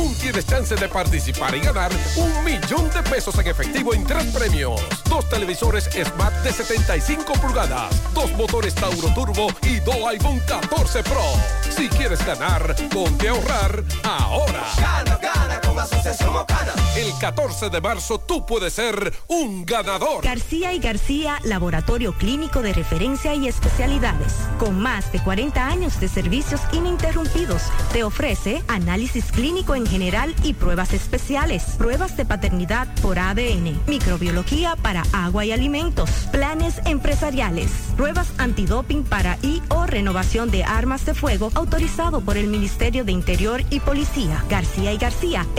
Aún 0.02 0.16
tienes 0.16 0.48
chance 0.48 0.74
de 0.74 0.90
participar 0.90 1.54
y 1.54 1.60
ganar 1.60 1.92
un 2.16 2.44
millón 2.44 2.90
de 2.90 3.04
pesos 3.04 3.38
en 3.38 3.46
efectivo 3.46 3.94
en 3.94 4.04
tres 4.04 4.26
premios. 4.34 4.82
Dos 5.08 5.30
televisores 5.30 5.88
Smart 5.94 6.34
de 6.44 6.52
75 6.52 7.34
pulgadas, 7.34 7.94
dos 8.12 8.32
motores 8.32 8.74
Tauro 8.74 9.14
Turbo 9.14 9.50
y 9.62 9.80
dos 9.82 9.98
iPhone 10.08 10.42
14 10.48 11.04
Pro. 11.04 11.22
Si 11.70 11.88
quieres 11.88 12.26
ganar, 12.26 12.76
ponte 12.90 13.28
a 13.28 13.32
ahorrar 13.34 13.84
ahora. 14.04 14.64
Gana, 14.80 15.20
El 16.98 17.18
14 17.20 17.70
de 17.70 17.80
marzo 17.80 18.20
tú 18.20 18.46
puedes 18.46 18.74
ser 18.74 19.14
un 19.28 19.66
ganador. 19.66 20.22
García 20.22 20.74
y 20.74 20.80
García, 20.80 21.40
laboratorio 21.44 22.14
clínico 22.14 22.62
de 22.62 22.74
referencia 22.74 23.34
y 23.34 23.48
especialidades. 23.48 24.34
Con 24.60 24.80
más 24.80 25.12
de 25.14 25.24
40 25.24 25.66
años 25.66 26.00
de 26.02 26.10
servicios 26.10 26.60
ininterrumpidos, 26.74 27.64
te 27.94 28.04
ofrece 28.04 28.62
análisis 28.68 29.32
clínico 29.32 29.74
en 29.74 29.88
general 29.88 30.36
y 30.44 30.54
pruebas 30.54 30.94
especiales, 30.94 31.64
pruebas 31.78 32.18
de 32.18 32.26
paternidad 32.26 32.94
por 33.02 33.18
ADN, 33.18 33.82
microbiología 33.88 34.76
para 34.76 35.04
agua 35.14 35.46
y 35.46 35.54
alimentos, 35.54 36.10
planes 36.32 36.82
empresariales, 36.86 37.72
pruebas 37.96 38.28
antidoping 38.38 39.06
para 39.06 39.38
y 39.42 39.62
o 39.70 39.86
renovación 39.86 40.52
de 40.52 40.66
armas 40.66 41.06
de 41.06 41.14
fuego 41.14 41.50
autorizado 41.56 42.20
por 42.20 42.36
el 42.36 42.48
Ministerio 42.48 43.06
de 43.06 43.14
Interior 43.14 43.64
y 43.70 43.80
Policía. 43.80 44.44
García 44.50 44.92
y 44.92 44.98
García, 44.98 45.48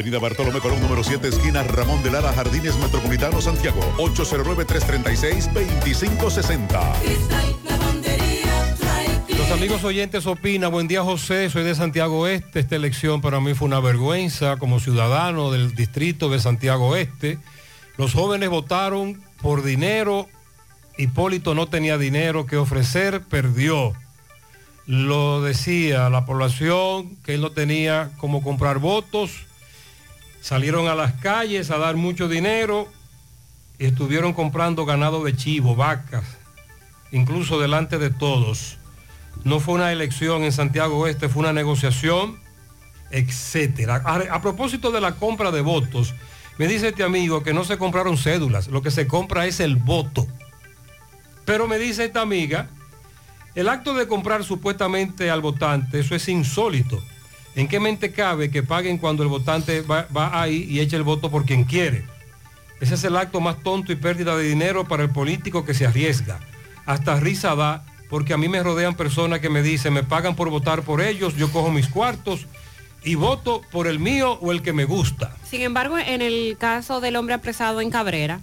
Avenida 0.00 0.18
Bartolomé 0.18 0.60
Colón, 0.60 0.80
número 0.80 1.04
7, 1.04 1.28
esquina 1.28 1.62
Ramón 1.62 2.02
de 2.02 2.10
Lara, 2.10 2.32
Jardines 2.32 2.74
Metropolitano, 2.78 3.42
Santiago. 3.42 3.82
809-336-2560. 3.98 6.92
Cristal, 7.02 7.56
lavandería, 7.68 8.76
dry 8.78 9.04
cleaner. 9.26 9.36
Los 9.36 9.50
amigos 9.50 9.84
oyentes 9.84 10.26
opinan, 10.26 10.72
buen 10.72 10.88
día 10.88 11.02
José, 11.02 11.50
soy 11.50 11.64
de 11.64 11.74
Santiago 11.74 12.26
Este, 12.26 12.60
esta 12.60 12.76
elección 12.76 13.20
para 13.20 13.40
mí 13.40 13.52
fue 13.52 13.68
una 13.68 13.80
vergüenza 13.80 14.56
como 14.56 14.80
ciudadano 14.80 15.52
del 15.52 15.74
distrito 15.74 16.30
de 16.30 16.40
Santiago 16.40 16.96
Este. 16.96 17.38
Los 17.98 18.14
jóvenes 18.14 18.48
votaron 18.48 19.22
por 19.42 19.62
dinero, 19.62 20.28
Hipólito 20.96 21.54
no 21.54 21.66
tenía 21.66 21.98
dinero 21.98 22.46
que 22.46 22.56
ofrecer, 22.56 23.20
perdió. 23.24 23.92
Lo 24.86 25.42
decía 25.42 26.08
la 26.08 26.24
población 26.24 27.16
que 27.16 27.34
él 27.34 27.42
no 27.42 27.50
tenía 27.50 28.12
cómo 28.16 28.42
comprar 28.42 28.78
votos, 28.78 29.49
salieron 30.40 30.88
a 30.88 30.94
las 30.94 31.12
calles 31.14 31.70
a 31.70 31.78
dar 31.78 31.96
mucho 31.96 32.28
dinero 32.28 32.88
y 33.78 33.86
estuvieron 33.86 34.32
comprando 34.32 34.84
ganado 34.84 35.24
de 35.24 35.36
chivo, 35.36 35.76
vacas, 35.76 36.24
incluso 37.12 37.60
delante 37.60 37.98
de 37.98 38.10
todos. 38.10 38.78
No 39.44 39.60
fue 39.60 39.74
una 39.74 39.92
elección 39.92 40.42
en 40.42 40.52
Santiago 40.52 40.98
Oeste, 40.98 41.28
fue 41.28 41.40
una 41.40 41.52
negociación, 41.52 42.38
etcétera. 43.10 44.02
A, 44.04 44.16
a 44.34 44.42
propósito 44.42 44.90
de 44.90 45.00
la 45.00 45.16
compra 45.16 45.50
de 45.50 45.60
votos, 45.60 46.14
me 46.58 46.68
dice 46.68 46.88
este 46.88 47.02
amigo 47.02 47.42
que 47.42 47.54
no 47.54 47.64
se 47.64 47.78
compraron 47.78 48.18
cédulas, 48.18 48.68
lo 48.68 48.82
que 48.82 48.90
se 48.90 49.06
compra 49.06 49.46
es 49.46 49.60
el 49.60 49.76
voto. 49.76 50.26
Pero 51.44 51.66
me 51.66 51.78
dice 51.78 52.04
esta 52.04 52.20
amiga, 52.20 52.68
el 53.54 53.68
acto 53.68 53.94
de 53.94 54.06
comprar 54.06 54.44
supuestamente 54.44 55.30
al 55.30 55.40
votante, 55.40 56.00
eso 56.00 56.14
es 56.14 56.28
insólito. 56.28 57.02
¿En 57.54 57.68
qué 57.68 57.80
mente 57.80 58.12
cabe 58.12 58.50
que 58.50 58.62
paguen 58.62 58.98
cuando 58.98 59.22
el 59.22 59.28
votante 59.28 59.82
va, 59.82 60.06
va 60.16 60.40
ahí 60.40 60.66
y 60.68 60.80
eche 60.80 60.96
el 60.96 61.02
voto 61.02 61.30
por 61.30 61.44
quien 61.44 61.64
quiere? 61.64 62.04
Ese 62.80 62.94
es 62.94 63.04
el 63.04 63.16
acto 63.16 63.40
más 63.40 63.62
tonto 63.62 63.92
y 63.92 63.96
pérdida 63.96 64.36
de 64.36 64.44
dinero 64.44 64.86
para 64.86 65.02
el 65.02 65.10
político 65.10 65.64
que 65.64 65.74
se 65.74 65.86
arriesga. 65.86 66.40
Hasta 66.86 67.20
risa 67.20 67.54
da, 67.54 67.84
porque 68.08 68.32
a 68.32 68.38
mí 68.38 68.48
me 68.48 68.62
rodean 68.62 68.94
personas 68.94 69.40
que 69.40 69.50
me 69.50 69.62
dicen, 69.62 69.92
me 69.92 70.02
pagan 70.02 70.34
por 70.34 70.48
votar 70.48 70.82
por 70.82 71.00
ellos, 71.00 71.36
yo 71.36 71.50
cojo 71.52 71.70
mis 71.70 71.88
cuartos 71.88 72.46
y 73.04 73.16
voto 73.16 73.62
por 73.70 73.86
el 73.86 73.98
mío 73.98 74.38
o 74.40 74.52
el 74.52 74.62
que 74.62 74.72
me 74.72 74.84
gusta. 74.84 75.34
Sin 75.48 75.60
embargo, 75.62 75.98
en 75.98 76.22
el 76.22 76.56
caso 76.58 77.00
del 77.00 77.16
hombre 77.16 77.34
apresado 77.34 77.80
en 77.80 77.90
Cabrera, 77.90 78.40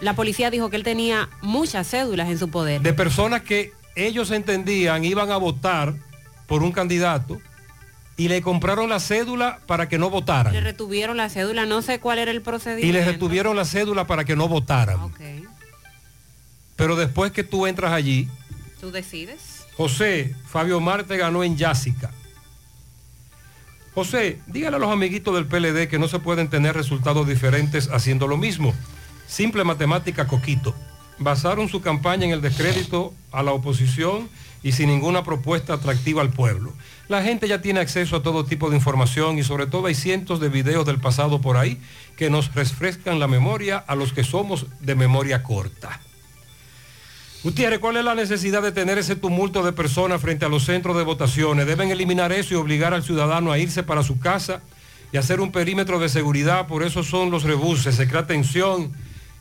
la 0.00 0.14
policía 0.14 0.50
dijo 0.50 0.70
que 0.70 0.76
él 0.76 0.84
tenía 0.84 1.28
muchas 1.40 1.88
cédulas 1.88 2.28
en 2.28 2.38
su 2.38 2.50
poder. 2.50 2.82
De 2.82 2.92
personas 2.92 3.42
que 3.42 3.72
ellos 3.96 4.30
entendían 4.30 5.04
iban 5.04 5.30
a 5.30 5.36
votar 5.36 5.94
por 6.46 6.62
un 6.62 6.72
candidato 6.72 7.40
y 8.22 8.28
le 8.28 8.40
compraron 8.40 8.88
la 8.88 9.00
cédula 9.00 9.58
para 9.66 9.88
que 9.88 9.98
no 9.98 10.08
votaran. 10.08 10.52
Le 10.52 10.60
retuvieron 10.60 11.16
la 11.16 11.28
cédula, 11.28 11.66
no 11.66 11.82
sé 11.82 11.98
cuál 11.98 12.20
era 12.20 12.30
el 12.30 12.40
procedimiento. 12.40 12.86
Y 12.86 12.92
le 12.92 13.04
retuvieron 13.04 13.56
la 13.56 13.64
cédula 13.64 14.06
para 14.06 14.24
que 14.24 14.36
no 14.36 14.46
votaran. 14.46 15.00
Ok, 15.00 15.20
Pero 16.76 16.94
después 16.94 17.32
que 17.32 17.42
tú 17.42 17.66
entras 17.66 17.90
allí, 17.90 18.28
tú 18.80 18.92
decides. 18.92 19.66
José, 19.76 20.36
Fabio 20.46 20.78
Marte 20.78 21.16
ganó 21.16 21.42
en 21.42 21.56
Yásica. 21.56 22.12
José, 23.92 24.38
dígale 24.46 24.76
a 24.76 24.78
los 24.78 24.92
amiguitos 24.92 25.34
del 25.34 25.46
PLD 25.46 25.88
que 25.88 25.98
no 25.98 26.06
se 26.06 26.20
pueden 26.20 26.46
tener 26.48 26.76
resultados 26.76 27.26
diferentes 27.26 27.88
haciendo 27.90 28.28
lo 28.28 28.36
mismo. 28.36 28.72
Simple 29.26 29.64
matemática 29.64 30.28
coquito. 30.28 30.76
Basaron 31.18 31.68
su 31.68 31.80
campaña 31.80 32.26
en 32.26 32.30
el 32.30 32.40
descrédito 32.40 33.14
a 33.32 33.42
la 33.42 33.50
oposición 33.50 34.28
y 34.62 34.72
sin 34.72 34.88
ninguna 34.88 35.24
propuesta 35.24 35.74
atractiva 35.74 36.22
al 36.22 36.30
pueblo. 36.30 36.72
La 37.08 37.22
gente 37.22 37.48
ya 37.48 37.60
tiene 37.60 37.80
acceso 37.80 38.16
a 38.16 38.22
todo 38.22 38.44
tipo 38.44 38.70
de 38.70 38.76
información 38.76 39.38
y 39.38 39.42
sobre 39.42 39.66
todo 39.66 39.86
hay 39.86 39.94
cientos 39.94 40.40
de 40.40 40.48
videos 40.48 40.86
del 40.86 41.00
pasado 41.00 41.40
por 41.40 41.56
ahí 41.56 41.80
que 42.16 42.30
nos 42.30 42.54
refrescan 42.54 43.18
la 43.18 43.26
memoria 43.26 43.78
a 43.78 43.94
los 43.94 44.12
que 44.12 44.24
somos 44.24 44.66
de 44.80 44.94
memoria 44.94 45.42
corta. 45.42 46.00
Gutiérrez, 47.42 47.80
¿cuál 47.80 47.96
es 47.96 48.04
la 48.04 48.14
necesidad 48.14 48.62
de 48.62 48.70
tener 48.70 48.98
ese 48.98 49.16
tumulto 49.16 49.64
de 49.64 49.72
personas 49.72 50.20
frente 50.20 50.44
a 50.44 50.48
los 50.48 50.64
centros 50.64 50.96
de 50.96 51.02
votaciones? 51.02 51.66
Deben 51.66 51.90
eliminar 51.90 52.30
eso 52.30 52.54
y 52.54 52.56
obligar 52.56 52.94
al 52.94 53.02
ciudadano 53.02 53.50
a 53.50 53.58
irse 53.58 53.82
para 53.82 54.04
su 54.04 54.20
casa 54.20 54.62
y 55.12 55.16
hacer 55.16 55.40
un 55.40 55.50
perímetro 55.50 55.98
de 55.98 56.08
seguridad. 56.08 56.68
Por 56.68 56.84
eso 56.84 57.02
son 57.02 57.32
los 57.32 57.42
rebuses, 57.42 57.96
se 57.96 58.06
crea 58.06 58.28
tensión 58.28 58.92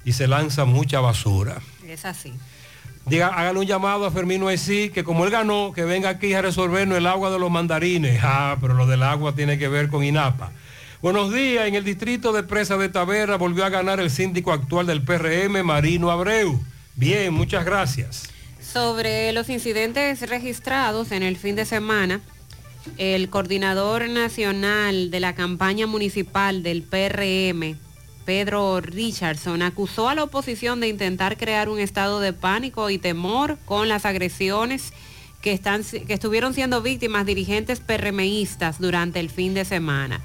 y 0.03 0.14
se 0.14 0.27
lanza 0.27 0.65
mucha 0.65 0.99
basura. 0.99 1.61
Es 1.88 2.06
así. 2.06 2.34
Diga, 3.06 3.28
háganle 3.28 3.61
un 3.61 3.65
llamado 3.65 4.06
a 4.06 4.11
Fermino 4.11 4.49
Esí, 4.49 4.90
que 4.90 5.03
como 5.03 5.26
él 5.26 5.32
ganó, 5.32 5.73
que 5.73 5.84
venga 5.84 6.10
aquí 6.10 6.34
a 6.34 6.41
resolvernos 6.41 6.98
el 6.98 7.07
agua 7.07 7.32
de 7.32 7.40
los 7.40 7.49
mandarines. 7.49 8.19
Ah, 8.23 8.57
pero 8.61 8.73
lo 8.76 8.86
del 8.86 9.03
agua 9.03 9.34
tiene 9.34 9.57
que 9.57 9.68
ver 9.68 9.90
con 9.90 10.03
INAPA. 10.03 10.52
Buenos 11.02 11.34
días, 11.34 11.68
en 11.68 11.73
el 11.73 11.84
distrito 11.84 12.32
de 12.32 12.44
Presa 12.44 12.78
de 12.78 12.88
Tavera 12.88 13.36
volvió 13.36 13.65
a 13.65 13.69
ganar 13.69 13.99
el 13.99 14.11
síndico 14.11 14.52
actual 14.52 14.86
del 14.86 15.02
PRM, 15.02 15.64
Marino 15.64 16.11
Abreu. 16.11 16.61
Bien, 16.95 17.34
muchas 17.34 17.65
gracias. 17.65 18.30
Sobre 18.61 19.32
los 19.32 19.49
incidentes 19.49 20.30
registrados 20.30 21.11
en 21.11 21.23
el 21.23 21.38
fin 21.38 21.56
de 21.56 21.65
semana, 21.65 22.22
el 22.98 23.30
coordinador 23.30 24.07
nacional 24.10 25.10
de 25.10 25.19
la 25.19 25.34
campaña 25.34 25.88
municipal 25.88 26.61
del 26.61 26.84
PRM, 26.84 27.78
Pedro 28.26 28.81
Richardson, 28.81 29.61
acusó 29.61 30.10
a 30.10 30.15
la 30.15 30.23
oposición 30.23 30.80
de 30.80 30.88
intentar 30.88 31.38
crear 31.38 31.69
un 31.69 31.80
estado 31.80 32.19
de 32.19 32.34
pánico 32.34 32.89
y 32.89 32.98
temor 32.98 33.57
con 33.65 33.88
las 33.89 34.06
agresiones 34.06 34.93
que, 35.41 35.53
están, 35.53 35.84
que 35.84 36.14
estuvieron 36.14 36.53
siendo 36.53 36.81
víctimas 36.81 37.26
dirigentes 37.26 37.80
PRMistas 37.80 38.80
durante 38.80 39.19
el 39.19 39.30
fin 39.30 39.53
de 39.53 39.65
semana. 39.65 40.22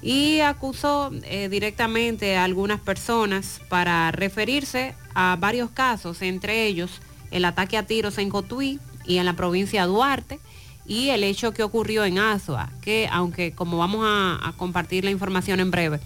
y 0.00 0.40
acusó 0.40 1.10
eh, 1.24 1.48
directamente 1.48 2.36
a 2.36 2.44
algunas 2.44 2.80
personas 2.80 3.60
para 3.68 4.12
referirse 4.12 4.94
a 5.14 5.36
varios 5.40 5.70
casos, 5.70 6.22
entre 6.22 6.66
ellos 6.66 7.00
el 7.32 7.44
ataque 7.44 7.76
a 7.76 7.84
tiros 7.84 8.18
en 8.18 8.30
Cotuí 8.30 8.78
y 9.04 9.18
en 9.18 9.24
la 9.24 9.34
provincia 9.34 9.82
de 9.82 9.88
Duarte 9.88 10.38
y 10.86 11.10
el 11.10 11.24
hecho 11.24 11.52
que 11.52 11.62
ocurrió 11.62 12.04
en 12.04 12.18
Azua, 12.18 12.70
que 12.80 13.08
aunque 13.10 13.52
como 13.52 13.78
vamos 13.78 14.04
a, 14.04 14.38
a 14.48 14.52
compartir 14.52 15.04
la 15.04 15.10
información 15.10 15.60
en 15.60 15.70
breve, 15.70 16.00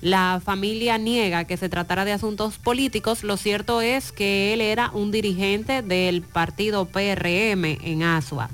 la 0.00 0.40
familia 0.44 0.98
niega 0.98 1.44
que 1.44 1.56
se 1.56 1.68
tratara 1.68 2.04
de 2.04 2.12
asuntos 2.12 2.58
políticos, 2.58 3.24
lo 3.24 3.36
cierto 3.36 3.80
es 3.80 4.12
que 4.12 4.52
él 4.52 4.60
era 4.60 4.90
un 4.92 5.10
dirigente 5.10 5.82
del 5.82 6.22
partido 6.22 6.84
PRM 6.86 7.64
en 7.64 8.02
Azua. 8.02 8.50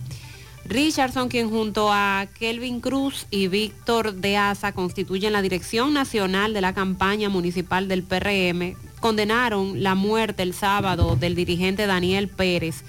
Richardson, 0.64 1.28
quien 1.28 1.51
junto 1.51 1.93
a 1.93 2.27
Kelvin 2.39 2.81
Cruz 2.81 3.27
y 3.31 3.48
Víctor 3.48 4.14
de 4.14 4.36
Asa 4.36 4.73
constituyen 4.73 5.32
la 5.32 5.43
dirección 5.43 5.93
nacional 5.93 6.55
de 6.55 6.60
la 6.60 6.73
campaña 6.73 7.28
municipal 7.28 7.89
del 7.89 8.05
PRM, 8.05 8.77
condenaron 9.01 9.82
la 9.82 9.94
muerte 9.94 10.43
el 10.43 10.55
sábado 10.55 11.16
del 11.16 11.35
dirigente 11.35 11.86
Daniel 11.86 12.28
Pérez 12.28 12.85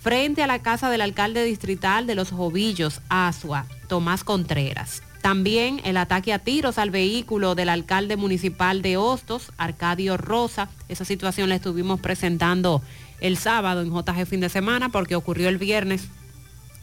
frente 0.00 0.42
a 0.42 0.46
la 0.46 0.60
casa 0.60 0.90
del 0.90 1.00
alcalde 1.00 1.44
distrital 1.44 2.06
de 2.06 2.14
Los 2.16 2.30
Jovillos, 2.30 3.00
Asua, 3.08 3.66
Tomás 3.88 4.22
Contreras. 4.22 5.02
También 5.26 5.80
el 5.82 5.96
ataque 5.96 6.32
a 6.32 6.38
tiros 6.38 6.78
al 6.78 6.92
vehículo 6.92 7.56
del 7.56 7.68
alcalde 7.68 8.16
municipal 8.16 8.80
de 8.80 8.96
Hostos, 8.96 9.50
Arcadio 9.58 10.16
Rosa. 10.16 10.68
Esa 10.88 11.04
situación 11.04 11.48
la 11.48 11.56
estuvimos 11.56 11.98
presentando 11.98 12.80
el 13.20 13.36
sábado 13.36 13.82
en 13.82 13.90
JG 13.90 14.24
fin 14.24 14.38
de 14.38 14.48
semana 14.48 14.88
porque 14.88 15.16
ocurrió 15.16 15.48
el 15.48 15.58
viernes 15.58 16.06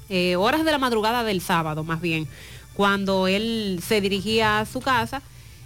eh, 0.10 0.36
horas 0.36 0.66
de 0.66 0.74
la 0.74 0.78
madrugada 0.78 1.24
del 1.24 1.40
sábado 1.40 1.86
más 1.86 2.02
bien, 2.02 2.28
cuando 2.74 3.30
él 3.30 3.80
se 3.82 4.02
dirigía 4.02 4.60
a 4.60 4.66
su 4.66 4.82
casa, 4.82 5.22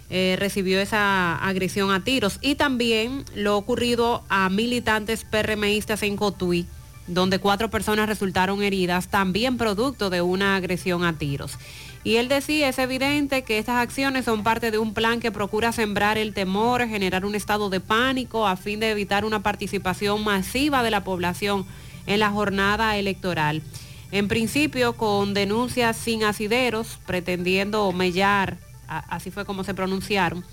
eh, 0.08 0.36
recibió 0.38 0.80
esa 0.80 1.34
agresión 1.34 1.90
a 1.90 2.04
tiros 2.04 2.38
y 2.42 2.54
también 2.54 3.24
lo 3.34 3.56
ocurrido 3.56 4.22
a 4.28 4.48
militantes 4.50 5.24
PRMistas 5.24 6.04
en 6.04 6.14
Cotuí, 6.14 6.64
donde 7.08 7.38
cuatro 7.38 7.70
personas 7.70 8.08
resultaron 8.08 8.62
heridas, 8.62 9.08
también 9.08 9.56
producto 9.56 10.10
de 10.10 10.22
una 10.22 10.56
agresión 10.56 11.04
a 11.04 11.18
tiros. 11.18 11.58
Y 12.04 12.16
él 12.16 12.28
decía, 12.28 12.68
es 12.68 12.78
evidente 12.78 13.42
que 13.42 13.58
estas 13.58 13.76
acciones 13.76 14.24
son 14.24 14.44
parte 14.44 14.70
de 14.70 14.78
un 14.78 14.94
plan 14.94 15.20
que 15.20 15.32
procura 15.32 15.72
sembrar 15.72 16.16
el 16.16 16.32
temor, 16.32 16.86
generar 16.86 17.24
un 17.24 17.34
estado 17.34 17.70
de 17.70 17.80
pánico 17.80 18.46
a 18.46 18.56
fin 18.56 18.80
de 18.80 18.90
evitar 18.90 19.24
una 19.24 19.42
participación 19.42 20.22
masiva 20.22 20.82
de 20.82 20.90
la 20.90 21.02
población 21.02 21.66
en 22.06 22.20
la 22.20 22.30
jornada 22.30 22.96
electoral. 22.96 23.62
En 24.10 24.28
principio, 24.28 24.94
con 24.94 25.34
denuncias 25.34 25.96
sin 25.96 26.24
asideros, 26.24 26.98
pretendiendo 27.04 27.92
mellar, 27.92 28.56
así 28.86 29.30
fue 29.30 29.44
como 29.44 29.64
se 29.64 29.74
pronunciaron, 29.74 30.44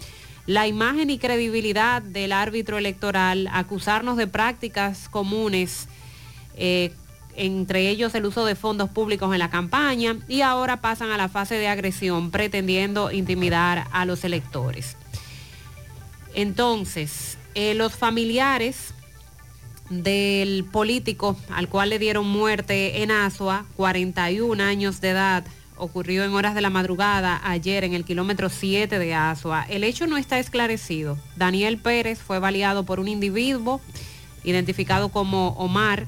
la 0.45 0.67
imagen 0.67 1.09
y 1.09 1.17
credibilidad 1.17 2.01
del 2.01 2.31
árbitro 2.31 2.77
electoral, 2.77 3.49
acusarnos 3.51 4.17
de 4.17 4.27
prácticas 4.27 5.09
comunes, 5.09 5.87
eh, 6.55 6.91
entre 7.35 7.89
ellos 7.89 8.15
el 8.15 8.25
uso 8.25 8.45
de 8.45 8.55
fondos 8.55 8.89
públicos 8.89 9.31
en 9.33 9.39
la 9.39 9.49
campaña, 9.49 10.17
y 10.27 10.41
ahora 10.41 10.81
pasan 10.81 11.11
a 11.11 11.17
la 11.17 11.29
fase 11.29 11.55
de 11.55 11.67
agresión, 11.67 12.31
pretendiendo 12.31 13.11
intimidar 13.11 13.87
a 13.91 14.05
los 14.05 14.23
electores. 14.23 14.95
Entonces, 16.33 17.37
eh, 17.55 17.73
los 17.73 17.95
familiares 17.95 18.93
del 19.89 20.65
político 20.65 21.37
al 21.49 21.69
cual 21.69 21.89
le 21.89 21.99
dieron 21.99 22.27
muerte 22.27 23.03
en 23.03 23.11
Asua, 23.11 23.65
41 23.75 24.61
años 24.63 24.99
de 24.99 25.09
edad, 25.09 25.45
ocurrió 25.77 26.23
en 26.23 26.33
horas 26.33 26.55
de 26.55 26.61
la 26.61 26.69
madrugada 26.69 27.41
ayer 27.43 27.83
en 27.83 27.93
el 27.93 28.05
kilómetro 28.05 28.49
7 28.49 28.97
de 28.97 29.13
Asua. 29.13 29.65
El 29.69 29.83
hecho 29.83 30.07
no 30.07 30.17
está 30.17 30.39
esclarecido. 30.39 31.17
Daniel 31.35 31.77
Pérez 31.77 32.19
fue 32.19 32.39
baleado 32.39 32.83
por 32.83 32.99
un 32.99 33.07
individuo 33.07 33.81
identificado 34.43 35.09
como 35.09 35.49
Omar 35.49 36.07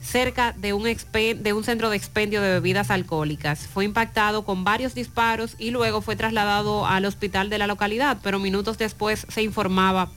cerca 0.00 0.52
de 0.52 0.72
un, 0.72 0.84
de 0.84 1.52
un 1.52 1.64
centro 1.64 1.90
de 1.90 1.96
expendio 1.96 2.40
de 2.40 2.52
bebidas 2.52 2.90
alcohólicas. 2.90 3.66
Fue 3.66 3.84
impactado 3.84 4.44
con 4.44 4.64
varios 4.64 4.94
disparos 4.94 5.54
y 5.58 5.70
luego 5.70 6.00
fue 6.00 6.16
trasladado 6.16 6.86
al 6.86 7.04
hospital 7.04 7.50
de 7.50 7.58
la 7.58 7.66
localidad, 7.66 8.18
pero 8.22 8.38
minutos 8.38 8.78
después 8.78 9.26
se 9.28 9.42
informaba 9.42 10.10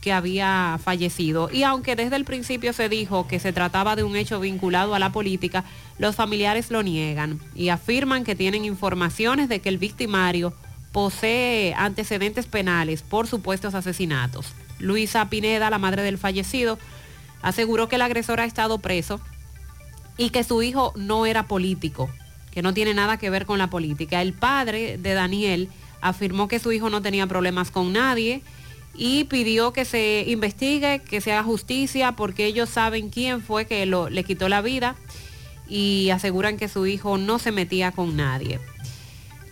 que 0.00 0.12
había 0.12 0.78
fallecido. 0.82 1.50
Y 1.52 1.62
aunque 1.64 1.96
desde 1.96 2.16
el 2.16 2.24
principio 2.24 2.72
se 2.72 2.88
dijo 2.88 3.26
que 3.26 3.40
se 3.40 3.52
trataba 3.52 3.96
de 3.96 4.04
un 4.04 4.16
hecho 4.16 4.40
vinculado 4.40 4.94
a 4.94 4.98
la 4.98 5.10
política, 5.10 5.64
los 5.98 6.14
familiares 6.14 6.70
lo 6.70 6.82
niegan 6.82 7.40
y 7.54 7.70
afirman 7.70 8.24
que 8.24 8.36
tienen 8.36 8.64
informaciones 8.64 9.48
de 9.48 9.60
que 9.60 9.68
el 9.68 9.78
victimario 9.78 10.52
posee 10.92 11.74
antecedentes 11.74 12.46
penales 12.46 13.02
por 13.02 13.26
supuestos 13.26 13.74
asesinatos. 13.74 14.52
Luisa 14.78 15.28
Pineda, 15.28 15.70
la 15.70 15.78
madre 15.78 16.02
del 16.02 16.18
fallecido, 16.18 16.78
aseguró 17.42 17.88
que 17.88 17.96
el 17.96 18.02
agresor 18.02 18.40
ha 18.40 18.44
estado 18.44 18.78
preso 18.78 19.20
y 20.16 20.30
que 20.30 20.44
su 20.44 20.62
hijo 20.62 20.92
no 20.96 21.26
era 21.26 21.46
político, 21.46 22.10
que 22.50 22.62
no 22.62 22.74
tiene 22.74 22.94
nada 22.94 23.16
que 23.18 23.30
ver 23.30 23.46
con 23.46 23.58
la 23.58 23.68
política. 23.70 24.20
El 24.22 24.32
padre 24.32 24.98
de 24.98 25.14
Daniel 25.14 25.68
afirmó 26.00 26.48
que 26.48 26.58
su 26.58 26.72
hijo 26.72 26.90
no 26.90 27.02
tenía 27.02 27.26
problemas 27.26 27.70
con 27.70 27.92
nadie 27.92 28.42
y 28.94 29.24
pidió 29.24 29.72
que 29.72 29.84
se 29.84 30.24
investigue, 30.26 31.00
que 31.08 31.20
se 31.20 31.32
haga 31.32 31.44
justicia, 31.44 32.12
porque 32.12 32.46
ellos 32.46 32.68
saben 32.68 33.10
quién 33.10 33.42
fue 33.42 33.66
que 33.66 33.86
lo- 33.86 34.10
le 34.10 34.24
quitó 34.24 34.48
la 34.48 34.60
vida 34.60 34.96
y 35.68 36.10
aseguran 36.10 36.56
que 36.56 36.68
su 36.68 36.86
hijo 36.86 37.18
no 37.18 37.38
se 37.38 37.52
metía 37.52 37.92
con 37.92 38.16
nadie. 38.16 38.58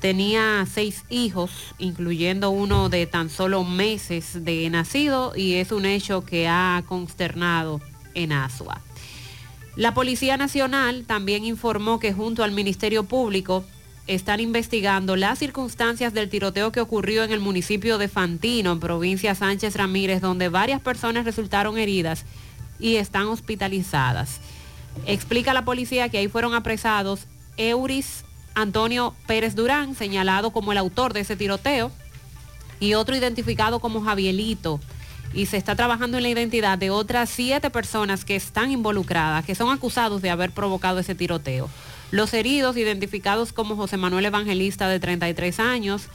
Tenía 0.01 0.67
seis 0.71 1.05
hijos, 1.09 1.51
incluyendo 1.79 2.51
uno 2.51 2.89
de 2.89 3.07
tan 3.07 3.31
solo 3.31 3.65
meses 3.65 4.45
de 4.45 4.69
nacido, 4.71 5.33
y 5.35 5.55
es 5.55 5.73
un 5.73 5.87
hecho 5.87 6.25
que 6.25 6.49
ha 6.49 6.83
consternado 6.87 7.81
en 8.15 8.33
Asua. 8.33 8.81
La 9.75 9.95
Policía 9.95 10.37
Nacional 10.37 11.05
también 11.07 11.45
informó 11.45 11.99
que 11.99 12.13
junto 12.13 12.45
al 12.45 12.53
Ministerio 12.53 13.05
Público 13.05 13.65
están 14.07 14.41
investigando 14.41 15.17
las 15.17 15.39
circunstancias 15.39 16.15
del 16.15 16.29
tiroteo 16.29 16.73
que 16.73 16.81
ocurrió 16.81 17.25
en 17.25 17.33
el 17.33 17.41
municipio 17.41 17.99
de 17.99 18.09
Fantino, 18.09 18.73
en 18.73 18.81
provincia 18.81 19.35
Sánchez 19.35 19.77
Ramírez, 19.77 20.21
donde 20.21 20.49
varias 20.49 20.81
personas 20.81 21.25
resultaron 21.25 21.77
heridas 21.77 22.25
y 22.79 22.97
están 22.97 23.27
hospitalizadas. 23.27 24.41
Explica 25.07 25.53
la 25.55 25.65
policía 25.65 26.09
que 26.09 26.19
ahí 26.19 26.29
fueron 26.29 26.55
apresados 26.55 27.27
Euris 27.57 28.25
Antonio 28.57 29.15
Pérez 29.27 29.55
Durán, 29.55 29.95
señalado 29.95 30.51
como 30.51 30.73
el 30.73 30.79
autor 30.79 31.13
de 31.13 31.21
ese 31.21 31.37
tiroteo, 31.37 31.93
y 32.81 32.95
otro 32.95 33.15
identificado 33.15 33.81
como 33.81 34.03
Javielito. 34.03 34.81
Y 35.35 35.47
se 35.47 35.59
está 35.59 35.77
trabajando 35.77 36.17
en 36.17 36.23
la 36.23 36.31
identidad 36.31 36.79
de 36.79 36.89
otras 36.89 37.29
siete 37.29 37.69
personas 37.69 38.25
que 38.25 38.35
están 38.35 38.71
involucradas, 38.71 39.45
que 39.45 39.55
son 39.55 39.71
acusados 39.71 40.23
de 40.23 40.31
haber 40.31 40.53
provocado 40.53 40.99
ese 40.99 41.15
tiroteo. 41.15 41.69
Los 42.11 42.33
heridos, 42.33 42.79
identificados 42.79 43.53
como 43.53 43.77
José 43.77 43.99
Manuel 43.99 44.25
Evangelista 44.25 44.89
de 44.89 45.01
33 45.01 45.61
años, 45.61 46.09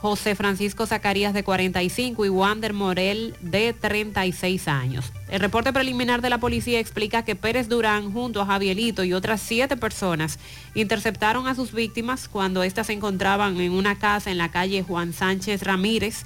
José 0.00 0.36
Francisco 0.36 0.86
Zacarías 0.86 1.34
de 1.34 1.42
45 1.42 2.24
y 2.24 2.28
Wander 2.28 2.72
Morel 2.72 3.34
de 3.40 3.72
36 3.72 4.68
años. 4.68 5.12
El 5.28 5.40
reporte 5.40 5.72
preliminar 5.72 6.22
de 6.22 6.30
la 6.30 6.38
policía 6.38 6.78
explica 6.78 7.24
que 7.24 7.34
Pérez 7.34 7.68
Durán 7.68 8.12
junto 8.12 8.40
a 8.40 8.46
Javielito 8.46 9.02
y 9.02 9.12
otras 9.12 9.40
siete 9.40 9.76
personas 9.76 10.38
interceptaron 10.74 11.48
a 11.48 11.56
sus 11.56 11.72
víctimas 11.72 12.28
cuando 12.28 12.62
éstas 12.62 12.86
se 12.86 12.92
encontraban 12.92 13.60
en 13.60 13.72
una 13.72 13.98
casa 13.98 14.30
en 14.30 14.38
la 14.38 14.50
calle 14.50 14.84
Juan 14.84 15.12
Sánchez 15.12 15.62
Ramírez 15.62 16.22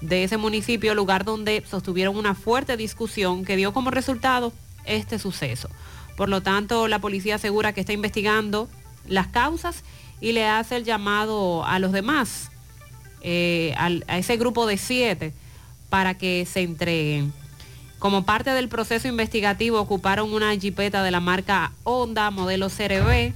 de 0.00 0.24
ese 0.24 0.38
municipio, 0.38 0.94
lugar 0.94 1.26
donde 1.26 1.62
sostuvieron 1.68 2.16
una 2.16 2.34
fuerte 2.34 2.78
discusión 2.78 3.44
que 3.44 3.56
dio 3.56 3.74
como 3.74 3.90
resultado 3.90 4.54
este 4.86 5.18
suceso. 5.18 5.68
Por 6.16 6.30
lo 6.30 6.42
tanto, 6.42 6.88
la 6.88 7.00
policía 7.00 7.34
asegura 7.34 7.74
que 7.74 7.80
está 7.80 7.92
investigando 7.92 8.66
las 9.06 9.26
causas 9.26 9.84
y 10.22 10.32
le 10.32 10.46
hace 10.46 10.76
el 10.76 10.84
llamado 10.84 11.66
a 11.66 11.78
los 11.78 11.92
demás 11.92 12.49
eh, 13.22 13.74
a 13.76 14.18
ese 14.18 14.36
grupo 14.36 14.66
de 14.66 14.78
siete 14.78 15.32
para 15.88 16.14
que 16.14 16.46
se 16.46 16.62
entreguen. 16.62 17.32
Como 17.98 18.24
parte 18.24 18.50
del 18.50 18.68
proceso 18.68 19.08
investigativo 19.08 19.78
ocuparon 19.78 20.32
una 20.32 20.56
jipeta 20.56 21.02
de 21.02 21.10
la 21.10 21.20
marca 21.20 21.72
Honda 21.84 22.30
modelo 22.30 22.68
CRB 22.70 23.34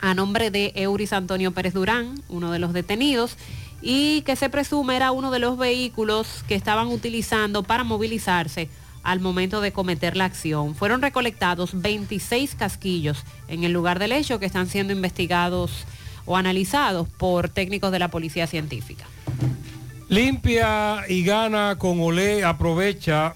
a 0.00 0.14
nombre 0.14 0.50
de 0.50 0.72
Euris 0.74 1.12
Antonio 1.12 1.52
Pérez 1.52 1.74
Durán, 1.74 2.14
uno 2.28 2.50
de 2.50 2.58
los 2.58 2.72
detenidos, 2.72 3.36
y 3.80 4.22
que 4.22 4.36
se 4.36 4.50
presume 4.50 4.96
era 4.96 5.12
uno 5.12 5.30
de 5.30 5.38
los 5.38 5.56
vehículos 5.56 6.44
que 6.46 6.54
estaban 6.54 6.88
utilizando 6.88 7.62
para 7.62 7.84
movilizarse 7.84 8.68
al 9.02 9.20
momento 9.20 9.60
de 9.60 9.72
cometer 9.72 10.16
la 10.16 10.26
acción. 10.26 10.74
Fueron 10.74 11.02
recolectados 11.02 11.80
26 11.80 12.54
casquillos 12.56 13.24
en 13.48 13.64
el 13.64 13.72
lugar 13.72 13.98
del 13.98 14.12
hecho 14.12 14.38
que 14.38 14.46
están 14.46 14.68
siendo 14.68 14.92
investigados 14.92 15.86
o 16.24 16.36
analizados 16.36 17.08
por 17.08 17.48
técnicos 17.48 17.92
de 17.92 17.98
la 17.98 18.08
policía 18.08 18.46
científica. 18.46 19.04
Limpia 20.08 21.04
y 21.08 21.24
gana 21.24 21.76
con 21.78 22.00
Olé. 22.00 22.44
Aprovecha 22.44 23.34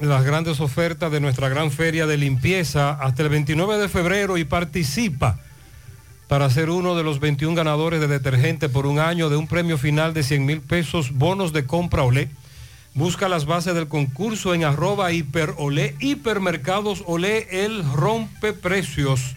las 0.00 0.24
grandes 0.24 0.60
ofertas 0.60 1.10
de 1.10 1.20
nuestra 1.20 1.48
gran 1.48 1.70
feria 1.70 2.06
de 2.06 2.16
limpieza 2.16 2.90
hasta 2.92 3.22
el 3.22 3.28
29 3.28 3.78
de 3.78 3.88
febrero 3.88 4.36
y 4.38 4.44
participa 4.44 5.38
para 6.28 6.48
ser 6.48 6.70
uno 6.70 6.94
de 6.94 7.02
los 7.02 7.20
21 7.20 7.56
ganadores 7.56 8.00
de 8.00 8.06
detergente 8.06 8.68
por 8.68 8.86
un 8.86 8.98
año 8.98 9.30
de 9.30 9.36
un 9.36 9.48
premio 9.48 9.78
final 9.78 10.14
de 10.14 10.22
100 10.22 10.46
mil 10.46 10.60
pesos, 10.60 11.12
bonos 11.12 11.52
de 11.52 11.66
compra 11.66 12.04
Olé. 12.04 12.28
Busca 12.94 13.28
las 13.28 13.46
bases 13.46 13.74
del 13.74 13.88
concurso 13.88 14.54
en 14.54 14.64
arroba 14.64 15.12
hiperolé, 15.12 15.96
hipermercados 16.00 17.02
Olé, 17.06 17.64
el 17.64 17.82
rompe 17.94 18.52
precios. 18.52 19.36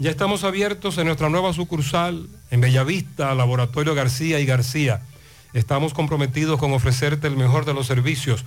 Ya 0.00 0.10
estamos 0.10 0.42
abiertos 0.44 0.96
en 0.96 1.08
nuestra 1.08 1.28
nueva 1.28 1.52
sucursal 1.52 2.26
en 2.50 2.62
Bellavista, 2.62 3.34
Laboratorio 3.34 3.94
García 3.94 4.40
y 4.40 4.46
García. 4.46 5.02
Estamos 5.52 5.92
comprometidos 5.92 6.58
con 6.58 6.72
ofrecerte 6.72 7.26
el 7.26 7.36
mejor 7.36 7.66
de 7.66 7.74
los 7.74 7.86
servicios 7.86 8.46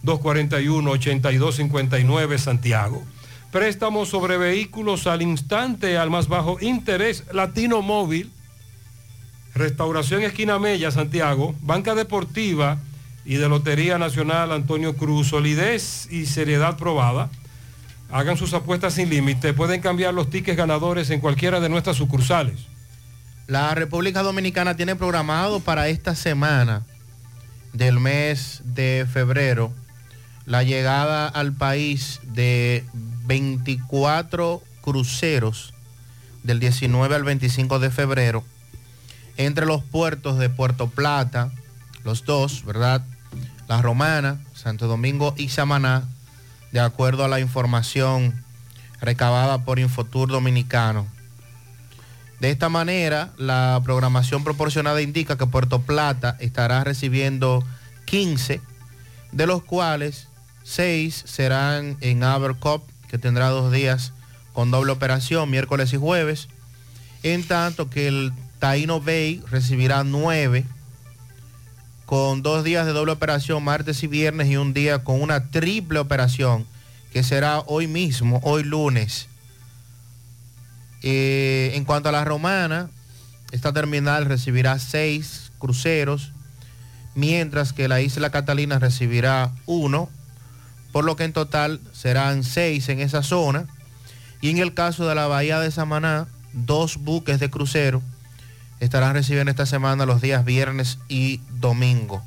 809-241-8259 0.05 2.39
Santiago. 2.39 3.03
Préstamos 3.51 4.11
sobre 4.11 4.37
vehículos 4.37 5.09
al 5.09 5.23
instante, 5.23 5.99
al 5.99 6.11
más 6.11 6.29
bajo 6.29 6.59
interés. 6.61 7.25
Latino 7.33 7.83
Móvil. 7.83 8.31
Restauración 9.55 10.23
Esquina 10.23 10.59
Mella, 10.59 10.91
Santiago. 10.91 11.55
Banca 11.61 11.95
Deportiva 11.95 12.79
y 13.25 13.37
de 13.37 13.49
Lotería 13.49 13.99
Nacional 13.99 14.53
Antonio 14.53 14.97
Cruz, 14.97 15.29
solidez 15.29 16.09
y 16.11 16.27
seriedad 16.27 16.77
probada. 16.77 17.31
Hagan 18.11 18.37
sus 18.37 18.53
apuestas 18.53 18.95
sin 18.95 19.09
límite, 19.09 19.55
pueden 19.55 19.81
cambiar 19.81 20.13
los 20.13 20.29
tickets 20.29 20.57
ganadores 20.57 21.11
en 21.11 21.21
cualquiera 21.21 21.61
de 21.61 21.69
nuestras 21.69 21.97
sucursales. 21.97 22.67
La 23.47 23.75
República 23.75 24.23
Dominicana 24.23 24.77
tiene 24.77 24.97
programado 24.97 25.61
para 25.61 25.89
esta 25.89 26.15
semana 26.15 26.83
del 27.73 28.01
mes 28.01 28.63
de 28.65 29.07
febrero 29.11 29.73
la 30.47 30.63
llegada 30.63 31.29
al 31.29 31.53
país 31.53 32.21
de 32.25 32.85
24 33.27 34.63
cruceros 34.81 35.73
del 36.43 36.61
19 36.61 37.15
al 37.15 37.25
25 37.25 37.79
de 37.79 37.91
febrero 37.91 38.45
entre 39.37 39.67
los 39.67 39.83
puertos 39.83 40.39
de 40.39 40.49
Puerto 40.49 40.89
Plata, 40.89 41.51
los 42.05 42.25
dos, 42.25 42.65
¿verdad? 42.65 43.03
La 43.69 43.81
Romana, 43.81 44.41
Santo 44.55 44.87
Domingo 44.87 45.35
y 45.37 45.49
Samaná, 45.49 46.05
de 46.73 46.81
acuerdo 46.81 47.25
a 47.25 47.29
la 47.29 47.41
información 47.41 48.45
recabada 49.01 49.65
por 49.65 49.79
Infotur 49.79 50.31
Dominicano. 50.31 51.07
De 52.41 52.51
esta 52.51 52.69
manera, 52.69 53.31
la 53.37 53.81
programación 53.85 54.43
proporcionada 54.43 55.01
indica 55.01 55.39
que 55.39 55.47
Puerto 55.47 55.83
Plata 55.83 56.37
estará 56.41 56.83
recibiendo 56.83 57.65
15, 58.07 58.61
de 59.31 59.47
los 59.47 59.63
cuales 59.63 60.29
6 60.65 61.23
serán 61.25 61.97
en 62.01 62.25
Abercop, 62.25 62.83
que 63.09 63.19
tendrá 63.19 63.49
dos 63.51 63.71
días 63.71 64.13
con 64.53 64.71
doble 64.71 64.93
operación, 64.93 65.51
miércoles 65.51 65.93
y 65.93 65.97
jueves, 65.97 66.49
en 67.23 67.47
tanto 67.47 67.89
que 67.89 68.09
el 68.09 68.33
Taino 68.63 69.01
Bay 69.01 69.43
recibirá 69.51 70.05
9 70.05 70.65
con 72.07 72.43
dos 72.43 72.63
días 72.63 72.87
de 72.87 72.93
doble 72.93 73.11
operación, 73.11 73.65
martes 73.65 74.05
y 74.05 74.07
viernes, 74.07 74.47
y 74.47 74.57
un 74.57 74.73
día 74.73 75.03
con 75.03 75.21
una 75.21 75.51
triple 75.51 75.99
operación, 75.99 76.65
que 77.13 77.25
será 77.25 77.59
hoy 77.67 77.89
mismo, 77.89 78.39
hoy 78.45 78.63
lunes. 78.63 79.27
Eh, 81.03 81.73
en 81.75 81.85
cuanto 81.85 82.11
a 82.11 82.13
la 82.13 82.25
romana, 82.25 82.89
esta 83.51 83.73
terminal 83.73 84.27
recibirá 84.27 84.79
seis 84.79 85.51
cruceros, 85.59 86.31
mientras 87.17 87.73
que 87.73 87.89
la 87.89 88.01
isla 88.01 88.31
Catalina 88.31 88.79
recibirá 88.79 89.51
uno, 89.67 90.09
por 90.93 91.05
lo 91.05 91.17
que 91.17 91.25
en 91.25 91.33
total 91.33 91.81
serán 91.93 92.45
seis 92.45 92.89
en 92.89 93.01
esa 93.01 93.25
zona. 93.25 93.67
Y 94.41 94.51
en 94.51 94.59
el 94.59 94.73
caso 94.73 95.09
de 95.09 95.17
la 95.17 95.27
bahía 95.27 95.59
de 95.59 95.73
Samaná, 95.73 96.29
dos 96.53 96.99
buques 96.99 97.41
de 97.41 97.51
crucero 97.51 98.01
estarán 98.83 99.15
recibiendo 99.15 99.49
esta 99.49 99.65
semana 99.65 100.07
los 100.07 100.21
días 100.21 100.45
viernes 100.45 100.99
y 101.09 101.41
domingo. 101.61 102.21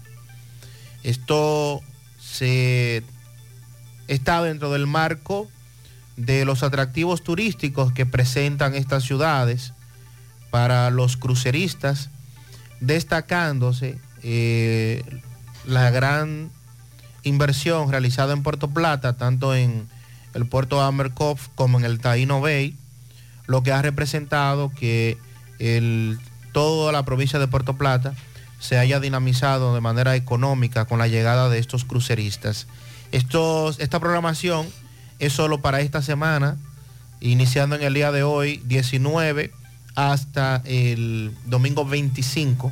Esto 1.03 1.81
se 2.17 3.03
está 4.07 4.41
dentro 4.41 4.71
del 4.71 4.87
marco 4.87 5.49
de 6.15 6.45
los 6.45 6.63
atractivos 6.63 7.25
turísticos 7.25 7.91
que 7.91 8.05
presentan 8.05 8.73
estas 8.73 9.03
ciudades 9.03 9.73
para 10.49 10.89
los 10.91 11.17
cruceristas, 11.17 12.09
destacándose 12.79 13.99
eh, 14.23 15.03
la 15.65 15.91
gran 15.91 16.51
inversión 17.23 17.91
realizada 17.91 18.31
en 18.31 18.43
Puerto 18.43 18.69
Plata, 18.69 19.17
tanto 19.17 19.53
en 19.53 19.89
el 20.33 20.45
puerto 20.45 20.79
de 20.79 20.85
Amercoff 20.85 21.49
como 21.55 21.79
en 21.79 21.83
el 21.83 21.99
Taino 21.99 22.39
Bay, 22.39 22.77
lo 23.45 23.61
que 23.61 23.73
ha 23.73 23.81
representado 23.81 24.69
que 24.69 25.17
el 25.59 26.17
toda 26.55 26.93
la 26.93 27.03
provincia 27.03 27.37
de 27.37 27.49
Puerto 27.49 27.75
Plata 27.75 28.13
se 28.61 28.77
haya 28.77 29.01
dinamizado 29.01 29.75
de 29.75 29.81
manera 29.81 30.15
económica 30.15 30.85
con 30.85 30.99
la 30.99 31.09
llegada 31.09 31.49
de 31.49 31.59
estos 31.59 31.83
cruceristas. 31.83 32.65
Esta 33.11 33.99
programación 33.99 34.65
es 35.19 35.33
solo 35.33 35.59
para 35.59 35.81
esta 35.81 36.01
semana, 36.01 36.55
iniciando 37.19 37.75
en 37.75 37.81
el 37.81 37.93
día 37.93 38.13
de 38.13 38.23
hoy, 38.23 38.61
19, 38.67 39.51
hasta 39.95 40.61
el 40.63 41.33
domingo 41.45 41.83
25, 41.83 42.71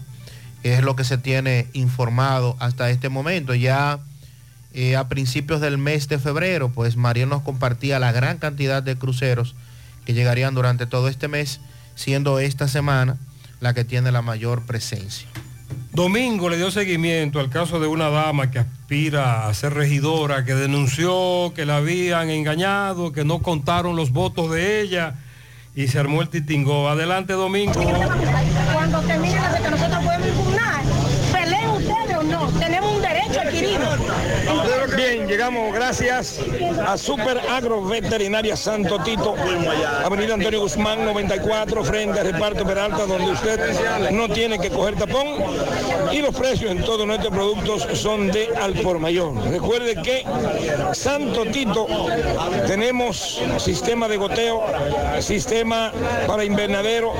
que 0.61 0.75
es 0.75 0.81
lo 0.81 0.95
que 0.95 1.03
se 1.03 1.17
tiene 1.17 1.67
informado 1.73 2.55
hasta 2.59 2.89
este 2.89 3.09
momento. 3.09 3.53
Ya 3.53 3.99
eh, 4.73 4.95
a 4.95 5.09
principios 5.09 5.59
del 5.59 5.77
mes 5.77 6.07
de 6.07 6.19
febrero, 6.19 6.69
pues 6.69 6.95
Mariel 6.95 7.27
nos 7.27 7.41
compartía 7.41 7.99
la 7.99 8.13
gran 8.13 8.37
cantidad 8.37 8.81
de 8.81 8.95
cruceros 8.95 9.55
que 10.05 10.13
llegarían 10.13 10.55
durante 10.55 10.85
todo 10.85 11.09
este 11.09 11.27
mes, 11.27 11.59
siendo 11.95 12.39
esta 12.39 12.69
semana 12.69 13.17
la 13.63 13.73
que 13.73 13.85
tiene 13.85 14.11
la 14.11 14.21
mayor 14.21 14.63
presencia. 14.63 15.29
Domingo 15.93 16.49
le 16.49 16.57
dio 16.57 16.69
seguimiento 16.69 17.39
al 17.39 17.49
caso 17.49 17.79
de 17.79 17.87
una 17.87 18.09
dama 18.09 18.51
que 18.51 18.59
aspira 18.59 19.47
a 19.47 19.53
ser 19.53 19.73
regidora, 19.73 20.43
que 20.43 20.53
denunció 20.53 21.53
que 21.55 21.65
la 21.65 21.77
habían 21.77 22.29
engañado, 22.29 23.13
que 23.13 23.23
no 23.23 23.39
contaron 23.39 23.95
los 23.95 24.11
votos 24.11 24.51
de 24.51 24.81
ella 24.81 25.15
y 25.75 25.87
se 25.87 25.97
armó 25.97 26.21
el 26.21 26.27
titingó. 26.27 26.89
Adelante, 26.89 27.31
Domingo. 27.33 27.81
Cuando 28.73 28.99
termine 29.01 29.35
la 29.35 29.57
que 29.57 29.71
nosotros 29.71 30.03
podemos 30.03 30.27
impugnar, 30.27 30.83
peleen 31.31 31.69
ustedes 31.69 32.17
o 32.17 32.23
no, 32.23 32.47
tenemos 32.59 32.95
un 32.95 33.01
derecho 33.01 33.39
adquirido. 33.39 33.97
Bien, 34.97 35.19
Bien, 35.19 35.22
llegamos 35.33 35.73
gracias 35.73 36.39
a 36.85 36.95
Super 36.95 37.41
Agro 37.49 37.83
Veterinaria 37.83 38.55
Santo 38.55 38.99
Tito, 38.99 39.33
Avenida 40.05 40.35
Antonio 40.35 40.61
Guzmán 40.61 41.03
94, 41.03 41.83
frente 41.83 42.19
a 42.19 42.23
Reparto 42.23 42.63
Peralta, 42.63 43.07
donde 43.07 43.31
usted 43.31 44.11
no 44.11 44.29
tiene 44.29 44.59
que 44.59 44.69
coger 44.69 44.95
tapón 44.95 45.25
y 46.11 46.19
los 46.19 46.35
precios 46.35 46.69
en 46.69 46.83
todos 46.83 47.07
nuestros 47.07 47.33
productos 47.33 47.87
son 47.97 48.31
de 48.31 48.49
al 48.61 48.73
por 48.73 48.99
mayor. 48.99 49.33
Recuerde 49.49 49.95
que 50.03 50.23
Santo 50.93 51.45
Tito 51.45 51.87
tenemos 52.67 53.41
sistema 53.57 54.07
de 54.07 54.17
goteo, 54.17 54.63
sistema 55.19 55.91
para 56.27 56.45
invernadero, 56.45 57.11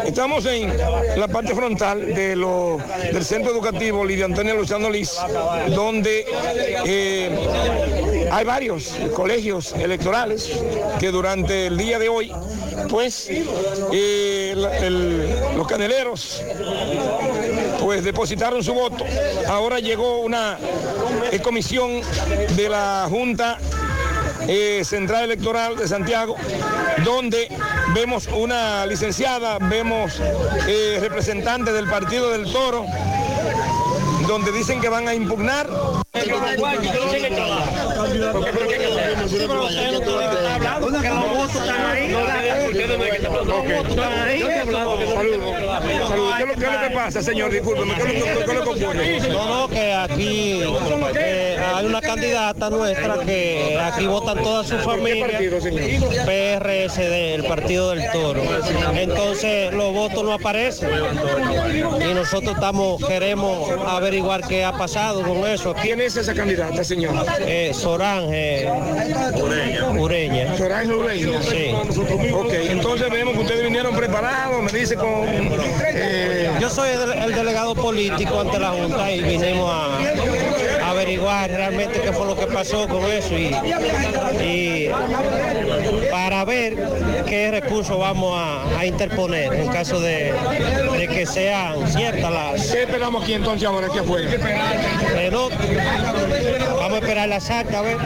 estamos 0.07 0.45
en 0.47 0.73
la 1.17 1.29
parte 1.29 1.55
frontal 1.55 2.15
de 2.15 2.37
lo, 2.37 2.79
del 3.13 3.25
centro 3.25 3.53
educativo 3.53 4.05
Lidia 4.05 4.25
Antonia 4.27 4.55
Luciano 4.55 4.91
Liz, 4.91 5.13
donde 5.75 6.25
eh, 6.85 8.29
hay 8.31 8.45
varios 8.45 8.95
colegios 9.15 9.73
electorales 9.73 10.51
que 10.99 11.11
durante 11.11 11.67
el 11.67 11.77
día 11.77 11.99
de 11.99 12.09
hoy, 12.09 12.33
pues, 12.89 13.29
eh, 13.93 14.55
el- 14.81 15.29
los 15.57 15.67
caneleros, 15.67 16.43
pues 17.83 18.05
depositaron 18.05 18.63
su 18.63 18.75
voto. 18.75 19.05
Ahora 19.49 19.81
llegó 19.81 20.21
una 20.21 20.57
eh, 21.31 21.41
comisión 21.41 22.01
de 22.57 22.69
la 22.69 23.07
Junta 23.11 23.59
eh, 24.49 24.83
Central 24.85 25.25
Electoral 25.25 25.77
de 25.77 25.89
Santiago, 25.89 26.37
donde 27.05 27.49
vemos 27.95 28.29
una 28.29 28.87
licenciada, 28.87 29.59
vemos 29.59 30.21
eh, 30.67 30.99
representantes 31.01 31.75
del 31.75 31.89
Partido 31.89 32.31
del 32.31 32.51
Toro, 32.51 32.87
donde 34.27 34.53
dicen 34.53 34.81
que 34.81 34.89
van 34.89 35.09
a 35.09 35.15
impugnar. 35.15 35.69
Saludos. 36.13 37.63
Saludos. 44.83 45.53
¿Qué 46.37 46.43
es 46.43 46.49
lo- 46.49 46.55
qué 46.55 46.67
es 46.67 46.73
lo 46.73 46.81
que 46.81 46.91
pasa, 46.95 47.23
señor? 47.23 47.51
Discúlpeme, 47.53 47.95
¿qué 47.95 48.03
es 48.03 48.21
lo 48.21 48.25
que- 48.27 48.35
qué 48.35 48.41
es 48.43 48.55
lo 48.55 48.65
que 48.75 48.85
ocurre? 48.85 49.21
No, 49.31 49.47
no, 49.61 49.69
que 49.69 49.93
aquí 49.93 50.63
eh, 51.17 51.59
hay 51.75 51.87
una 51.87 52.01
candidata 52.01 52.71
nuestra 52.71 53.19
que 53.25 53.79
aquí 53.83 54.07
votan 54.07 54.43
toda 54.43 54.65
su 54.65 54.79
familia. 54.79 55.39
PRSD, 56.27 57.35
el 57.35 57.45
Partido 57.45 57.91
del 57.91 58.11
Toro. 58.13 58.43
Entonces 58.95 59.73
los 59.73 59.93
votos 59.93 60.25
no 60.25 60.33
aparecen. 60.35 60.91
Y 62.09 62.15
nosotros 62.15 62.55
estamos, 62.55 63.05
queremos 63.05 63.71
averiguar 63.87 64.47
qué 64.47 64.65
ha 64.65 64.73
pasado 64.73 65.23
con 65.23 65.47
eso. 65.47 65.75
¿Quién 65.81 66.01
es 66.07 66.17
esa 66.17 66.35
candidata, 66.35 66.83
señor? 66.85 67.15
Eh, 67.41 67.71
Sorange 67.75 68.69
Ureña. 69.99 70.57
Sorange 70.57 70.93
Ureña. 70.95 71.43
Sí. 71.43 71.75
Ok, 72.33 72.53
entonces 72.53 73.11
vemos 73.11 73.35
que 73.35 73.41
ustedes 73.41 73.65
vinieron 73.65 73.95
preparados, 73.95 74.63
me 74.63 74.73
dice 74.79 74.97
con... 74.97 75.09
eh, 75.27 76.51
Yo 76.61 76.69
soy 76.71 76.91
el, 76.91 77.13
el 77.13 77.35
delegado 77.35 77.75
político 77.75 78.41
ante 78.41 78.59
la 78.59 78.71
Junta 78.71 79.11
y 79.11 79.23
vinimos 79.23 79.71
a 79.73 79.99
averiguar 81.03 81.51
realmente 81.51 82.01
qué 82.01 82.13
fue 82.13 82.27
lo 82.27 82.37
que 82.37 82.47
pasó 82.47 82.87
con 82.87 83.05
eso 83.11 83.37
y, 83.37 83.53
y 84.41 84.91
para 86.11 86.45
ver 86.45 86.77
qué 87.27 87.51
recursos 87.51 87.99
vamos 87.99 88.37
a, 88.39 88.79
a 88.79 88.87
interponer 88.87 89.53
en 89.53 89.69
caso 89.69 90.01
de, 90.01 90.33
de 90.97 91.09
que 91.09 91.27
sean 91.27 91.87
ciertas 91.89 92.31
las... 92.33 92.71
¿Qué 92.71 92.83
esperamos 92.83 93.25
aquí 93.25 93.35
entonces 93.35 93.67
ahora? 93.67 93.89
¿Qué 93.93 94.03
fue? 94.03 94.27
No, 95.33 95.49
vamos 96.93 97.03
a 97.03 97.07
esperar 97.07 97.29
la 97.29 97.41
saca, 97.41 97.79
a 97.79 97.83
ver. 97.83 97.97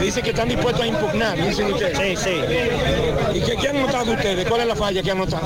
Dice 0.00 0.22
que 0.22 0.30
están 0.30 0.48
dispuestos 0.48 0.82
a 0.82 0.86
impugnar, 0.86 1.36
dicen 1.36 1.72
ustedes. 1.72 2.20
Sí, 2.20 2.30
sí. 2.30 2.40
¿Y 3.34 3.40
qué, 3.40 3.56
qué 3.56 3.68
han 3.68 3.80
notado 3.80 4.12
ustedes? 4.12 4.46
¿Cuál 4.48 4.60
es 4.62 4.66
la 4.68 4.76
falla 4.76 5.02
que 5.02 5.10
han 5.10 5.18
notado? 5.18 5.42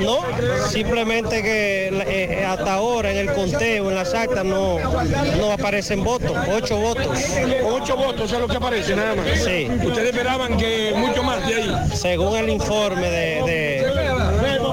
No, 0.00 0.22
simplemente 0.68 1.42
que 1.42 1.88
eh, 2.06 2.44
hasta 2.44 2.74
ahora 2.74 3.10
en 3.10 3.18
el 3.18 3.32
conteo, 3.32 3.88
en 3.88 3.94
las 3.94 4.12
actas, 4.14 4.44
no, 4.44 4.78
no 5.38 5.52
aparecen 5.52 6.04
votos, 6.04 6.32
ocho 6.52 6.76
votos. 6.76 7.06
Ocho 7.64 7.96
votos 7.96 8.32
es 8.32 8.38
lo 8.38 8.48
que 8.48 8.56
aparece 8.56 8.94
nada 8.94 9.14
más. 9.14 9.26
Sí. 9.42 9.70
¿Ustedes 9.84 10.10
esperaban 10.10 10.56
que 10.58 10.92
mucho 10.96 11.22
más 11.22 11.46
de 11.46 11.54
ahí? 11.54 11.74
Según 11.94 12.36
el 12.36 12.50
informe 12.50 13.10
de, 13.10 13.42
de, 13.44 14.09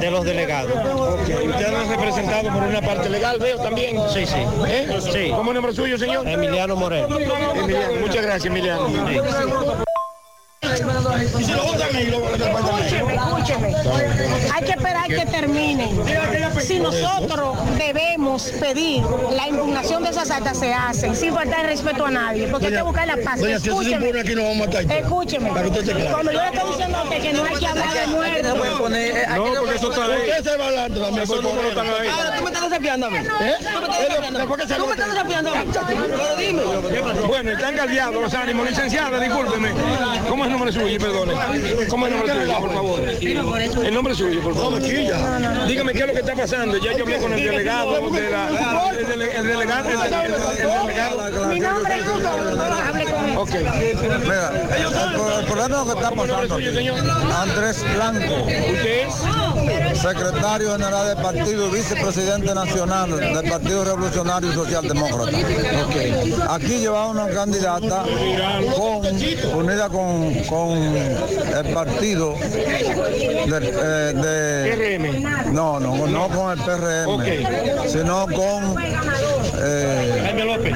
de 0.07 0.11
los 0.11 0.25
delegados. 0.25 0.71
Ustedes 0.71 1.73
han 1.73 1.89
representado 1.89 2.49
por 2.53 2.63
una 2.63 2.81
parte 2.81 3.09
legal, 3.09 3.37
veo 3.39 3.57
también. 3.57 3.97
Sí, 4.09 4.25
sí. 4.25 4.39
¿Eh? 4.67 4.87
Sí. 5.01 5.31
¿Cómo 5.31 5.43
es 5.43 5.47
el 5.49 5.53
nombre 5.55 5.73
suyo, 5.73 5.97
señor? 5.97 6.27
Emiliano 6.27 6.75
Moreno. 6.75 7.17
Emiliano, 7.19 7.99
muchas 7.99 8.23
gracias, 8.23 8.45
Emiliano. 8.45 8.87
Escúcheme, 10.61 12.07
hay 14.53 14.63
que 14.63 14.71
esperar 14.71 15.07
que 15.07 15.25
terminen. 15.25 15.89
Si 16.61 16.79
nosotros 16.79 17.57
debemos 17.77 18.43
pedir 18.59 19.03
la 19.31 19.47
impugnación 19.47 20.03
de 20.03 20.09
esas 20.09 20.29
actas, 20.31 20.57
se 20.59 20.73
hacen 20.73 21.15
sin 21.15 21.33
faltar 21.33 21.61
el 21.61 21.67
respeto 21.67 22.05
a 22.05 22.11
nadie, 22.11 22.47
porque 22.47 22.67
hay 22.67 22.73
que 22.73 22.81
buscar 22.81 23.07
la 23.07 23.17
paz. 23.17 23.39
doña, 23.39 23.59
si 23.59 23.69
eso 23.69 23.81
se 23.83 23.89
Escúcheme, 23.89 24.05
impone 24.07 24.21
aquí, 24.21 24.35
nos 24.35 24.43
vamos 24.45 24.57
a 24.57 24.65
matar. 24.65 24.91
escúcheme. 24.97 25.49
Para 25.49 25.61
que 25.61 25.67
usted 25.69 25.81
esté 25.81 25.93
claro. 25.93 26.11
Cuando 26.11 26.31
yo 26.31 26.39
le 26.41 26.47
estoy 26.47 26.69
diciendo 26.71 26.97
a 26.97 27.03
usted 27.03 27.21
que 27.21 27.33
no 27.33 27.43
hay 27.45 27.55
que 27.55 27.67
hablar 27.67 27.93
de 27.93 28.07
muertos. 28.07 28.57
No, 28.57 29.53
porque 29.59 29.75
eso 29.75 29.91
está 29.91 30.05
ahí. 30.05 30.29
Usted 30.29 30.43
se 30.51 30.57
va 30.57 30.65
adelante 30.67 30.99
también. 30.99 31.23
Esos 31.23 31.43
números 31.43 31.65
están 31.69 31.87
ahí. 31.87 32.07
Ahora, 32.07 32.35
tú 32.37 32.43
me 32.43 32.49
estás 32.49 32.66
desafiando 32.79 33.07
a 33.07 33.09
mí. 33.09 33.17
¿Eh? 33.17 33.55
Tú 33.63 33.67
me 33.81 33.87
estás 33.87 34.09
desafiando 34.09 34.39
a 34.39 34.43
mí. 34.43 34.75
Tú 34.77 34.85
me 34.87 34.93
estás 34.93 35.09
desafiando 35.09 35.51
a 35.51 35.63
mí. 35.63 35.71
Pero 36.07 36.37
dime. 36.37 37.27
Bueno, 37.27 37.51
están 37.51 37.75
caldeados 37.75 38.21
los 38.21 38.33
ánimos. 38.33 38.69
Licenciada, 38.69 39.19
discúlpeme. 39.19 39.71
¿Cómo 40.27 40.43
es 40.43 40.47
el 40.47 40.53
nombre 40.53 40.71
suyo? 40.71 40.99
Perdone. 40.99 41.33
¿Cómo 41.89 42.07
es 42.07 42.13
el 42.13 42.17
nombre 42.19 42.33
suyo, 42.35 42.59
por 42.59 42.73
favor? 42.73 43.09
El 43.85 43.93
nombre 43.93 44.15
suyo, 44.15 44.41
por 44.41 44.55
favor. 44.55 44.81
Dígame 44.81 45.93
qué 45.93 45.99
es 45.99 46.07
lo 46.07 46.13
que 46.13 46.19
está 46.19 46.35
pasando. 46.35 46.77
Ya 46.77 46.93
yo 46.93 47.03
hablé 47.03 47.17
con 47.19 47.33
el 47.33 47.43
delegado 47.43 48.09
de 48.11 48.29
la... 48.31 48.47
El, 48.97 49.07
dele- 49.07 49.35
el 49.37 49.47
delegado... 49.47 49.89
El, 49.89 49.95
el- 49.95 50.13
el 50.13 50.87
delegado... 50.87 51.47
Mi 51.47 51.59
nombre 51.59 51.95
es. 51.99 52.07
Ok. 53.37 53.49
Mira, 54.23 54.51
el, 54.77 55.45
problema 55.45 55.83
que 55.85 55.91
está 55.91 56.11
pasando 56.11 56.55
Andrés 57.37 57.85
Blanco, 57.95 58.33
¿Usted 58.43 59.07
es? 59.07 59.15
Secretario 59.95 60.71
general 60.71 61.07
del 61.07 61.17
partido 61.23 61.67
y 61.67 61.71
vicepresidente 61.71 62.53
nacional 62.53 63.09
del 63.17 63.49
Partido 63.49 63.83
Revolucionario 63.83 64.51
y 64.51 64.53
Socialdemócrata. 64.53 65.37
Aquí 66.53 66.79
llevaba 66.79 67.07
una 67.07 67.27
candidata 67.27 68.03
con- 68.75 69.05
unida 69.59 69.89
con, 69.89 70.33
con 70.45 70.77
el 70.77 71.73
partido 71.73 72.35
del, 72.35 73.63
eh, 73.63 74.13
de... 74.15 75.19
No, 75.51 75.79
no, 75.79 76.07
no 76.07 76.27
con 76.29 76.51
el 76.57 76.63
PRM, 76.65 77.89
sino 77.89 78.25
con... 78.27 78.75
eh, 79.59 80.21
Jaime 80.23 80.45
López. 80.45 80.73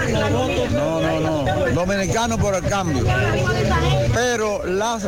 no, 0.72 1.02
no, 1.02 1.20
no. 1.20 1.72
Dominicano 1.74 2.38
por 2.38 2.56
el 2.56 2.64
cambio. 2.64 3.04
Pero 4.14 4.66
las 4.66 5.04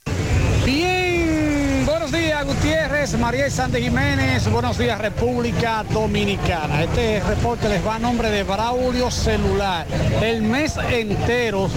Bien, 0.65 1.85
buenos 1.85 2.13
días 2.13 2.45
Gutiérrez, 2.45 3.19
María 3.19 3.49
Sandy 3.49 3.81
Jiménez, 3.81 4.49
buenos 4.49 4.77
días 4.77 4.97
República 4.99 5.83
Dominicana. 5.91 6.83
Este 6.83 7.19
reporte 7.19 7.67
les 7.67 7.85
va 7.85 7.95
a 7.95 7.99
nombre 7.99 8.29
de 8.29 8.43
Braulio 8.43 9.11
Celular. 9.11 9.85
El 10.21 10.43
mes 10.43 10.77
entero 10.89 11.69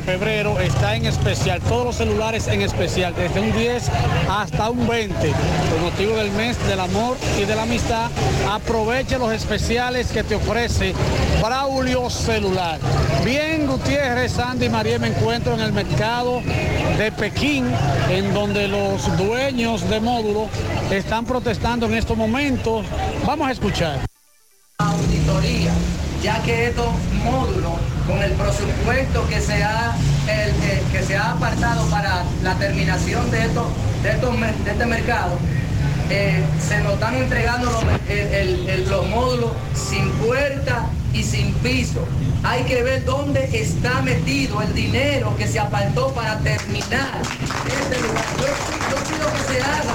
febrero 0.00 0.58
está 0.60 0.96
en 0.96 1.06
especial, 1.06 1.60
todos 1.60 1.84
los 1.84 1.96
celulares 1.96 2.48
en 2.48 2.62
especial, 2.62 3.14
desde 3.14 3.40
un 3.40 3.52
10 3.52 3.90
hasta 4.28 4.70
un 4.70 4.86
20. 4.86 5.14
Por 5.70 5.80
motivo 5.80 6.16
del 6.16 6.30
mes 6.32 6.56
del 6.66 6.80
amor 6.80 7.16
y 7.40 7.44
de 7.44 7.54
la 7.54 7.62
amistad, 7.62 8.10
aproveche 8.50 9.18
los 9.18 9.32
especiales 9.32 10.08
que 10.08 10.22
te 10.24 10.34
ofrece 10.34 10.94
Braulio 11.42 12.10
Celular. 12.10 12.78
Bien, 13.24 13.66
Gutiérrez, 13.66 14.32
Sandy 14.32 14.66
y 14.66 14.68
María, 14.68 14.98
me 14.98 15.08
encuentro 15.08 15.54
en 15.54 15.60
el 15.60 15.72
mercado 15.72 16.42
de 16.98 17.12
Pekín, 17.12 17.66
en 18.10 18.32
donde 18.32 18.68
los 18.68 19.16
dueños 19.18 19.88
de 19.88 20.00
módulo 20.00 20.48
están 20.90 21.24
protestando 21.24 21.86
en 21.86 21.94
estos 21.94 22.16
momentos. 22.16 22.86
Vamos 23.26 23.48
a 23.48 23.52
escuchar. 23.52 24.00
auditoría, 24.78 25.72
ya 26.26 26.42
que 26.42 26.66
estos 26.66 26.88
módulos, 27.22 27.74
con 28.04 28.20
el 28.20 28.32
presupuesto 28.32 29.28
que 29.28 29.40
se 29.40 29.62
ha, 29.62 29.94
que 30.90 31.02
se 31.04 31.16
ha 31.16 31.30
apartado 31.30 31.86
para 31.88 32.24
la 32.42 32.56
terminación 32.56 33.30
de, 33.30 33.44
estos, 33.44 33.66
de, 34.02 34.10
estos 34.10 34.40
de 34.40 34.70
este 34.72 34.86
mercado, 34.86 35.38
eh, 36.10 36.42
se 36.60 36.80
nos 36.80 36.94
están 36.94 37.14
entregando 37.14 37.70
los 38.88 39.08
módulos 39.08 39.52
sin 39.72 40.10
puerta 40.14 40.86
y 41.12 41.22
sin 41.22 41.54
piso. 41.54 42.04
Hay 42.42 42.64
que 42.64 42.82
ver 42.82 43.04
dónde 43.04 43.48
está 43.52 44.02
metido 44.02 44.60
el 44.62 44.74
dinero 44.74 45.32
que 45.36 45.46
se 45.46 45.60
apartó 45.60 46.12
para 46.12 46.40
terminar 46.40 47.22
este 47.68 48.00
lugar. 48.02 48.24
Yo, 48.38 48.46
yo 48.90 48.96
pido 49.04 49.32
que 49.32 49.54
se 49.54 49.62
haga 49.62 49.94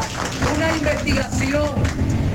una 0.56 0.78
investigación 0.78 1.70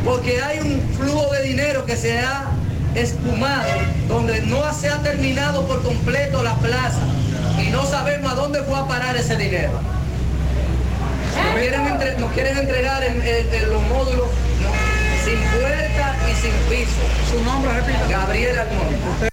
porque 0.05 0.43
hay 0.43 0.59
un 0.59 0.83
flujo 0.99 1.33
de 1.33 1.43
dinero 1.45 1.87
que 1.87 1.97
se 1.97 2.19
ha 2.19 2.51
espumado, 2.97 3.69
donde 4.09 4.41
no 4.43 4.73
se 4.73 4.89
ha 4.89 4.99
terminado 5.03 5.67
por 5.67 5.83
completo 5.83 6.43
la 6.43 6.55
plaza 6.57 7.01
y 7.63 7.69
no 7.71 7.85
sabemos 7.85 8.33
a 8.33 8.35
dónde 8.35 8.63
fue 8.63 8.79
a 8.79 8.87
parar 8.87 9.17
ese 9.17 9.37
dinero. 9.37 9.73
Nos 11.45 11.59
quieren, 11.61 11.87
entre- 11.87 12.19
nos 12.19 12.33
quieren 12.33 12.59
entregar 12.59 13.03
en, 13.05 13.21
en- 13.23 13.55
en 13.55 13.71
los 13.71 13.83
módulos 13.83 14.27
¿no? 14.63 15.25
sin 15.25 15.39
puerta 15.61 16.17
y 16.31 16.35
sin 16.41 16.53
piso. 16.71 17.01
Su 17.31 17.45
nombre, 17.45 17.73
repita. 17.75 18.07
Gabriel 18.09 18.59
Almonte. 18.59 19.29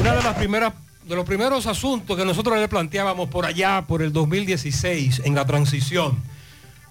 Una 0.00 0.14
de 0.14 0.22
las 0.22 0.36
primeras 0.36 0.72
de 1.10 1.16
los 1.16 1.24
primeros 1.24 1.66
asuntos 1.66 2.16
que 2.16 2.24
nosotros 2.24 2.56
le 2.56 2.68
planteábamos 2.68 3.28
por 3.30 3.44
allá, 3.44 3.84
por 3.88 4.00
el 4.00 4.12
2016, 4.12 5.22
en 5.24 5.34
la 5.34 5.44
transición, 5.44 6.22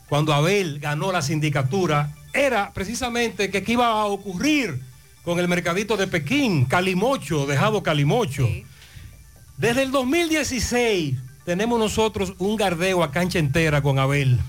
cuando 0.10 0.34
Abel 0.34 0.80
ganó 0.80 1.14
la 1.14 1.22
sindicatura, 1.22 2.14
era 2.34 2.74
precisamente 2.74 3.50
que 3.50 3.64
qué 3.64 3.72
iba 3.74 3.88
a 3.88 4.06
ocurrir 4.06 4.82
con 5.24 5.40
el 5.40 5.48
mercadito 5.48 5.96
de 5.96 6.08
Pekín, 6.08 6.66
Calimocho, 6.66 7.46
dejado 7.46 7.82
Calimocho. 7.82 8.46
Desde 9.60 9.84
el 9.84 9.92
2016 9.92 11.16
tenemos 11.46 11.78
nosotros 11.80 12.34
un 12.38 12.56
gardeo 12.56 13.04
a 13.04 13.12
cancha 13.12 13.40
entera 13.40 13.82
con 13.82 14.00
Abel. 14.00 14.40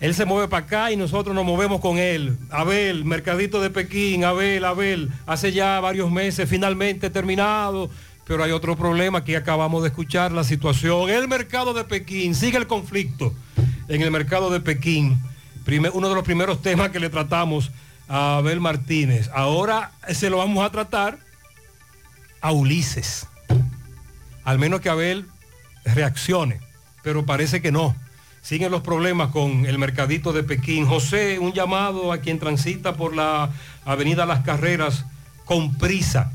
Él 0.00 0.14
se 0.14 0.24
mueve 0.24 0.48
para 0.48 0.64
acá 0.64 0.90
y 0.90 0.96
nosotros 0.96 1.34
nos 1.34 1.44
movemos 1.44 1.80
con 1.82 1.98
él. 1.98 2.38
Abel, 2.50 3.04
Mercadito 3.04 3.60
de 3.60 3.68
Pekín, 3.68 4.24
Abel, 4.24 4.64
Abel, 4.64 5.10
hace 5.26 5.52
ya 5.52 5.78
varios 5.80 6.10
meses 6.10 6.48
finalmente 6.48 7.10
terminado, 7.10 7.90
pero 8.26 8.42
hay 8.42 8.52
otro 8.52 8.74
problema 8.76 9.22
que 9.22 9.36
acabamos 9.36 9.82
de 9.82 9.88
escuchar, 9.88 10.32
la 10.32 10.44
situación. 10.44 11.10
El 11.10 11.28
mercado 11.28 11.74
de 11.74 11.84
Pekín, 11.84 12.34
sigue 12.34 12.56
el 12.56 12.66
conflicto 12.66 13.34
en 13.88 14.00
el 14.00 14.10
mercado 14.10 14.48
de 14.48 14.60
Pekín. 14.60 15.18
Prime- 15.66 15.90
uno 15.92 16.08
de 16.08 16.14
los 16.14 16.24
primeros 16.24 16.62
temas 16.62 16.88
que 16.88 17.00
le 17.00 17.10
tratamos 17.10 17.70
a 18.08 18.38
Abel 18.38 18.60
Martínez. 18.60 19.28
Ahora 19.34 19.92
se 20.08 20.30
lo 20.30 20.38
vamos 20.38 20.64
a 20.64 20.70
tratar 20.70 21.18
a 22.40 22.52
Ulises. 22.52 23.26
Al 24.50 24.58
menos 24.58 24.80
que 24.80 24.88
Abel 24.88 25.26
reaccione, 25.84 26.58
pero 27.04 27.24
parece 27.24 27.62
que 27.62 27.70
no. 27.70 27.94
Siguen 28.42 28.72
los 28.72 28.82
problemas 28.82 29.30
con 29.30 29.64
el 29.64 29.78
mercadito 29.78 30.32
de 30.32 30.42
Pekín. 30.42 30.86
José, 30.86 31.38
un 31.38 31.52
llamado 31.52 32.10
a 32.12 32.18
quien 32.18 32.40
transita 32.40 32.96
por 32.96 33.14
la 33.14 33.50
avenida 33.84 34.26
Las 34.26 34.40
Carreras 34.40 35.04
con 35.44 35.78
prisa. 35.78 36.32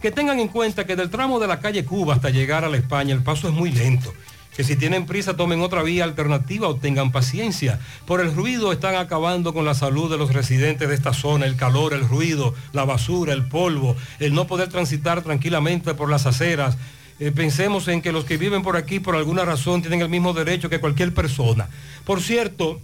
Que 0.00 0.10
tengan 0.10 0.40
en 0.40 0.48
cuenta 0.48 0.86
que 0.86 0.96
del 0.96 1.10
tramo 1.10 1.38
de 1.38 1.46
la 1.46 1.60
calle 1.60 1.84
Cuba 1.84 2.14
hasta 2.14 2.30
llegar 2.30 2.64
a 2.64 2.70
la 2.70 2.78
España 2.78 3.12
el 3.12 3.22
paso 3.22 3.46
es 3.46 3.52
muy 3.52 3.72
lento. 3.72 4.14
Que 4.56 4.64
si 4.64 4.74
tienen 4.74 5.04
prisa 5.04 5.36
tomen 5.36 5.60
otra 5.60 5.82
vía 5.82 6.04
alternativa 6.04 6.66
o 6.66 6.76
tengan 6.76 7.12
paciencia. 7.12 7.78
Por 8.06 8.22
el 8.22 8.34
ruido 8.34 8.72
están 8.72 8.94
acabando 8.94 9.52
con 9.52 9.66
la 9.66 9.74
salud 9.74 10.10
de 10.10 10.16
los 10.16 10.32
residentes 10.32 10.88
de 10.88 10.94
esta 10.94 11.12
zona. 11.12 11.44
El 11.44 11.56
calor, 11.56 11.92
el 11.92 12.08
ruido, 12.08 12.54
la 12.72 12.84
basura, 12.84 13.34
el 13.34 13.44
polvo, 13.44 13.96
el 14.18 14.32
no 14.32 14.46
poder 14.46 14.68
transitar 14.68 15.22
tranquilamente 15.22 15.92
por 15.92 16.08
las 16.08 16.24
aceras. 16.24 16.78
Eh, 17.18 17.32
pensemos 17.32 17.86
en 17.88 18.00
que 18.00 18.12
los 18.12 18.24
que 18.24 18.38
viven 18.38 18.62
por 18.62 18.76
aquí 18.76 18.98
por 18.98 19.14
alguna 19.14 19.44
razón 19.44 19.82
tienen 19.82 20.00
el 20.00 20.08
mismo 20.08 20.32
derecho 20.32 20.70
que 20.70 20.80
cualquier 20.80 21.12
persona. 21.12 21.68
Por 22.04 22.22
cierto, 22.22 22.80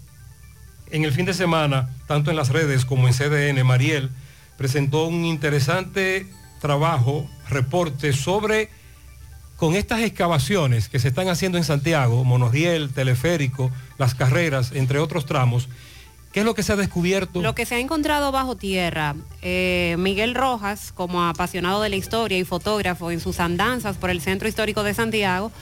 en 0.90 1.04
el 1.04 1.12
fin 1.12 1.24
de 1.24 1.32
semana, 1.32 1.88
tanto 2.06 2.30
en 2.30 2.36
las 2.36 2.50
redes 2.50 2.84
como 2.84 3.08
en 3.08 3.14
CDN, 3.14 3.64
Mariel 3.64 4.10
presentó 4.58 5.06
un 5.06 5.24
interesante 5.24 6.26
trabajo, 6.60 7.28
reporte 7.48 8.12
sobre 8.12 8.68
con 9.62 9.76
estas 9.76 10.00
excavaciones 10.00 10.88
que 10.88 10.98
se 10.98 11.06
están 11.06 11.28
haciendo 11.28 11.56
en 11.56 11.62
Santiago, 11.62 12.24
monorriel, 12.24 12.90
teleférico, 12.92 13.70
las 13.96 14.12
carreras, 14.16 14.72
entre 14.74 14.98
otros 14.98 15.24
tramos, 15.24 15.68
¿qué 16.32 16.40
es 16.40 16.44
lo 16.44 16.56
que 16.56 16.64
se 16.64 16.72
ha 16.72 16.76
descubierto? 16.76 17.40
Lo 17.40 17.54
que 17.54 17.64
se 17.64 17.76
ha 17.76 17.78
encontrado 17.78 18.32
bajo 18.32 18.56
tierra, 18.56 19.14
eh, 19.40 19.94
Miguel 20.00 20.34
Rojas, 20.34 20.90
como 20.90 21.22
apasionado 21.22 21.80
de 21.80 21.90
la 21.90 21.94
historia 21.94 22.38
y 22.38 22.42
fotógrafo 22.44 23.12
en 23.12 23.20
sus 23.20 23.38
andanzas 23.38 23.96
por 23.98 24.10
el 24.10 24.20
centro 24.20 24.48
histórico 24.48 24.82
de 24.82 24.94
Santiago, 24.94 25.52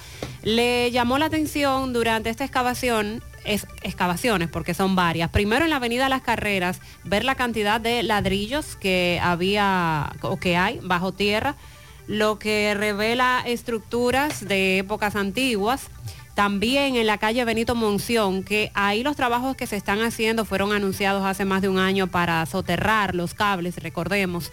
le 0.42 0.90
llamó 0.90 1.18
la 1.18 1.26
atención 1.26 1.92
durante 1.92 2.30
esta 2.30 2.44
excavación, 2.44 3.22
es- 3.44 3.66
excavaciones, 3.82 4.48
porque 4.48 4.72
son 4.72 4.96
varias. 4.96 5.28
Primero 5.28 5.64
en 5.64 5.70
la 5.70 5.76
avenida 5.76 6.08
Las 6.08 6.22
Carreras, 6.22 6.80
ver 7.04 7.22
la 7.26 7.34
cantidad 7.34 7.82
de 7.82 8.02
ladrillos 8.02 8.76
que 8.76 9.20
había 9.22 10.10
o 10.22 10.38
que 10.38 10.56
hay 10.56 10.80
bajo 10.82 11.12
tierra, 11.12 11.54
lo 12.10 12.40
que 12.40 12.74
revela 12.74 13.40
estructuras 13.46 14.46
de 14.48 14.78
épocas 14.78 15.14
antiguas. 15.14 15.82
También 16.34 16.96
en 16.96 17.06
la 17.06 17.18
calle 17.18 17.44
Benito 17.44 17.76
Monción, 17.76 18.42
que 18.42 18.72
ahí 18.74 19.04
los 19.04 19.14
trabajos 19.14 19.54
que 19.54 19.68
se 19.68 19.76
están 19.76 20.02
haciendo 20.02 20.44
fueron 20.44 20.72
anunciados 20.72 21.24
hace 21.24 21.44
más 21.44 21.62
de 21.62 21.68
un 21.68 21.78
año 21.78 22.08
para 22.08 22.44
soterrar 22.46 23.14
los 23.14 23.32
cables, 23.32 23.76
recordemos. 23.76 24.50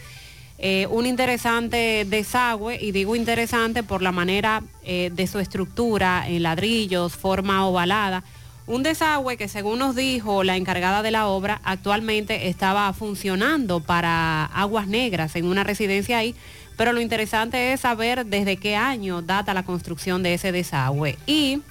Eh, 0.59 0.85
un 0.91 1.07
interesante 1.07 2.05
desagüe, 2.05 2.77
y 2.79 2.91
digo 2.91 3.15
interesante 3.15 3.81
por 3.81 4.03
la 4.03 4.11
manera 4.11 4.61
eh, 4.83 5.09
de 5.11 5.25
su 5.25 5.39
estructura 5.39 6.25
en 6.27 6.43
ladrillos, 6.43 7.13
forma 7.15 7.65
ovalada. 7.65 8.23
Un 8.67 8.83
desagüe 8.83 9.35
que 9.35 9.47
según 9.47 9.79
nos 9.79 9.95
dijo 9.95 10.43
la 10.43 10.57
encargada 10.57 11.01
de 11.01 11.09
la 11.09 11.25
obra, 11.25 11.59
actualmente 11.63 12.49
estaba 12.49 12.93
funcionando 12.93 13.79
para 13.79 14.45
aguas 14.45 14.87
negras 14.87 15.35
en 15.35 15.45
una 15.45 15.63
residencia 15.63 16.19
ahí, 16.19 16.35
pero 16.77 16.93
lo 16.93 17.01
interesante 17.01 17.73
es 17.73 17.81
saber 17.81 18.25
desde 18.25 18.55
qué 18.57 18.75
año 18.75 19.23
data 19.23 19.55
la 19.55 19.63
construcción 19.63 20.23
de 20.23 20.35
ese 20.35 20.53
desagüe. 20.53 21.17
Y 21.25 21.61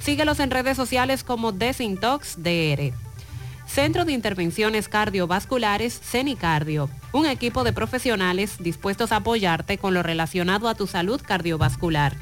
Síguelos 0.00 0.40
en 0.40 0.50
redes 0.50 0.78
sociales 0.78 1.22
como 1.22 1.52
Desintox 1.52 2.42
DR. 2.42 2.92
Centro 3.66 4.06
de 4.06 4.12
Intervenciones 4.12 4.88
Cardiovasculares 4.88 6.00
CENICardio. 6.00 6.88
Un 7.12 7.26
equipo 7.26 7.64
de 7.64 7.74
profesionales 7.74 8.56
dispuestos 8.58 9.12
a 9.12 9.16
apoyarte 9.16 9.76
con 9.76 9.92
lo 9.92 10.02
relacionado 10.02 10.68
a 10.68 10.74
tu 10.74 10.86
salud 10.86 11.20
cardiovascular. 11.24 12.16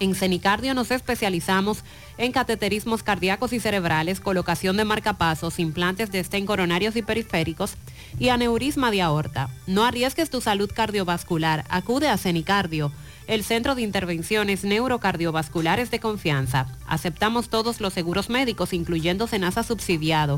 En 0.00 0.16
Cenicardio 0.16 0.74
nos 0.74 0.90
especializamos 0.90 1.84
en 2.18 2.32
cateterismos 2.32 3.04
cardíacos 3.04 3.52
y 3.52 3.60
cerebrales, 3.60 4.18
colocación 4.18 4.76
de 4.76 4.84
marcapasos, 4.84 5.60
implantes 5.60 6.10
de 6.10 6.18
estén 6.18 6.46
coronarios 6.46 6.96
y 6.96 7.02
periféricos 7.02 7.74
y 8.18 8.30
aneurisma 8.30 8.90
de 8.90 9.02
aorta. 9.02 9.48
No 9.68 9.84
arriesgues 9.84 10.30
tu 10.30 10.40
salud 10.40 10.68
cardiovascular. 10.74 11.64
Acude 11.68 12.08
a 12.08 12.18
Cenicardio, 12.18 12.90
el 13.32 13.42
centro 13.44 13.74
de 13.74 13.80
intervenciones 13.80 14.62
neurocardiovasculares 14.62 15.90
de 15.90 16.00
confianza. 16.00 16.66
Aceptamos 16.86 17.48
todos 17.48 17.80
los 17.80 17.94
seguros 17.94 18.28
médicos, 18.28 18.74
incluyendo 18.74 19.26
Senasa 19.26 19.62
subsidiado. 19.62 20.36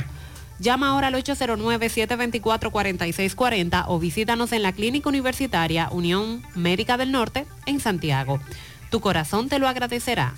Llama 0.60 0.90
ahora 0.90 1.08
al 1.08 1.14
809-724-4640 1.14 3.86
o 3.88 3.98
visítanos 3.98 4.52
en 4.52 4.62
la 4.62 4.70
Clínica 4.72 5.08
Universitaria 5.08 5.88
Unión 5.90 6.44
Médica 6.54 6.96
del 6.96 7.10
Norte 7.10 7.46
en 7.66 7.80
Santiago. 7.80 8.38
Tu 8.90 9.00
corazón 9.00 9.48
te 9.48 9.58
lo 9.58 9.66
agradecerá. 9.66 10.34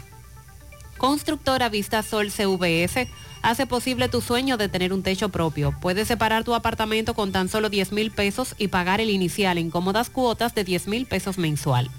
Constructora 0.96 1.68
Vista 1.68 2.02
Sol 2.02 2.30
CVS 2.30 3.06
hace 3.42 3.66
posible 3.66 4.08
tu 4.08 4.22
sueño 4.22 4.56
de 4.56 4.70
tener 4.70 4.94
un 4.94 5.02
techo 5.02 5.28
propio. 5.28 5.74
Puedes 5.78 6.08
separar 6.08 6.42
tu 6.42 6.54
apartamento 6.54 7.12
con 7.12 7.32
tan 7.32 7.50
solo 7.50 7.68
10 7.68 7.92
mil 7.92 8.12
pesos 8.12 8.54
y 8.56 8.68
pagar 8.68 9.02
el 9.02 9.10
inicial 9.10 9.58
en 9.58 9.68
cómodas 9.68 10.08
cuotas 10.08 10.54
de 10.54 10.64
10 10.64 10.88
mil 10.88 11.04
pesos 11.04 11.36
mensual. 11.36 11.90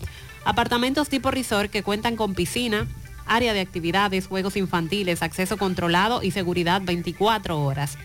Apartamentos 0.48 1.10
tipo 1.10 1.30
resort 1.30 1.70
que 1.70 1.84
cuentan 1.84 2.16
con 2.16 2.34
piscina, 2.34 2.88
área 3.26 3.52
de 3.52 3.60
actividades, 3.60 4.28
juegos 4.28 4.56
infantiles, 4.56 5.22
acceso 5.22 5.58
controlado 5.58 6.24
y 6.24 6.32
seguridad 6.32 6.82
24 6.82 7.62
horas. 7.62 7.98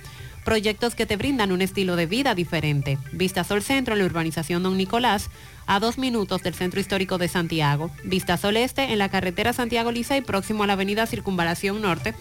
Proyectos 0.45 0.97
que 0.97 1.07
te 1.07 1.17
brindan 1.17 1.53
un 1.53 1.63
estilo 1.63 1.95
de 1.95 2.07
vida 2.07 2.35
diferente. 2.35 2.99
Vistasol 3.13 3.63
Centro 3.63 3.95
en 3.95 4.01
la 4.01 4.07
urbanización 4.07 4.65
Don 4.65 4.77
Nicolás, 4.77 5.31
a 5.69 5.79
dos 5.79 5.99
minutos 5.99 6.43
del 6.43 6.55
Centro 6.55 6.81
Histórico 6.81 7.17
de 7.17 7.29
Santiago. 7.29 7.93
Vistasol 8.03 8.57
Este 8.57 8.93
en 8.93 8.99
la 8.99 9.09
carretera 9.09 9.53
Santiago 9.53 9.93
Licey, 9.93 10.23
próximo 10.23 10.65
a 10.65 10.67
la 10.67 10.73
avenida 10.73 11.07
Circunvalación 11.07 11.81
Norte. 11.81 12.17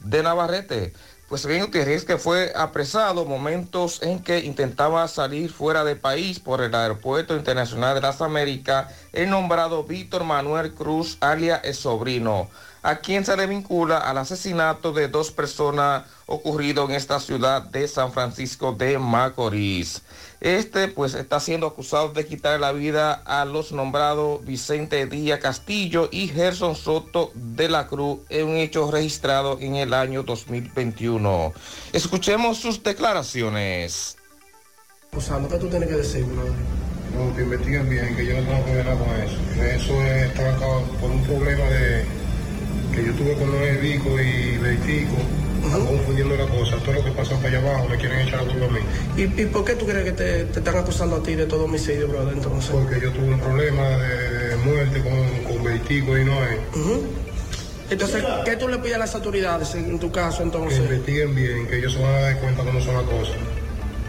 de 0.00 0.22
Navarrete. 0.22 0.92
Pues 1.28 1.44
bien, 1.44 1.66
Gutiérrez 1.66 2.06
que 2.06 2.16
fue 2.16 2.52
apresado 2.56 3.26
momentos 3.26 4.02
en 4.02 4.22
que 4.22 4.38
intentaba 4.38 5.06
salir 5.08 5.52
fuera 5.52 5.84
del 5.84 5.98
país 5.98 6.40
por 6.40 6.62
el 6.62 6.74
Aeropuerto 6.74 7.36
Internacional 7.36 7.94
de 7.94 8.00
las 8.00 8.22
Américas, 8.22 8.94
el 9.12 9.28
nombrado 9.28 9.84
Víctor 9.84 10.24
Manuel 10.24 10.72
Cruz, 10.72 11.18
alias 11.20 11.60
el 11.64 11.74
sobrino, 11.74 12.48
a 12.82 12.96
quien 12.96 13.24
se 13.24 13.36
le 13.36 13.46
vincula 13.46 13.98
al 13.98 14.18
asesinato 14.18 14.92
de 14.92 15.08
dos 15.08 15.30
personas 15.30 16.04
ocurrido 16.26 16.84
en 16.84 16.92
esta 16.92 17.20
ciudad 17.20 17.62
de 17.62 17.88
San 17.88 18.12
Francisco 18.12 18.72
de 18.72 18.98
Macorís. 18.98 20.02
Este 20.40 20.86
pues 20.86 21.14
está 21.14 21.40
siendo 21.40 21.66
acusado 21.66 22.10
de 22.10 22.26
quitar 22.26 22.60
la 22.60 22.70
vida 22.72 23.14
a 23.24 23.44
los 23.44 23.72
nombrados 23.72 24.44
Vicente 24.44 25.06
Díaz 25.06 25.40
Castillo 25.40 26.08
y 26.12 26.28
Gerson 26.28 26.76
Soto 26.76 27.32
de 27.34 27.68
la 27.68 27.88
Cruz 27.88 28.20
en 28.28 28.46
un 28.46 28.56
hecho 28.56 28.90
registrado 28.90 29.58
en 29.60 29.76
el 29.76 29.92
año 29.94 30.22
2021. 30.22 31.52
Escuchemos 31.92 32.58
sus 32.58 32.82
declaraciones. 32.82 34.16
Acusando, 35.10 35.48
¿qué 35.48 35.56
tú 35.56 35.68
tienes 35.68 35.88
que 35.88 35.96
decir? 35.96 36.26
No, 36.26 37.34
que 37.34 37.42
investiguen 37.42 37.88
bien, 37.88 38.14
que 38.14 38.26
yo 38.26 38.40
no 38.40 38.46
tengo 38.48 38.64
que 38.66 38.74
ver 38.74 38.84
nada 38.84 38.98
con 38.98 39.08
eso. 39.16 39.36
Eso 39.60 40.02
es, 40.02 40.28
está 40.28 40.56
por 41.00 41.10
un 41.10 41.24
problema 41.24 41.64
de 41.64 42.04
que 42.94 43.04
yo 43.04 43.12
tuve 43.14 43.34
con 43.34 43.50
Noel 43.50 43.78
Vico 43.78 44.10
y 44.20 44.58
Beitico. 44.58 45.16
Están 45.64 45.86
confundiendo 45.86 46.36
la 46.36 46.46
cosa. 46.46 46.76
Todo 46.78 46.92
lo 46.94 47.04
que 47.04 47.10
pasa 47.10 47.34
para 47.36 47.48
allá 47.48 47.58
abajo 47.58 47.88
me 47.88 47.96
quieren 47.96 48.20
echar 48.20 48.42
la 48.44 48.50
culpa 48.52 48.66
a 48.66 48.70
mí. 48.70 48.78
¿Y, 49.16 49.22
y 49.42 49.46
por 49.46 49.64
qué 49.64 49.74
tú 49.74 49.86
crees 49.86 50.04
que 50.04 50.12
te, 50.12 50.44
te 50.44 50.58
están 50.60 50.76
acusando 50.76 51.16
a 51.16 51.22
ti 51.22 51.34
de 51.34 51.46
todo 51.46 51.64
homicidio, 51.64 52.08
brother, 52.08 52.34
entonces? 52.34 52.70
Porque 52.70 53.00
yo 53.00 53.10
tuve 53.12 53.28
un 53.34 53.40
problema 53.40 53.88
de, 53.88 54.48
de 54.48 54.56
muerte 54.56 55.02
con, 55.02 55.52
con 55.54 55.64
Beitico 55.64 56.16
y 56.16 56.24
Noel. 56.24 56.58
Ujú. 56.74 57.02
Entonces, 57.90 58.22
¿qué 58.44 58.56
tú 58.56 58.68
le 58.68 58.78
pides 58.78 58.96
a 58.96 58.98
las 58.98 59.14
autoridades 59.14 59.74
en, 59.74 59.86
en 59.90 59.98
tu 59.98 60.12
caso, 60.12 60.38
Que 60.38 60.42
entonces? 60.44 60.78
investiguen 60.78 61.34
bien, 61.34 61.66
que 61.66 61.78
ellos 61.78 61.92
se 61.94 61.98
van 62.02 62.14
a 62.14 62.20
dar 62.20 62.38
cuenta 62.40 62.62
cómo 62.62 62.80
son 62.80 62.94
las 62.94 63.04
cosas. 63.04 63.34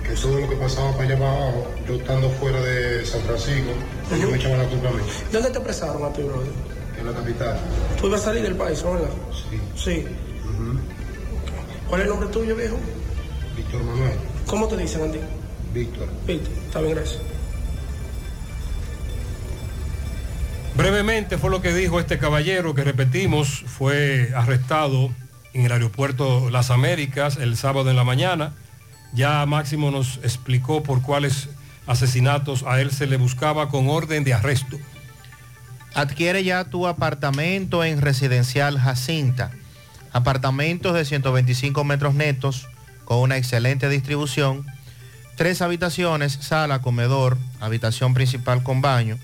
Que 0.03 0.15
todo 0.15 0.39
lo 0.39 0.49
que 0.49 0.56
pasaba 0.56 0.91
para 0.93 1.03
allá 1.06 1.15
abajo, 1.18 1.68
yo 1.88 1.95
estando 1.95 2.30
fuera 2.31 2.61
de 2.61 3.06
San 3.06 3.22
Francisco, 3.22 3.72
ellos 4.15 4.31
me 4.31 4.38
echaban 4.38 4.57
la 4.60 4.65
culpa 4.65 4.89
a 4.89 4.91
mí. 4.91 4.99
¿Dónde 5.31 5.49
te 5.49 5.57
apresaron 5.60 6.03
a 6.03 6.11
ti, 6.14 6.22
brother? 6.23 6.49
En 6.99 7.05
la 7.05 7.13
capital. 7.13 7.57
¿Tú 7.99 8.07
ibas 8.07 8.21
a 8.21 8.26
salir 8.26 8.43
del 8.43 8.55
país, 8.55 8.84
no, 8.84 8.93
verdad? 8.93 9.09
Sí. 9.49 9.59
Sí. 9.76 10.05
¿Cuál 11.88 12.01
es 12.01 12.07
el 12.07 12.11
nombre 12.11 12.30
tuyo, 12.30 12.55
viejo? 12.55 12.77
Víctor 13.55 13.84
Manuel. 13.84 14.17
¿Cómo 14.45 14.67
te 14.67 14.77
dicen 14.77 15.09
a 15.09 15.11
ti? 15.11 15.19
Víctor. 15.73 16.07
Víctor. 16.27 16.53
Está 16.65 16.81
bien, 16.81 16.95
gracias. 16.95 17.21
Brevemente 20.76 21.38
fue 21.38 21.49
lo 21.49 21.61
que 21.61 21.73
dijo 21.73 21.99
este 21.99 22.19
caballero 22.19 22.73
que 22.73 22.84
repetimos, 22.84 23.63
fue 23.67 24.31
arrestado 24.35 25.09
en 25.53 25.65
el 25.65 25.71
aeropuerto 25.71 26.49
Las 26.49 26.69
Américas 26.69 27.38
el 27.38 27.57
sábado 27.57 27.89
en 27.89 27.95
la 27.95 28.03
mañana. 28.03 28.53
Ya 29.13 29.45
Máximo 29.45 29.91
nos 29.91 30.17
explicó 30.17 30.84
por 30.84 31.01
cuáles 31.01 31.49
asesinatos 31.88 32.63
a 32.63 32.80
él 32.80 32.91
se 32.91 33.07
le 33.07 33.17
buscaba 33.17 33.69
con 33.69 33.89
orden 33.89 34.23
de 34.23 34.34
arresto. 34.34 34.77
Adquiere 35.94 36.44
ya 36.44 36.66
tu 36.66 36.88
apartamento 36.88 37.84
en 37.84 38.02
Residencial 38.02 38.80
Jacinta. 38.80 39.52
Apartamentos 40.11 40.94
de 40.94 41.06
125 41.06 41.84
metros 41.84 42.14
netos 42.14 42.68
con 43.06 43.20
una 43.20 43.38
excelente 43.38 43.90
distribución. 43.90 44.66
Tres 45.36 45.61
habitaciones, 45.61 46.34
sala, 46.34 46.82
comedor, 46.82 47.38
habitación 47.60 48.14
principal 48.14 48.61
con 48.64 48.82
baño. 48.82 49.18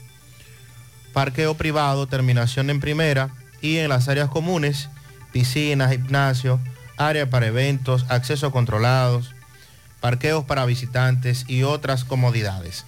Parqueo 1.13 1.55
privado, 1.55 2.07
terminación 2.07 2.69
en 2.69 2.79
primera 2.79 3.29
y 3.61 3.77
en 3.77 3.89
las 3.89 4.07
áreas 4.09 4.29
comunes, 4.29 4.89
piscina, 5.31 5.89
gimnasio, 5.89 6.59
área 6.97 7.29
para 7.29 7.47
eventos, 7.47 8.05
acceso 8.09 8.51
controlados, 8.51 9.35
parqueos 10.01 10.45
para 10.45 10.65
visitantes 10.65 11.45
y 11.47 11.63
otras 11.63 12.03
comodidades. 12.05 12.85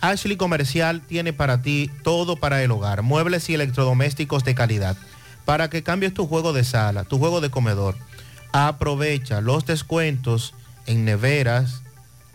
Ashley 0.00 0.36
Comercial 0.36 1.02
tiene 1.02 1.32
para 1.32 1.60
ti 1.60 1.90
todo 2.02 2.36
para 2.36 2.62
el 2.62 2.70
hogar, 2.70 3.02
muebles 3.02 3.48
y 3.50 3.54
electrodomésticos 3.54 4.44
de 4.44 4.54
calidad, 4.54 4.96
para 5.44 5.68
que 5.68 5.82
cambies 5.82 6.14
tu 6.14 6.26
juego 6.26 6.52
de 6.52 6.64
sala, 6.64 7.04
tu 7.04 7.18
juego 7.18 7.40
de 7.40 7.50
comedor. 7.50 7.96
Aprovecha 8.52 9.40
los 9.40 9.66
descuentos 9.66 10.54
en 10.86 11.04
neveras, 11.04 11.82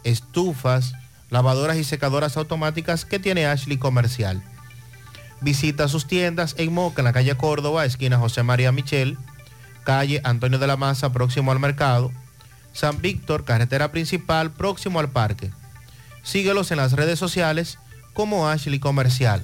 estufas, 0.04 0.94
lavadoras 1.30 1.78
y 1.78 1.84
secadoras 1.84 2.38
automáticas 2.38 3.04
que 3.04 3.20
tiene 3.20 3.48
Ashley 3.48 3.78
Comercial. 3.78 4.44
Visita 5.42 5.88
sus 5.88 6.08
tiendas 6.08 6.56
en 6.58 6.74
Moca, 6.74 7.02
en 7.02 7.06
la 7.06 7.14
calle 7.14 7.36
Córdoba, 7.36 7.86
esquina 7.86 8.18
José 8.18 8.44
María 8.44 8.72
Michel, 8.72 9.18
calle 9.84 10.22
Antonio 10.24 10.60
de 10.60 10.68
la 10.68 10.78
Maza, 10.78 11.12
próximo 11.12 11.52
al 11.52 11.60
mercado, 11.60 12.12
San 12.74 13.02
Víctor, 13.02 13.44
carretera 13.44 13.92
principal, 13.92 14.52
próximo 14.52 15.00
al 15.00 15.10
parque. 15.10 15.52
Síguelos 16.26 16.72
en 16.72 16.78
las 16.78 16.92
redes 16.92 17.18
sociales 17.18 17.80
como 18.14 18.50
Ashley 18.50 18.80
Comercial. 18.80 19.42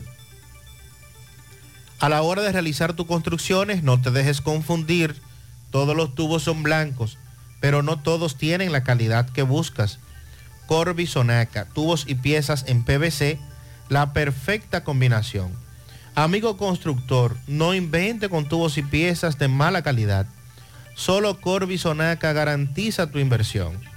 A 1.99 2.09
la 2.09 2.23
hora 2.23 2.41
de 2.41 2.51
realizar 2.51 2.93
tus 2.93 3.05
construcciones, 3.05 3.83
no 3.83 4.01
te 4.01 4.11
dejes 4.11 4.41
confundir. 4.41 5.15
Todos 5.69 5.95
los 5.95 6.15
tubos 6.15 6.43
son 6.43 6.63
blancos, 6.63 7.19
pero 7.59 7.83
no 7.83 8.01
todos 8.01 8.35
tienen 8.35 8.71
la 8.71 8.83
calidad 8.83 9.29
que 9.29 9.43
buscas. 9.43 9.99
Corby 10.65 11.05
Sonaca, 11.05 11.65
tubos 11.65 12.05
y 12.07 12.15
piezas 12.15 12.65
en 12.67 12.83
PVC, 12.83 13.39
la 13.87 14.11
perfecta 14.11 14.83
combinación. 14.83 15.51
Amigo 16.15 16.57
constructor, 16.57 17.37
no 17.45 17.75
invente 17.75 18.27
con 18.27 18.49
tubos 18.49 18.77
y 18.79 18.81
piezas 18.81 19.37
de 19.37 19.47
mala 19.47 19.81
calidad. 19.81 20.25
Solo 20.95 21.39
Corbisonaca 21.39 22.33
garantiza 22.33 23.11
tu 23.11 23.19
inversión. 23.19 23.90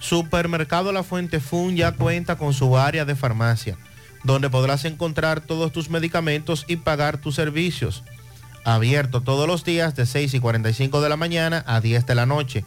Supermercado 0.00 0.92
La 0.92 1.02
Fuente 1.02 1.40
Fun 1.40 1.74
ya 1.76 1.92
cuenta 1.92 2.36
con 2.36 2.54
su 2.54 2.78
área 2.78 3.04
de 3.04 3.16
farmacia, 3.16 3.76
donde 4.22 4.48
podrás 4.48 4.84
encontrar 4.84 5.40
todos 5.40 5.72
tus 5.72 5.90
medicamentos 5.90 6.64
y 6.68 6.76
pagar 6.76 7.18
tus 7.18 7.34
servicios. 7.34 8.04
Abierto 8.64 9.22
todos 9.22 9.48
los 9.48 9.64
días 9.64 9.96
de 9.96 10.06
6 10.06 10.34
y 10.34 10.40
45 10.40 11.00
de 11.00 11.08
la 11.08 11.16
mañana 11.16 11.64
a 11.66 11.80
10 11.80 12.06
de 12.06 12.14
la 12.14 12.26
noche. 12.26 12.64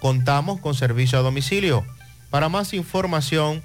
Contamos 0.00 0.60
con 0.60 0.74
servicio 0.74 1.18
a 1.18 1.22
domicilio. 1.22 1.84
Para 2.30 2.48
más 2.48 2.74
información, 2.74 3.62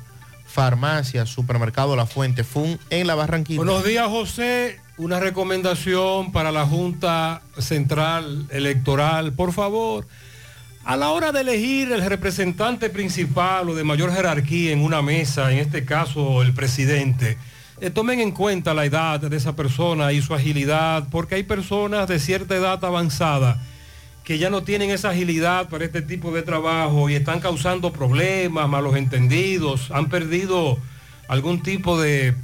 Farmacia, 0.48 1.26
Supermercado 1.26 1.94
La 1.94 2.06
Fuente 2.06 2.42
Fun 2.42 2.80
en 2.90 3.06
La 3.06 3.14
Barranquilla. 3.14 3.58
Buenos 3.58 3.84
días, 3.84 4.08
José. 4.08 4.80
Una 4.96 5.20
recomendación 5.20 6.32
para 6.32 6.50
la 6.50 6.64
Junta 6.64 7.42
Central 7.58 8.46
Electoral. 8.50 9.34
Por 9.34 9.52
favor, 9.52 10.08
a 10.84 10.96
la 10.96 11.10
hora 11.10 11.32
de 11.32 11.42
elegir 11.42 11.92
el 11.92 12.04
representante 12.04 12.88
principal 12.88 13.68
o 13.68 13.74
de 13.74 13.84
mayor 13.84 14.10
jerarquía 14.10 14.72
en 14.72 14.82
una 14.82 15.02
mesa, 15.02 15.52
en 15.52 15.58
este 15.58 15.84
caso 15.84 16.42
el 16.42 16.54
presidente, 16.54 17.36
eh, 17.80 17.90
tomen 17.90 18.20
en 18.20 18.32
cuenta 18.32 18.72
la 18.72 18.86
edad 18.86 19.20
de 19.20 19.36
esa 19.36 19.54
persona 19.54 20.12
y 20.12 20.22
su 20.22 20.34
agilidad, 20.34 21.08
porque 21.10 21.34
hay 21.34 21.42
personas 21.42 22.08
de 22.08 22.18
cierta 22.18 22.56
edad 22.56 22.82
avanzada 22.84 23.62
que 24.28 24.36
ya 24.36 24.50
no 24.50 24.62
tienen 24.62 24.90
esa 24.90 25.08
agilidad 25.08 25.70
para 25.70 25.86
este 25.86 26.02
tipo 26.02 26.32
de 26.32 26.42
trabajo 26.42 27.08
y 27.08 27.14
están 27.14 27.40
causando 27.40 27.94
problemas, 27.94 28.68
malos 28.68 28.94
entendidos, 28.94 29.90
han 29.90 30.10
perdido 30.10 30.76
algún 31.28 31.62
tipo 31.62 31.98
de, 31.98 32.34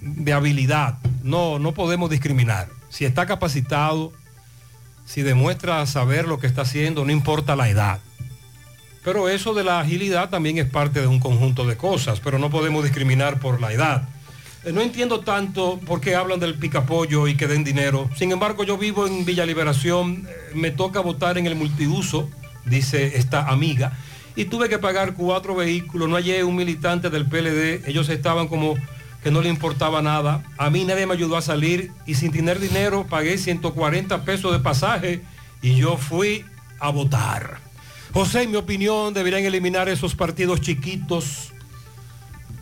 de 0.00 0.32
habilidad. 0.32 0.98
No, 1.24 1.58
no 1.58 1.74
podemos 1.74 2.10
discriminar. 2.10 2.68
Si 2.90 3.04
está 3.04 3.26
capacitado, 3.26 4.12
si 5.04 5.22
demuestra 5.22 5.84
saber 5.86 6.28
lo 6.28 6.38
que 6.38 6.46
está 6.46 6.62
haciendo, 6.62 7.04
no 7.04 7.10
importa 7.10 7.56
la 7.56 7.68
edad. 7.68 7.98
Pero 9.02 9.28
eso 9.28 9.52
de 9.52 9.64
la 9.64 9.80
agilidad 9.80 10.30
también 10.30 10.58
es 10.58 10.70
parte 10.70 11.00
de 11.00 11.08
un 11.08 11.18
conjunto 11.18 11.66
de 11.66 11.76
cosas, 11.76 12.20
pero 12.20 12.38
no 12.38 12.50
podemos 12.50 12.84
discriminar 12.84 13.40
por 13.40 13.60
la 13.60 13.72
edad. 13.72 14.08
Eh, 14.64 14.72
No 14.72 14.80
entiendo 14.80 15.20
tanto 15.20 15.80
por 15.86 16.00
qué 16.00 16.14
hablan 16.14 16.40
del 16.40 16.54
picapollo 16.54 17.28
y 17.28 17.36
que 17.36 17.46
den 17.46 17.64
dinero. 17.64 18.08
Sin 18.16 18.32
embargo, 18.32 18.64
yo 18.64 18.78
vivo 18.78 19.06
en 19.06 19.24
Villa 19.24 19.44
Liberación, 19.46 20.26
eh, 20.28 20.52
me 20.54 20.70
toca 20.70 21.00
votar 21.00 21.38
en 21.38 21.46
el 21.46 21.56
multiuso, 21.56 22.28
dice 22.64 23.16
esta 23.16 23.48
amiga, 23.48 23.92
y 24.36 24.46
tuve 24.46 24.68
que 24.68 24.78
pagar 24.78 25.14
cuatro 25.14 25.54
vehículos. 25.54 26.08
No 26.08 26.16
hallé 26.16 26.44
un 26.44 26.56
militante 26.56 27.10
del 27.10 27.26
PLD, 27.26 27.88
ellos 27.88 28.08
estaban 28.08 28.48
como 28.48 28.76
que 29.22 29.30
no 29.30 29.40
le 29.40 29.48
importaba 29.48 30.02
nada. 30.02 30.42
A 30.58 30.70
mí 30.70 30.84
nadie 30.84 31.06
me 31.06 31.14
ayudó 31.14 31.36
a 31.36 31.42
salir 31.42 31.92
y 32.06 32.14
sin 32.14 32.32
tener 32.32 32.58
dinero 32.58 33.06
pagué 33.08 33.38
140 33.38 34.24
pesos 34.24 34.52
de 34.52 34.58
pasaje 34.58 35.22
y 35.60 35.76
yo 35.76 35.96
fui 35.96 36.44
a 36.80 36.90
votar. 36.90 37.58
José, 38.12 38.42
en 38.42 38.50
mi 38.50 38.56
opinión, 38.56 39.14
deberían 39.14 39.44
eliminar 39.44 39.88
esos 39.88 40.14
partidos 40.14 40.60
chiquitos. 40.60 41.52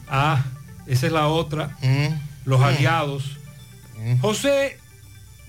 Ah, 0.09 0.45
esa 0.91 1.07
es 1.07 1.13
la 1.13 1.29
otra. 1.29 1.77
Los 2.45 2.61
aliados. 2.61 3.39
José, 4.21 4.79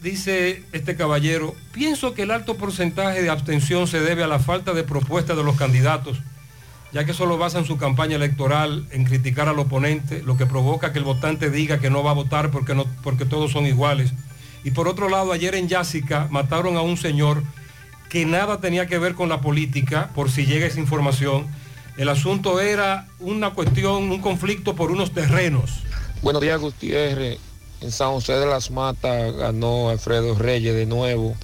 dice 0.01 0.63
este 0.71 0.95
caballero, 0.95 1.55
pienso 1.71 2.13
que 2.13 2.23
el 2.23 2.31
alto 2.31 2.57
porcentaje 2.57 3.21
de 3.21 3.29
abstención 3.29 3.87
se 3.87 4.01
debe 4.01 4.23
a 4.23 4.27
la 4.27 4.39
falta 4.39 4.73
de 4.73 4.83
propuesta 4.83 5.35
de 5.35 5.43
los 5.43 5.55
candidatos, 5.55 6.19
ya 6.91 7.05
que 7.05 7.13
solo 7.13 7.37
basan 7.37 7.65
su 7.65 7.77
campaña 7.77 8.17
electoral 8.17 8.87
en 8.91 9.03
criticar 9.05 9.47
al 9.47 9.57
oponente, 9.59 10.21
lo 10.21 10.37
que 10.37 10.45
provoca 10.45 10.93
que 10.93 10.99
el 10.99 11.05
votante 11.05 11.49
diga 11.49 11.79
que 11.79 11.89
no 11.89 12.03
va 12.03 12.11
a 12.11 12.15
votar 12.15 12.51
porque, 12.51 12.75
no, 12.75 12.85
porque 13.01 13.25
todos 13.25 13.51
son 13.51 13.65
iguales. 13.65 14.13
Y 14.63 14.71
por 14.71 14.87
otro 14.87 15.09
lado, 15.09 15.31
ayer 15.31 15.55
en 15.55 15.67
Yásica 15.67 16.27
mataron 16.29 16.77
a 16.77 16.81
un 16.81 16.97
señor 16.97 17.43
que 18.09 18.25
nada 18.25 18.59
tenía 18.59 18.87
que 18.87 18.99
ver 18.99 19.15
con 19.15 19.29
la 19.29 19.41
política, 19.41 20.11
por 20.13 20.29
si 20.29 20.45
llega 20.45 20.67
esa 20.67 20.79
información. 20.79 21.47
El 21.97 22.09
asunto 22.09 22.59
era 22.59 23.07
una 23.19 23.51
cuestión, 23.51 24.11
un 24.11 24.21
conflicto 24.21 24.75
por 24.75 24.91
unos 24.91 25.11
terrenos. 25.11 25.83
Buenos 26.21 26.41
días, 26.41 26.59
Gutiérrez. 26.59 27.39
En 27.81 27.91
San 27.91 28.11
José 28.11 28.33
de 28.33 28.45
las 28.45 28.69
Matas 28.71 29.35
ganó 29.35 29.89
Alfredo 29.89 30.35
Reyes 30.35 30.75
de 30.75 30.85
nuevo. 30.85 31.35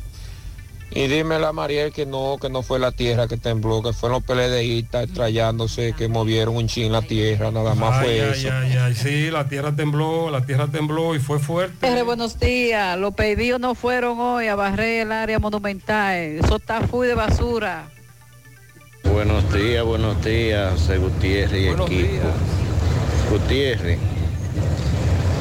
Y 0.91 1.07
dímele 1.07 1.45
a 1.45 1.51
Mariel 1.51 1.91
que 1.91 2.05
no, 2.05 2.37
que 2.41 2.49
no 2.49 2.63
fue 2.63 2.79
la 2.79 2.91
tierra 2.91 3.27
que 3.27 3.35
tembló, 3.37 3.83
que 3.83 3.91
fueron 3.91 4.21
los 4.21 4.23
PLDistas 4.23 5.03
extrayándose, 5.03 5.93
que 5.93 6.07
movieron 6.07 6.55
un 6.55 6.67
chin 6.67 6.91
la 6.91 7.01
tierra, 7.01 7.51
nada 7.51 7.75
más 7.75 7.95
Ay, 7.99 8.03
fue 8.05 8.21
ay, 8.21 8.29
eso. 8.31 8.49
ay, 8.53 8.77
ay, 8.77 8.95
sí, 8.95 9.29
la 9.29 9.49
tierra 9.49 9.75
tembló, 9.75 10.29
la 10.31 10.45
tierra 10.45 10.67
tembló 10.67 11.13
y 11.13 11.19
fue 11.19 11.39
fuerte. 11.39 12.03
Buenos 12.03 12.39
días. 12.39 12.97
Los 12.97 13.13
pedidos 13.15 13.59
no 13.59 13.75
fueron 13.75 14.19
hoy 14.19 14.47
a 14.47 14.55
barrer 14.55 15.01
el 15.01 15.11
área 15.11 15.39
monumental. 15.39 16.15
Eso 16.15 16.55
está 16.55 16.81
full 16.81 17.05
de 17.05 17.15
basura. 17.15 17.89
Buenos 19.13 19.51
días, 19.53 19.83
buenos 19.83 20.23
días, 20.23 20.71
José 20.73 20.97
Gutiérrez 20.97 21.61
y 21.61 21.67
equipo. 21.67 22.27
Gutiérrez, 23.31 23.97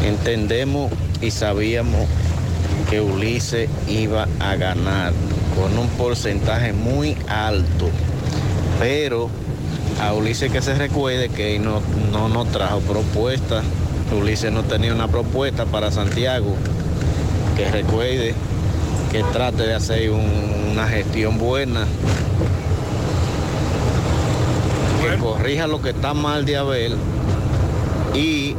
entendemos 0.04 0.90
y 1.20 1.30
sabíamos 1.30 2.06
que 2.90 3.00
Ulises 3.00 3.68
iba 3.88 4.26
a 4.40 4.56
ganar 4.56 5.12
con 5.56 5.76
un 5.78 5.88
porcentaje 5.90 6.72
muy 6.72 7.16
alto, 7.28 7.88
pero 8.78 9.28
a 10.02 10.12
Ulises 10.12 10.50
que 10.52 10.62
se 10.62 10.74
recuerde 10.74 11.28
que 11.28 11.58
no, 11.58 11.80
no 12.12 12.28
nos 12.28 12.50
trajo 12.52 12.80
propuesta, 12.80 13.62
Ulises 14.18 14.52
no 14.52 14.62
tenía 14.62 14.92
una 14.94 15.08
propuesta 15.08 15.64
para 15.66 15.90
Santiago, 15.90 16.54
que 17.56 17.70
recuerde 17.70 18.34
que 19.12 19.22
trate 19.32 19.62
de 19.64 19.74
hacer 19.74 20.10
un- 20.10 20.70
una 20.72 20.86
gestión 20.88 21.38
buena 21.38 21.86
que 25.10 25.18
corrija 25.18 25.66
lo 25.66 25.80
que 25.80 25.90
está 25.90 26.14
mal 26.14 26.44
de 26.44 26.56
Abel 26.56 26.96
y 28.14 28.54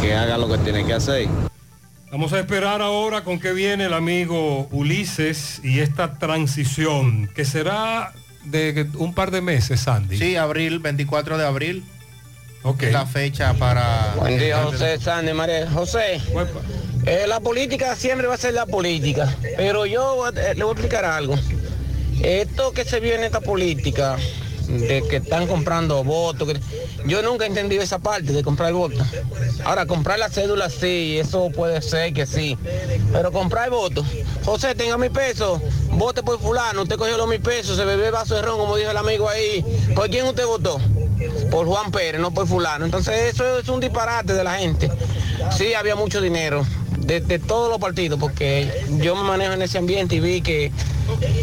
que 0.00 0.14
haga 0.14 0.38
lo 0.38 0.48
que 0.48 0.58
tiene 0.58 0.84
que 0.84 0.94
hacer. 0.94 1.28
Vamos 2.10 2.32
a 2.32 2.38
esperar 2.38 2.80
ahora 2.80 3.22
con 3.22 3.38
qué 3.38 3.52
viene 3.52 3.86
el 3.86 3.92
amigo 3.92 4.66
Ulises 4.70 5.60
y 5.62 5.80
esta 5.80 6.18
transición, 6.18 7.28
que 7.34 7.44
será 7.44 8.12
de 8.44 8.88
un 8.96 9.12
par 9.14 9.30
de 9.30 9.42
meses, 9.42 9.80
Sandy. 9.80 10.16
Sí, 10.16 10.36
abril, 10.36 10.78
24 10.78 11.36
de 11.36 11.46
abril. 11.46 11.84
Ok. 12.62 12.84
Es 12.84 12.92
la 12.92 13.06
fecha 13.06 13.52
para... 13.54 14.14
Buen 14.16 14.38
día, 14.38 14.62
José 14.62 14.98
Sandy 14.98 15.32
María. 15.32 15.70
José, 15.70 16.20
eh, 17.04 17.26
la 17.26 17.40
política 17.40 17.94
siempre 17.94 18.26
va 18.26 18.34
a 18.34 18.38
ser 18.38 18.54
la 18.54 18.66
política, 18.66 19.34
pero 19.56 19.86
yo 19.86 20.28
eh, 20.28 20.54
le 20.54 20.64
voy 20.64 20.70
a 20.70 20.72
explicar 20.72 21.04
algo. 21.04 21.36
Esto 22.22 22.72
que 22.72 22.84
se 22.84 23.00
viene 23.00 23.26
esta 23.26 23.40
política, 23.40 24.16
de 24.68 25.02
que 25.08 25.16
están 25.16 25.46
comprando 25.46 26.04
votos, 26.04 26.48
yo 27.06 27.22
nunca 27.22 27.44
he 27.44 27.48
entendido 27.48 27.82
esa 27.82 27.98
parte 27.98 28.32
de 28.32 28.42
comprar 28.42 28.72
votos. 28.72 29.06
Ahora, 29.64 29.86
comprar 29.86 30.18
la 30.18 30.28
cédula 30.28 30.70
sí, 30.70 31.18
eso 31.18 31.50
puede 31.50 31.82
ser 31.82 32.12
que 32.12 32.26
sí, 32.26 32.56
pero 33.12 33.32
comprar 33.32 33.70
votos. 33.70 34.06
José, 34.44 34.74
tenga 34.74 34.98
mi 34.98 35.08
peso, 35.08 35.60
vote 35.90 36.22
por 36.22 36.38
fulano, 36.38 36.82
usted 36.82 36.96
cogió 36.96 37.16
los 37.16 37.28
mil 37.28 37.40
pesos, 37.40 37.76
se 37.76 37.84
bebió 37.84 38.06
el 38.06 38.12
vaso 38.12 38.34
de 38.34 38.42
ron, 38.42 38.58
como 38.58 38.76
dijo 38.76 38.90
el 38.90 38.96
amigo 38.96 39.28
ahí. 39.28 39.64
¿Por 39.94 40.08
quién 40.10 40.26
usted 40.26 40.46
votó? 40.46 40.80
por 41.50 41.66
Juan 41.66 41.90
Pérez, 41.90 42.20
no 42.20 42.30
por 42.30 42.46
fulano. 42.46 42.84
Entonces 42.84 43.34
eso 43.34 43.58
es 43.58 43.68
un 43.68 43.80
disparate 43.80 44.34
de 44.34 44.44
la 44.44 44.54
gente. 44.54 44.90
Sí, 45.56 45.74
había 45.74 45.96
mucho 45.96 46.20
dinero 46.20 46.64
de, 47.08 47.20
de 47.20 47.38
todos 47.38 47.68
los 47.70 47.78
partidos, 47.78 48.20
porque 48.20 48.70
yo 49.00 49.16
me 49.16 49.22
manejo 49.22 49.54
en 49.54 49.62
ese 49.62 49.78
ambiente 49.78 50.14
y 50.16 50.20
vi 50.20 50.42
que 50.42 50.70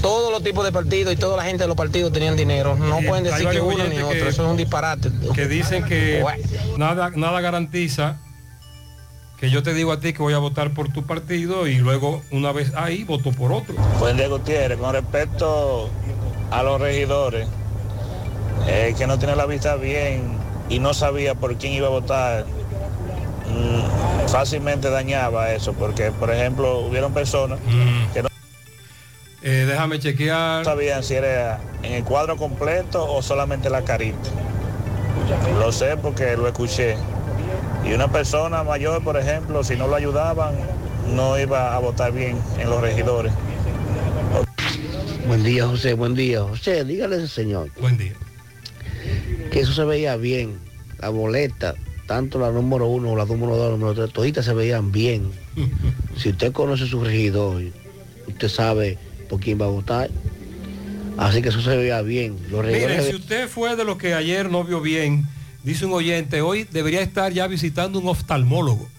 todos 0.01 0.31
los 0.31 0.43
tipos 0.43 0.63
de 0.63 0.71
partidos 0.71 1.11
y 1.13 1.17
toda 1.17 1.37
la 1.37 1.43
gente 1.43 1.63
de 1.63 1.67
los 1.67 1.75
partidos 1.75 2.13
tenían 2.13 2.35
dinero. 2.37 2.75
No 2.75 3.01
Y 3.01 3.05
pueden 3.07 3.23
decir 3.23 3.49
que 3.49 3.59
uno 3.59 3.83
ni 3.87 3.97
otro, 3.97 4.09
que- 4.11 4.29
eso 4.29 4.43
es 4.43 4.49
un 4.51 4.57
disparate. 4.57 5.09
que 5.33 5.47
dicen 5.47 5.83
que 5.85 6.23
nada, 6.77 7.09
nada 7.15 7.41
garantiza 7.41 8.17
que 9.39 9.49
yo 9.49 9.63
te 9.63 9.73
digo 9.73 9.91
a 9.91 9.99
ti 9.99 10.13
que 10.13 10.19
voy 10.21 10.33
a 10.33 10.37
votar 10.37 10.71
por 10.73 10.93
tu 10.93 11.03
partido 11.05 11.67
y 11.67 11.75
luego 11.79 12.21
una 12.31 12.51
vez 12.51 12.71
ahí 12.75 13.03
voto 13.03 13.31
por 13.31 13.51
otro. 13.51 13.75
Buen 13.99 14.15
día, 14.17 14.27
Gutiérrez. 14.27 14.77
Con 14.77 14.93
respecto 14.93 15.89
a 16.51 16.61
los 16.63 16.79
regidores, 16.79 17.47
eh, 18.67 18.93
que 18.97 19.07
no 19.07 19.17
tiene 19.17 19.35
la 19.35 19.45
vista 19.47 19.75
bien 19.75 20.37
y 20.69 20.79
no 20.79 20.93
sabía 20.93 21.33
por 21.35 21.55
quién 21.57 21.73
iba 21.73 21.87
a 21.87 21.89
votar, 21.91 22.45
mm, 23.49 24.27
fácilmente 24.29 24.89
dañaba 24.89 25.51
eso, 25.53 25.73
porque, 25.73 26.11
por 26.11 26.31
ejemplo, 26.31 26.79
hubieron 26.79 27.13
personas 27.13 27.59
que 28.13 28.23
no 28.23 28.29
Eh, 29.41 29.65
déjame 29.67 29.99
chequear. 29.99 30.65
sabían 30.65 31.03
si 31.03 31.13
era 31.15 31.59
en 31.83 31.93
el 31.93 32.03
cuadro 32.03 32.35
completo 32.37 33.05
o 33.05 33.21
solamente 33.21 33.69
la 33.69 33.83
carita. 33.83 34.29
Lo 35.59 35.71
sé 35.71 35.97
porque 35.97 36.35
lo 36.35 36.47
escuché. 36.47 36.95
Y 37.87 37.93
una 37.93 38.07
persona 38.11 38.63
mayor, 38.63 39.03
por 39.03 39.17
ejemplo, 39.17 39.63
si 39.63 39.75
no 39.75 39.87
lo 39.87 39.95
ayudaban, 39.95 40.55
no 41.13 41.37
iba 41.39 41.75
a 41.75 41.79
votar 41.79 42.11
bien 42.11 42.37
en 42.57 42.69
los 42.69 42.81
regidores. 42.81 43.31
Buen 45.27 45.43
día, 45.43 45.67
José, 45.67 45.93
buen 45.93 46.13
día. 46.15 46.41
José, 46.41 46.83
dígale 46.83 47.15
a 47.15 47.19
ese 47.19 47.27
señor. 47.27 47.69
Buen 47.79 47.97
día. 47.97 48.13
Que 49.51 49.59
eso 49.61 49.73
se 49.73 49.83
veía 49.83 50.15
bien. 50.17 50.59
La 50.99 51.09
boleta, 51.09 51.75
tanto 52.05 52.39
la 52.39 52.51
número 52.51 52.87
uno, 52.87 53.15
la 53.15 53.25
número 53.25 53.55
dos, 53.55 53.71
la 53.71 53.77
número 53.77 53.93
tres, 53.93 54.13
toditas 54.13 54.45
se 54.45 54.53
veían 54.53 54.91
bien. 54.91 55.31
si 56.17 56.29
usted 56.29 56.51
conoce 56.51 56.87
su 56.87 57.03
regidor, 57.03 57.63
usted 58.27 58.49
sabe 58.49 58.97
por 59.29 59.39
quién 59.39 59.59
va 59.59 59.65
a 59.65 59.69
votar. 59.69 60.09
Así 61.17 61.41
que 61.41 61.49
eso 61.49 61.61
se 61.61 61.75
veía 61.75 62.01
bien. 62.01 62.37
Los 62.49 62.65
Mire, 62.65 63.01
se 63.01 63.09
si 63.11 63.15
usted 63.15 63.47
fue 63.47 63.75
de 63.75 63.85
los 63.85 63.97
que 63.97 64.13
ayer 64.13 64.49
no 64.49 64.63
vio 64.63 64.81
bien, 64.81 65.25
dice 65.63 65.85
un 65.85 65.93
oyente, 65.93 66.41
hoy 66.41 66.65
debería 66.69 67.01
estar 67.01 67.31
ya 67.31 67.47
visitando 67.47 67.99
un 67.99 68.07
oftalmólogo. 68.07 68.89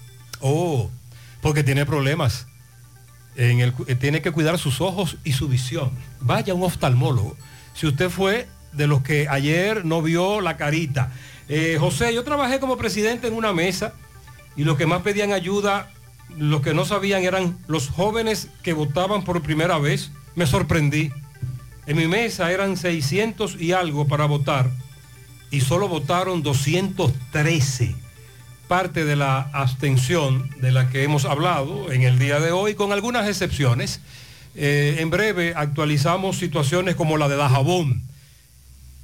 Oh, 0.41 0.91
porque 1.43 1.63
tiene 1.63 1.85
problemas. 1.85 2.47
En 3.37 3.61
el, 3.61 3.75
eh, 3.87 3.95
tiene 3.95 4.23
que 4.23 4.33
cuidar 4.33 4.59
sus 4.59 4.81
ojos 4.81 5.19
y 5.25 5.33
su 5.33 5.49
visión. 5.49 5.91
Vaya 6.21 6.55
a 6.55 6.57
un 6.57 6.63
oftalmólogo. 6.63 7.37
Si 7.75 7.87
usted 7.87 8.09
fue 8.09 8.47
de 8.77 8.87
los 8.87 9.03
que 9.03 9.27
ayer 9.29 9.85
no 9.85 10.03
vio 10.03 10.41
la 10.41 10.57
carita. 10.57 11.13
Eh, 11.49 11.77
José, 11.79 12.13
yo 12.15 12.25
trabajé 12.25 12.59
como 12.61 12.77
presidente 12.77 13.29
en 13.29 13.35
una 13.35 13.53
mesa 13.53 13.95
y 14.57 14.65
los 14.65 14.77
que 14.77 14.87
más 14.87 15.03
pedían 15.03 15.33
ayuda, 15.33 15.93
los 16.37 16.61
que 16.61 16.75
no 16.75 16.85
sabían 16.85 17.23
eran 17.23 17.59
los 17.67 17.89
jóvenes 17.89 18.49
que 18.63 18.73
votaban 18.73 19.25
por 19.25 19.43
primera 19.43 19.79
vez. 19.79 20.11
Me 20.35 20.47
sorprendí. 20.47 21.11
En 21.87 21.97
mi 21.97 22.09
mesa 22.09 22.51
eran 22.51 22.77
600 22.77 23.61
y 23.61 23.73
algo 23.73 24.09
para 24.09 24.27
votar 24.27 24.71
y 25.51 25.61
solo 25.61 25.89
votaron 25.89 26.43
213. 26.43 27.95
Parte 28.69 29.05
de 29.05 29.17
la 29.17 29.41
abstención 29.53 30.51
de 30.61 30.73
la 30.73 30.91
que 30.91 31.05
hemos 31.05 31.25
hablado 31.25 31.93
en 31.93 32.03
el 32.03 32.19
día 32.19 32.41
de 32.41 32.51
hoy, 32.51 32.75
con 32.75 32.93
algunas 32.93 33.29
excepciones. 33.29 34.01
Eh, 34.57 34.97
en 34.99 35.11
breve 35.11 35.53
actualizamos 35.55 36.39
situaciones 36.39 36.97
como 36.97 37.17
la 37.17 37.29
de 37.29 37.37
Dajabón. 37.37 38.03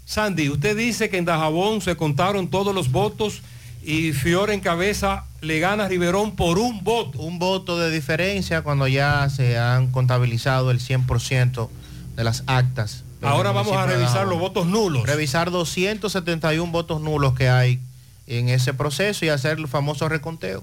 Sandy, 0.05 0.49
usted 0.51 0.77
dice 0.77 1.09
que 1.09 1.19
en 1.19 1.25
Dajabón 1.25 1.81
se 1.81 1.97
contaron 1.97 2.49
todos 2.49 2.75
los 2.75 2.91
votos 2.91 3.43
y 3.85 4.13
Fiore 4.13 4.55
en 4.55 4.61
cabeza 4.61 5.25
le 5.41 5.59
gana 5.59 5.85
a 5.85 5.89
Riverón 5.89 6.37
por 6.37 6.59
un 6.59 6.85
voto. 6.85 7.19
Un 7.21 7.39
voto 7.39 7.79
de 7.79 7.91
diferencia 7.91 8.63
cuando 8.63 8.87
ya 8.87 9.29
se 9.29 9.59
han 9.59 9.89
contabilizado 9.89 10.71
el 10.71 10.79
100% 10.81 11.69
de 12.17 12.25
las 12.25 12.45
actas. 12.47 13.05
Ahora 13.23 13.53
vamos 13.53 13.77
a 13.77 13.87
revisar 13.87 14.27
los 14.27 14.39
votos 14.39 14.67
nulos. 14.67 15.07
Revisar 15.07 15.51
271 15.51 16.71
votos 16.71 17.01
nulos 17.01 17.35
que 17.35 17.49
hay 17.49 17.81
en 18.27 18.49
ese 18.49 18.75
proceso 18.75 19.25
y 19.25 19.29
hacer 19.29 19.59
el 19.59 19.69
famoso 19.69 20.09
reconteo. 20.09 20.63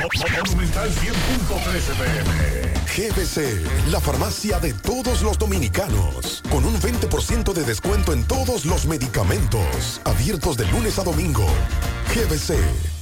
Monumental 0.00 0.90
100.13 0.90 1.94
pm. 1.98 2.72
GBC, 2.96 3.90
la 3.90 4.00
farmacia 4.00 4.58
de 4.58 4.72
todos 4.72 5.22
los 5.22 5.38
dominicanos, 5.38 6.42
con 6.50 6.64
un 6.64 6.74
20% 6.80 7.52
de 7.52 7.64
descuento 7.64 8.12
en 8.12 8.24
todos 8.24 8.64
los 8.64 8.86
medicamentos, 8.86 10.00
abiertos 10.04 10.56
de 10.56 10.66
lunes 10.66 10.98
a 10.98 11.04
domingo. 11.04 11.46
GBC. 12.14 13.01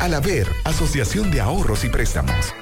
Alaver, 0.00 0.46
Asociación 0.64 1.30
de 1.30 1.40
Ahorros 1.40 1.84
y 1.84 1.88
Préstamos. 1.88 2.54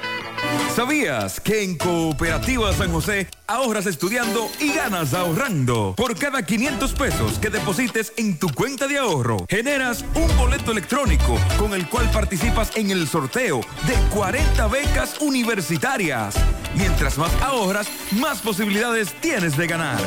¿Sabías 0.75 1.41
que 1.41 1.65
en 1.65 1.77
Cooperativa 1.77 2.73
San 2.73 2.93
José 2.93 3.29
ahorras 3.47 3.87
estudiando 3.87 4.49
y 4.61 4.73
ganas 4.73 5.15
ahorrando. 5.15 5.95
Por 5.97 6.17
cada 6.17 6.45
500 6.45 6.93
pesos 6.95 7.39
que 7.39 7.51
deposites 7.51 8.13
en 8.17 8.39
tu 8.39 8.49
cuenta 8.49 8.87
de 8.87 8.99
ahorro, 8.99 9.45
generas 9.49 10.05
un 10.15 10.37
boleto 10.37 10.73
electrónico 10.73 11.39
con 11.59 11.75
el 11.75 11.89
cual 11.89 12.11
participas 12.11 12.77
en 12.77 12.91
el 12.91 13.07
sorteo 13.09 13.61
de 13.87 13.95
40 14.15 14.67
becas 14.69 15.21
universitarias. 15.21 16.35
Mientras 16.77 17.19
más 17.19 17.33
ahorras, 17.43 17.89
más 18.13 18.41
posibilidades 18.41 19.13
tienes 19.21 19.57
de 19.57 19.67
ganar. 19.67 20.01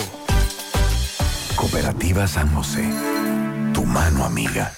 Cooperativa 1.56 2.28
San 2.28 2.54
José, 2.54 2.88
tu 3.74 3.84
mano 3.86 4.24
amiga. 4.24 4.72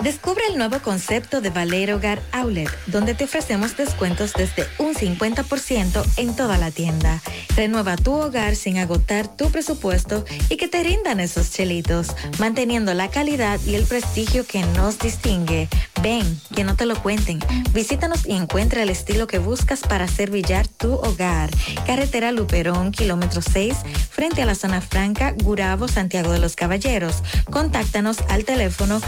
Descubre 0.00 0.42
el 0.50 0.58
nuevo 0.58 0.80
concepto 0.80 1.40
de 1.40 1.50
Valero 1.50 1.96
Hogar 1.96 2.20
Outlet, 2.32 2.68
donde 2.86 3.14
te 3.14 3.24
ofrecemos 3.24 3.76
descuentos 3.76 4.32
desde 4.34 4.66
un 4.78 4.94
50% 4.94 6.04
en 6.16 6.36
toda 6.36 6.58
la 6.58 6.70
tienda. 6.70 7.22
Renueva 7.56 7.96
tu 7.96 8.12
hogar 8.12 8.56
sin 8.56 8.78
agotar 8.78 9.28
tu 9.28 9.50
presupuesto 9.50 10.24
y 10.50 10.56
que 10.56 10.68
te 10.68 10.82
rindan 10.82 11.20
esos 11.20 11.52
chelitos, 11.52 12.08
manteniendo 12.38 12.92
la 12.92 13.08
calidad 13.08 13.60
y 13.64 13.76
el 13.76 13.84
prestigio 13.84 14.44
que 14.46 14.64
nos 14.76 14.98
distingue. 14.98 15.68
Ven, 16.02 16.38
que 16.54 16.64
no 16.64 16.76
te 16.76 16.84
lo 16.84 17.00
cuenten. 17.02 17.38
Visítanos 17.72 18.26
y 18.26 18.32
encuentra 18.32 18.82
el 18.82 18.90
estilo 18.90 19.26
que 19.26 19.38
buscas 19.38 19.80
para 19.80 20.04
hacer 20.04 20.30
brillar 20.30 20.68
tu 20.68 20.92
hogar. 20.92 21.48
Carretera 21.86 22.30
Luperón, 22.30 22.92
kilómetro 22.92 23.40
6, 23.40 23.74
frente 24.10 24.42
a 24.42 24.46
la 24.46 24.54
zona 24.54 24.82
franca, 24.82 25.34
Gurabo, 25.42 25.88
Santiago 25.88 26.32
de 26.32 26.40
los 26.40 26.56
Caballeros. 26.56 27.22
Contáctanos 27.50 28.18
al 28.28 28.44
teléfono 28.44 29.00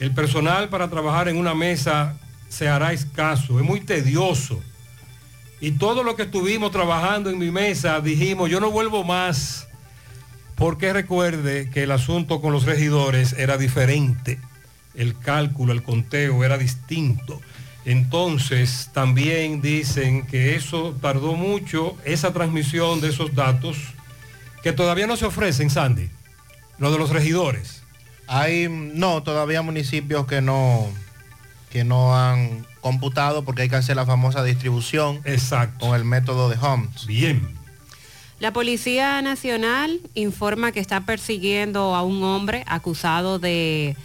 el 0.00 0.12
personal 0.12 0.68
para 0.68 0.90
trabajar 0.90 1.28
en 1.28 1.38
una 1.38 1.54
mesa 1.54 2.18
se 2.48 2.68
hará 2.68 2.92
escaso, 2.92 3.58
es 3.58 3.64
muy 3.64 3.80
tedioso. 3.80 4.60
Y 5.60 5.72
todo 5.72 6.02
lo 6.02 6.16
que 6.16 6.24
estuvimos 6.24 6.72
trabajando 6.72 7.30
en 7.30 7.38
mi 7.38 7.50
mesa, 7.50 8.00
dijimos, 8.00 8.50
yo 8.50 8.58
no 8.58 8.72
vuelvo 8.72 9.04
más, 9.04 9.68
porque 10.56 10.92
recuerde 10.92 11.70
que 11.70 11.84
el 11.84 11.92
asunto 11.92 12.40
con 12.40 12.52
los 12.52 12.64
regidores 12.64 13.32
era 13.32 13.56
diferente, 13.56 14.40
el 14.94 15.16
cálculo, 15.18 15.72
el 15.72 15.84
conteo 15.84 16.44
era 16.44 16.58
distinto. 16.58 17.40
Entonces, 17.84 18.90
también 18.92 19.60
dicen 19.60 20.26
que 20.26 20.54
eso 20.54 20.94
tardó 21.00 21.34
mucho, 21.34 21.96
esa 22.04 22.32
transmisión 22.32 23.00
de 23.00 23.10
esos 23.10 23.34
datos, 23.34 23.76
que 24.62 24.72
todavía 24.72 25.06
no 25.06 25.16
se 25.16 25.26
ofrecen, 25.26 25.68
Sandy, 25.68 26.08
lo 26.78 26.90
de 26.90 26.98
los 26.98 27.10
regidores. 27.10 27.82
Hay, 28.26 28.68
no, 28.70 29.22
todavía 29.22 29.60
municipios 29.60 30.26
que 30.26 30.40
no, 30.40 30.88
que 31.70 31.84
no 31.84 32.16
han 32.16 32.66
computado 32.80 33.44
porque 33.44 33.62
hay 33.62 33.68
que 33.68 33.76
hacer 33.76 33.96
la 33.96 34.06
famosa 34.06 34.42
distribución 34.42 35.20
Exacto. 35.24 35.86
con 35.86 35.94
el 35.94 36.04
método 36.04 36.48
de 36.48 36.56
Homes. 36.56 37.06
Bien. 37.06 37.46
La 38.40 38.52
Policía 38.52 39.20
Nacional 39.22 40.00
informa 40.14 40.72
que 40.72 40.80
está 40.80 41.02
persiguiendo 41.02 41.94
a 41.94 42.02
un 42.02 42.22
hombre 42.22 42.64
acusado 42.66 43.38
de 43.38 43.96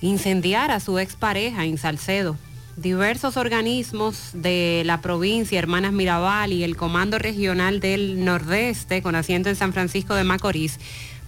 incendiar 0.00 0.70
a 0.70 0.80
su 0.80 0.98
expareja 0.98 1.64
en 1.64 1.78
Salcedo. 1.78 2.36
Diversos 2.78 3.36
organismos 3.36 4.30
de 4.34 4.84
la 4.86 5.00
provincia, 5.00 5.58
Hermanas 5.58 5.92
Mirabal 5.92 6.52
y 6.52 6.62
el 6.62 6.76
Comando 6.76 7.18
Regional 7.18 7.80
del 7.80 8.24
Nordeste, 8.24 9.02
con 9.02 9.16
asiento 9.16 9.48
en 9.48 9.56
San 9.56 9.72
Francisco 9.72 10.14
de 10.14 10.22
Macorís, 10.22 10.78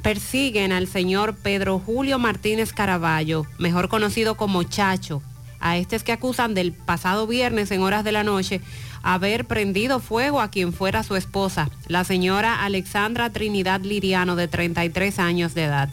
persiguen 0.00 0.70
al 0.70 0.86
señor 0.86 1.34
Pedro 1.34 1.80
Julio 1.80 2.20
Martínez 2.20 2.72
Caraballo, 2.72 3.46
mejor 3.58 3.88
conocido 3.88 4.36
como 4.36 4.62
Chacho. 4.62 5.22
A 5.58 5.76
este 5.76 5.96
es 5.96 6.04
que 6.04 6.12
acusan 6.12 6.54
del 6.54 6.72
pasado 6.72 7.26
viernes 7.26 7.72
en 7.72 7.82
horas 7.82 8.04
de 8.04 8.12
la 8.12 8.22
noche 8.22 8.60
haber 9.02 9.44
prendido 9.44 9.98
fuego 9.98 10.40
a 10.40 10.52
quien 10.52 10.72
fuera 10.72 11.02
su 11.02 11.16
esposa, 11.16 11.68
la 11.88 12.04
señora 12.04 12.64
Alexandra 12.64 13.30
Trinidad 13.30 13.80
Liriano, 13.80 14.36
de 14.36 14.46
33 14.46 15.18
años 15.18 15.54
de 15.54 15.64
edad. 15.64 15.90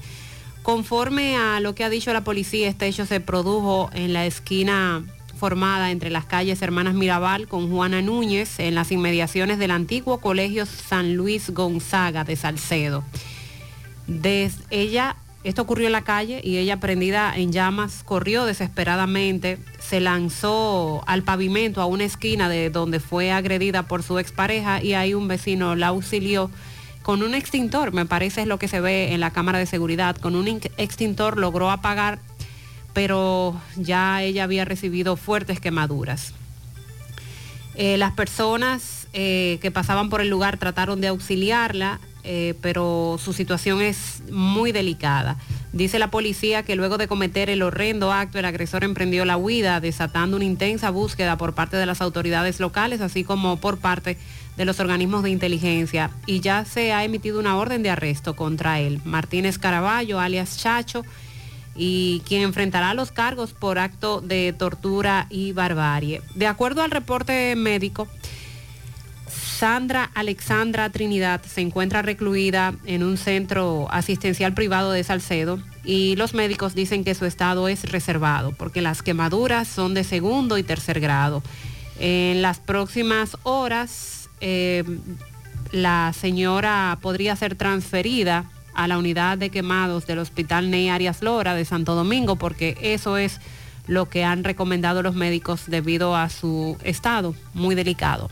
Conforme 0.62 1.36
a 1.36 1.60
lo 1.62 1.74
que 1.74 1.84
ha 1.84 1.90
dicho 1.90 2.14
la 2.14 2.24
policía, 2.24 2.68
este 2.68 2.86
hecho 2.86 3.08
se 3.08 3.22
produjo 3.22 3.90
en 3.94 4.14
la 4.14 4.28
esquina 4.28 5.04
formada 5.38 5.92
entre 5.92 6.10
las 6.10 6.26
calles 6.26 6.62
Hermanas 6.62 6.94
Mirabal 6.96 7.48
con 7.48 7.70
Juana 7.70 8.02
Núñez 8.02 8.60
en 8.60 8.76
las 8.76 8.92
inmediaciones 8.92 9.60
del 9.60 9.72
antiguo 9.72 10.20
Colegio 10.20 10.66
San 10.66 11.16
Luis 11.16 11.52
Gonzaga 11.52 12.24
de 12.24 12.36
Salcedo. 12.36 13.04
Des- 14.08 14.60
ella, 14.70 15.16
esto 15.44 15.62
ocurrió 15.62 15.88
en 15.88 15.94
la 15.94 16.04
calle 16.04 16.42
y 16.44 16.58
ella 16.58 16.80
prendida 16.80 17.34
en 17.36 17.52
llamas 17.52 18.04
corrió 18.04 18.46
desesperadamente, 18.46 19.60
se 19.80 20.00
lanzó 20.00 21.04
al 21.08 21.24
pavimento 21.24 21.82
a 21.82 21.86
una 21.86 22.04
esquina 22.06 22.50
de 22.50 22.70
donde 22.70 23.00
fue 23.00 23.32
agredida 23.32 23.84
por 23.84 24.04
su 24.04 24.20
expareja 24.20 24.82
y 24.84 24.94
ahí 24.94 25.14
un 25.14 25.28
vecino 25.28 25.76
la 25.76 25.88
auxilió 25.88 26.50
con 27.04 27.24
un 27.24 27.36
extintor, 27.36 27.94
me 27.94 28.06
parece 28.06 28.42
es 28.42 28.48
lo 28.48 28.60
que 28.60 28.68
se 28.68 28.82
ve 28.82 29.14
en 29.14 29.22
la 29.22 29.32
cámara 29.32 29.60
de 29.60 29.66
seguridad, 29.66 30.18
con 30.18 30.36
un 30.36 30.48
extintor 30.78 31.38
logró 31.38 31.72
apagar, 31.72 32.20
pero 32.94 33.60
ya 33.76 34.24
ella 34.24 34.44
había 34.44 34.66
recibido 34.66 35.18
fuertes 35.18 35.60
quemaduras. 35.60 36.34
Eh, 37.76 37.98
las 37.98 38.14
personas 38.14 39.08
eh, 39.14 39.60
que 39.62 39.70
pasaban 39.70 40.10
por 40.10 40.22
el 40.22 40.30
lugar 40.30 40.58
trataron 40.58 41.00
de 41.00 41.08
auxiliarla, 41.08 42.00
eh, 42.24 42.56
pero 42.62 43.18
su 43.24 43.34
situación 43.34 43.82
es 43.82 44.24
muy 44.32 44.72
delicada. 44.72 45.38
Dice 45.74 46.00
la 46.00 46.10
policía 46.10 46.64
que 46.64 46.76
luego 46.76 46.98
de 46.98 47.08
cometer 47.08 47.52
el 47.52 47.62
horrendo 47.62 48.12
acto, 48.12 48.40
el 48.40 48.46
agresor 48.46 48.84
emprendió 48.84 49.26
la 49.26 49.38
huida, 49.38 49.80
desatando 49.80 50.36
una 50.36 50.46
intensa 50.46 50.90
búsqueda 50.90 51.38
por 51.38 51.54
parte 51.54 51.78
de 51.78 51.86
las 51.86 52.02
autoridades 52.02 52.60
locales, 52.60 53.00
así 53.00 53.24
como 53.24 53.58
por 53.58 53.78
parte 53.78 54.18
de 54.58 54.66
los 54.66 54.80
organismos 54.80 55.22
de 55.22 55.30
inteligencia. 55.30 56.10
Y 56.26 56.40
ya 56.40 56.66
se 56.66 56.94
ha 56.94 57.04
emitido 57.04 57.40
una 57.40 57.58
orden 57.58 57.84
de 57.84 57.92
arresto 57.92 58.36
contra 58.36 58.80
él. 58.80 59.00
Martínez 59.06 59.60
Caraballo, 59.60 60.20
alias 60.20 60.58
Chacho, 60.58 61.06
y 61.78 62.22
quien 62.26 62.42
enfrentará 62.42 62.94
los 62.94 63.12
cargos 63.12 63.54
por 63.54 63.78
acto 63.80 64.20
de 64.22 64.54
tortura 64.58 65.28
y 65.30 65.52
barbarie. 65.54 66.22
De 66.36 66.48
acuerdo 66.48 66.82
al 66.82 66.92
reporte 66.92 67.56
médico, 67.56 68.08
Sandra 69.58 70.12
Alexandra 70.14 70.92
Trinidad 70.92 71.42
se 71.44 71.62
encuentra 71.62 72.02
recluida 72.02 72.76
en 72.86 73.04
un 73.04 73.18
centro 73.18 73.88
asistencial 73.92 74.54
privado 74.54 74.92
de 74.92 75.04
Salcedo 75.04 75.60
y 75.84 76.16
los 76.16 76.34
médicos 76.34 76.76
dicen 76.76 77.04
que 77.04 77.16
su 77.16 77.26
estado 77.26 77.68
es 77.68 77.90
reservado 77.92 78.52
porque 78.52 78.82
las 78.82 79.02
quemaduras 79.02 79.68
son 79.68 79.94
de 79.94 80.04
segundo 80.04 80.58
y 80.58 80.64
tercer 80.64 81.00
grado. 81.00 81.42
En 82.00 82.44
las 82.44 82.60
próximas 82.60 83.38
horas 83.44 84.30
eh, 84.42 84.84
la 85.72 86.14
señora 86.14 87.00
podría 87.02 87.36
ser 87.36 87.56
transferida 87.56 88.52
a 88.78 88.88
la 88.88 88.98
unidad 88.98 89.38
de 89.38 89.50
quemados 89.50 90.08
del 90.08 90.20
Hospital 90.20 90.70
Ney 90.70 90.88
Arias 90.88 91.22
Lora 91.22 91.56
de 91.56 91.66
Santo 91.66 91.96
Domingo 91.96 92.38
porque 92.38 92.78
eso 92.82 93.18
es 93.18 93.42
lo 93.88 94.08
que 94.08 94.24
han 94.24 94.44
recomendado 94.44 95.02
los 95.02 95.16
médicos 95.16 95.64
debido 95.68 96.16
a 96.16 96.30
su 96.30 96.78
estado 96.84 97.36
muy 97.54 97.76
delicado. 97.76 98.30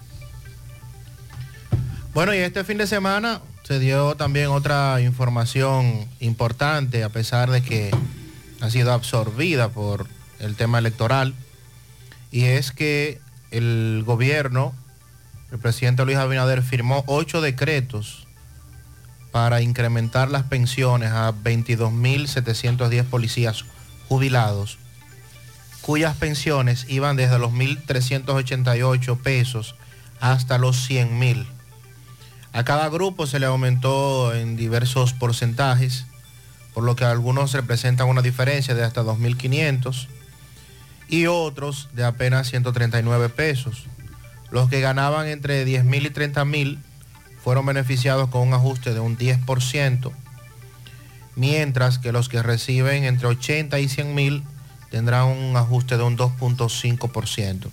Bueno, 2.14 2.34
y 2.34 2.38
este 2.38 2.64
fin 2.64 2.78
de 2.78 2.88
semana 2.88 3.42
se 3.64 3.80
dio 3.80 4.16
también 4.16 4.48
otra 4.48 5.02
información 5.02 6.08
importante, 6.20 7.04
a 7.04 7.10
pesar 7.10 7.50
de 7.50 7.62
que 7.62 7.92
ha 8.62 8.70
sido 8.70 8.94
absorbida 8.94 9.70
por 9.70 10.08
el 10.40 10.56
tema 10.56 10.78
electoral, 10.78 11.34
y 12.32 12.44
es 12.44 12.72
que 12.72 13.20
el 13.52 14.04
gobierno, 14.06 14.74
el 15.52 15.60
presidente 15.60 16.06
Luis 16.06 16.18
Abinader, 16.18 16.62
firmó 16.62 17.04
ocho 17.08 17.42
decretos 17.42 18.25
para 19.36 19.60
incrementar 19.62 20.32
las 20.32 20.44
pensiones 20.44 21.12
a 21.12 21.34
22.710 21.34 23.04
policías 23.04 23.66
jubilados, 24.08 24.78
cuyas 25.82 26.16
pensiones 26.16 26.86
iban 26.88 27.18
desde 27.18 27.38
los 27.38 27.52
1.388 27.52 29.18
pesos 29.18 29.76
hasta 30.22 30.58
los 30.58 30.90
100.000. 30.90 31.46
A 32.54 32.64
cada 32.64 32.88
grupo 32.88 33.28
se 33.28 33.40
le 33.42 33.46
aumentó 33.46 34.34
en 34.34 34.56
diversos 34.56 35.12
porcentajes, 35.12 36.06
por 36.74 36.86
lo 36.86 36.96
que 36.96 37.04
algunos 37.04 37.52
representan 37.52 38.08
una 38.08 38.22
diferencia 38.22 38.74
de 38.74 38.86
hasta 38.86 39.04
2.500 39.04 40.08
y 41.10 41.26
otros 41.26 41.90
de 41.92 42.06
apenas 42.06 42.48
139 42.48 43.28
pesos. 43.28 43.84
Los 44.50 44.70
que 44.70 44.80
ganaban 44.80 45.28
entre 45.28 45.66
10.000 45.68 46.06
y 46.06 46.10
30.000 46.10 46.80
fueron 47.46 47.68
beneficiados 47.68 48.28
con 48.30 48.42
un 48.42 48.56
ajuste 48.56 48.96
de 48.96 49.00
un 49.00 49.20
10%, 49.20 50.12
mientras 51.36 52.00
que 52.00 52.12
los 52.12 52.28
que 52.28 52.42
reciben 52.42 53.04
entre 53.04 53.28
80 53.28 53.80
y 53.80 53.86
100.000 53.86 54.42
tendrán 54.90 55.28
un 55.28 55.56
ajuste 55.56 55.96
de 55.96 56.02
un 56.02 56.18
2.5%. 56.18 57.68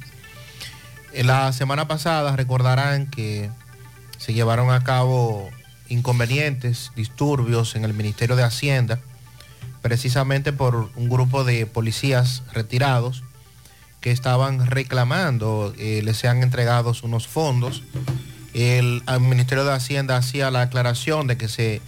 La 1.23 1.55
semana 1.55 1.89
pasada 1.89 2.37
recordarán 2.37 3.07
que 3.07 3.49
se 4.19 4.35
llevaron 4.35 4.71
a 4.71 4.85
cabo 4.85 5.49
inconvenientes, 5.89 6.93
disturbios 6.95 7.75
en 7.75 7.87
el 7.87 7.95
Ministerio 7.95 8.37
de 8.37 8.43
Hacienda, 8.43 9.01
precisamente 9.81 10.53
por 10.53 10.91
un 10.97 11.09
grupo 11.09 11.45
de 11.45 11.65
policías 11.65 12.43
retirados 12.53 13.25
que 14.03 14.11
estaban 14.11 14.67
reclamando, 14.67 15.73
eh, 15.79 16.03
les 16.05 16.19
sean 16.19 16.43
entregados 16.43 17.03
unos 17.05 17.27
fondos. 17.27 17.83
El, 18.55 19.03
Ministerio 19.21 19.65
de 19.65 19.73
Hacienda 19.73 20.17
hacía 20.17 20.51
la 20.51 20.63
aclaración 20.63 21.27
de 21.27 21.37
que 21.37 21.49
se 21.49 21.81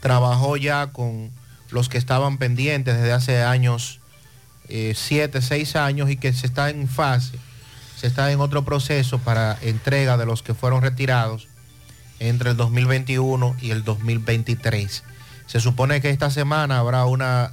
trabajó 0.00 0.56
ya 0.56 0.88
con 0.88 1.30
los 1.70 1.88
que 1.88 1.98
estaban 1.98 2.38
pendientes 2.38 2.96
desde 2.96 3.12
hace 3.12 3.42
años, 3.42 4.00
eh, 4.68 4.94
siete, 4.96 5.40
seis 5.40 5.76
años, 5.76 6.10
y 6.10 6.16
que 6.16 6.32
se 6.32 6.46
está 6.46 6.68
en 6.68 6.88
fase, 6.88 7.38
se 7.96 8.06
está 8.06 8.30
en 8.32 8.40
otro 8.40 8.64
proceso 8.64 9.18
para 9.18 9.56
entrega 9.62 10.16
de 10.16 10.26
los 10.26 10.42
que 10.42 10.54
fueron 10.54 10.82
retirados 10.82 11.48
entre 12.18 12.50
el 12.50 12.56
2021 12.56 13.56
y 13.60 13.70
el 13.70 13.82
2023. 13.84 15.04
Se 15.46 15.60
supone 15.60 16.00
que 16.00 16.10
esta 16.10 16.30
semana 16.30 16.78
habrá 16.78 17.06
una, 17.06 17.52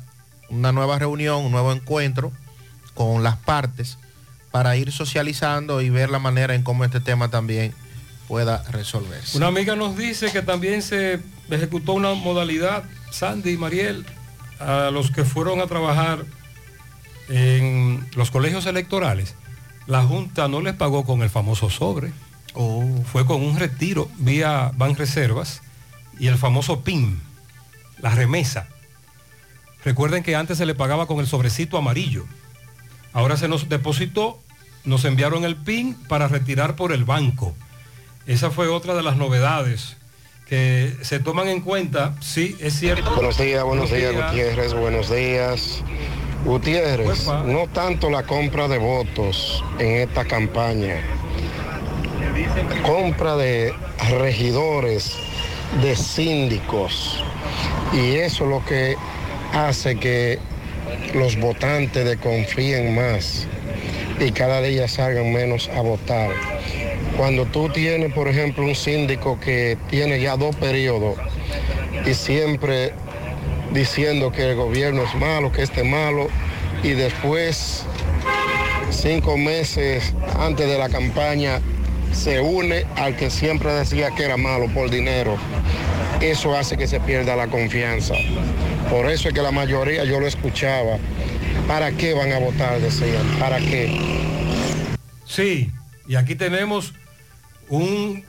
una 0.50 0.72
nueva 0.72 1.00
reunión, 1.00 1.46
un 1.46 1.52
nuevo 1.52 1.72
encuentro 1.72 2.32
con 2.94 3.24
las 3.24 3.38
partes 3.38 3.98
para 4.52 4.76
ir 4.76 4.92
socializando 4.92 5.82
y 5.82 5.90
ver 5.90 6.10
la 6.10 6.20
manera 6.20 6.54
en 6.54 6.64
cómo 6.64 6.84
este 6.84 7.00
tema 7.00 7.30
también 7.30 7.74
pueda 8.28 8.64
resolverse. 8.72 9.38
Una 9.38 9.48
amiga 9.48 9.76
nos 9.76 9.98
dice 9.98 10.32
que 10.32 10.42
también 10.42 10.82
se 10.82 11.20
ejecutó 11.50 11.94
una 11.94 12.14
modalidad, 12.14 12.84
Sandy 13.12 13.52
y 13.52 13.58
Mariel, 13.58 14.06
a 14.60 14.90
los 14.92 15.12
que 15.12 15.24
fueron 15.24 15.62
a 15.62 15.68
trabajar 15.68 16.26
en 17.30 18.08
los 18.16 18.32
colegios 18.32 18.66
electorales. 18.66 19.36
La 19.86 20.04
Junta 20.04 20.48
no 20.48 20.62
les 20.62 20.74
pagó 20.74 21.06
con 21.06 21.22
el 21.22 21.30
famoso 21.30 21.70
sobre. 21.70 22.12
Fue 23.12 23.26
con 23.26 23.44
un 23.44 23.58
retiro 23.58 24.10
vía 24.18 24.72
Banreservas 24.76 25.62
y 26.20 26.28
el 26.28 26.38
famoso 26.38 26.82
PIN, 26.82 27.22
la 28.00 28.16
remesa. 28.16 28.68
Recuerden 29.86 30.24
que 30.24 30.36
antes 30.36 30.58
se 30.58 30.66
le 30.66 30.74
pagaba 30.74 31.06
con 31.06 31.20
el 31.20 31.28
sobrecito 31.28 31.78
amarillo. 31.78 32.26
Ahora 33.14 33.38
se 33.38 33.48
nos 33.48 33.70
depositó, 33.70 34.40
nos 34.84 35.06
enviaron 35.06 35.46
el 35.46 35.56
PIN 35.56 35.94
para 36.10 36.28
retirar 36.28 36.76
por 36.76 36.92
el 36.92 37.06
banco. 37.06 37.56
Esa 38.28 38.52
fue 38.52 38.68
otra 38.68 38.94
de 38.94 39.04
las 39.04 39.18
novedades 39.18 39.96
que 40.48 40.94
se 41.02 41.20
toman 41.20 41.48
en 41.48 41.62
cuenta. 41.62 42.16
Sí, 42.22 42.56
es 42.60 42.74
cierto. 42.80 43.10
Buenos 43.16 43.38
días, 43.38 43.64
buenos, 43.64 43.92
días, 43.92 44.14
Gutiérrez, 44.14 44.74
buenos 44.74 45.10
días. 45.10 45.82
Gutiérrez, 46.46 47.28
no 47.46 47.68
tanto 47.68 48.10
la 48.10 48.24
compra 48.24 48.68
de 48.68 48.78
votos 48.78 49.64
en 49.80 50.08
esta 50.08 50.26
campaña 50.26 51.02
compra 52.84 53.36
de 53.36 53.74
regidores, 54.20 55.16
de 55.82 55.96
síndicos. 55.96 57.24
Y 57.94 58.16
eso 58.16 58.44
es 58.46 58.50
lo 58.50 58.66
que 58.66 58.96
hace 59.54 59.98
que 59.98 60.40
los 61.14 61.38
votantes 61.38 62.06
desconfíen 62.06 62.96
más 62.96 63.48
y 64.20 64.32
cada 64.32 64.62
día 64.62 64.88
salgan 64.88 65.32
menos 65.32 65.70
a 65.76 65.82
votar. 65.82 66.32
Cuando 67.18 67.46
tú 67.46 67.70
tienes, 67.70 68.14
por 68.14 68.28
ejemplo, 68.28 68.64
un 68.64 68.76
síndico 68.76 69.40
que 69.40 69.78
tiene 69.90 70.20
ya 70.20 70.38
dos 70.38 70.56
periodos 70.56 71.18
y 72.06 72.14
siempre 72.14 72.94
diciendo 73.72 74.32
que 74.32 74.50
el 74.52 74.56
gobierno 74.56 75.04
es 75.04 75.16
malo, 75.16 75.52
que 75.52 75.64
este 75.64 75.82
es 75.82 75.88
malo, 75.88 76.28
y 76.84 76.90
después, 76.90 77.84
cinco 78.92 79.38
meses 79.38 80.14
antes 80.40 80.68
de 80.68 80.78
la 80.78 80.90
campaña, 80.90 81.60
se 82.14 82.40
une 82.40 82.86
al 82.96 83.16
que 83.16 83.30
siempre 83.30 83.72
decía 83.74 84.12
que 84.12 84.24
era 84.24 84.38
malo 84.38 84.68
por 84.74 84.90
dinero. 84.90 85.38
Eso 86.22 86.56
hace 86.56 86.78
que 86.78 86.88
se 86.88 87.00
pierda 87.00 87.36
la 87.36 87.48
confianza. 87.48 88.14
Por 88.90 89.10
eso 89.10 89.28
es 89.28 89.34
que 89.34 89.42
la 89.42 89.52
mayoría 89.52 90.04
yo 90.04 90.20
lo 90.20 90.28
escuchaba. 90.28 90.98
¿Para 91.68 91.92
qué 91.92 92.14
van 92.14 92.32
a 92.32 92.40
votar? 92.40 92.80
Decían. 92.80 93.26
¿Para 93.40 93.58
qué? 93.60 94.00
Sí, 95.26 95.72
y 96.08 96.16
aquí 96.16 96.36
tenemos 96.36 96.94
un 97.70 98.24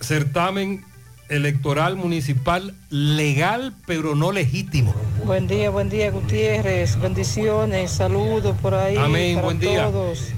certamen 0.00 0.84
electoral 1.30 1.96
municipal 1.96 2.74
legal 2.90 3.72
pero 3.86 4.14
no 4.14 4.32
legítimo. 4.32 4.92
Buen 5.24 5.46
día, 5.46 5.70
buen 5.70 5.88
día 5.88 6.10
Gutiérrez, 6.10 7.00
bendiciones, 7.00 7.92
saludos 7.92 8.54
por 8.60 8.74
ahí. 8.74 8.96
Amén, 8.96 9.36
para 9.36 9.44
buen 9.46 9.58
día. 9.60 9.84
todos. 9.84 10.28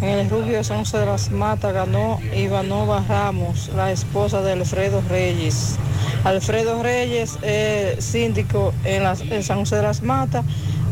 En 0.00 0.08
el 0.10 0.28
Rubio 0.30 0.62
San 0.64 0.78
José 0.80 0.98
de 0.98 1.06
las 1.06 1.30
Matas 1.30 1.72
ganó 1.72 2.20
Ivanova 2.36 3.04
Ramos, 3.08 3.70
la 3.76 3.92
esposa 3.92 4.42
de 4.42 4.52
Alfredo 4.52 5.02
Reyes. 5.08 5.76
Alfredo 6.24 6.82
Reyes, 6.82 7.38
eh, 7.42 7.96
síndico 8.00 8.74
en, 8.84 9.04
las- 9.04 9.20
en 9.20 9.42
San 9.42 9.60
José 9.60 9.76
de 9.76 9.82
las 9.82 10.02
Matas, 10.02 10.44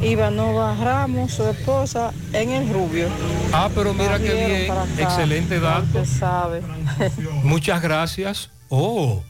Ivanova 0.05 0.77
Ramos, 0.77 1.33
su 1.33 1.45
esposa, 1.49 2.13
en 2.35 2.51
el 2.51 2.69
Rubio. 2.73 3.09
Ah, 3.53 3.71
pero 3.75 3.95
mira 3.95 4.19
qué 4.19 4.35
bien, 4.35 4.71
acá. 4.71 4.87
excelente 4.99 5.59
dato. 5.59 5.85
usted 5.85 6.05
sabe. 6.05 6.63
Muchas 7.43 7.81
gracias. 7.81 8.51
Oh, 8.69 9.23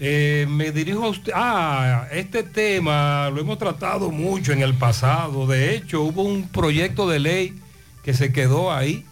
eh, 0.00 0.46
me 0.48 0.72
dirijo 0.72 1.04
a 1.04 1.08
usted. 1.10 1.32
Ah, 1.34 2.08
este 2.10 2.42
tema 2.42 3.30
lo 3.30 3.40
hemos 3.40 3.56
tratado 3.56 4.10
mucho 4.10 4.52
en 4.52 4.62
el 4.62 4.74
pasado. 4.74 5.46
De 5.46 5.76
hecho, 5.76 6.02
hubo 6.02 6.22
un 6.22 6.48
proyecto 6.48 7.08
de 7.08 7.20
ley 7.20 7.60
que 8.02 8.12
se 8.12 8.32
quedó 8.32 8.72
ahí 8.72 9.06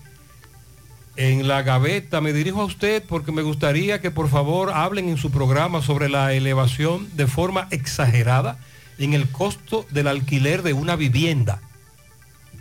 en 1.15 1.47
la 1.47 1.63
gaveta. 1.63 2.21
Me 2.21 2.33
dirijo 2.33 2.61
a 2.61 2.65
usted 2.65 3.05
porque 3.09 3.31
me 3.31 3.43
gustaría 3.43 4.01
que 4.01 4.11
por 4.11 4.29
favor 4.29 4.73
hablen 4.73 5.09
en 5.09 5.17
su 5.17 5.31
programa 5.31 5.81
sobre 5.81 6.09
la 6.09 6.33
elevación 6.33 7.09
de 7.15 7.29
forma 7.29 7.69
exagerada 7.71 8.59
en 8.99 9.15
el 9.15 9.29
costo 9.29 9.87
del 9.91 10.09
alquiler 10.09 10.63
de 10.63 10.73
una 10.73 10.97
vivienda. 10.97 11.61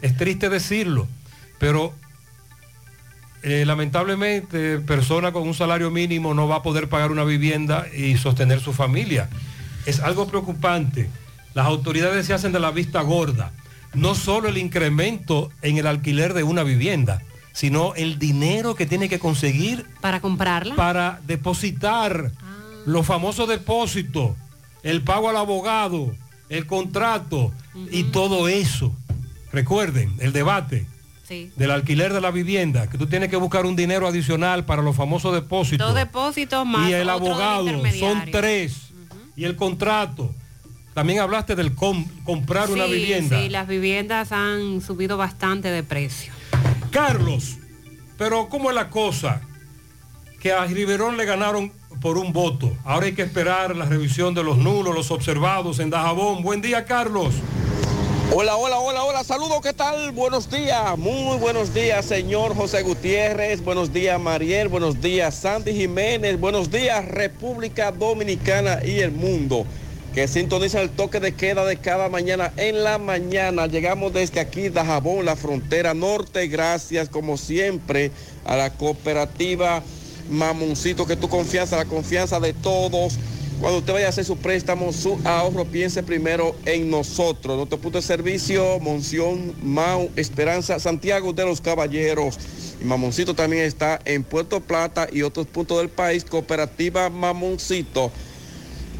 Es 0.01 0.17
triste 0.17 0.49
decirlo, 0.49 1.07
pero 1.59 1.93
eh, 3.43 3.65
lamentablemente 3.65 4.79
persona 4.79 5.31
con 5.31 5.43
un 5.43 5.53
salario 5.53 5.91
mínimo 5.91 6.33
no 6.33 6.47
va 6.47 6.57
a 6.57 6.63
poder 6.63 6.89
pagar 6.89 7.11
una 7.11 7.23
vivienda 7.23 7.87
y 7.93 8.17
sostener 8.17 8.61
su 8.61 8.73
familia. 8.73 9.29
Es 9.85 9.99
algo 9.99 10.27
preocupante. 10.27 11.09
Las 11.53 11.65
autoridades 11.65 12.25
se 12.25 12.33
hacen 12.33 12.51
de 12.51 12.59
la 12.59 12.71
vista 12.71 13.01
gorda. 13.01 13.51
No 13.93 14.15
solo 14.15 14.49
el 14.49 14.57
incremento 14.57 15.51
en 15.61 15.77
el 15.77 15.87
alquiler 15.87 16.33
de 16.33 16.43
una 16.43 16.63
vivienda, 16.63 17.21
sino 17.51 17.93
el 17.95 18.17
dinero 18.17 18.75
que 18.75 18.85
tiene 18.85 19.07
que 19.07 19.19
conseguir 19.19 19.85
para 20.01 20.19
comprarla. 20.19 20.75
Para 20.75 21.21
depositar 21.27 22.31
los 22.85 23.05
famosos 23.05 23.47
depósitos, 23.47 24.31
el 24.81 25.01
pago 25.03 25.29
al 25.29 25.37
abogado, 25.37 26.13
el 26.49 26.65
contrato 26.67 27.51
y 27.91 28.03
todo 28.05 28.47
eso. 28.47 28.95
Recuerden, 29.51 30.13
el 30.19 30.33
debate 30.33 30.87
Sí. 31.27 31.51
del 31.55 31.71
alquiler 31.71 32.11
de 32.13 32.19
la 32.21 32.31
vivienda, 32.31 32.87
que 32.89 32.97
tú 32.97 33.07
tienes 33.07 33.29
que 33.29 33.37
buscar 33.37 33.65
un 33.65 33.75
dinero 33.75 34.07
adicional 34.07 34.65
para 34.65 34.81
los 34.81 34.95
famosos 34.95 35.33
depósitos. 35.33 35.87
Dos 35.87 35.95
depósitos 35.95 36.65
más. 36.65 36.89
y 36.89 36.93
el 36.93 37.09
abogado, 37.09 37.65
son 37.99 38.23
tres. 38.31 38.89
Y 39.35 39.45
el 39.45 39.55
contrato. 39.55 40.33
También 40.93 41.19
hablaste 41.19 41.55
del 41.55 41.73
com- 41.73 42.05
comprar 42.23 42.69
una 42.69 42.85
vivienda. 42.85 43.39
Sí, 43.41 43.49
las 43.49 43.67
viviendas 43.67 44.31
han 44.31 44.79
subido 44.81 45.17
bastante 45.17 45.69
de 45.69 45.81
precio. 45.81 46.31
Carlos, 46.91 47.57
pero 48.17 48.47
¿cómo 48.49 48.69
es 48.69 48.75
la 48.75 48.89
cosa? 48.89 49.41
Que 50.39 50.51
a 50.51 50.65
Riverón 50.65 51.17
le 51.17 51.25
ganaron 51.25 51.71
por 52.03 52.17
un 52.17 52.33
voto. 52.33 52.69
Ahora 52.83 53.05
hay 53.05 53.13
que 53.13 53.21
esperar 53.21 53.77
la 53.77 53.85
revisión 53.85 54.35
de 54.35 54.43
los 54.43 54.57
nulos, 54.57 54.93
los 54.93 55.09
observados 55.09 55.79
en 55.79 55.89
Dajabón. 55.89 56.43
Buen 56.43 56.61
día, 56.61 56.83
Carlos. 56.83 57.33
Hola, 58.33 58.57
hola, 58.57 58.77
hola, 58.79 59.05
hola, 59.05 59.23
saludos, 59.23 59.61
¿qué 59.63 59.71
tal? 59.71 60.11
Buenos 60.11 60.49
días, 60.49 60.97
muy 60.97 61.37
buenos 61.37 61.73
días, 61.73 62.03
señor 62.03 62.55
José 62.55 62.81
Gutiérrez, 62.81 63.63
buenos 63.63 63.93
días, 63.93 64.19
Mariel, 64.19 64.67
buenos 64.67 65.01
días, 65.01 65.35
Sandy 65.35 65.73
Jiménez, 65.73 66.39
buenos 66.39 66.71
días, 66.71 67.05
República 67.05 67.91
Dominicana 67.91 68.79
y 68.83 68.99
el 68.99 69.11
mundo, 69.11 69.65
que 70.15 70.27
sintoniza 70.27 70.81
el 70.81 70.89
toque 70.89 71.19
de 71.19 71.35
queda 71.35 71.63
de 71.63 71.77
cada 71.77 72.09
mañana 72.09 72.51
en 72.57 72.83
la 72.83 72.97
mañana. 72.97 73.67
Llegamos 73.67 74.11
desde 74.11 74.39
aquí, 74.39 74.69
Dajabón, 74.69 75.25
la 75.25 75.35
frontera 75.35 75.93
norte, 75.93 76.47
gracias 76.47 77.07
como 77.07 77.37
siempre 77.37 78.11
a 78.45 78.57
la 78.57 78.71
cooperativa 78.71 79.83
Mamoncito, 80.29 81.05
que 81.05 81.15
tu 81.15 81.29
confianza, 81.29 81.77
la 81.77 81.85
confianza 81.85 82.39
de 82.39 82.53
todos. 82.53 83.17
Cuando 83.59 83.79
usted 83.79 83.93
vaya 83.93 84.07
a 84.07 84.09
hacer 84.09 84.25
su 84.25 84.37
préstamo, 84.37 84.91
su 84.91 85.17
ahorro, 85.23 85.65
piense 85.65 86.03
primero 86.03 86.55
en 86.65 86.89
nosotros. 86.89 87.55
Nuestro 87.55 87.77
punto 87.79 87.99
de 87.99 88.01
servicio, 88.01 88.79
Monción, 88.79 89.53
Mau, 89.61 90.09
Esperanza, 90.15 90.79
Santiago 90.79 91.33
de 91.33 91.45
los 91.45 91.61
Caballeros. 91.61 92.37
Mamoncito 92.81 93.33
también 93.33 93.63
está 93.63 94.01
en 94.03 94.23
Puerto 94.23 94.59
Plata 94.59 95.07
y 95.11 95.21
otros 95.21 95.47
puntos 95.47 95.77
del 95.77 95.89
país, 95.89 96.25
Cooperativa 96.25 97.09
Mamoncito. 97.09 98.11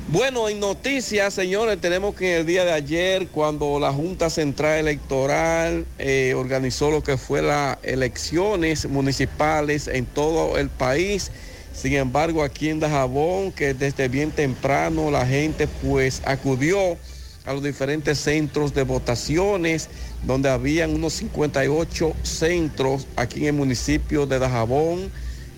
Bueno, 0.10 0.50
en 0.50 0.60
noticias, 0.60 1.34
señores, 1.34 1.80
tenemos 1.80 2.14
que 2.14 2.34
en 2.34 2.42
el 2.42 2.46
día 2.46 2.66
de 2.66 2.74
ayer, 2.74 3.28
cuando 3.30 3.80
la 3.80 3.94
Junta 3.94 4.30
Central 4.30 4.80
Electoral 4.80 5.86
eh, 5.98 6.34
organizó 6.36 6.92
lo 6.92 7.02
que 7.02 7.18
fue 7.18 7.42
las 7.42 7.78
elecciones 7.84 8.88
municipales 8.88 9.88
en 9.88 10.06
todo 10.06 10.58
el 10.58 10.70
país, 10.70 11.32
sin 11.74 11.94
embargo, 11.94 12.44
aquí 12.44 12.70
en 12.70 12.82
Dajabón, 12.82 13.54
que 13.54 13.74
desde 13.74 14.10
bien 14.10 14.32
temprano 14.32 15.10
la 15.10 15.26
gente 15.26 15.68
pues 15.82 16.22
acudió 16.26 16.98
a 17.46 17.54
los 17.54 17.64
diferentes 17.64 18.20
centros 18.20 18.74
de 18.74 18.84
votaciones, 18.84 19.90
donde 20.24 20.50
habían 20.50 20.94
unos 20.94 21.14
58 21.14 22.14
centros 22.24 23.08
aquí 23.16 23.42
en 23.42 23.46
el 23.48 23.54
municipio 23.54 24.26
de 24.26 24.38
Dajabón, 24.38 25.10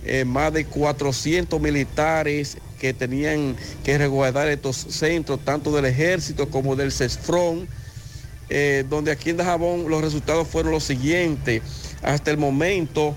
eh, 0.05 0.23
más 0.23 0.53
de 0.53 0.65
400 0.65 1.59
militares 1.59 2.57
que 2.79 2.93
tenían 2.93 3.55
que 3.83 3.97
resguardar 3.97 4.47
estos 4.47 4.75
centros, 4.75 5.39
tanto 5.43 5.71
del 5.71 5.85
ejército 5.85 6.49
como 6.49 6.75
del 6.75 6.91
CESFRON, 6.91 7.67
eh, 8.49 8.85
donde 8.89 9.11
aquí 9.11 9.31
en 9.31 9.37
Dajabón 9.37 9.89
los 9.89 10.01
resultados 10.01 10.47
fueron 10.47 10.71
los 10.71 10.83
siguientes. 10.83 11.61
Hasta 12.01 12.31
el 12.31 12.37
momento, 12.37 13.15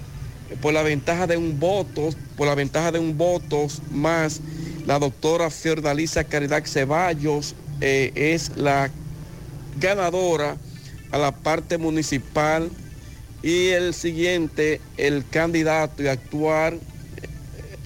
por 0.63 0.73
la 0.73 0.83
ventaja 0.83 1.27
de 1.27 1.37
un 1.37 1.59
voto, 1.59 2.11
por 2.37 2.47
la 2.47 2.55
ventaja 2.55 2.93
de 2.93 2.99
un 2.99 3.19
voto 3.19 3.67
más, 3.91 4.41
la 4.87 4.99
doctora 4.99 5.51
Fiordalisa 5.51 6.25
Caridad 6.25 6.65
Ceballos 6.65 7.55
eh, 7.81 8.13
es 8.15 8.57
la 8.57 8.91
ganadora 9.79 10.57
a 11.11 11.19
la 11.19 11.33
parte 11.33 11.79
municipal 11.79 12.71
y 13.43 13.69
el 13.69 13.95
siguiente, 13.95 14.81
el 14.97 15.25
candidato 15.29 16.03
y 16.03 16.09
actual 16.09 16.75
eh, 16.75 16.98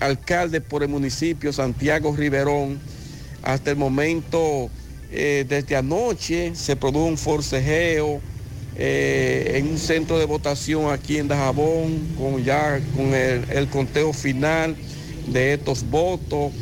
alcalde 0.03 0.61
por 0.61 0.83
el 0.83 0.89
municipio, 0.89 1.53
Santiago 1.53 2.15
Riverón. 2.17 2.81
Hasta 3.43 3.71
el 3.71 3.77
momento, 3.77 4.71
eh, 5.11 5.45
desde 5.49 5.77
anoche, 5.77 6.55
se 6.55 6.77
produjo 6.77 7.07
un 7.07 7.19
forcejeo 7.19 8.21
eh, 8.77 9.53
en 9.57 9.69
un 9.69 9.79
centro 9.79 10.19
de 10.19 10.25
votación 10.25 10.91
aquí 10.91 11.19
en 11.19 11.29
Dajabón, 11.29 11.99
con 12.17 12.43
ya 12.43 12.81
con 12.97 13.13
el, 13.15 13.69
conteo 13.69 14.13
final 14.13 14.77
de 15.27 15.55
estos 15.55 15.85
votos, 15.91 16.53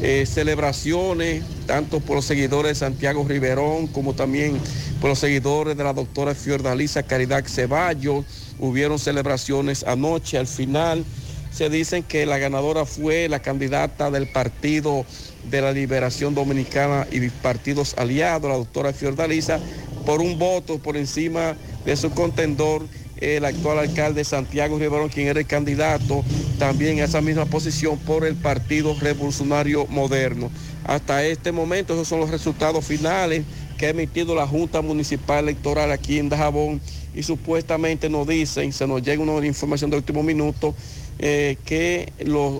eh, 0.00 0.24
celebraciones, 0.26 1.42
tanto 1.66 2.00
por 2.00 2.16
los 2.16 2.24
seguidores 2.24 2.70
de 2.70 2.74
Santiago 2.76 3.26
Riverón 3.28 3.88
como 3.88 4.14
también 4.14 4.58
por 5.00 5.10
los 5.10 5.18
seguidores 5.18 5.76
de 5.76 5.84
la 5.84 5.92
doctora 5.92 6.34
Fiordalisa 6.34 7.02
Caridad 7.02 7.44
Ceballos. 7.46 8.24
Hubieron 8.58 8.98
celebraciones 8.98 9.84
anoche 9.84 10.38
al 10.38 10.46
final. 10.46 11.04
Se 11.50 11.70
dicen 11.70 12.02
que 12.02 12.26
la 12.26 12.38
ganadora 12.38 12.84
fue 12.84 13.28
la 13.28 13.40
candidata 13.40 14.10
del 14.10 14.28
Partido 14.28 15.04
de 15.50 15.60
la 15.60 15.72
Liberación 15.72 16.34
Dominicana 16.34 17.06
y 17.10 17.28
partidos 17.28 17.94
aliados, 17.96 18.50
la 18.50 18.56
doctora 18.56 18.92
Fiordalisa, 18.92 19.60
por 20.04 20.20
un 20.20 20.38
voto 20.38 20.78
por 20.78 20.96
encima 20.96 21.56
de 21.84 21.96
su 21.96 22.10
contendor, 22.10 22.86
el 23.20 23.44
actual 23.44 23.78
alcalde 23.78 24.24
Santiago 24.24 24.78
Riverón, 24.78 25.08
quien 25.08 25.26
era 25.26 25.40
el 25.40 25.46
candidato 25.46 26.24
también 26.58 27.00
a 27.00 27.04
esa 27.04 27.20
misma 27.20 27.46
posición 27.46 27.98
por 27.98 28.24
el 28.24 28.36
Partido 28.36 28.94
Revolucionario 29.00 29.86
Moderno. 29.86 30.50
Hasta 30.84 31.24
este 31.24 31.52
momento 31.52 31.94
esos 31.94 32.08
son 32.08 32.20
los 32.20 32.30
resultados 32.30 32.84
finales 32.84 33.44
que 33.76 33.86
ha 33.86 33.90
emitido 33.90 34.34
la 34.34 34.46
Junta 34.46 34.82
Municipal 34.82 35.44
Electoral 35.44 35.92
aquí 35.92 36.18
en 36.18 36.28
Dajabón 36.28 36.80
y 37.14 37.22
supuestamente 37.22 38.08
nos 38.08 38.26
dicen, 38.26 38.72
se 38.72 38.86
nos 38.86 39.02
llega 39.02 39.22
una 39.22 39.44
información 39.46 39.90
de 39.90 39.96
último 39.96 40.22
minuto, 40.22 40.74
eh, 41.18 41.56
que 41.64 42.12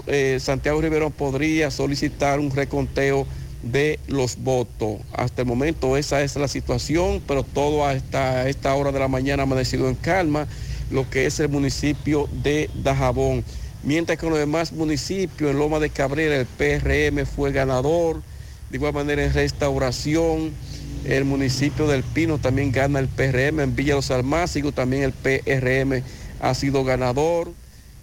eh, 0.06 0.38
Santiago 0.40 0.80
Riverón 0.80 1.12
podría 1.12 1.70
solicitar 1.70 2.40
un 2.40 2.50
reconteo 2.50 3.26
de 3.62 3.98
los 4.06 4.36
votos. 4.38 5.00
Hasta 5.12 5.42
el 5.42 5.48
momento 5.48 5.96
esa 5.96 6.22
es 6.22 6.36
la 6.36 6.48
situación, 6.48 7.22
pero 7.26 7.42
todo 7.42 7.86
hasta 7.86 8.48
esta 8.48 8.74
hora 8.74 8.92
de 8.92 8.98
la 8.98 9.08
mañana 9.08 9.42
ha 9.42 9.46
amanecido 9.46 9.88
en 9.88 9.94
calma, 9.94 10.46
lo 10.90 11.08
que 11.08 11.26
es 11.26 11.38
el 11.40 11.48
municipio 11.48 12.28
de 12.42 12.70
Dajabón. 12.82 13.44
Mientras 13.82 14.18
que 14.18 14.26
en 14.26 14.30
los 14.30 14.38
demás 14.38 14.72
municipios, 14.72 15.50
en 15.50 15.58
Loma 15.58 15.78
de 15.78 15.90
Cabrera, 15.90 16.36
el 16.36 16.46
PRM 16.46 17.26
fue 17.26 17.52
ganador, 17.52 18.22
de 18.70 18.76
igual 18.76 18.92
manera 18.92 19.24
en 19.24 19.32
Restauración, 19.32 20.52
el 21.04 21.24
municipio 21.24 21.86
del 21.86 22.02
Pino 22.02 22.38
también 22.38 22.72
gana 22.72 22.98
el 22.98 23.08
PRM, 23.08 23.60
en 23.60 23.76
Villa 23.76 23.94
Los 23.94 24.10
Almácigos 24.10 24.74
también 24.74 25.04
el 25.04 25.12
PRM 25.12 26.02
ha 26.40 26.54
sido 26.54 26.84
ganador. 26.84 27.52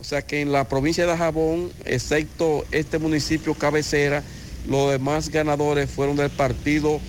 O 0.06 0.08
sea 0.08 0.22
que 0.22 0.42
en 0.42 0.51
la 0.51 0.66
provincia 0.66 1.03
de 1.03 1.09
Dajabón, 1.09 1.72
excepto 1.84 2.64
este 2.72 3.00
municipio 3.00 3.56
cabecera, 3.56 4.22
los 4.69 4.92
demás 4.92 5.30
ganadores 5.30 5.90
fueron 5.90 6.16
del 6.16 6.30
Partido 6.30 7.00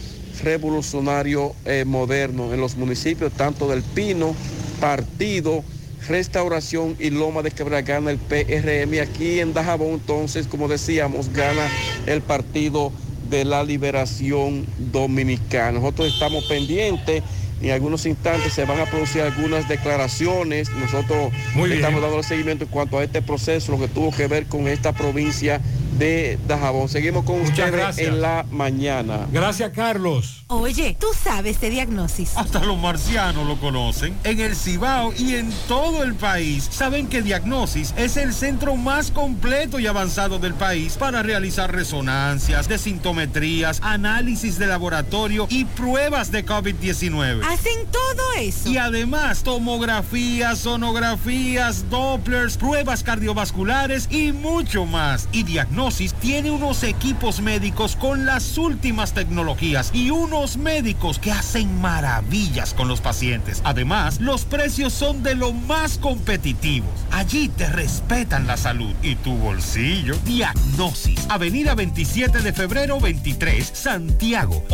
Revolucionario 0.43 1.55
eh, 1.67 1.85
Moderno 1.87 2.55
en 2.55 2.61
los 2.63 2.75
municipios 2.77 3.35
tanto 3.35 3.69
del 3.69 3.83
Pino, 3.83 4.35
Partido, 4.81 5.63
Restauración 6.09 6.97
y 6.99 7.11
Loma 7.11 7.43
de 7.43 7.51
Quebra 7.51 7.83
gana 7.83 8.11
el 8.11 8.17
PRM. 8.17 8.95
Y 8.95 8.99
aquí 9.01 9.41
en 9.41 9.53
Dajabón, 9.53 9.91
entonces, 9.91 10.47
como 10.47 10.67
decíamos, 10.67 11.31
gana 11.35 11.69
el 12.07 12.23
Partido 12.23 12.93
de 13.29 13.45
la 13.45 13.63
Liberación 13.63 14.65
Dominicana. 14.79 15.81
Nosotros 15.81 16.15
estamos 16.15 16.45
pendientes. 16.47 17.23
En 17.61 17.71
algunos 17.71 18.05
instantes 18.07 18.53
se 18.53 18.65
van 18.65 18.81
a 18.81 18.87
producir 18.87 19.23
algunas 19.23 19.69
declaraciones. 19.69 20.71
Nosotros 20.71 21.33
Muy 21.55 21.71
bien. 21.71 21.81
estamos 21.81 22.03
dando 22.03 22.23
seguimiento 22.23 22.65
en 22.65 22.71
cuanto 22.71 22.99
a 22.99 23.05
este 23.05 23.23
proceso, 23.23 23.73
lo 23.73 23.79
que 23.79 23.89
tuvo 23.89 24.11
que 24.13 24.27
ver 24.27 24.47
con 24.47 24.69
esta 24.69 24.93
provincia 24.93 25.61
de 25.99 26.39
Dajabón. 26.47 26.89
Seguimos 26.91 27.25
con 27.25 27.39
Muchas 27.39 27.51
ustedes 27.53 27.73
gracias. 27.73 28.09
en 28.09 28.21
la 28.21 28.45
mañana. 28.51 29.27
Gracias, 29.33 29.71
Carlos. 29.71 30.45
Oye, 30.49 30.97
tú 31.01 31.07
sabes 31.25 31.61
de 31.61 31.71
diagnosis. 31.71 32.33
Hasta 32.37 32.61
los 32.61 32.79
marcianos 32.79 33.47
lo 33.47 33.59
conocen. 33.59 34.15
En 34.25 34.39
el 34.41 34.55
Cibao 34.55 35.15
y 35.19 35.37
en 35.37 35.51
todo 35.67 36.05
el 36.05 36.15
país 36.15 36.69
saben 36.71 37.09
que 37.09 37.23
Diagnosis 37.23 37.95
es 37.97 38.17
el 38.19 38.35
centro 38.35 38.77
más 38.77 39.11
completo 39.11 39.81
y 39.81 39.87
avanzado 39.87 40.39
del 40.39 40.53
país 40.55 40.97
para 40.99 41.23
realizar 41.23 41.73
resonancias, 41.73 42.69
desintometrías, 42.69 43.81
análisis 43.83 44.59
de 44.59 44.67
laboratorio 44.67 45.47
y 45.51 45.65
pruebas 45.65 46.31
de 46.31 46.45
COVID-19. 46.45 47.43
Hacen 47.47 47.87
todo 47.93 48.33
eso. 48.41 48.69
Y 48.69 48.77
además 48.77 49.45
tomografías, 49.45 50.59
sonografías, 50.59 51.89
Dopplers, 51.89 52.57
pruebas 52.57 53.05
cardiovasculares 53.05 54.09
y 54.11 54.33
mucho 54.33 54.85
más. 54.85 55.29
Y 55.31 55.45
Diagnosis 55.45 56.13
tiene 56.15 56.51
unos 56.51 56.83
equipos 56.83 57.41
médicos 57.41 57.95
con 57.95 58.27
las 58.27 58.59
últimas 58.59 59.15
tecnologías 59.15 59.93
y 59.95 60.11
unos 60.11 60.57
médicos 60.57 61.21
que 61.21 61.31
hacen 61.31 61.81
maravillas 61.81 62.75
con 62.75 62.89
los 62.89 63.01
pacientes. 63.01 63.61
Además, 63.63 64.21
los 64.21 64.45
precios 64.45 64.93
son 64.93 65.23
de 65.23 65.37
lo 65.37 65.53
más 65.53 65.99
competitivos. 65.99 66.91
Allí 67.13 67.49
te 67.49 67.69
respetan 67.69 68.49
la 68.49 68.57
salud 68.57 68.93
y 69.03 69.15
tu 69.15 69.37
bolsillo. 69.37 70.17
Diagnosis. 70.25 71.25
Avenida 71.29 71.77
27 71.77 72.41
de 72.41 72.53
febrero 72.53 72.99
23, 72.99 73.71
Santiago. 73.73 74.65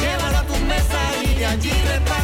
Llévalo 0.00 0.42
tu 0.46 0.56
mesa 0.64 0.98
y 1.22 1.34
de 1.38 1.46
allí 1.46 1.70
reparte. 1.70 2.23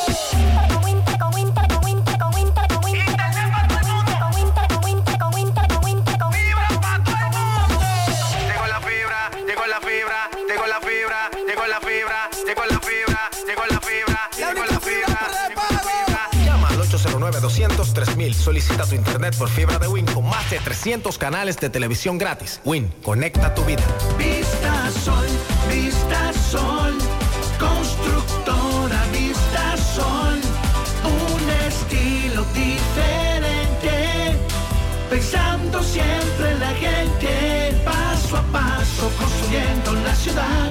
809-203 17.51 18.33
Solicita 18.33 18.85
tu 18.85 18.95
internet 18.95 19.35
por 19.37 19.49
fibra 19.49 19.77
de 19.77 19.87
Win 19.87 20.05
con 20.05 20.25
más 20.25 20.49
de 20.49 20.59
300 20.59 21.17
canales 21.17 21.57
de 21.57 21.69
televisión 21.69 22.17
gratis. 22.17 22.61
Win, 22.63 22.93
conecta 23.03 23.53
tu 23.53 23.63
vida. 23.65 23.83
Vista 24.17 24.89
Sol, 25.03 25.27
Vista 25.69 26.31
Sol, 26.49 26.97
constructora 27.59 29.03
Vista 29.11 29.75
Sol, 29.95 30.39
un 31.03 31.49
estilo 31.67 32.45
diferente, 32.53 34.37
pensando 35.09 35.83
siempre 35.83 36.51
en 36.51 36.59
la 36.59 36.71
gente, 36.71 37.81
paso 37.83 38.37
a 38.37 38.43
paso 38.43 39.11
construyendo 39.17 39.93
la 39.93 40.15
ciudad, 40.15 40.70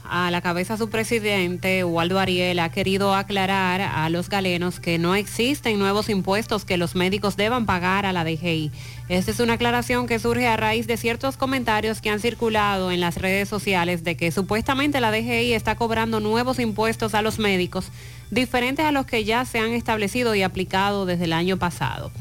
a 0.11 0.29
la 0.29 0.41
cabeza 0.41 0.75
su 0.75 0.89
presidente, 0.89 1.85
Waldo 1.85 2.19
Ariel, 2.19 2.59
ha 2.59 2.69
querido 2.69 3.15
aclarar 3.15 3.79
a 3.79 4.09
los 4.09 4.27
galenos 4.27 4.81
que 4.81 4.97
no 4.97 5.15
existen 5.15 5.79
nuevos 5.79 6.09
impuestos 6.09 6.65
que 6.65 6.75
los 6.75 6.95
médicos 6.95 7.37
deban 7.37 7.65
pagar 7.65 8.05
a 8.05 8.11
la 8.11 8.25
DGI. 8.25 8.71
Esta 9.07 9.31
es 9.31 9.39
una 9.39 9.53
aclaración 9.53 10.07
que 10.07 10.19
surge 10.19 10.47
a 10.47 10.57
raíz 10.57 10.85
de 10.85 10.97
ciertos 10.97 11.37
comentarios 11.37 12.01
que 12.01 12.09
han 12.09 12.19
circulado 12.19 12.91
en 12.91 12.99
las 12.99 13.15
redes 13.15 13.47
sociales 13.47 14.03
de 14.03 14.17
que 14.17 14.31
supuestamente 14.31 14.99
la 14.99 15.11
DGI 15.11 15.53
está 15.53 15.75
cobrando 15.75 16.19
nuevos 16.19 16.59
impuestos 16.59 17.13
a 17.13 17.21
los 17.21 17.39
médicos, 17.39 17.89
diferentes 18.31 18.83
a 18.83 18.91
los 18.91 19.05
que 19.05 19.23
ya 19.23 19.45
se 19.45 19.59
han 19.59 19.71
establecido 19.71 20.35
y 20.35 20.43
aplicado 20.43 21.05
desde 21.05 21.23
el 21.23 21.31
año 21.31 21.55
pasado. 21.55 22.11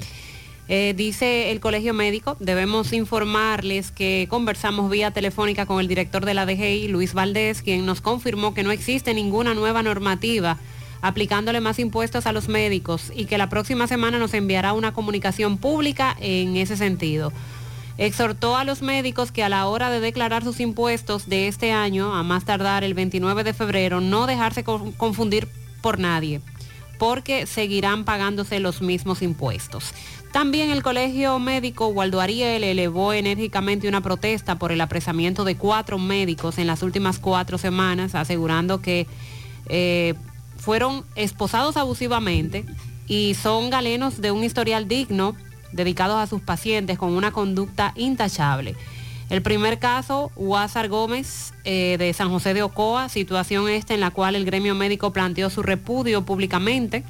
Eh, 0.72 0.94
dice 0.96 1.50
el 1.50 1.58
Colegio 1.58 1.92
Médico, 1.94 2.36
debemos 2.38 2.92
informarles 2.92 3.90
que 3.90 4.28
conversamos 4.30 4.88
vía 4.88 5.10
telefónica 5.10 5.66
con 5.66 5.80
el 5.80 5.88
director 5.88 6.24
de 6.24 6.32
la 6.32 6.46
DGI, 6.46 6.86
Luis 6.86 7.12
Valdés, 7.12 7.60
quien 7.62 7.84
nos 7.84 8.00
confirmó 8.00 8.54
que 8.54 8.62
no 8.62 8.70
existe 8.70 9.12
ninguna 9.12 9.52
nueva 9.54 9.82
normativa 9.82 10.58
aplicándole 11.02 11.60
más 11.60 11.80
impuestos 11.80 12.26
a 12.26 12.32
los 12.32 12.48
médicos 12.48 13.10
y 13.16 13.24
que 13.24 13.36
la 13.36 13.48
próxima 13.48 13.88
semana 13.88 14.18
nos 14.20 14.32
enviará 14.32 14.72
una 14.72 14.92
comunicación 14.92 15.58
pública 15.58 16.16
en 16.20 16.56
ese 16.56 16.76
sentido. 16.76 17.32
Exhortó 17.98 18.56
a 18.56 18.64
los 18.64 18.80
médicos 18.80 19.32
que 19.32 19.42
a 19.42 19.48
la 19.48 19.66
hora 19.66 19.90
de 19.90 19.98
declarar 19.98 20.44
sus 20.44 20.60
impuestos 20.60 21.28
de 21.28 21.48
este 21.48 21.72
año, 21.72 22.14
a 22.14 22.22
más 22.22 22.44
tardar 22.44 22.84
el 22.84 22.94
29 22.94 23.42
de 23.42 23.54
febrero, 23.54 24.00
no 24.00 24.28
dejarse 24.28 24.62
con- 24.62 24.92
confundir 24.92 25.48
por 25.82 25.98
nadie, 25.98 26.42
porque 26.98 27.46
seguirán 27.46 28.04
pagándose 28.04 28.60
los 28.60 28.82
mismos 28.82 29.20
impuestos. 29.22 29.92
También 30.32 30.70
el 30.70 30.82
Colegio 30.82 31.40
Médico 31.40 31.88
Waldo 31.88 32.20
Ariel 32.20 32.62
elevó 32.62 33.12
enérgicamente 33.12 33.88
una 33.88 34.00
protesta 34.00 34.56
por 34.56 34.70
el 34.70 34.80
apresamiento 34.80 35.44
de 35.44 35.56
cuatro 35.56 35.98
médicos 35.98 36.58
en 36.58 36.68
las 36.68 36.84
últimas 36.84 37.18
cuatro 37.18 37.58
semanas, 37.58 38.14
asegurando 38.14 38.80
que 38.80 39.08
eh, 39.66 40.14
fueron 40.56 41.04
esposados 41.16 41.76
abusivamente 41.76 42.64
y 43.08 43.34
son 43.34 43.70
galenos 43.70 44.20
de 44.20 44.30
un 44.30 44.44
historial 44.44 44.86
digno 44.86 45.34
dedicados 45.72 46.18
a 46.18 46.28
sus 46.28 46.40
pacientes 46.40 46.96
con 46.96 47.12
una 47.12 47.32
conducta 47.32 47.92
intachable. 47.96 48.76
El 49.30 49.42
primer 49.42 49.80
caso, 49.80 50.30
Huázar 50.36 50.88
Gómez, 50.88 51.54
eh, 51.64 51.96
de 51.98 52.12
San 52.12 52.30
José 52.30 52.54
de 52.54 52.62
Ocoa, 52.62 53.08
situación 53.08 53.68
esta 53.68 53.94
en 53.94 54.00
la 54.00 54.10
cual 54.10 54.36
el 54.36 54.44
gremio 54.44 54.76
médico 54.76 55.12
planteó 55.12 55.50
su 55.50 55.62
repudio 55.62 56.24
públicamente 56.24 57.04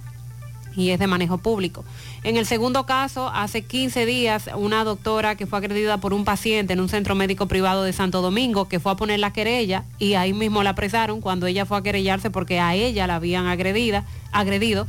y 0.80 0.90
es 0.90 0.98
de 0.98 1.06
manejo 1.06 1.38
público. 1.38 1.84
En 2.24 2.36
el 2.36 2.46
segundo 2.46 2.86
caso, 2.86 3.28
hace 3.28 3.62
15 3.62 4.06
días, 4.06 4.50
una 4.56 4.84
doctora 4.84 5.36
que 5.36 5.46
fue 5.46 5.58
agredida 5.58 5.98
por 5.98 6.14
un 6.14 6.24
paciente 6.24 6.72
en 6.72 6.80
un 6.80 6.88
centro 6.88 7.14
médico 7.14 7.46
privado 7.46 7.82
de 7.82 7.92
Santo 7.92 8.22
Domingo, 8.22 8.68
que 8.68 8.80
fue 8.80 8.92
a 8.92 8.96
poner 8.96 9.20
la 9.20 9.32
querella 9.32 9.84
y 9.98 10.14
ahí 10.14 10.32
mismo 10.32 10.62
la 10.62 10.70
apresaron 10.70 11.20
cuando 11.20 11.46
ella 11.46 11.66
fue 11.66 11.78
a 11.78 11.82
querellarse 11.82 12.30
porque 12.30 12.60
a 12.60 12.74
ella 12.74 13.06
la 13.06 13.16
habían 13.16 13.46
agredida, 13.46 14.04
agredido. 14.32 14.86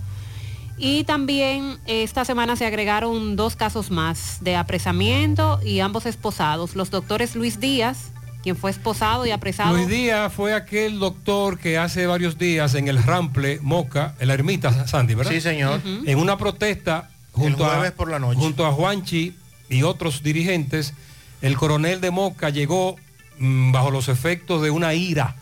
Y 0.78 1.04
también 1.04 1.78
esta 1.86 2.26
semana 2.26 2.56
se 2.56 2.66
agregaron 2.66 3.36
dos 3.36 3.56
casos 3.56 3.92
más 3.92 4.40
de 4.42 4.56
apresamiento 4.56 5.60
y 5.64 5.80
ambos 5.80 6.08
esposados. 6.08 6.76
Los 6.76 6.90
doctores 6.90 7.36
Luis 7.36 7.60
Díaz, 7.60 8.12
quien 8.42 8.56
fue 8.56 8.72
esposado 8.72 9.26
y 9.26 9.32
apresado. 9.32 9.76
Luis 9.76 9.88
Díaz 9.88 10.34
fue 10.34 10.54
aquel 10.54 11.00
doctor 11.00 11.60
que 11.60 11.78
hace 11.78 12.08
varios 12.08 12.38
días 12.38 12.76
en 12.76 12.88
el 12.88 13.02
Rample, 13.02 13.60
Moca, 13.62 14.16
en 14.20 14.28
la 14.28 14.34
ermita, 14.34 14.88
Sandy, 14.88 15.14
¿verdad? 15.14 15.32
Sí, 15.32 15.42
señor. 15.42 15.82
En 16.06 16.18
una 16.18 16.38
protesta 16.38 17.10
junto, 17.32 17.64
El 17.64 17.70
jueves 17.70 17.92
a, 17.92 17.96
por 17.96 18.10
la 18.10 18.20
noche. 18.20 18.40
junto 18.40 18.66
a 18.66 18.72
Juanchi 18.72 19.36
y 19.70 19.84
otros 19.84 20.24
dirigentes, 20.24 20.94
el 21.42 21.56
coronel 21.56 22.02
de 22.02 22.12
Moca 22.12 22.50
llegó 22.50 22.98
mm, 23.40 23.72
bajo 23.72 23.92
los 23.92 24.10
efectos 24.10 24.62
de 24.62 24.72
una 24.72 24.94
ira 24.94 25.36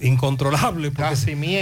incontrolable. 0.00 0.90
Porque, 0.90 1.16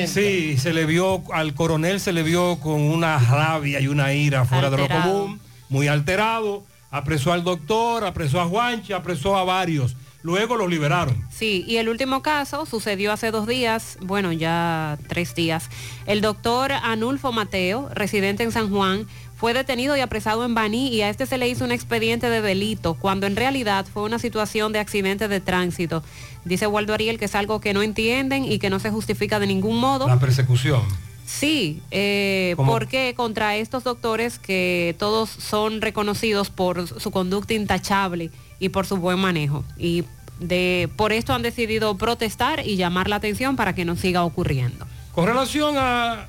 sí, 0.06 0.56
se 0.58 0.72
le 0.72 0.86
vio, 0.86 1.22
al 1.32 1.54
coronel 1.54 2.00
se 2.00 2.12
le 2.12 2.22
vio 2.22 2.58
con 2.60 2.80
una 2.80 3.18
rabia 3.18 3.80
y 3.80 3.88
una 3.88 4.12
ira 4.12 4.44
fuera 4.44 4.70
de 4.70 4.76
lo 4.76 4.88
común, 4.88 5.40
muy 5.68 5.88
alterado, 5.88 6.64
apresó 6.90 7.32
al 7.32 7.44
doctor, 7.44 8.04
apresó 8.04 8.40
a 8.40 8.46
Juanchi, 8.46 8.92
apresó 8.92 9.36
a 9.36 9.44
varios. 9.44 9.96
Luego 10.26 10.56
los 10.56 10.68
liberaron. 10.68 11.16
Sí, 11.30 11.64
y 11.68 11.76
el 11.76 11.88
último 11.88 12.20
caso 12.20 12.66
sucedió 12.66 13.12
hace 13.12 13.30
dos 13.30 13.46
días, 13.46 13.96
bueno, 14.00 14.32
ya 14.32 14.98
tres 15.06 15.36
días. 15.36 15.70
El 16.04 16.20
doctor 16.20 16.72
Anulfo 16.72 17.30
Mateo, 17.30 17.88
residente 17.94 18.42
en 18.42 18.50
San 18.50 18.68
Juan, 18.68 19.06
fue 19.36 19.54
detenido 19.54 19.96
y 19.96 20.00
apresado 20.00 20.44
en 20.44 20.52
Baní 20.52 20.88
y 20.88 21.02
a 21.02 21.10
este 21.10 21.26
se 21.26 21.38
le 21.38 21.48
hizo 21.48 21.64
un 21.64 21.70
expediente 21.70 22.28
de 22.28 22.40
delito, 22.40 22.94
cuando 22.94 23.28
en 23.28 23.36
realidad 23.36 23.86
fue 23.86 24.02
una 24.02 24.18
situación 24.18 24.72
de 24.72 24.80
accidente 24.80 25.28
de 25.28 25.38
tránsito. 25.38 26.02
Dice 26.44 26.66
Waldo 26.66 26.92
Ariel 26.92 27.20
que 27.20 27.26
es 27.26 27.36
algo 27.36 27.60
que 27.60 27.72
no 27.72 27.82
entienden 27.82 28.50
y 28.50 28.58
que 28.58 28.68
no 28.68 28.80
se 28.80 28.90
justifica 28.90 29.38
de 29.38 29.46
ningún 29.46 29.78
modo. 29.78 30.08
La 30.08 30.18
persecución. 30.18 30.82
Sí, 31.24 31.82
eh, 31.92 32.54
porque 32.56 33.14
contra 33.16 33.54
estos 33.56 33.84
doctores 33.84 34.40
que 34.40 34.96
todos 34.98 35.30
son 35.30 35.80
reconocidos 35.82 36.50
por 36.50 36.88
su 37.00 37.12
conducta 37.12 37.54
intachable 37.54 38.32
y 38.58 38.70
por 38.70 38.86
su 38.86 38.96
buen 38.96 39.18
manejo. 39.18 39.64
Y 39.76 40.04
de, 40.40 40.88
por 40.96 41.12
esto 41.12 41.34
han 41.34 41.42
decidido 41.42 41.96
protestar 41.96 42.66
y 42.66 42.76
llamar 42.76 43.08
la 43.08 43.16
atención 43.16 43.56
para 43.56 43.74
que 43.74 43.84
no 43.84 43.96
siga 43.96 44.24
ocurriendo. 44.24 44.86
Con 45.12 45.26
relación 45.26 45.76
a 45.78 46.28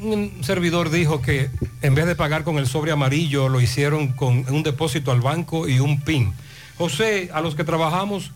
un 0.00 0.42
servidor 0.42 0.90
dijo 0.90 1.22
que 1.22 1.50
en 1.82 1.94
vez 1.94 2.06
de 2.06 2.16
pagar 2.16 2.44
con 2.44 2.58
el 2.58 2.66
sobre 2.66 2.92
amarillo 2.92 3.48
lo 3.48 3.60
hicieron 3.60 4.08
con 4.08 4.44
un 4.52 4.62
depósito 4.62 5.10
al 5.10 5.20
banco 5.20 5.68
y 5.68 5.80
un 5.80 6.00
PIN. 6.00 6.32
José, 6.76 7.30
a 7.32 7.40
los 7.40 7.54
que 7.54 7.64
trabajamos 7.64 8.32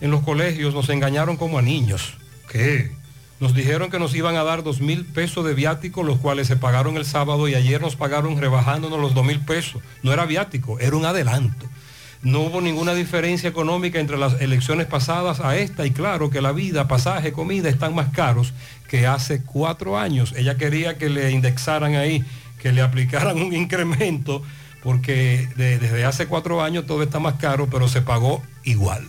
en 0.00 0.10
los 0.10 0.22
colegios 0.22 0.74
nos 0.74 0.88
engañaron 0.88 1.36
como 1.36 1.58
a 1.58 1.62
niños. 1.62 2.14
¿Qué? 2.50 2.92
Nos 3.38 3.54
dijeron 3.54 3.90
que 3.90 3.98
nos 3.98 4.14
iban 4.14 4.36
a 4.36 4.44
dar 4.44 4.62
dos 4.62 4.80
mil 4.80 5.06
pesos 5.06 5.44
de 5.46 5.54
viático, 5.54 6.02
los 6.02 6.18
cuales 6.18 6.46
se 6.46 6.56
pagaron 6.56 6.96
el 6.96 7.06
sábado 7.06 7.48
y 7.48 7.54
ayer 7.54 7.80
nos 7.80 7.96
pagaron 7.96 8.38
rebajándonos 8.38 9.00
los 9.00 9.14
dos 9.14 9.24
mil 9.24 9.40
pesos. 9.40 9.80
No 10.02 10.12
era 10.12 10.26
viático, 10.26 10.78
era 10.78 10.96
un 10.96 11.06
adelanto. 11.06 11.66
No 12.22 12.40
hubo 12.40 12.60
ninguna 12.60 12.92
diferencia 12.94 13.48
económica 13.48 13.98
entre 13.98 14.18
las 14.18 14.40
elecciones 14.42 14.86
pasadas 14.86 15.40
a 15.40 15.56
esta 15.56 15.86
y 15.86 15.90
claro 15.90 16.28
que 16.28 16.42
la 16.42 16.52
vida, 16.52 16.86
pasaje, 16.86 17.32
comida 17.32 17.68
están 17.70 17.94
más 17.94 18.10
caros 18.10 18.52
que 18.88 19.06
hace 19.06 19.42
cuatro 19.42 19.98
años. 19.98 20.34
Ella 20.36 20.56
quería 20.56 20.98
que 20.98 21.08
le 21.08 21.30
indexaran 21.30 21.94
ahí, 21.94 22.22
que 22.60 22.72
le 22.72 22.82
aplicaran 22.82 23.40
un 23.40 23.54
incremento 23.54 24.42
porque 24.82 25.48
de- 25.56 25.78
desde 25.78 26.04
hace 26.04 26.26
cuatro 26.26 26.62
años 26.62 26.86
todo 26.86 27.02
está 27.02 27.18
más 27.20 27.34
caro, 27.34 27.68
pero 27.70 27.88
se 27.88 28.02
pagó 28.02 28.42
igual. 28.64 29.06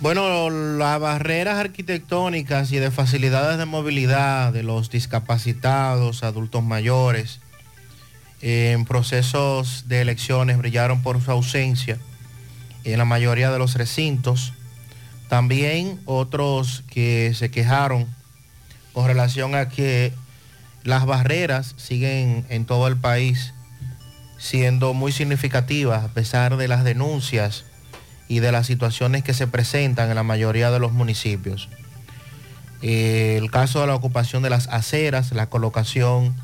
Bueno, 0.00 0.48
las 0.50 1.00
barreras 1.00 1.58
arquitectónicas 1.58 2.70
y 2.70 2.76
de 2.76 2.90
facilidades 2.90 3.58
de 3.58 3.64
movilidad 3.64 4.52
de 4.52 4.62
los 4.62 4.90
discapacitados, 4.90 6.22
adultos 6.22 6.62
mayores, 6.62 7.40
en 8.40 8.84
procesos 8.84 9.84
de 9.88 10.00
elecciones 10.00 10.58
brillaron 10.58 11.02
por 11.02 11.20
su 11.22 11.30
ausencia 11.30 11.98
en 12.84 12.98
la 12.98 13.04
mayoría 13.04 13.50
de 13.50 13.58
los 13.58 13.74
recintos. 13.74 14.52
También 15.28 16.00
otros 16.04 16.84
que 16.90 17.32
se 17.34 17.50
quejaron 17.50 18.06
con 18.92 19.06
relación 19.06 19.54
a 19.54 19.68
que 19.68 20.12
las 20.84 21.04
barreras 21.04 21.74
siguen 21.76 22.46
en 22.48 22.64
todo 22.64 22.88
el 22.88 22.96
país 22.96 23.52
siendo 24.38 24.94
muy 24.94 25.12
significativas 25.12 26.04
a 26.04 26.08
pesar 26.08 26.56
de 26.56 26.68
las 26.68 26.84
denuncias 26.84 27.64
y 28.28 28.38
de 28.38 28.52
las 28.52 28.66
situaciones 28.66 29.24
que 29.24 29.34
se 29.34 29.46
presentan 29.46 30.08
en 30.08 30.14
la 30.14 30.22
mayoría 30.22 30.70
de 30.70 30.78
los 30.78 30.92
municipios. 30.92 31.68
Eh, 32.80 33.36
el 33.36 33.50
caso 33.50 33.80
de 33.80 33.88
la 33.88 33.96
ocupación 33.96 34.42
de 34.42 34.50
las 34.50 34.68
aceras, 34.68 35.32
la 35.32 35.50
colocación 35.50 36.36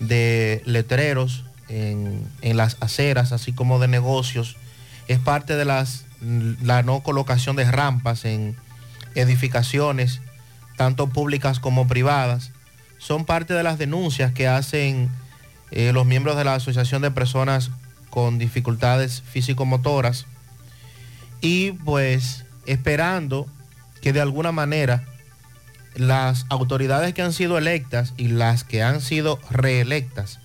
de 0.00 0.62
letreros 0.64 1.44
en, 1.68 2.26
en 2.42 2.56
las 2.56 2.76
aceras, 2.80 3.32
así 3.32 3.52
como 3.52 3.78
de 3.78 3.88
negocios, 3.88 4.56
es 5.06 5.18
parte 5.18 5.56
de 5.56 5.64
las, 5.64 6.04
la 6.62 6.82
no 6.82 7.00
colocación 7.00 7.56
de 7.56 7.70
rampas 7.70 8.24
en 8.24 8.56
edificaciones, 9.14 10.20
tanto 10.76 11.08
públicas 11.08 11.60
como 11.60 11.86
privadas. 11.86 12.52
Son 12.98 13.24
parte 13.24 13.54
de 13.54 13.62
las 13.62 13.78
denuncias 13.78 14.32
que 14.32 14.48
hacen 14.48 15.10
eh, 15.70 15.92
los 15.92 16.06
miembros 16.06 16.36
de 16.36 16.44
la 16.44 16.54
Asociación 16.54 17.02
de 17.02 17.10
Personas 17.10 17.70
con 18.10 18.38
Dificultades 18.38 19.22
Físico-Motoras 19.22 20.26
y 21.40 21.72
pues 21.72 22.44
esperando 22.66 23.46
que 24.02 24.12
de 24.12 24.20
alguna 24.20 24.52
manera 24.52 25.04
las 25.96 26.46
autoridades 26.48 27.14
que 27.14 27.22
han 27.22 27.32
sido 27.32 27.58
electas 27.58 28.14
y 28.16 28.28
las 28.28 28.64
que 28.64 28.82
han 28.82 29.00
sido 29.00 29.38
reelectas 29.50 30.38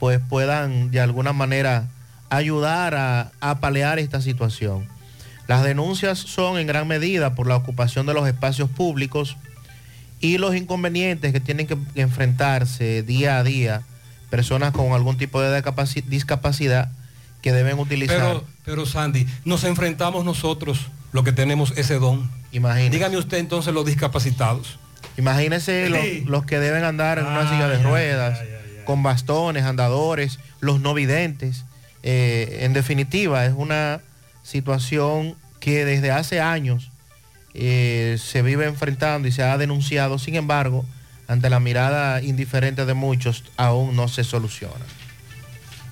pues 0.00 0.20
puedan 0.28 0.90
de 0.90 1.00
alguna 1.00 1.32
manera 1.32 1.88
ayudar 2.28 2.94
a, 2.94 3.32
a 3.40 3.60
paliar 3.60 3.98
esta 3.98 4.20
situación. 4.20 4.86
Las 5.48 5.62
denuncias 5.62 6.18
son 6.18 6.58
en 6.58 6.66
gran 6.66 6.86
medida 6.86 7.34
por 7.34 7.46
la 7.46 7.56
ocupación 7.56 8.04
de 8.04 8.12
los 8.12 8.26
espacios 8.28 8.68
públicos 8.68 9.36
y 10.20 10.38
los 10.38 10.54
inconvenientes 10.54 11.32
que 11.32 11.40
tienen 11.40 11.66
que 11.66 11.78
enfrentarse 11.94 13.02
día 13.02 13.38
a 13.38 13.44
día 13.44 13.82
personas 14.28 14.72
con 14.72 14.92
algún 14.92 15.16
tipo 15.16 15.40
de 15.40 15.62
discapaci- 15.62 16.04
discapacidad 16.04 16.90
que 17.46 17.52
deben 17.52 17.78
utilizar. 17.78 18.18
Pero, 18.18 18.44
pero 18.64 18.86
Sandy, 18.86 19.24
nos 19.44 19.62
enfrentamos 19.62 20.24
nosotros, 20.24 20.88
los 21.12 21.22
que 21.22 21.30
tenemos 21.30 21.72
ese 21.76 22.00
don. 22.00 22.28
Imagínese. 22.50 22.90
Dígame 22.90 23.16
usted 23.18 23.38
entonces 23.38 23.72
los 23.72 23.86
discapacitados. 23.86 24.80
Imagínese 25.16 25.88
Sí. 25.88 26.24
los 26.26 26.44
que 26.44 26.58
deben 26.58 26.82
andar 26.82 27.20
en 27.20 27.26
una 27.26 27.48
silla 27.48 27.68
de 27.68 27.80
ruedas, 27.84 28.40
con 28.84 29.04
bastones, 29.04 29.62
andadores, 29.62 30.40
los 30.58 30.80
no 30.80 30.92
videntes. 30.92 31.64
Eh, 32.02 32.58
en 32.62 32.72
definitiva, 32.72 33.46
es 33.46 33.52
una 33.56 34.00
situación 34.42 35.36
que 35.60 35.84
desde 35.84 36.10
hace 36.10 36.40
años 36.40 36.90
eh, 37.54 38.18
se 38.20 38.42
vive 38.42 38.66
enfrentando 38.66 39.28
y 39.28 39.30
se 39.30 39.44
ha 39.44 39.56
denunciado. 39.56 40.18
Sin 40.18 40.34
embargo, 40.34 40.84
ante 41.28 41.48
la 41.48 41.60
mirada 41.60 42.20
indiferente 42.22 42.84
de 42.86 42.94
muchos, 42.94 43.44
aún 43.56 43.94
no 43.94 44.08
se 44.08 44.24
soluciona. 44.24 44.84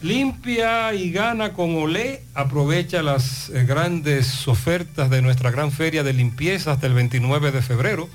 Limpia 0.00 0.94
y 0.94 1.10
gana 1.10 1.52
con 1.54 1.74
Olé. 1.74 2.22
Aprovecha 2.34 3.02
las 3.02 3.50
eh, 3.50 3.64
grandes 3.64 4.46
ofertas 4.46 5.10
de 5.10 5.22
nuestra 5.22 5.50
gran 5.50 5.72
feria 5.72 6.04
de 6.04 6.12
limpieza 6.12 6.70
hasta 6.70 6.86
el 6.86 6.94
29 6.94 7.50
de 7.50 7.62
febrero 7.62 8.08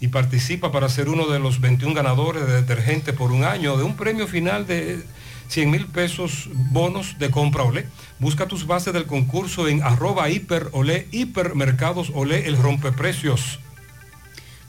y 0.00 0.08
participa 0.08 0.72
para 0.72 0.88
ser 0.88 1.10
uno 1.10 1.26
de 1.26 1.38
los 1.38 1.60
21 1.60 1.94
ganadores 1.94 2.46
de 2.46 2.54
detergente 2.54 3.12
por 3.12 3.32
un 3.32 3.44
año 3.44 3.76
de 3.76 3.84
un 3.84 3.96
premio 3.96 4.26
final 4.26 4.66
de 4.66 5.02
100 5.48 5.70
mil 5.70 5.86
pesos 5.86 6.48
bonos 6.54 7.18
de 7.18 7.30
compra 7.30 7.64
Olé. 7.64 7.86
Busca 8.18 8.46
tus 8.46 8.66
bases 8.66 8.94
del 8.94 9.04
concurso 9.04 9.68
en 9.68 9.82
arroba 9.82 10.30
hiper 10.30 10.68
Olé, 10.72 11.06
hipermercados 11.12 12.12
Olé, 12.14 12.46
el 12.46 12.56
rompeprecios. 12.56 13.60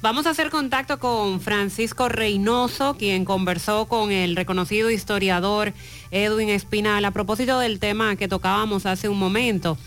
Vamos 0.02 0.26
a 0.26 0.32
hacer 0.32 0.50
contacto 0.50 0.98
con 0.98 1.42
Francisco 1.42 2.10
Reynoso, 2.10 2.96
quien 2.98 3.24
conversó 3.24 3.86
con 3.86 4.12
el 4.12 4.36
reconocido 4.36 4.90
historiador 4.90 5.74
Edwin 6.10 6.50
Espinal 6.50 7.06
a 7.06 7.12
propósito 7.12 7.60
del 7.60 7.80
tema 7.80 8.16
que 8.16 8.28
tocábamos 8.28 8.88
hace 8.88 9.10
un 9.10 9.20
momento. 9.20 9.78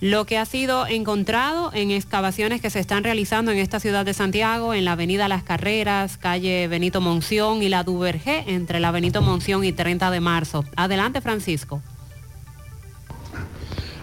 Lo 0.00 0.26
que 0.26 0.38
ha 0.38 0.44
sido 0.44 0.88
encontrado 0.88 1.70
en 1.72 1.92
excavaciones 1.92 2.60
que 2.60 2.70
se 2.70 2.80
están 2.80 3.04
realizando 3.04 3.52
en 3.52 3.58
esta 3.58 3.78
ciudad 3.78 4.04
de 4.04 4.12
Santiago, 4.12 4.74
en 4.74 4.84
la 4.84 4.92
avenida 4.92 5.28
Las 5.28 5.44
Carreras, 5.44 6.16
calle 6.16 6.66
Benito 6.66 7.00
Monción 7.00 7.62
y 7.62 7.68
la 7.68 7.84
Duvergé, 7.84 8.46
entre 8.48 8.80
la 8.80 8.90
Benito 8.90 9.22
Monción 9.22 9.62
y 9.62 9.70
30 9.70 10.10
de 10.10 10.18
marzo. 10.18 10.64
Adelante, 10.74 11.20
Francisco. 11.20 11.80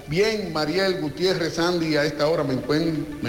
Bien, 0.11 0.51
Mariel 0.51 0.99
Gutiérrez 0.99 1.57
Andy, 1.57 1.95
a 1.95 2.03
esta 2.03 2.27
hora 2.27 2.43
me, 2.43 2.55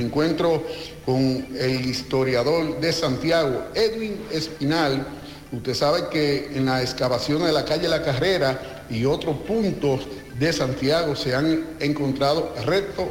encuentro, 0.00 0.64
con 1.06 1.46
el 1.56 1.86
historiador 1.86 2.80
de 2.80 2.92
Santiago, 2.92 3.66
Edwin 3.72 4.20
Espinal. 4.32 5.06
Usted 5.52 5.74
sabe 5.74 6.08
que 6.10 6.50
en 6.52 6.66
la 6.66 6.82
excavación 6.82 7.44
de 7.44 7.52
la 7.52 7.64
calle 7.64 7.86
La 7.86 8.02
Carrera 8.02 8.84
y 8.90 9.04
otros 9.04 9.36
puntos 9.46 10.08
de 10.36 10.52
Santiago 10.52 11.14
se 11.14 11.36
han 11.36 11.66
encontrado 11.78 12.52
restos 12.66 13.10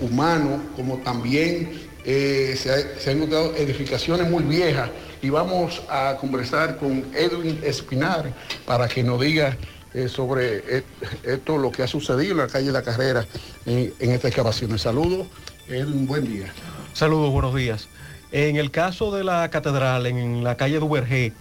humanos, 0.00 0.60
como 0.76 0.98
también 0.98 1.80
eh, 2.04 2.54
se, 2.56 3.00
se 3.00 3.10
han 3.10 3.16
encontrado 3.16 3.56
edificaciones 3.56 4.30
muy 4.30 4.44
viejas. 4.44 4.88
Y 5.20 5.30
vamos 5.30 5.82
a 5.88 6.16
conversar 6.16 6.76
con 6.76 7.06
Edwin 7.12 7.58
Espinal 7.64 8.32
para 8.64 8.86
que 8.86 9.02
nos 9.02 9.20
diga 9.20 9.56
eh, 9.94 10.08
sobre 10.08 10.78
eh, 10.78 10.84
esto, 11.24 11.58
lo 11.58 11.70
que 11.70 11.82
ha 11.82 11.86
sucedido 11.86 12.32
en 12.32 12.38
la 12.38 12.46
calle 12.48 12.70
La 12.72 12.82
Carrera 12.82 13.26
en, 13.66 13.92
en 13.98 14.10
esta 14.10 14.28
excavación. 14.28 14.78
Saludos, 14.78 15.26
Edwin, 15.68 16.06
buen 16.06 16.26
día. 16.26 16.52
Saludos, 16.92 17.30
buenos 17.30 17.54
días. 17.54 17.88
En 18.32 18.56
el 18.56 18.70
caso 18.70 19.14
de 19.14 19.24
la 19.24 19.48
catedral, 19.50 20.06
en 20.06 20.44
la 20.44 20.56
calle 20.56 20.78
Duvergé, 20.78 21.32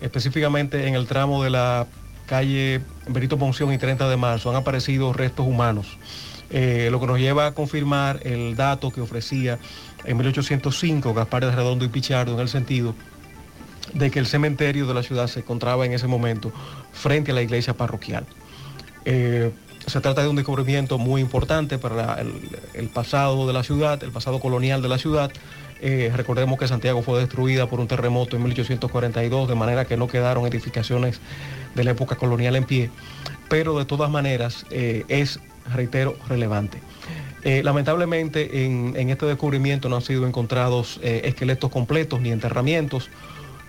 específicamente 0.00 0.86
en 0.86 0.94
el 0.94 1.06
tramo 1.06 1.42
de 1.42 1.50
la 1.50 1.86
calle 2.26 2.80
Benito 3.06 3.36
Monción 3.36 3.72
y 3.72 3.78
30 3.78 4.08
de 4.08 4.16
marzo, 4.16 4.50
han 4.50 4.56
aparecido 4.56 5.12
restos 5.12 5.46
humanos. 5.46 5.98
Eh, 6.50 6.88
lo 6.90 7.00
que 7.00 7.06
nos 7.06 7.18
lleva 7.18 7.46
a 7.46 7.52
confirmar 7.52 8.20
el 8.22 8.56
dato 8.56 8.90
que 8.90 9.02
ofrecía 9.02 9.58
en 10.04 10.16
1805 10.16 11.12
Gaspar 11.12 11.44
de 11.44 11.54
Redondo 11.54 11.84
y 11.84 11.88
Pichardo 11.88 12.32
en 12.34 12.40
el 12.40 12.48
sentido 12.48 12.94
de 13.94 14.10
que 14.10 14.18
el 14.18 14.26
cementerio 14.26 14.86
de 14.86 14.94
la 14.94 15.02
ciudad 15.02 15.26
se 15.26 15.40
encontraba 15.40 15.86
en 15.86 15.92
ese 15.92 16.06
momento 16.06 16.52
frente 16.92 17.32
a 17.32 17.34
la 17.34 17.42
iglesia 17.42 17.74
parroquial. 17.74 18.26
Eh, 19.04 19.50
se 19.86 20.00
trata 20.00 20.22
de 20.22 20.28
un 20.28 20.36
descubrimiento 20.36 20.98
muy 20.98 21.22
importante 21.22 21.78
para 21.78 22.20
el, 22.74 22.88
pasado 22.88 23.46
de 23.46 23.54
la 23.54 23.62
ciudad, 23.62 24.02
el 24.04 24.10
pasado 24.10 24.38
colonial 24.38 24.82
de 24.82 24.88
la 24.88 24.98
ciudad. 24.98 25.30
Eh, 25.80 26.12
recordemos 26.14 26.58
que 26.58 26.68
Santiago 26.68 27.00
fue 27.00 27.20
destruida 27.20 27.66
por 27.68 27.80
un 27.80 27.88
terremoto 27.88 28.36
en 28.36 28.42
1842, 28.42 29.48
de 29.48 29.54
manera 29.54 29.86
que 29.86 29.96
no 29.96 30.06
quedaron 30.06 30.46
edificaciones 30.46 31.20
de 31.74 31.84
la 31.84 31.92
época 31.92 32.16
colonial 32.16 32.56
en 32.56 32.64
pie, 32.64 32.90
pero 33.48 33.78
de 33.78 33.86
todas 33.86 34.10
maneras 34.10 34.66
eh, 34.70 35.04
es, 35.08 35.40
reitero, 35.72 36.16
relevante. 36.28 36.80
Lamentablemente 37.44 38.66
en, 38.66 38.94
este 39.08 39.24
descubrimiento 39.24 39.88
no 39.88 39.96
han 39.96 40.02
sido 40.02 40.26
encontrados 40.26 41.00
esqueletos 41.02 41.70
completos 41.70 42.20
ni 42.20 42.30
enterramientos, 42.30 43.08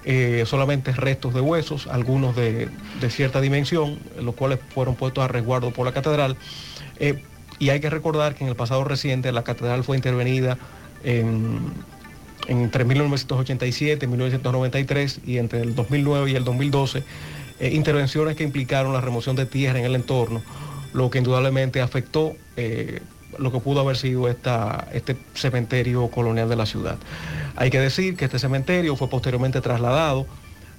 eh, 0.06 0.44
solamente 0.46 0.94
restos 0.94 1.34
de 1.34 1.42
huesos, 1.42 1.88
algunos 1.88 2.36
de, 2.36 2.70
cierta 3.10 3.42
dimensión, 3.42 4.00
los 4.22 4.34
cuales 4.34 4.60
fueron 4.74 4.96
puestos 4.96 5.24
a 5.24 5.28
resguardo 5.28 5.72
por 5.72 5.86
la 5.86 5.92
catedral. 5.92 6.38
Eh, 7.00 7.22
y 7.60 7.70
hay 7.70 7.82
que 7.82 7.90
recordar 7.90 8.36
que 8.36 8.46
en 8.46 8.50
el 8.50 8.56
pasado 8.56 8.84
reciente 8.86 9.32
la 9.32 9.44
catedral 9.44 9.84
fue 9.84 9.98
intervenida 9.98 10.58
en, 11.04 11.60
entre 12.48 12.86
1987 12.86 14.06
y 14.06 14.08
1993 14.08 15.22
y 15.26 15.38
entre 15.38 15.62
el 15.62 15.76
2009 15.76 16.32
y 16.32 16.36
el 16.36 16.46
2012, 16.46 17.04
eh, 17.60 17.72
intervenciones 17.74 18.38
que 18.38 18.46
implicaron 18.46 18.94
la 18.94 19.02
remoción 19.02 19.36
de 19.36 19.46
tierra 19.46 19.80
en 19.80 19.86
el 19.86 19.96
entorno, 19.96 20.42
lo 20.94 21.10
que 21.10 21.18
indudablemente 21.18 21.82
afectó 21.82 22.36
lo 23.38 23.52
que 23.52 23.60
pudo 23.60 23.82
haber 23.82 23.98
sido 23.98 24.28
esta, 24.28 24.88
este 24.94 25.16
cementerio 25.34 26.08
colonial 26.10 26.50
de 26.50 26.56
la 26.56 26.66
ciudad. 26.66 26.98
Hay 27.56 27.70
que 27.70 27.80
decir 27.80 28.16
que 28.16 28.26
este 28.26 28.40
cementerio 28.40 28.96
fue 28.96 29.10
posteriormente 29.10 29.62
trasladado 29.62 30.26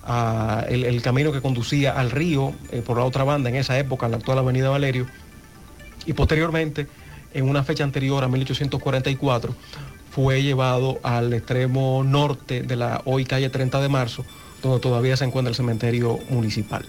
a 0.03 0.65
el, 0.69 1.01
camino 1.03 1.33
que 1.33 1.41
conducía 1.41 1.93
al 1.93 2.11
río 2.11 2.55
eh, 2.73 2.83
por 2.85 2.97
la 2.97 3.05
otra 3.05 3.25
banda 3.25 3.51
en 3.51 3.57
esa 3.57 3.79
época, 3.79 4.09
la 4.09 4.17
actual 4.17 4.39
Avenida 4.39 4.69
Valerio, 4.69 5.07
y 6.07 6.13
posteriormente, 6.15 6.87
en 7.35 7.49
una 7.49 7.63
fecha 7.63 7.85
anterior 7.85 8.25
a 8.25 8.29
1844, 8.29 9.55
fue 10.11 10.43
llevado 10.43 10.99
al 11.03 11.33
extremo 11.33 12.03
norte 12.05 12.63
de 12.63 12.77
la 12.77 13.03
hoy 13.05 13.25
calle 13.25 13.49
30 13.51 13.81
de 13.81 13.89
marzo, 13.89 14.25
donde 14.63 14.81
todavía 14.81 15.17
se 15.17 15.25
encuentra 15.25 15.51
el 15.51 15.55
cementerio 15.55 16.19
municipal. 16.31 16.85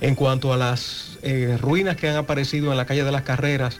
En 0.00 0.14
cuanto 0.14 0.52
a 0.52 0.56
las 0.56 1.18
eh, 1.22 1.56
ruinas 1.60 1.96
que 1.96 2.08
han 2.08 2.16
aparecido 2.16 2.70
en 2.70 2.76
la 2.76 2.86
calle 2.86 3.04
de 3.04 3.12
las 3.12 3.22
Carreras 3.22 3.78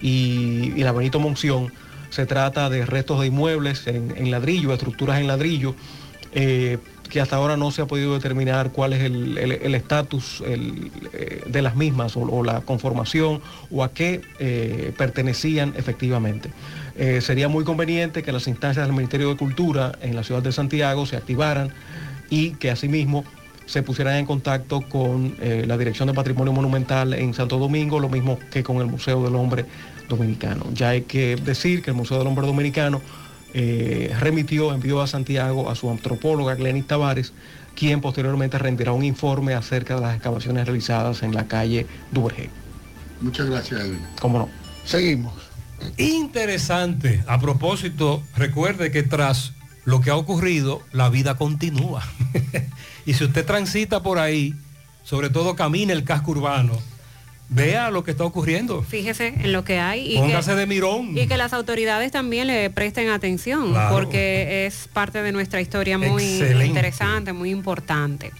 y, 0.00 0.82
la 0.82 0.92
Benito 0.92 1.20
Monción, 1.20 1.72
se 2.10 2.26
trata 2.26 2.68
de 2.68 2.86
restos 2.86 3.20
de 3.20 3.28
inmuebles 3.28 3.86
en, 3.86 4.30
ladrillo, 4.30 4.72
estructuras 4.72 5.20
en 5.20 5.26
ladrillo, 5.26 5.74
eh, 6.32 6.78
que 7.08 7.20
hasta 7.20 7.36
ahora 7.36 7.56
no 7.56 7.70
se 7.72 7.82
ha 7.82 7.86
podido 7.86 8.14
determinar 8.14 8.70
cuál 8.70 8.92
es 8.92 9.02
el 9.02 9.74
estatus 9.74 10.42
eh, 10.46 11.42
de 11.44 11.62
las 11.62 11.74
mismas 11.74 12.16
o, 12.16 12.44
la 12.44 12.60
conformación 12.60 13.40
o 13.70 13.82
a 13.82 13.92
qué 13.92 14.20
eh, 14.38 14.92
pertenecían 14.96 15.74
efectivamente. 15.76 16.50
Sería 17.22 17.48
muy 17.48 17.64
conveniente 17.64 18.22
que 18.22 18.30
las 18.30 18.46
instancias 18.46 18.86
del 18.86 18.94
Ministerio 18.94 19.30
de 19.30 19.36
Cultura 19.36 19.92
en 20.02 20.14
la 20.14 20.22
ciudad 20.22 20.42
de 20.42 20.52
Santiago 20.52 21.06
se 21.06 21.16
activaran 21.16 21.72
y 22.28 22.50
que 22.56 22.70
asimismo 22.70 23.24
se 23.70 23.84
pusieran 23.84 24.16
en 24.16 24.26
contacto 24.26 24.80
con 24.80 25.36
eh, 25.40 25.64
la 25.64 25.78
Dirección 25.78 26.08
de 26.08 26.14
Patrimonio 26.14 26.52
Monumental 26.52 27.14
en 27.14 27.32
Santo 27.34 27.56
Domingo, 27.56 28.00
lo 28.00 28.08
mismo 28.08 28.36
que 28.50 28.64
con 28.64 28.78
el 28.78 28.86
Museo 28.86 29.22
del 29.22 29.36
Hombre 29.36 29.64
Dominicano. 30.08 30.66
Ya 30.74 30.88
hay 30.88 31.02
que 31.02 31.36
decir 31.36 31.80
que 31.80 31.90
el 31.90 31.96
Museo 31.96 32.18
del 32.18 32.26
Hombre 32.26 32.48
Dominicano 32.48 33.00
eh, 33.54 34.12
remitió, 34.18 34.74
envió 34.74 35.00
a 35.00 35.06
Santiago 35.06 35.70
a 35.70 35.76
su 35.76 35.88
antropóloga 35.88 36.56
Glenis 36.56 36.88
Tavares, 36.88 37.32
quien 37.76 38.00
posteriormente 38.00 38.58
rendirá 38.58 38.90
un 38.90 39.04
informe 39.04 39.54
acerca 39.54 39.94
de 39.94 40.00
las 40.00 40.16
excavaciones 40.16 40.66
realizadas 40.66 41.22
en 41.22 41.32
la 41.32 41.46
calle 41.46 41.86
Duvergé. 42.10 42.50
Muchas 43.20 43.48
gracias, 43.48 43.82
Edwin. 43.82 44.00
¿Cómo 44.20 44.38
no? 44.40 44.48
Seguimos. 44.84 45.32
Interesante. 45.96 47.22
A 47.28 47.38
propósito, 47.38 48.20
recuerde 48.34 48.90
que 48.90 49.04
tras 49.04 49.52
lo 49.84 50.00
que 50.00 50.10
ha 50.10 50.16
ocurrido, 50.16 50.82
la 50.90 51.08
vida 51.08 51.36
continúa. 51.36 52.02
y 53.06 53.14
si 53.14 53.24
usted 53.24 53.44
transita 53.44 54.02
por 54.02 54.18
ahí, 54.18 54.54
sobre 55.04 55.30
todo 55.30 55.54
camina 55.56 55.92
el 55.92 56.04
casco 56.04 56.32
urbano, 56.32 56.72
vea 57.48 57.90
lo 57.90 58.04
que 58.04 58.12
está 58.12 58.24
ocurriendo. 58.24 58.82
Fíjese 58.82 59.28
en 59.28 59.52
lo 59.52 59.64
que 59.64 59.78
hay 59.80 60.12
y 60.14 60.16
Póngase 60.18 60.52
que, 60.52 60.56
de 60.56 60.66
mirón. 60.66 61.18
y 61.18 61.26
que 61.26 61.36
las 61.36 61.52
autoridades 61.52 62.12
también 62.12 62.46
le 62.46 62.70
presten 62.70 63.08
atención 63.10 63.70
Claro. 63.72 63.94
porque 63.96 64.66
es 64.66 64.88
parte 64.92 65.20
de 65.22 65.32
nuestra 65.32 65.60
historia 65.60 65.98
muy 65.98 66.22
Excelente. 66.22 66.66
interesante, 66.66 67.32
muy 67.32 67.50
importante. 67.50 68.30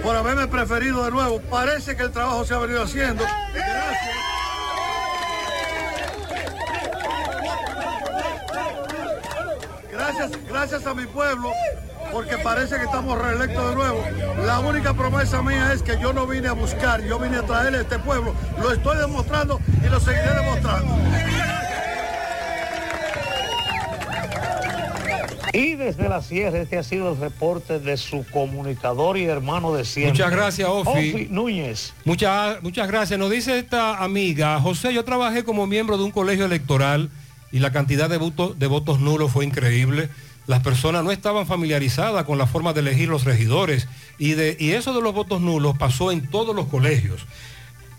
por 0.03 0.17
haberme 0.17 0.47
preferido 0.49 1.05
de 1.05 1.11
nuevo. 1.11 1.41
Parece 1.43 1.97
que 1.97 2.05
el 2.05 2.11
trabajo 2.11 2.45
se 2.45 2.55
ha 2.55 2.59
venido 2.59 2.83
haciendo. 2.83 3.25
Gracias. 3.55 4.31
Gracias, 9.93 10.31
gracias 10.49 10.87
a 10.87 10.95
mi 10.95 11.07
pueblo, 11.07 11.53
porque 12.11 12.39
parece 12.39 12.79
que 12.79 12.85
estamos 12.85 13.17
reelectos 13.17 13.69
de 13.69 13.75
nuevo. 13.77 14.03
La 14.45 14.59
única 14.59 14.95
promesa 14.95 15.43
mía 15.43 15.73
es 15.73 15.83
que 15.83 16.01
yo 16.01 16.13
no 16.13 16.27
vine 16.27 16.49
a 16.49 16.53
buscar, 16.53 17.03
yo 17.03 17.19
vine 17.19 17.37
a 17.37 17.43
traer 17.43 17.75
a 17.75 17.81
este 17.83 17.99
pueblo. 17.99 18.35
Lo 18.61 18.73
estoy 18.73 18.99
demostrando 18.99 19.61
y 19.85 19.89
lo 19.89 20.01
seguiré 20.01 20.35
demostrando. 20.35 20.97
Y 25.53 25.75
desde 25.75 26.09
la 26.09 26.23
sierra, 26.23 26.59
este 26.59 26.79
ha 26.79 26.83
sido 26.83 27.13
el 27.13 27.19
reporte 27.19 27.81
de 27.81 27.97
su 27.97 28.25
comunicador 28.31 29.17
y 29.17 29.25
hermano 29.25 29.75
de 29.75 29.85
siempre. 29.85 30.13
Muchas 30.13 30.31
gracias, 30.31 30.69
Ofi. 30.69 31.29
Núñez. 31.31 31.93
Muchas, 32.05 32.63
muchas 32.63 32.87
gracias. 32.89 33.19
Nos 33.19 33.31
dice 33.31 33.59
esta 33.59 34.03
amiga, 34.03 34.61
José, 34.61 34.95
yo 34.95 35.05
trabajé 35.05 35.45
como 35.45 35.67
miembro 35.67 35.99
de 35.99 36.05
un 36.05 36.11
colegio 36.13 36.45
electoral 36.45 37.11
y 37.51 37.59
la 37.59 37.73
cantidad 37.73 38.09
de, 38.09 38.17
votos 38.17 38.59
de 38.59 38.67
votos 38.67 39.01
nulos 39.01 39.33
fue 39.33 39.45
increíble. 39.45 40.09
Las 40.47 40.63
personas 40.63 41.05
no 41.05 41.11
estaban 41.11 41.47
familiarizadas 41.47 42.25
con 42.25 42.39
la 42.39 42.47
forma 42.47 42.73
de 42.73 42.81
elegir 42.81 43.09
los 43.09 43.25
regidores 43.25 43.89
y, 44.19 44.33
de, 44.33 44.57
y 44.59 44.71
eso 44.71 44.95
de 44.95 45.03
los 45.03 45.15
votos 45.15 45.41
nulos 45.41 45.77
pasó 45.79 46.13
en 46.13 46.29
todos 46.29 46.55
los 46.55 46.67
colegios. 46.67 47.27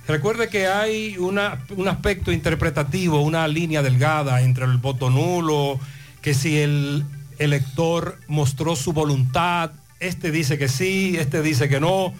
Recuerde 0.07 0.49
que 0.49 0.67
hay 0.67 1.17
una, 1.17 1.59
un 1.75 1.87
aspecto 1.87 2.31
interpretativo, 2.31 3.21
una 3.21 3.47
línea 3.47 3.81
delgada 3.81 4.41
entre 4.41 4.65
el 4.65 4.77
voto 4.77 5.09
nulo, 5.09 5.79
que 6.21 6.33
si 6.33 6.59
el 6.59 7.05
elector 7.41 8.19
mostró 8.27 8.75
su 8.75 8.93
voluntad, 8.93 9.71
este 9.99 10.31
dice 10.31 10.57
que 10.57 10.67
sí, 10.67 11.15
este 11.17 11.41
dice 11.41 11.69
que 11.69 11.79
no. 11.79 12.13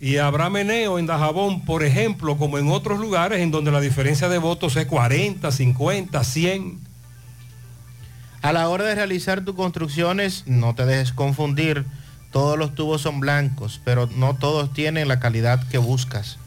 Y 0.00 0.18
habrá 0.18 0.48
meneo 0.50 0.98
en 0.98 1.06
Dajabón, 1.06 1.64
por 1.64 1.82
ejemplo, 1.82 2.36
como 2.36 2.58
en 2.58 2.68
otros 2.68 3.00
lugares 3.00 3.40
en 3.40 3.50
donde 3.50 3.72
la 3.72 3.80
diferencia 3.80 4.28
de 4.28 4.38
votos 4.38 4.76
es 4.76 4.86
40, 4.86 5.50
50, 5.50 6.22
100. 6.22 6.78
A 8.42 8.52
la 8.52 8.68
hora 8.68 8.84
de 8.84 8.94
realizar 8.94 9.44
tus 9.44 9.56
construcciones, 9.56 10.44
no 10.46 10.74
te 10.74 10.86
dejes 10.86 11.12
confundir. 11.12 11.84
Todos 12.30 12.58
los 12.58 12.74
tubos 12.74 13.00
son 13.00 13.20
blancos, 13.20 13.80
pero 13.84 14.06
no 14.06 14.34
todos 14.34 14.72
tienen 14.72 15.08
la 15.08 15.18
calidad 15.18 15.66
que 15.68 15.78
buscas. 15.78 16.38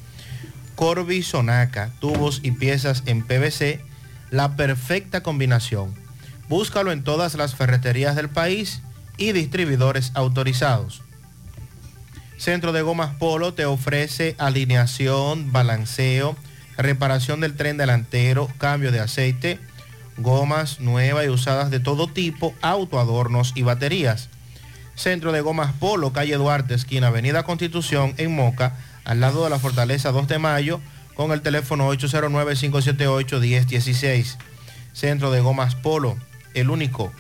Corby 0.76 1.22
Sonaca, 1.22 1.92
tubos 2.00 2.40
y 2.44 2.52
piezas 2.52 3.04
en 3.06 3.24
PVC, 3.24 3.82
la 4.30 4.56
perfecta 4.56 5.22
combinación. 5.22 6.01
Búscalo 6.52 6.92
en 6.92 7.04
todas 7.06 7.36
las 7.36 7.56
ferreterías 7.56 8.18
del 8.18 8.28
país 8.28 8.82
y 9.16 9.32
distribuidores 9.32 10.12
autorizados. 10.16 11.02
Centro 12.38 12.74
de 12.74 12.82
Gomas 12.82 13.16
Polo 13.16 13.54
te 13.54 13.64
ofrece 13.64 14.36
alineación, 14.38 15.54
balanceo, 15.54 16.36
reparación 16.76 17.40
del 17.40 17.56
tren 17.56 17.78
delantero, 17.78 18.50
cambio 18.58 18.92
de 18.92 19.00
aceite, 19.00 19.62
gomas 20.18 20.82
nuevas 20.82 21.26
y 21.26 21.30
usadas 21.30 21.72
de 21.72 21.80
todo 21.80 22.08
tipo, 22.08 22.54
autoadornos 22.62 23.54
y 23.56 23.62
baterías. 23.62 24.28
Centro 24.94 25.32
de 25.32 25.40
Gomas 25.40 25.72
Polo, 25.72 26.12
calle 26.12 26.36
Duarte, 26.36 26.74
esquina 26.74 27.08
Avenida 27.08 27.44
Constitución, 27.44 28.14
en 28.18 28.36
Moca, 28.36 28.76
al 29.06 29.22
lado 29.22 29.46
de 29.46 29.52
la 29.52 29.58
Fortaleza 29.58 30.12
2 30.12 30.28
de 30.28 30.38
Mayo, 30.38 30.82
con 31.16 31.32
el 31.32 31.44
teléfono 31.44 31.90
809-578-1016. 31.94 34.36
Centro 34.92 35.32
de 35.32 35.40
Gomas 35.40 35.76
Polo, 35.76 36.18
el 36.54 36.70
único. 36.70 37.12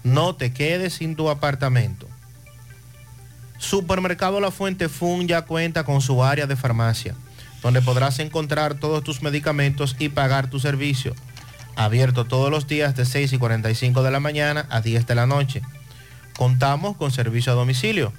No 0.03 0.35
te 0.35 0.53
quedes 0.53 0.93
sin 0.93 1.15
tu 1.15 1.29
apartamento. 1.29 2.07
Supermercado 3.57 4.39
La 4.39 4.51
Fuente 4.51 4.87
Fun 4.87 5.27
ya 5.27 5.41
cuenta 5.41 5.83
con 5.83 6.01
su 6.01 6.23
área 6.23 6.45
de 6.47 6.55
farmacia, 6.55 7.15
donde 7.61 7.81
podrás 7.81 8.19
encontrar 8.19 8.75
todos 8.75 9.03
tus 9.03 9.21
medicamentos 9.21 9.97
y 9.99 10.07
pagar 10.09 10.49
tu 10.49 10.59
servicio. 10.59 11.13
Abierto 11.75 12.25
todos 12.25 12.49
los 12.49 12.67
días 12.67 12.95
de 12.95 13.05
6 13.05 13.33
y 13.33 13.37
45 13.37 14.01
de 14.01 14.11
la 14.11 14.21
mañana 14.21 14.65
a 14.69 14.79
10 14.81 15.05
de 15.05 15.15
la 15.15 15.27
noche. 15.27 15.61
Contamos 16.37 16.95
con 16.95 17.11
servicio 17.11 17.51
a 17.51 17.55
domicilio. 17.55 18.13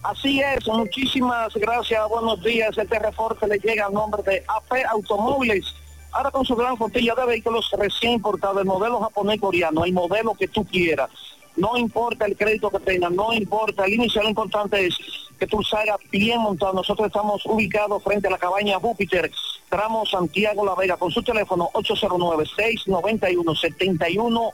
Así 0.04 0.40
es, 0.40 0.64
muchísimas 0.68 1.52
gracias, 1.54 2.00
buenos 2.08 2.44
días. 2.44 2.78
Este 2.78 2.96
reporte 2.96 3.48
le 3.48 3.58
llega 3.58 3.86
a 3.86 3.90
nombre 3.90 4.22
de 4.22 4.44
AP 4.46 4.86
Automóviles. 4.92 5.64
Ahora 6.12 6.30
con 6.30 6.44
su 6.44 6.54
gran 6.54 6.76
flotilla 6.76 7.16
de 7.16 7.26
vehículos 7.26 7.68
recién 7.76 8.12
importados, 8.12 8.58
el 8.58 8.66
modelo 8.66 9.00
japonés 9.00 9.40
coreano, 9.40 9.84
el 9.84 9.92
modelo 9.92 10.34
que 10.34 10.46
tú 10.46 10.64
quieras. 10.64 11.10
No 11.56 11.76
importa 11.76 12.24
el 12.26 12.36
crédito 12.36 12.70
que 12.70 12.78
tengas, 12.78 13.10
no 13.10 13.32
importa, 13.32 13.84
el 13.84 13.94
inicial 13.94 14.28
importante 14.28 14.86
es 14.86 14.96
que 15.38 15.46
tú 15.46 15.62
salgas 15.62 15.98
bien 16.10 16.40
montado. 16.40 16.72
Nosotros 16.72 17.08
estamos 17.08 17.44
ubicados 17.46 18.02
frente 18.02 18.28
a 18.28 18.30
la 18.30 18.38
cabaña 18.38 18.78
Júpiter, 18.78 19.30
tramo 19.68 20.06
Santiago 20.06 20.64
La 20.64 20.74
Vega, 20.74 20.96
con 20.96 21.10
su 21.10 21.22
teléfono 21.22 21.68
809-691-7121. 21.74 24.52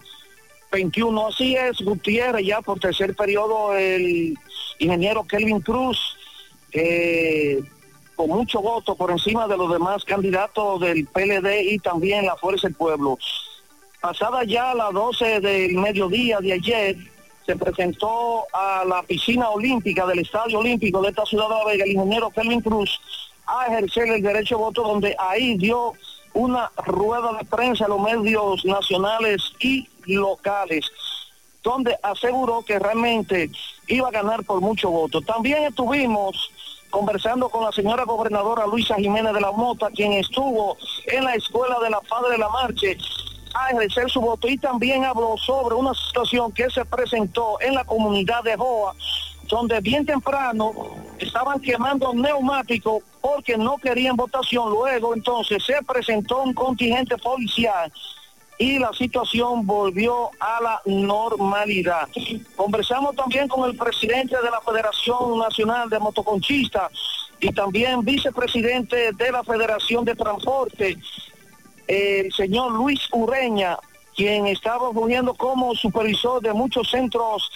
Así 1.29 1.55
es, 1.57 1.81
Gutiérrez, 1.81 2.47
ya 2.47 2.63
por 2.63 2.79
tercer 2.79 3.17
periodo, 3.17 3.77
el 3.77 4.39
ingeniero 4.79 5.25
Kelvin 5.25 5.61
Cruz, 5.61 5.99
con 8.15 8.29
mucho 8.29 8.61
voto 8.61 8.95
por 8.95 9.11
encima 9.11 9.49
de 9.49 9.57
los 9.57 9.73
demás 9.73 10.05
candidatos 10.05 10.81
del 10.81 11.07
PLD 11.07 11.73
y 11.73 11.79
también 11.79 12.27
la 12.27 12.37
Fuerza 12.37 12.69
del 12.69 12.77
Pueblo. 12.77 13.19
Pasada 14.01 14.45
ya 14.45 14.71
a 14.71 14.75
las 14.75 14.93
12 14.93 15.41
del 15.41 15.75
mediodía 15.75 16.39
de 16.39 16.53
ayer, 16.53 16.97
se 17.51 17.57
presentó 17.57 18.47
a 18.53 18.85
la 18.85 19.03
piscina 19.03 19.51
olímpica 19.51 20.07
del 20.07 20.21
Estadio 20.21 20.61
Olímpico 20.61 21.03
de 21.03 21.09
esta 21.09 21.27
ciudad 21.27 21.49
de 21.49 21.55
La 21.57 21.65
Vega 21.65 21.85
el 21.85 21.91
ingeniero 21.91 22.31
Kelvin 22.31 22.61
Cruz 22.61 23.01
a 23.45 23.67
ejercer 23.67 24.07
el 24.07 24.23
derecho 24.23 24.57
de 24.57 24.63
voto, 24.63 24.83
donde 24.83 25.17
ahí 25.19 25.57
dio 25.57 25.95
una 26.33 26.71
rueda 26.87 27.33
de 27.33 27.45
prensa 27.45 27.87
a 27.87 27.89
los 27.89 28.01
medios 28.01 28.65
nacionales 28.65 29.43
y 29.59 29.89
locales, 30.07 30.87
donde 31.65 31.99
aseguró 32.05 32.63
que 32.63 32.79
realmente 32.79 33.51
iba 33.89 34.07
a 34.07 34.13
ganar 34.13 34.45
por 34.45 34.61
mucho 34.61 34.89
voto. 34.89 35.21
También 35.21 35.65
estuvimos 35.65 36.53
conversando 36.91 37.49
con 37.49 37.65
la 37.65 37.73
señora 37.73 38.05
gobernadora 38.05 38.65
Luisa 38.65 38.95
Jiménez 38.95 39.35
de 39.35 39.41
la 39.41 39.51
Mota, 39.51 39.91
quien 39.91 40.13
estuvo 40.13 40.77
en 41.07 41.25
la 41.25 41.35
escuela 41.35 41.81
de 41.83 41.91
la 41.91 42.01
Padre 42.01 42.31
de 42.31 42.39
la 42.39 42.49
Marche 42.49 42.97
a 43.55 43.71
ejercer 43.71 44.11
su 44.11 44.21
voto 44.21 44.49
y 44.49 44.59
también 44.59 45.05
habló 45.05 45.37
sobre 45.37 45.75
una 45.75 45.93
situación 45.95 46.53
que 46.53 46.71
se 46.71 46.85
presentó 46.85 47.61
en 47.61 47.75
la 47.75 47.85
comunidad 47.85 48.43
de 48.45 48.57
Joa, 48.57 48.95
donde 49.49 49.81
bien 49.81 50.07
temprano 50.07 50.73
estaban 51.19 51.61
quemando 51.61 52.15
neumáticos 52.15 53.03
porque 53.21 53.57
no 53.57 53.77
querían 53.79 54.17
votación. 54.17 54.71
Luego 54.71 55.15
entonces 55.15 55.65
se 55.65 55.83
presentó 55.83 56.43
un 56.43 56.55
contingente 56.55 57.17
policial 57.19 57.93
y 58.59 58.79
la 58.79 58.93
situación 58.93 59.67
volvió 59.67 60.31
a 60.39 60.63
la 60.63 60.83
normalidad. 60.85 62.09
Conversamos 62.57 63.17
también 63.17 63.49
con 63.49 63.69
el 63.69 63.77
presidente 63.77 64.37
de 64.37 64.51
la 64.51 64.61
Federación 64.61 65.39
Nacional 65.39 65.89
de 65.89 65.99
Motoconchistas 65.99 66.93
y 67.41 67.51
también 67.53 68.05
vicepresidente 68.05 69.13
de 69.13 69.33
la 69.33 69.43
Federación 69.43 70.05
de 70.05 70.15
Transporte, 70.15 70.99
el 71.91 72.33
señor 72.33 72.71
Luis 72.71 73.01
Ureña, 73.11 73.77
quien 74.15 74.47
estaba 74.47 74.93
fungiendo 74.93 75.35
como 75.35 75.75
supervisor 75.75 76.41
de 76.41 76.53
muchos 76.53 76.89
centros 76.89 77.51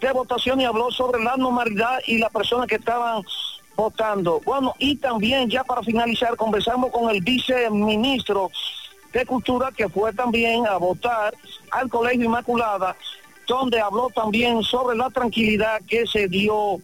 de 0.00 0.10
votación 0.10 0.60
y 0.60 0.64
habló 0.64 0.90
sobre 0.90 1.22
la 1.22 1.36
normalidad 1.36 2.00
y 2.06 2.18
las 2.18 2.30
personas 2.32 2.66
que 2.66 2.74
estaban 2.74 3.22
votando. 3.76 4.40
Bueno, 4.44 4.74
y 4.80 4.96
también 4.96 5.48
ya 5.48 5.62
para 5.62 5.82
finalizar, 5.82 6.36
conversamos 6.36 6.90
con 6.90 7.08
el 7.10 7.20
viceministro 7.20 8.50
de 9.12 9.24
Cultura 9.24 9.70
que 9.70 9.88
fue 9.88 10.12
también 10.12 10.66
a 10.66 10.78
votar 10.78 11.34
al 11.70 11.88
Colegio 11.88 12.24
Inmaculada, 12.24 12.96
donde 13.46 13.80
habló 13.80 14.10
también 14.10 14.64
sobre 14.64 14.96
la 14.96 15.10
tranquilidad 15.10 15.80
que 15.86 16.08
se 16.08 16.26
dio 16.26 16.80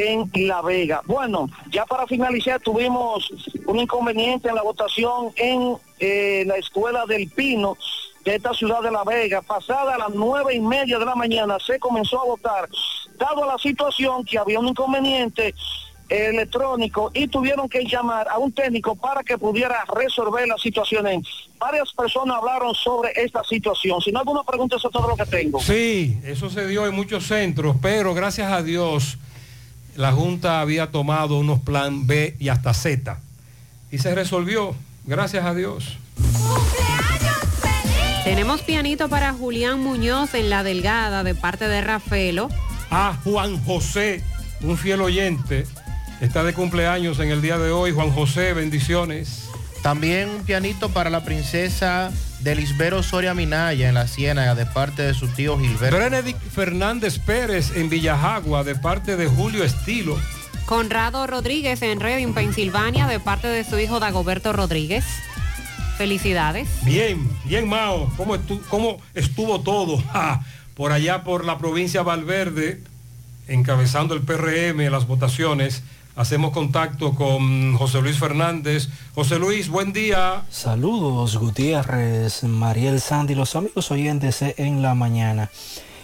en 0.00 0.30
La 0.46 0.62
Vega. 0.62 1.02
Bueno, 1.06 1.48
ya 1.70 1.84
para 1.84 2.06
finalizar 2.06 2.60
tuvimos 2.60 3.30
un 3.66 3.78
inconveniente 3.78 4.48
en 4.48 4.54
la 4.54 4.62
votación 4.62 5.32
en 5.36 5.76
eh, 5.98 6.44
la 6.46 6.56
escuela 6.56 7.04
del 7.06 7.28
Pino 7.28 7.76
de 8.24 8.36
esta 8.36 8.52
ciudad 8.54 8.82
de 8.82 8.90
La 8.90 9.04
Vega. 9.04 9.42
Pasada 9.42 9.94
a 9.94 9.98
las 9.98 10.10
nueve 10.10 10.54
y 10.54 10.60
media 10.60 10.98
de 10.98 11.04
la 11.04 11.14
mañana 11.14 11.58
se 11.64 11.78
comenzó 11.78 12.20
a 12.20 12.24
votar, 12.24 12.68
dado 13.18 13.46
la 13.46 13.58
situación 13.58 14.24
que 14.24 14.38
había 14.38 14.58
un 14.58 14.68
inconveniente 14.68 15.54
electrónico 16.08 17.12
y 17.14 17.28
tuvieron 17.28 17.68
que 17.68 17.84
llamar 17.84 18.28
a 18.28 18.38
un 18.38 18.50
técnico 18.52 18.96
para 18.96 19.22
que 19.22 19.38
pudiera 19.38 19.84
resolver 19.94 20.46
la 20.48 20.58
situación. 20.58 21.06
Varias 21.58 21.92
personas 21.92 22.36
hablaron 22.36 22.74
sobre 22.74 23.12
esta 23.14 23.44
situación. 23.44 24.00
Si 24.00 24.10
no 24.10 24.18
alguna 24.18 24.42
pregunta, 24.42 24.76
eso 24.76 24.88
es 24.88 24.92
todo 24.92 25.08
lo 25.08 25.16
que 25.16 25.26
tengo. 25.26 25.60
Sí, 25.60 26.18
eso 26.24 26.50
se 26.50 26.66
dio 26.66 26.86
en 26.86 26.94
muchos 26.94 27.26
centros, 27.26 27.76
pero 27.80 28.12
gracias 28.12 28.50
a 28.50 28.62
Dios 28.62 29.18
la 29.96 30.12
Junta 30.12 30.60
había 30.60 30.90
tomado 30.90 31.38
unos 31.38 31.60
plan 31.60 32.06
B 32.06 32.36
y 32.38 32.48
hasta 32.48 32.74
Z. 32.74 33.18
Y 33.90 33.98
se 33.98 34.14
resolvió, 34.14 34.74
gracias 35.04 35.44
a 35.44 35.54
Dios. 35.54 35.98
Tenemos 38.24 38.60
pianito 38.62 39.08
para 39.08 39.32
Julián 39.32 39.80
Muñoz 39.80 40.34
en 40.34 40.50
La 40.50 40.62
Delgada 40.62 41.24
de 41.24 41.34
parte 41.34 41.68
de 41.68 41.80
Rafaelo. 41.80 42.48
A 42.90 43.16
Juan 43.24 43.62
José, 43.64 44.22
un 44.60 44.76
fiel 44.76 45.00
oyente, 45.00 45.66
está 46.20 46.44
de 46.44 46.52
cumpleaños 46.52 47.18
en 47.18 47.30
el 47.30 47.40
día 47.40 47.58
de 47.58 47.70
hoy. 47.70 47.92
Juan 47.92 48.10
José, 48.10 48.52
bendiciones. 48.52 49.48
También 49.82 50.28
un 50.28 50.44
pianito 50.44 50.90
para 50.90 51.08
la 51.08 51.24
princesa 51.24 52.12
de 52.40 52.54
Lisbero 52.54 53.02
Soria 53.02 53.34
Minaya 53.34 53.88
en 53.88 53.94
la 53.94 54.06
Ciénaga 54.06 54.54
de 54.54 54.66
parte 54.66 55.02
de 55.02 55.14
su 55.14 55.28
tío 55.28 55.58
Gilberto. 55.58 55.98
Benedict 55.98 56.40
Fernández 56.50 57.18
Pérez 57.18 57.72
en 57.76 57.90
Villajagua 57.90 58.64
de 58.64 58.74
parte 58.74 59.16
de 59.16 59.26
Julio 59.26 59.62
Estilo. 59.64 60.18
Conrado 60.66 61.26
Rodríguez 61.26 61.82
en 61.82 62.00
Reading, 62.00 62.32
Pensilvania, 62.32 63.06
de 63.06 63.20
parte 63.20 63.48
de 63.48 63.64
su 63.64 63.78
hijo 63.78 64.00
Dagoberto 64.00 64.52
Rodríguez. 64.52 65.04
Felicidades. 65.98 66.68
Bien, 66.84 67.28
bien 67.44 67.68
Mao, 67.68 68.10
¿cómo, 68.16 68.36
estu- 68.36 68.62
cómo 68.68 68.98
estuvo 69.14 69.60
todo? 69.60 70.02
Ja, 70.12 70.40
por 70.74 70.92
allá 70.92 71.24
por 71.24 71.44
la 71.44 71.58
provincia 71.58 72.02
Valverde, 72.02 72.80
encabezando 73.48 74.14
el 74.14 74.22
PRM, 74.22 74.88
las 74.90 75.06
votaciones. 75.06 75.82
Hacemos 76.16 76.50
contacto 76.50 77.14
con 77.14 77.76
José 77.76 78.02
Luis 78.02 78.18
Fernández. 78.18 78.88
José 79.14 79.38
Luis, 79.38 79.68
buen 79.68 79.92
día. 79.92 80.42
Saludos 80.50 81.36
Gutiérrez, 81.36 82.42
Mariel 82.42 83.00
Sandy, 83.00 83.34
los 83.34 83.54
amigos 83.54 83.90
oyentes 83.90 84.42
en 84.42 84.82
la 84.82 84.94
mañana. 84.94 85.50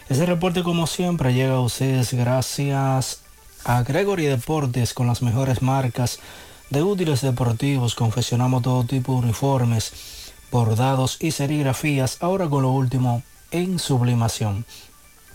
Este 0.09 0.25
reporte 0.25 0.63
como 0.63 0.87
siempre 0.87 1.35
llega 1.35 1.55
a 1.55 1.61
ustedes 1.61 2.15
gracias 2.15 3.21
a 3.65 3.83
Gregory 3.83 4.27
Deportes 4.27 4.95
con 4.95 5.09
las 5.09 5.23
mejores 5.23 5.61
marcas 5.61 6.21
de 6.71 6.85
útiles 6.85 7.21
deportivos. 7.21 7.97
Confeccionamos 7.97 8.63
todo 8.63 8.85
tipo 8.85 9.13
de 9.13 9.19
uniformes, 9.19 10.33
bordados 10.53 11.19
y 11.21 11.33
serigrafías, 11.33 12.19
ahora 12.21 12.49
con 12.49 12.63
lo 12.63 12.71
último 12.71 13.25
en 13.51 13.81
sublimación. 13.81 14.65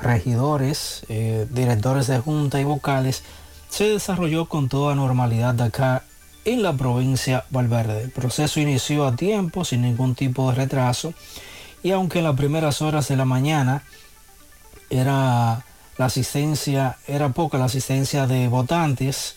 regidores, 0.00 1.04
eh, 1.08 1.46
directores 1.50 2.06
de 2.06 2.18
junta 2.18 2.60
y 2.60 2.64
vocales 2.64 3.22
se 3.68 3.90
desarrolló 3.90 4.46
con 4.46 4.68
toda 4.68 4.94
normalidad 4.94 5.54
de 5.54 5.64
acá 5.64 6.04
en 6.44 6.62
la 6.62 6.72
provincia 6.72 7.44
Valverde. 7.50 8.04
El 8.04 8.10
proceso 8.10 8.58
inició 8.58 9.06
a 9.06 9.16
tiempo, 9.16 9.64
sin 9.64 9.82
ningún 9.82 10.14
tipo 10.14 10.48
de 10.48 10.56
retraso, 10.56 11.12
y 11.82 11.90
aunque 11.90 12.18
en 12.18 12.24
las 12.24 12.36
primeras 12.36 12.80
horas 12.80 13.08
de 13.08 13.16
la 13.16 13.26
mañana 13.26 13.82
era 14.88 15.64
la 15.98 16.06
asistencia, 16.06 16.96
era 17.06 17.28
poca 17.30 17.58
la 17.58 17.66
asistencia 17.66 18.26
de 18.26 18.48
votantes, 18.48 19.34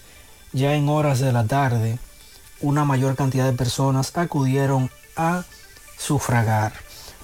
ya 0.54 0.74
en 0.76 0.88
horas 0.90 1.20
de 1.20 1.32
la 1.32 1.46
tarde 1.46 1.98
una 2.62 2.86
mayor 2.86 3.16
cantidad 3.16 3.46
de 3.46 3.54
personas 3.58 4.16
acudieron 4.16 4.92
a 5.18 5.44
sufragar. 5.98 6.74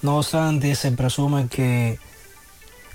No 0.02 0.16
obstante, 0.18 0.74
se 0.74 0.90
presume 0.92 1.46
que 1.48 1.98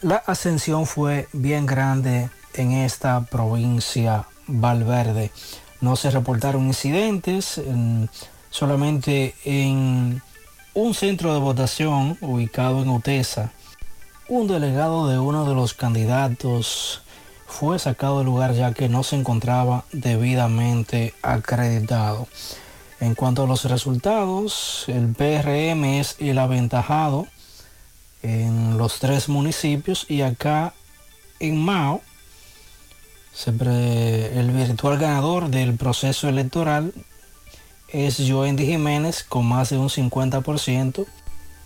la 0.02 0.18
ascensión 0.18 0.86
fue 0.86 1.30
bien 1.32 1.66
grande 1.66 2.30
en 2.54 2.72
esta 2.74 3.22
provincia 3.22 4.26
Valverde. 4.48 5.32
No 5.80 5.96
se 5.96 6.12
reportaron 6.12 6.68
incidentes, 6.68 7.58
en- 7.58 8.10
solamente 8.50 9.36
en 9.46 10.22
un 10.74 10.94
centro 10.94 11.34
de 11.34 11.40
votación 11.40 12.18
ubicado 12.20 12.82
en 12.82 12.90
Utesa. 12.90 13.52
Un 14.36 14.48
delegado 14.48 15.08
de 15.08 15.20
uno 15.20 15.48
de 15.48 15.54
los 15.54 15.76
candidatos 15.76 17.04
fue 17.46 17.78
sacado 17.78 18.18
del 18.18 18.26
lugar 18.26 18.56
ya 18.56 18.74
que 18.74 18.90
no 18.90 19.04
se 19.04 19.16
encontraba 19.16 19.86
debidamente 19.92 21.14
acreditado. 21.22 22.28
En 23.00 23.14
cuanto 23.14 23.44
a 23.44 23.48
los 23.48 23.66
resultados, 23.66 24.86
el 24.88 25.14
PRM 25.14 25.84
es 26.00 26.16
el 26.18 26.40
aventajado 26.40 27.28
en 28.24 28.80
los 28.80 28.98
tres 28.98 29.30
municipios 29.30 30.08
y 30.10 30.24
acá 30.24 30.74
en 31.40 31.64
Mao 31.64 32.02
el 33.46 34.50
virtual 34.52 34.98
ganador 34.98 35.50
del 35.50 35.76
proceso 35.76 36.28
electoral 36.28 36.92
es 37.88 38.18
Joendy 38.28 38.66
Jiménez 38.66 39.24
con 39.24 39.46
más 39.46 39.70
de 39.70 39.78
un 39.78 39.90
50% 39.90 41.06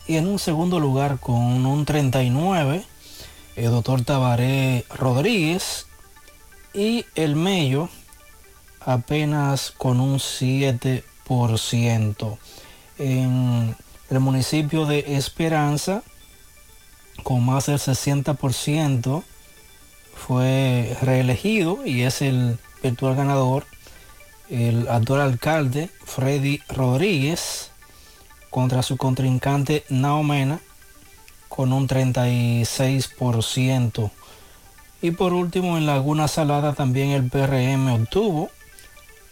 y 0.08 0.18
en 0.18 0.28
un 0.28 0.40
segundo 0.40 0.80
lugar 0.80 1.20
con 1.20 1.66
un 1.66 1.86
39% 1.86 2.84
el 3.58 3.72
doctor 3.72 4.04
Tabaré 4.04 4.86
Rodríguez 4.96 5.88
y 6.76 7.06
el 7.16 7.36
Mello 7.36 7.90
apenas 8.82 9.72
con 9.72 10.00
un 10.00 10.20
7%. 10.20 12.38
En 13.00 13.76
el 14.12 14.20
municipio 14.20 14.86
de 14.86 15.18
Esperanza, 15.18 16.04
con 17.24 17.44
más 17.44 17.66
del 17.66 17.80
60%, 17.80 19.24
fue 20.14 20.96
reelegido 21.02 21.84
y 21.84 22.04
es 22.04 22.22
el 22.22 22.60
virtual 22.84 23.16
ganador, 23.16 23.66
el 24.52 24.88
actual 24.88 25.22
alcalde 25.22 25.90
Freddy 26.06 26.62
Rodríguez, 26.70 27.72
contra 28.58 28.82
su 28.82 28.98
contrincante 28.98 29.86
Naomena, 29.88 30.60
con 31.48 31.72
un 31.72 31.88
36%. 31.88 34.10
Y 35.00 35.12
por 35.12 35.34
último, 35.34 35.78
en 35.78 35.86
Laguna 35.86 36.28
Salada 36.28 36.74
también 36.74 37.12
el 37.12 37.30
PRM 37.30 37.88
obtuvo 37.94 38.50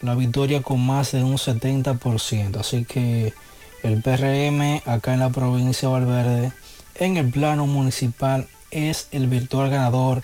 la 0.02 0.14
victoria 0.14 0.62
con 0.62 0.86
más 0.86 1.12
de 1.12 1.24
un 1.24 1.38
70%. 1.38 2.60
Así 2.60 2.86
que 2.86 3.34
el 3.82 4.04
PRM 4.04 4.84
acá 4.86 5.16
en 5.16 5.22
la 5.22 5.32
provincia 5.32 5.88
de 5.88 5.94
Valverde, 5.96 6.52
en 6.94 7.18
el 7.18 7.32
plano 7.32 7.66
municipal, 7.66 8.48
es 8.70 9.08
el 9.12 9.26
virtual 9.26 9.72
ganador 9.72 10.22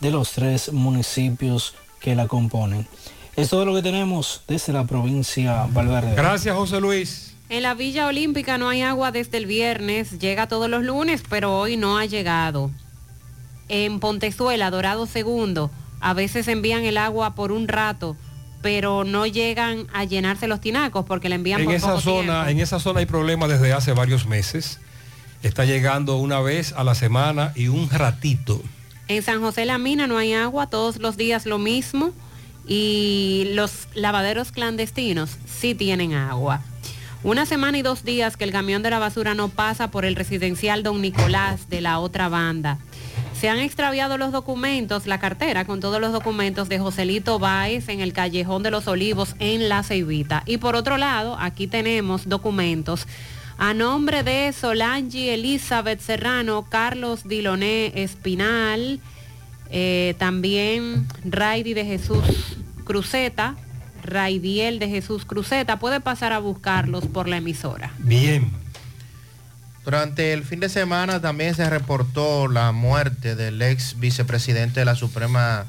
de 0.00 0.10
los 0.10 0.32
tres 0.32 0.74
municipios 0.74 1.74
que 2.00 2.14
la 2.14 2.28
componen. 2.28 2.86
Es 3.34 3.48
todo 3.48 3.64
lo 3.64 3.74
que 3.74 3.80
tenemos 3.80 4.42
desde 4.46 4.74
la 4.74 4.84
provincia 4.84 5.64
Valverde. 5.70 6.14
Gracias, 6.14 6.54
José 6.54 6.82
Luis. 6.82 7.31
En 7.52 7.64
la 7.64 7.74
Villa 7.74 8.06
Olímpica 8.06 8.56
no 8.56 8.70
hay 8.70 8.80
agua 8.80 9.12
desde 9.12 9.36
el 9.36 9.44
viernes, 9.44 10.18
llega 10.18 10.48
todos 10.48 10.70
los 10.70 10.82
lunes, 10.82 11.22
pero 11.28 11.54
hoy 11.54 11.76
no 11.76 11.98
ha 11.98 12.06
llegado. 12.06 12.70
En 13.68 14.00
Pontezuela, 14.00 14.70
Dorado 14.70 15.04
Segundo, 15.04 15.70
a 16.00 16.14
veces 16.14 16.48
envían 16.48 16.84
el 16.86 16.96
agua 16.96 17.34
por 17.34 17.52
un 17.52 17.68
rato, 17.68 18.16
pero 18.62 19.04
no 19.04 19.26
llegan 19.26 19.86
a 19.92 20.04
llenarse 20.04 20.46
los 20.46 20.62
tinacos 20.62 21.04
porque 21.04 21.28
la 21.28 21.34
envían 21.34 21.60
En 21.60 21.66
por 21.66 21.74
esa 21.74 21.88
poco 21.88 22.00
zona, 22.00 22.32
tiempo. 22.44 22.48
en 22.52 22.60
esa 22.60 22.80
zona 22.80 23.00
hay 23.00 23.06
problemas 23.06 23.50
desde 23.50 23.74
hace 23.74 23.92
varios 23.92 24.24
meses. 24.26 24.78
Está 25.42 25.66
llegando 25.66 26.16
una 26.16 26.40
vez 26.40 26.72
a 26.72 26.84
la 26.84 26.94
semana 26.94 27.52
y 27.54 27.68
un 27.68 27.90
ratito. 27.90 28.62
En 29.08 29.22
San 29.22 29.42
José 29.42 29.66
La 29.66 29.76
Mina 29.76 30.06
no 30.06 30.16
hay 30.16 30.32
agua, 30.32 30.70
todos 30.70 30.96
los 31.00 31.18
días 31.18 31.44
lo 31.44 31.58
mismo. 31.58 32.12
Y 32.66 33.48
los 33.52 33.88
lavaderos 33.92 34.52
clandestinos 34.52 35.36
sí 35.44 35.74
tienen 35.74 36.14
agua. 36.14 36.62
Una 37.24 37.46
semana 37.46 37.78
y 37.78 37.82
dos 37.82 38.04
días 38.04 38.36
que 38.36 38.42
el 38.42 38.50
camión 38.50 38.82
de 38.82 38.90
la 38.90 38.98
basura 38.98 39.34
no 39.34 39.48
pasa 39.48 39.92
por 39.92 40.04
el 40.04 40.16
residencial 40.16 40.82
Don 40.82 41.00
Nicolás 41.00 41.68
de 41.68 41.80
la 41.80 42.00
otra 42.00 42.28
banda. 42.28 42.78
Se 43.38 43.48
han 43.48 43.60
extraviado 43.60 44.18
los 44.18 44.32
documentos, 44.32 45.06
la 45.06 45.20
cartera 45.20 45.64
con 45.64 45.78
todos 45.78 46.00
los 46.00 46.12
documentos 46.12 46.68
de 46.68 46.80
Joselito 46.80 47.38
Báez 47.38 47.88
en 47.88 48.00
el 48.00 48.12
Callejón 48.12 48.64
de 48.64 48.72
los 48.72 48.88
Olivos 48.88 49.36
en 49.38 49.68
La 49.68 49.84
Ceibita. 49.84 50.42
Y 50.46 50.58
por 50.58 50.74
otro 50.74 50.96
lado, 50.96 51.36
aquí 51.38 51.68
tenemos 51.68 52.28
documentos 52.28 53.06
a 53.56 53.72
nombre 53.72 54.24
de 54.24 54.52
Solange 54.52 55.34
Elizabeth 55.34 56.00
Serrano, 56.00 56.66
Carlos 56.68 57.28
Diloné 57.28 57.92
Espinal, 58.02 59.00
Eh, 59.74 60.14
también 60.18 61.06
Raidy 61.24 61.72
de 61.72 61.86
Jesús 61.86 62.22
Cruzeta, 62.84 63.56
Raidiel 64.02 64.78
de 64.78 64.88
Jesús 64.88 65.24
Cruzeta, 65.24 65.78
puede 65.78 66.00
pasar 66.00 66.32
a 66.32 66.38
buscarlos 66.38 67.06
por 67.06 67.28
la 67.28 67.38
emisora. 67.38 67.92
Bien. 67.98 68.50
Durante 69.84 70.32
el 70.32 70.44
fin 70.44 70.60
de 70.60 70.68
semana 70.68 71.20
también 71.20 71.54
se 71.54 71.68
reportó 71.68 72.46
la 72.46 72.70
muerte 72.70 73.34
del 73.34 73.60
ex 73.62 73.98
vicepresidente 73.98 74.80
de 74.80 74.86
la 74.86 74.94
Suprema 74.94 75.66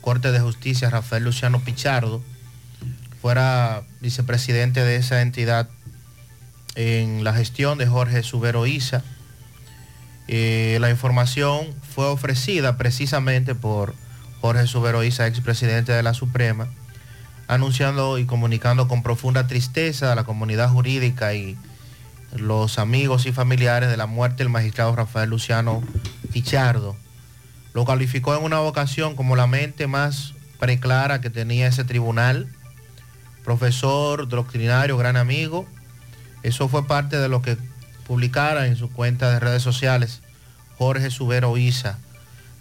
Corte 0.00 0.32
de 0.32 0.40
Justicia, 0.40 0.90
Rafael 0.90 1.22
Luciano 1.22 1.60
Pichardo. 1.60 2.22
Fuera 3.20 3.82
vicepresidente 4.00 4.82
de 4.82 4.96
esa 4.96 5.22
entidad 5.22 5.68
en 6.74 7.22
la 7.22 7.34
gestión 7.34 7.78
de 7.78 7.86
Jorge 7.86 8.22
Subero 8.24 8.66
Isa. 8.66 9.04
Eh, 10.26 10.78
la 10.80 10.90
información 10.90 11.66
fue 11.94 12.06
ofrecida 12.06 12.76
precisamente 12.76 13.54
por 13.54 13.94
Jorge 14.40 14.66
Subero 14.66 15.04
Isa, 15.04 15.28
expresidente 15.28 15.92
de 15.92 16.02
la 16.02 16.14
Suprema, 16.14 16.66
anunciando 17.54 18.18
y 18.18 18.24
comunicando 18.24 18.88
con 18.88 19.02
profunda 19.02 19.46
tristeza 19.46 20.12
a 20.12 20.14
la 20.14 20.24
comunidad 20.24 20.70
jurídica 20.70 21.34
y 21.34 21.56
los 22.34 22.78
amigos 22.78 23.26
y 23.26 23.32
familiares 23.32 23.90
de 23.90 23.96
la 23.96 24.06
muerte 24.06 24.38
del 24.38 24.48
magistrado 24.48 24.96
Rafael 24.96 25.28
Luciano 25.28 25.82
Pichardo. 26.32 26.96
Lo 27.74 27.84
calificó 27.84 28.34
en 28.34 28.42
una 28.42 28.60
ocasión 28.60 29.16
como 29.16 29.36
la 29.36 29.46
mente 29.46 29.86
más 29.86 30.32
preclara 30.58 31.20
que 31.20 31.28
tenía 31.28 31.66
ese 31.66 31.84
tribunal, 31.84 32.48
profesor, 33.44 34.28
doctrinario, 34.28 34.96
gran 34.96 35.16
amigo. 35.16 35.66
Eso 36.42 36.68
fue 36.68 36.86
parte 36.86 37.18
de 37.18 37.28
lo 37.28 37.42
que 37.42 37.58
publicara 38.06 38.66
en 38.66 38.76
su 38.76 38.90
cuenta 38.90 39.30
de 39.30 39.40
redes 39.40 39.62
sociales 39.62 40.22
Jorge 40.78 41.10
Subero 41.10 41.56
Isa. 41.58 41.98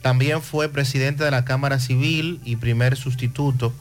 También 0.02 0.42
fue 0.42 0.68
presidente 0.68 1.24
de 1.24 1.32
la 1.32 1.46
Cámara 1.46 1.80
Civil 1.80 2.42
y 2.44 2.58
primer 2.58 2.98
sustituto 2.98 3.74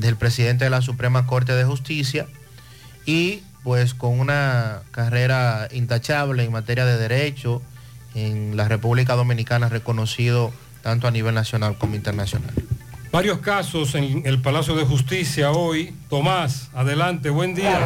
del 0.00 0.16
presidente 0.16 0.64
de 0.64 0.70
la 0.70 0.82
Suprema 0.82 1.26
Corte 1.26 1.52
de 1.52 1.64
Justicia 1.64 2.26
y 3.06 3.42
pues 3.62 3.94
con 3.94 4.18
una 4.18 4.82
carrera 4.90 5.68
intachable 5.72 6.44
en 6.44 6.52
materia 6.52 6.84
de 6.84 6.96
derecho 6.96 7.62
en 8.14 8.56
la 8.56 8.68
República 8.68 9.14
Dominicana 9.14 9.68
reconocido 9.68 10.52
tanto 10.82 11.06
a 11.06 11.10
nivel 11.10 11.34
nacional 11.34 11.76
como 11.76 11.94
internacional. 11.94 12.52
Varios 13.12 13.38
casos 13.40 13.94
en 13.94 14.22
el 14.24 14.40
Palacio 14.40 14.76
de 14.76 14.84
Justicia 14.84 15.50
hoy. 15.50 15.94
Tomás, 16.10 16.68
adelante, 16.74 17.30
buen 17.30 17.54
día. 17.54 17.78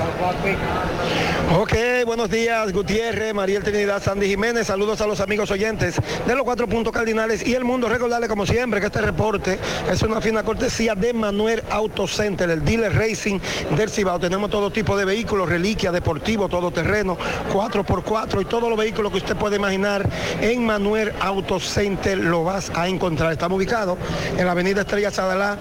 Ok, 1.60 1.74
buenos 2.06 2.30
días, 2.30 2.72
Gutiérrez, 2.72 3.34
Mariel 3.34 3.62
Trinidad, 3.62 4.02
Sandy 4.02 4.28
Jiménez, 4.28 4.66
saludos 4.66 5.02
a 5.02 5.06
los 5.06 5.20
amigos 5.20 5.50
oyentes 5.50 5.96
de 6.26 6.34
los 6.34 6.42
cuatro 6.42 6.66
puntos 6.66 6.90
cardinales 6.90 7.46
y 7.46 7.54
el 7.54 7.64
mundo. 7.64 7.86
Recordarle 7.86 8.26
como 8.26 8.46
siempre 8.46 8.80
que 8.80 8.86
este 8.86 9.02
reporte 9.02 9.58
es 9.92 10.00
una 10.00 10.22
fina 10.22 10.42
cortesía 10.42 10.94
de 10.94 11.12
Manuel 11.12 11.62
Auto 11.68 12.08
Center, 12.08 12.48
el 12.48 12.64
dealer 12.64 12.96
racing 12.96 13.40
del 13.76 13.90
Cibao. 13.90 14.18
Tenemos 14.18 14.48
todo 14.48 14.70
tipo 14.70 14.96
de 14.96 15.04
vehículos, 15.04 15.46
reliquia, 15.46 15.92
deportivo, 15.92 16.48
todoterreno, 16.48 17.18
4x4 17.52 18.40
y 18.40 18.46
todos 18.46 18.70
los 18.70 18.78
vehículos 18.78 19.12
que 19.12 19.18
usted 19.18 19.36
puede 19.36 19.56
imaginar 19.56 20.08
en 20.40 20.64
Manuel 20.64 21.12
Auto 21.20 21.60
Center 21.60 22.16
lo 22.16 22.42
vas 22.42 22.72
a 22.74 22.88
encontrar. 22.88 23.32
Estamos 23.32 23.58
ubicados 23.58 23.98
en 24.38 24.46
la 24.46 24.52
avenida 24.52 24.80
Estrella 24.80 25.10
Sadalá 25.10 25.58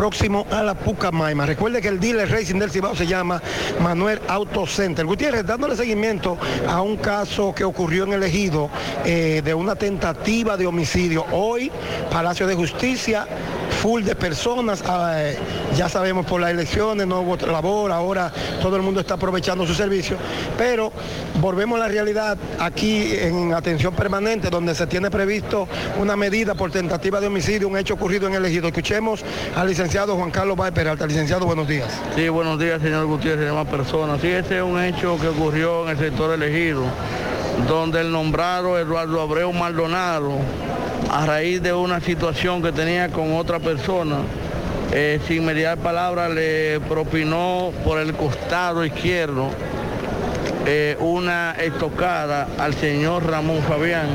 próximo 0.00 0.46
a 0.50 0.62
la 0.62 0.72
Pucamaima. 0.72 1.44
Recuerde 1.44 1.82
que 1.82 1.88
el 1.88 2.00
dealer 2.00 2.30
racing 2.30 2.58
del 2.58 2.70
Cibao 2.70 2.96
se 2.96 3.06
llama 3.06 3.42
Manuel 3.82 4.18
Auto 4.28 4.66
Center. 4.66 5.04
Gutiérrez, 5.04 5.44
dándole 5.44 5.76
seguimiento 5.76 6.38
a 6.66 6.80
un 6.80 6.96
caso 6.96 7.54
que 7.54 7.64
ocurrió 7.64 8.04
en 8.04 8.14
el 8.14 8.22
ejido 8.22 8.70
eh, 9.04 9.42
de 9.44 9.52
una 9.52 9.76
tentativa 9.76 10.56
de 10.56 10.66
homicidio. 10.66 11.26
Hoy, 11.32 11.70
Palacio 12.10 12.46
de 12.46 12.54
Justicia, 12.54 13.26
full 13.82 14.02
de 14.02 14.16
personas, 14.16 14.82
eh, 15.16 15.36
ya 15.76 15.90
sabemos 15.90 16.24
por 16.24 16.40
las 16.40 16.50
elecciones, 16.50 17.06
no 17.06 17.20
hubo 17.20 17.36
labor, 17.36 17.92
ahora 17.92 18.32
todo 18.62 18.76
el 18.76 18.82
mundo 18.82 19.00
está 19.00 19.14
aprovechando 19.14 19.66
su 19.66 19.74
servicio, 19.74 20.16
pero 20.56 20.92
volvemos 21.42 21.78
a 21.78 21.82
la 21.82 21.88
realidad 21.88 22.38
aquí 22.58 23.12
en 23.18 23.52
atención 23.52 23.94
permanente, 23.94 24.48
donde 24.48 24.74
se 24.74 24.86
tiene 24.86 25.10
previsto 25.10 25.68
una 25.98 26.16
medida 26.16 26.54
por 26.54 26.70
tentativa 26.70 27.20
de 27.20 27.26
homicidio, 27.26 27.68
un 27.68 27.76
hecho 27.76 27.94
ocurrido 27.94 28.28
en 28.28 28.34
el 28.34 28.46
ejido. 28.46 28.68
Escuchemos 28.68 29.22
al 29.54 29.68
licenciado 29.68 29.89
Juan 29.90 30.30
Carlos 30.30 30.56
Báez 30.56 30.72
Peralta. 30.72 31.04
Licenciado, 31.04 31.46
buenos 31.46 31.66
días. 31.66 31.88
Sí, 32.14 32.28
buenos 32.28 32.60
días, 32.60 32.80
señor 32.80 33.06
Gutiérrez 33.06 33.42
y 33.42 33.46
demás 33.46 33.66
personas. 33.66 34.20
Sí, 34.20 34.28
este 34.28 34.58
es 34.58 34.62
un 34.62 34.80
hecho 34.80 35.18
que 35.18 35.26
ocurrió 35.26 35.82
en 35.82 35.90
el 35.90 35.98
sector 35.98 36.32
elegido, 36.32 36.84
donde 37.66 38.00
el 38.00 38.12
nombrado 38.12 38.78
Eduardo 38.78 39.20
Abreu 39.20 39.52
Maldonado, 39.52 40.34
a 41.10 41.26
raíz 41.26 41.60
de 41.60 41.72
una 41.72 42.00
situación 42.00 42.62
que 42.62 42.70
tenía 42.70 43.08
con 43.08 43.34
otra 43.34 43.58
persona, 43.58 44.18
eh, 44.92 45.18
sin 45.26 45.44
mediar 45.44 45.76
palabra, 45.78 46.28
le 46.28 46.78
propinó 46.88 47.72
por 47.84 47.98
el 47.98 48.14
costado 48.14 48.84
izquierdo 48.84 49.48
eh, 50.66 50.96
una 51.00 51.56
estocada 51.58 52.46
al 52.58 52.74
señor 52.74 53.26
Ramón 53.28 53.60
Fabián. 53.62 54.06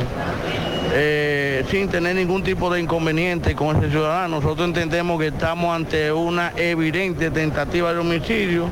Eh, 0.97 1.65
sin 1.69 1.89
tener 1.89 2.15
ningún 2.15 2.41
tipo 2.41 2.73
de 2.73 2.79
inconveniente 2.79 3.53
con 3.53 3.75
ese 3.77 3.89
ciudadano. 3.91 4.39
Nosotros 4.39 4.65
entendemos 4.67 5.19
que 5.19 5.27
estamos 5.27 5.75
ante 5.75 6.09
una 6.11 6.53
evidente 6.55 7.29
tentativa 7.31 7.93
de 7.93 7.99
homicidio 7.99 8.69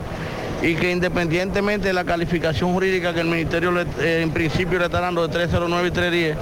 y 0.61 0.75
que 0.75 0.89
independientemente 0.91 1.87
de 1.89 1.93
la 1.93 2.05
calificación 2.05 2.71
jurídica 2.71 3.13
que 3.13 3.19
el 3.19 3.27
Ministerio 3.27 3.71
le- 3.73 3.85
eh, 3.99 4.21
en 4.21 4.31
principio 4.31 4.79
le 4.79 4.85
está 4.85 5.01
dando 5.01 5.27
de 5.27 5.33
309 5.33 5.89
y 5.89 5.91
310, 5.91 6.37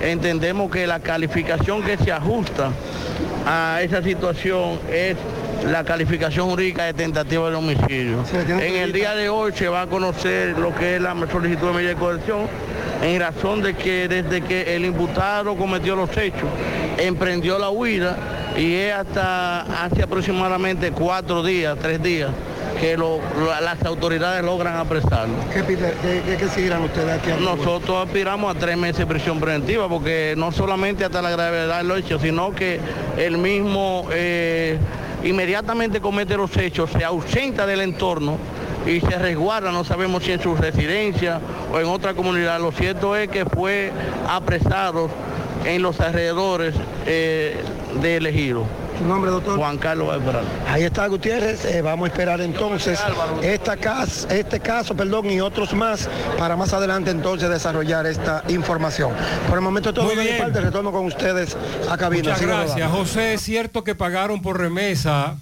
entendemos 0.00 0.70
que 0.70 0.86
la 0.86 1.00
calificación 1.00 1.82
que 1.82 1.98
se 1.98 2.10
ajusta 2.10 2.70
a 3.46 3.80
esa 3.82 4.02
situación 4.02 4.78
es 4.90 5.16
la 5.70 5.84
calificación 5.84 6.48
jurídica 6.48 6.84
de 6.84 6.94
tentativa 6.94 7.50
de 7.50 7.56
homicidio. 7.56 8.24
En 8.62 8.76
el 8.76 8.92
día 8.92 9.14
de 9.14 9.28
hoy 9.28 9.52
se 9.52 9.68
va 9.68 9.82
a 9.82 9.86
conocer 9.86 10.56
lo 10.58 10.74
que 10.74 10.96
es 10.96 11.02
la 11.02 11.14
solicitud 11.30 11.66
de 11.66 11.72
medida 11.74 11.90
de 11.90 11.96
coerción 11.96 12.46
en 13.02 13.20
razón 13.20 13.62
de 13.62 13.74
que 13.74 14.08
desde 14.08 14.40
que 14.42 14.74
el 14.76 14.84
imputado 14.84 15.56
cometió 15.56 15.94
los 15.96 16.16
hechos, 16.16 16.48
emprendió 16.98 17.58
la 17.58 17.70
huida 17.70 18.16
y 18.56 18.74
es 18.74 18.94
hasta 18.94 19.84
hace 19.84 20.02
aproximadamente 20.02 20.90
cuatro 20.90 21.42
días, 21.44 21.76
tres 21.80 22.02
días, 22.02 22.30
que 22.80 22.96
lo- 22.96 23.20
las 23.62 23.82
autoridades 23.84 24.44
logran 24.44 24.76
apresarlo. 24.76 25.34
¿Qué, 25.52 25.62
qué- 25.64 25.76
qué- 26.26 26.44
exigirán 26.44 26.82
ustedes 26.82 27.10
aquí? 27.20 27.30
Nosotros 27.40 28.04
aspiramos 28.06 28.54
a 28.54 28.58
tres 28.58 28.76
meses 28.76 28.98
de 28.98 29.06
prisión 29.06 29.38
preventiva 29.38 29.88
porque 29.88 30.34
no 30.36 30.50
solamente 30.50 31.04
hasta 31.04 31.22
la 31.22 31.30
gravedad 31.30 31.78
del 31.82 31.90
hecho, 31.98 32.18
sino 32.18 32.52
que 32.52 32.80
el 33.16 33.38
mismo 33.38 34.06
eh, 34.12 34.76
inmediatamente 35.22 36.00
comete 36.00 36.36
los 36.36 36.56
hechos, 36.56 36.90
se 36.90 37.04
ausenta 37.04 37.64
del 37.66 37.80
entorno 37.80 38.38
y 38.88 39.00
se 39.00 39.18
resguarda, 39.18 39.70
no 39.70 39.84
sabemos 39.84 40.24
si 40.24 40.32
en 40.32 40.40
su 40.40 40.54
residencia 40.56 41.40
o 41.72 41.78
en 41.78 41.86
otra 41.86 42.14
comunidad. 42.14 42.58
Lo 42.60 42.72
cierto 42.72 43.14
es 43.14 43.28
que 43.28 43.44
fue 43.44 43.92
apresado 44.28 45.08
en 45.64 45.82
los 45.82 46.00
alrededores 46.00 46.74
eh, 47.06 47.56
del 48.00 48.26
ejido. 48.26 48.64
¿Su 48.98 49.04
nombre, 49.04 49.30
doctor? 49.30 49.56
Juan 49.56 49.78
Carlos 49.78 50.12
Alvarado. 50.12 50.44
Ahí 50.68 50.82
está 50.82 51.06
Gutiérrez, 51.06 51.64
eh, 51.66 51.82
vamos 51.82 52.08
a 52.08 52.12
esperar 52.12 52.40
entonces 52.40 52.98
esta 53.42 53.76
cas- 53.76 54.26
este 54.28 54.58
caso 54.58 54.96
perdón, 54.96 55.30
y 55.30 55.40
otros 55.40 55.72
más 55.72 56.08
para 56.36 56.56
más 56.56 56.72
adelante 56.72 57.12
entonces 57.12 57.48
desarrollar 57.48 58.06
esta 58.06 58.42
información. 58.48 59.12
Por 59.48 59.58
el 59.58 59.62
momento 59.62 59.92
todo 59.94 60.06
Muy 60.06 60.16
de 60.16 60.22
mi 60.22 60.26
bien. 60.28 60.38
parte, 60.42 60.60
retorno 60.60 60.90
con 60.90 61.04
ustedes 61.04 61.56
a 61.88 61.96
cabina. 61.96 62.30
Muchas 62.32 62.42
gracias. 62.44 62.90
José, 62.90 63.34
es 63.34 63.40
cierto 63.42 63.84
que 63.84 63.94
pagaron 63.94 64.42
por 64.42 64.58
remesa, 64.58 65.36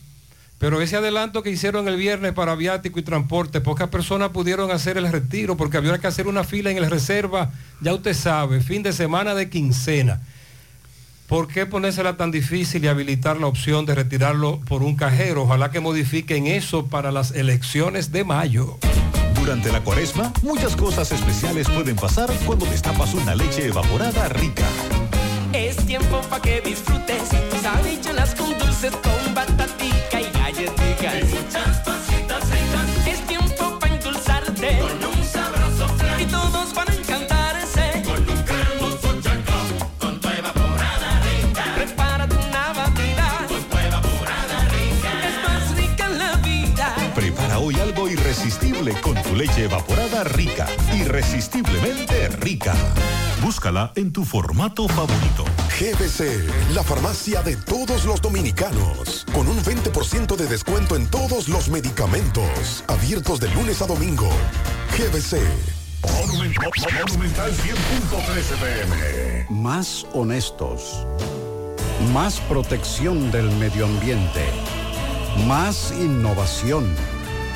pero 0.59 0.81
ese 0.81 0.97
adelanto 0.97 1.43
que 1.43 1.51
hicieron 1.51 1.87
el 1.87 1.97
viernes 1.97 2.33
para 2.33 2.55
viático 2.55 2.99
y 2.99 3.03
transporte, 3.03 3.61
pocas 3.61 3.89
personas 3.89 4.31
pudieron 4.31 4.71
hacer 4.71 4.97
el 4.97 5.11
retiro 5.11 5.57
porque 5.57 5.77
había 5.77 5.99
que 5.99 6.07
hacer 6.07 6.27
una 6.27 6.45
fila 6.45 6.71
en 6.71 6.79
el 6.79 6.91
reserva, 6.91 7.51
ya 7.81 7.93
usted 7.93 8.15
sabe, 8.15 8.61
fin 8.61 8.83
de 8.83 8.93
semana 8.93 9.35
de 9.35 9.51
quincena. 9.51 10.21
¿Por 11.27 11.49
qué 11.49 11.67
ponérsela 11.67 12.17
tan 12.17 12.31
difícil 12.31 12.85
y 12.85 12.89
habilitar 12.89 13.39
la 13.39 13.49
opción 13.49 13.85
de 13.85 13.97
retirarlo 13.97 14.61
por 14.61 14.83
un 14.83 14.97
cajero? 14.97 15.43
Ojalá 15.43 15.71
que 15.71 15.81
modifiquen 15.81 16.47
eso 16.47 16.87
para 16.87 17.11
las 17.11 17.33
elecciones 17.33 18.13
de 18.13 18.25
mayo. 18.25 18.79
Durante 19.35 19.71
la 19.73 19.81
cuaresma, 19.83 20.33
muchas 20.43 20.77
cosas 20.77 21.11
especiales 21.13 21.69
pueden 21.69 21.97
pasar 21.97 22.33
cuando 22.47 22.65
destapas 22.67 23.13
una 23.15 23.35
leche 23.35 23.67
evaporada 23.67 24.29
rica. 24.29 24.65
Es 25.53 25.77
tiempo 25.85 26.21
para 26.31 26.43
que 26.43 26.61
disfrutes 26.61 27.07
con 28.37 28.59
dulces, 28.59 28.93
con 28.93 29.35
batatica 29.35 30.21
y 30.21 30.36
guys. 31.07 31.96
Con 48.95 49.21
tu 49.23 49.35
leche 49.35 49.65
evaporada 49.65 50.25
rica. 50.25 50.67
Irresistiblemente 50.95 52.29
rica. 52.29 52.75
Búscala 53.43 53.93
en 53.97 54.13
tu 54.13 54.25
formato 54.25 54.89
favorito. 54.89 55.45
GBC, 55.79 56.73
la 56.75 56.83
farmacia 56.83 57.43
de 57.43 57.57
todos 57.57 58.05
los 58.05 58.21
dominicanos, 58.21 59.27
con 59.33 59.49
un 59.49 59.59
20% 59.63 60.37
de 60.37 60.47
descuento 60.47 60.97
en 60.97 61.09
todos 61.09 61.49
los 61.49 61.69
medicamentos, 61.69 62.85
abiertos 62.87 63.41
de 63.41 63.49
lunes 63.51 63.83
a 63.83 63.87
domingo. 63.87 64.29
GBC. 64.97 65.41
Monumental 66.03 67.53
100.13 67.53 68.57
pm. 68.61 69.47
Más 69.51 70.07
honestos. 70.13 71.07
Más 72.13 72.41
protección 72.41 73.31
del 73.31 73.51
medio 73.53 73.87
ambiente. 73.87 74.45
Más 75.47 75.93
innovación. 75.93 76.95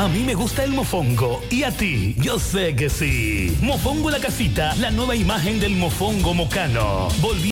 A 0.00 0.08
mí 0.08 0.20
me 0.20 0.34
gusta 0.34 0.64
el 0.64 0.70
mofongo. 0.70 1.42
¿Y 1.50 1.62
a 1.62 1.70
ti? 1.70 2.14
Yo 2.16 2.38
sé 2.38 2.74
que 2.74 2.88
sí. 2.88 3.54
Mofongo 3.60 4.08
la 4.08 4.18
casita, 4.18 4.74
la 4.76 4.90
nueva 4.90 5.14
imagen 5.14 5.60
del 5.60 5.76
mofongo 5.76 6.32
mocano. 6.32 7.08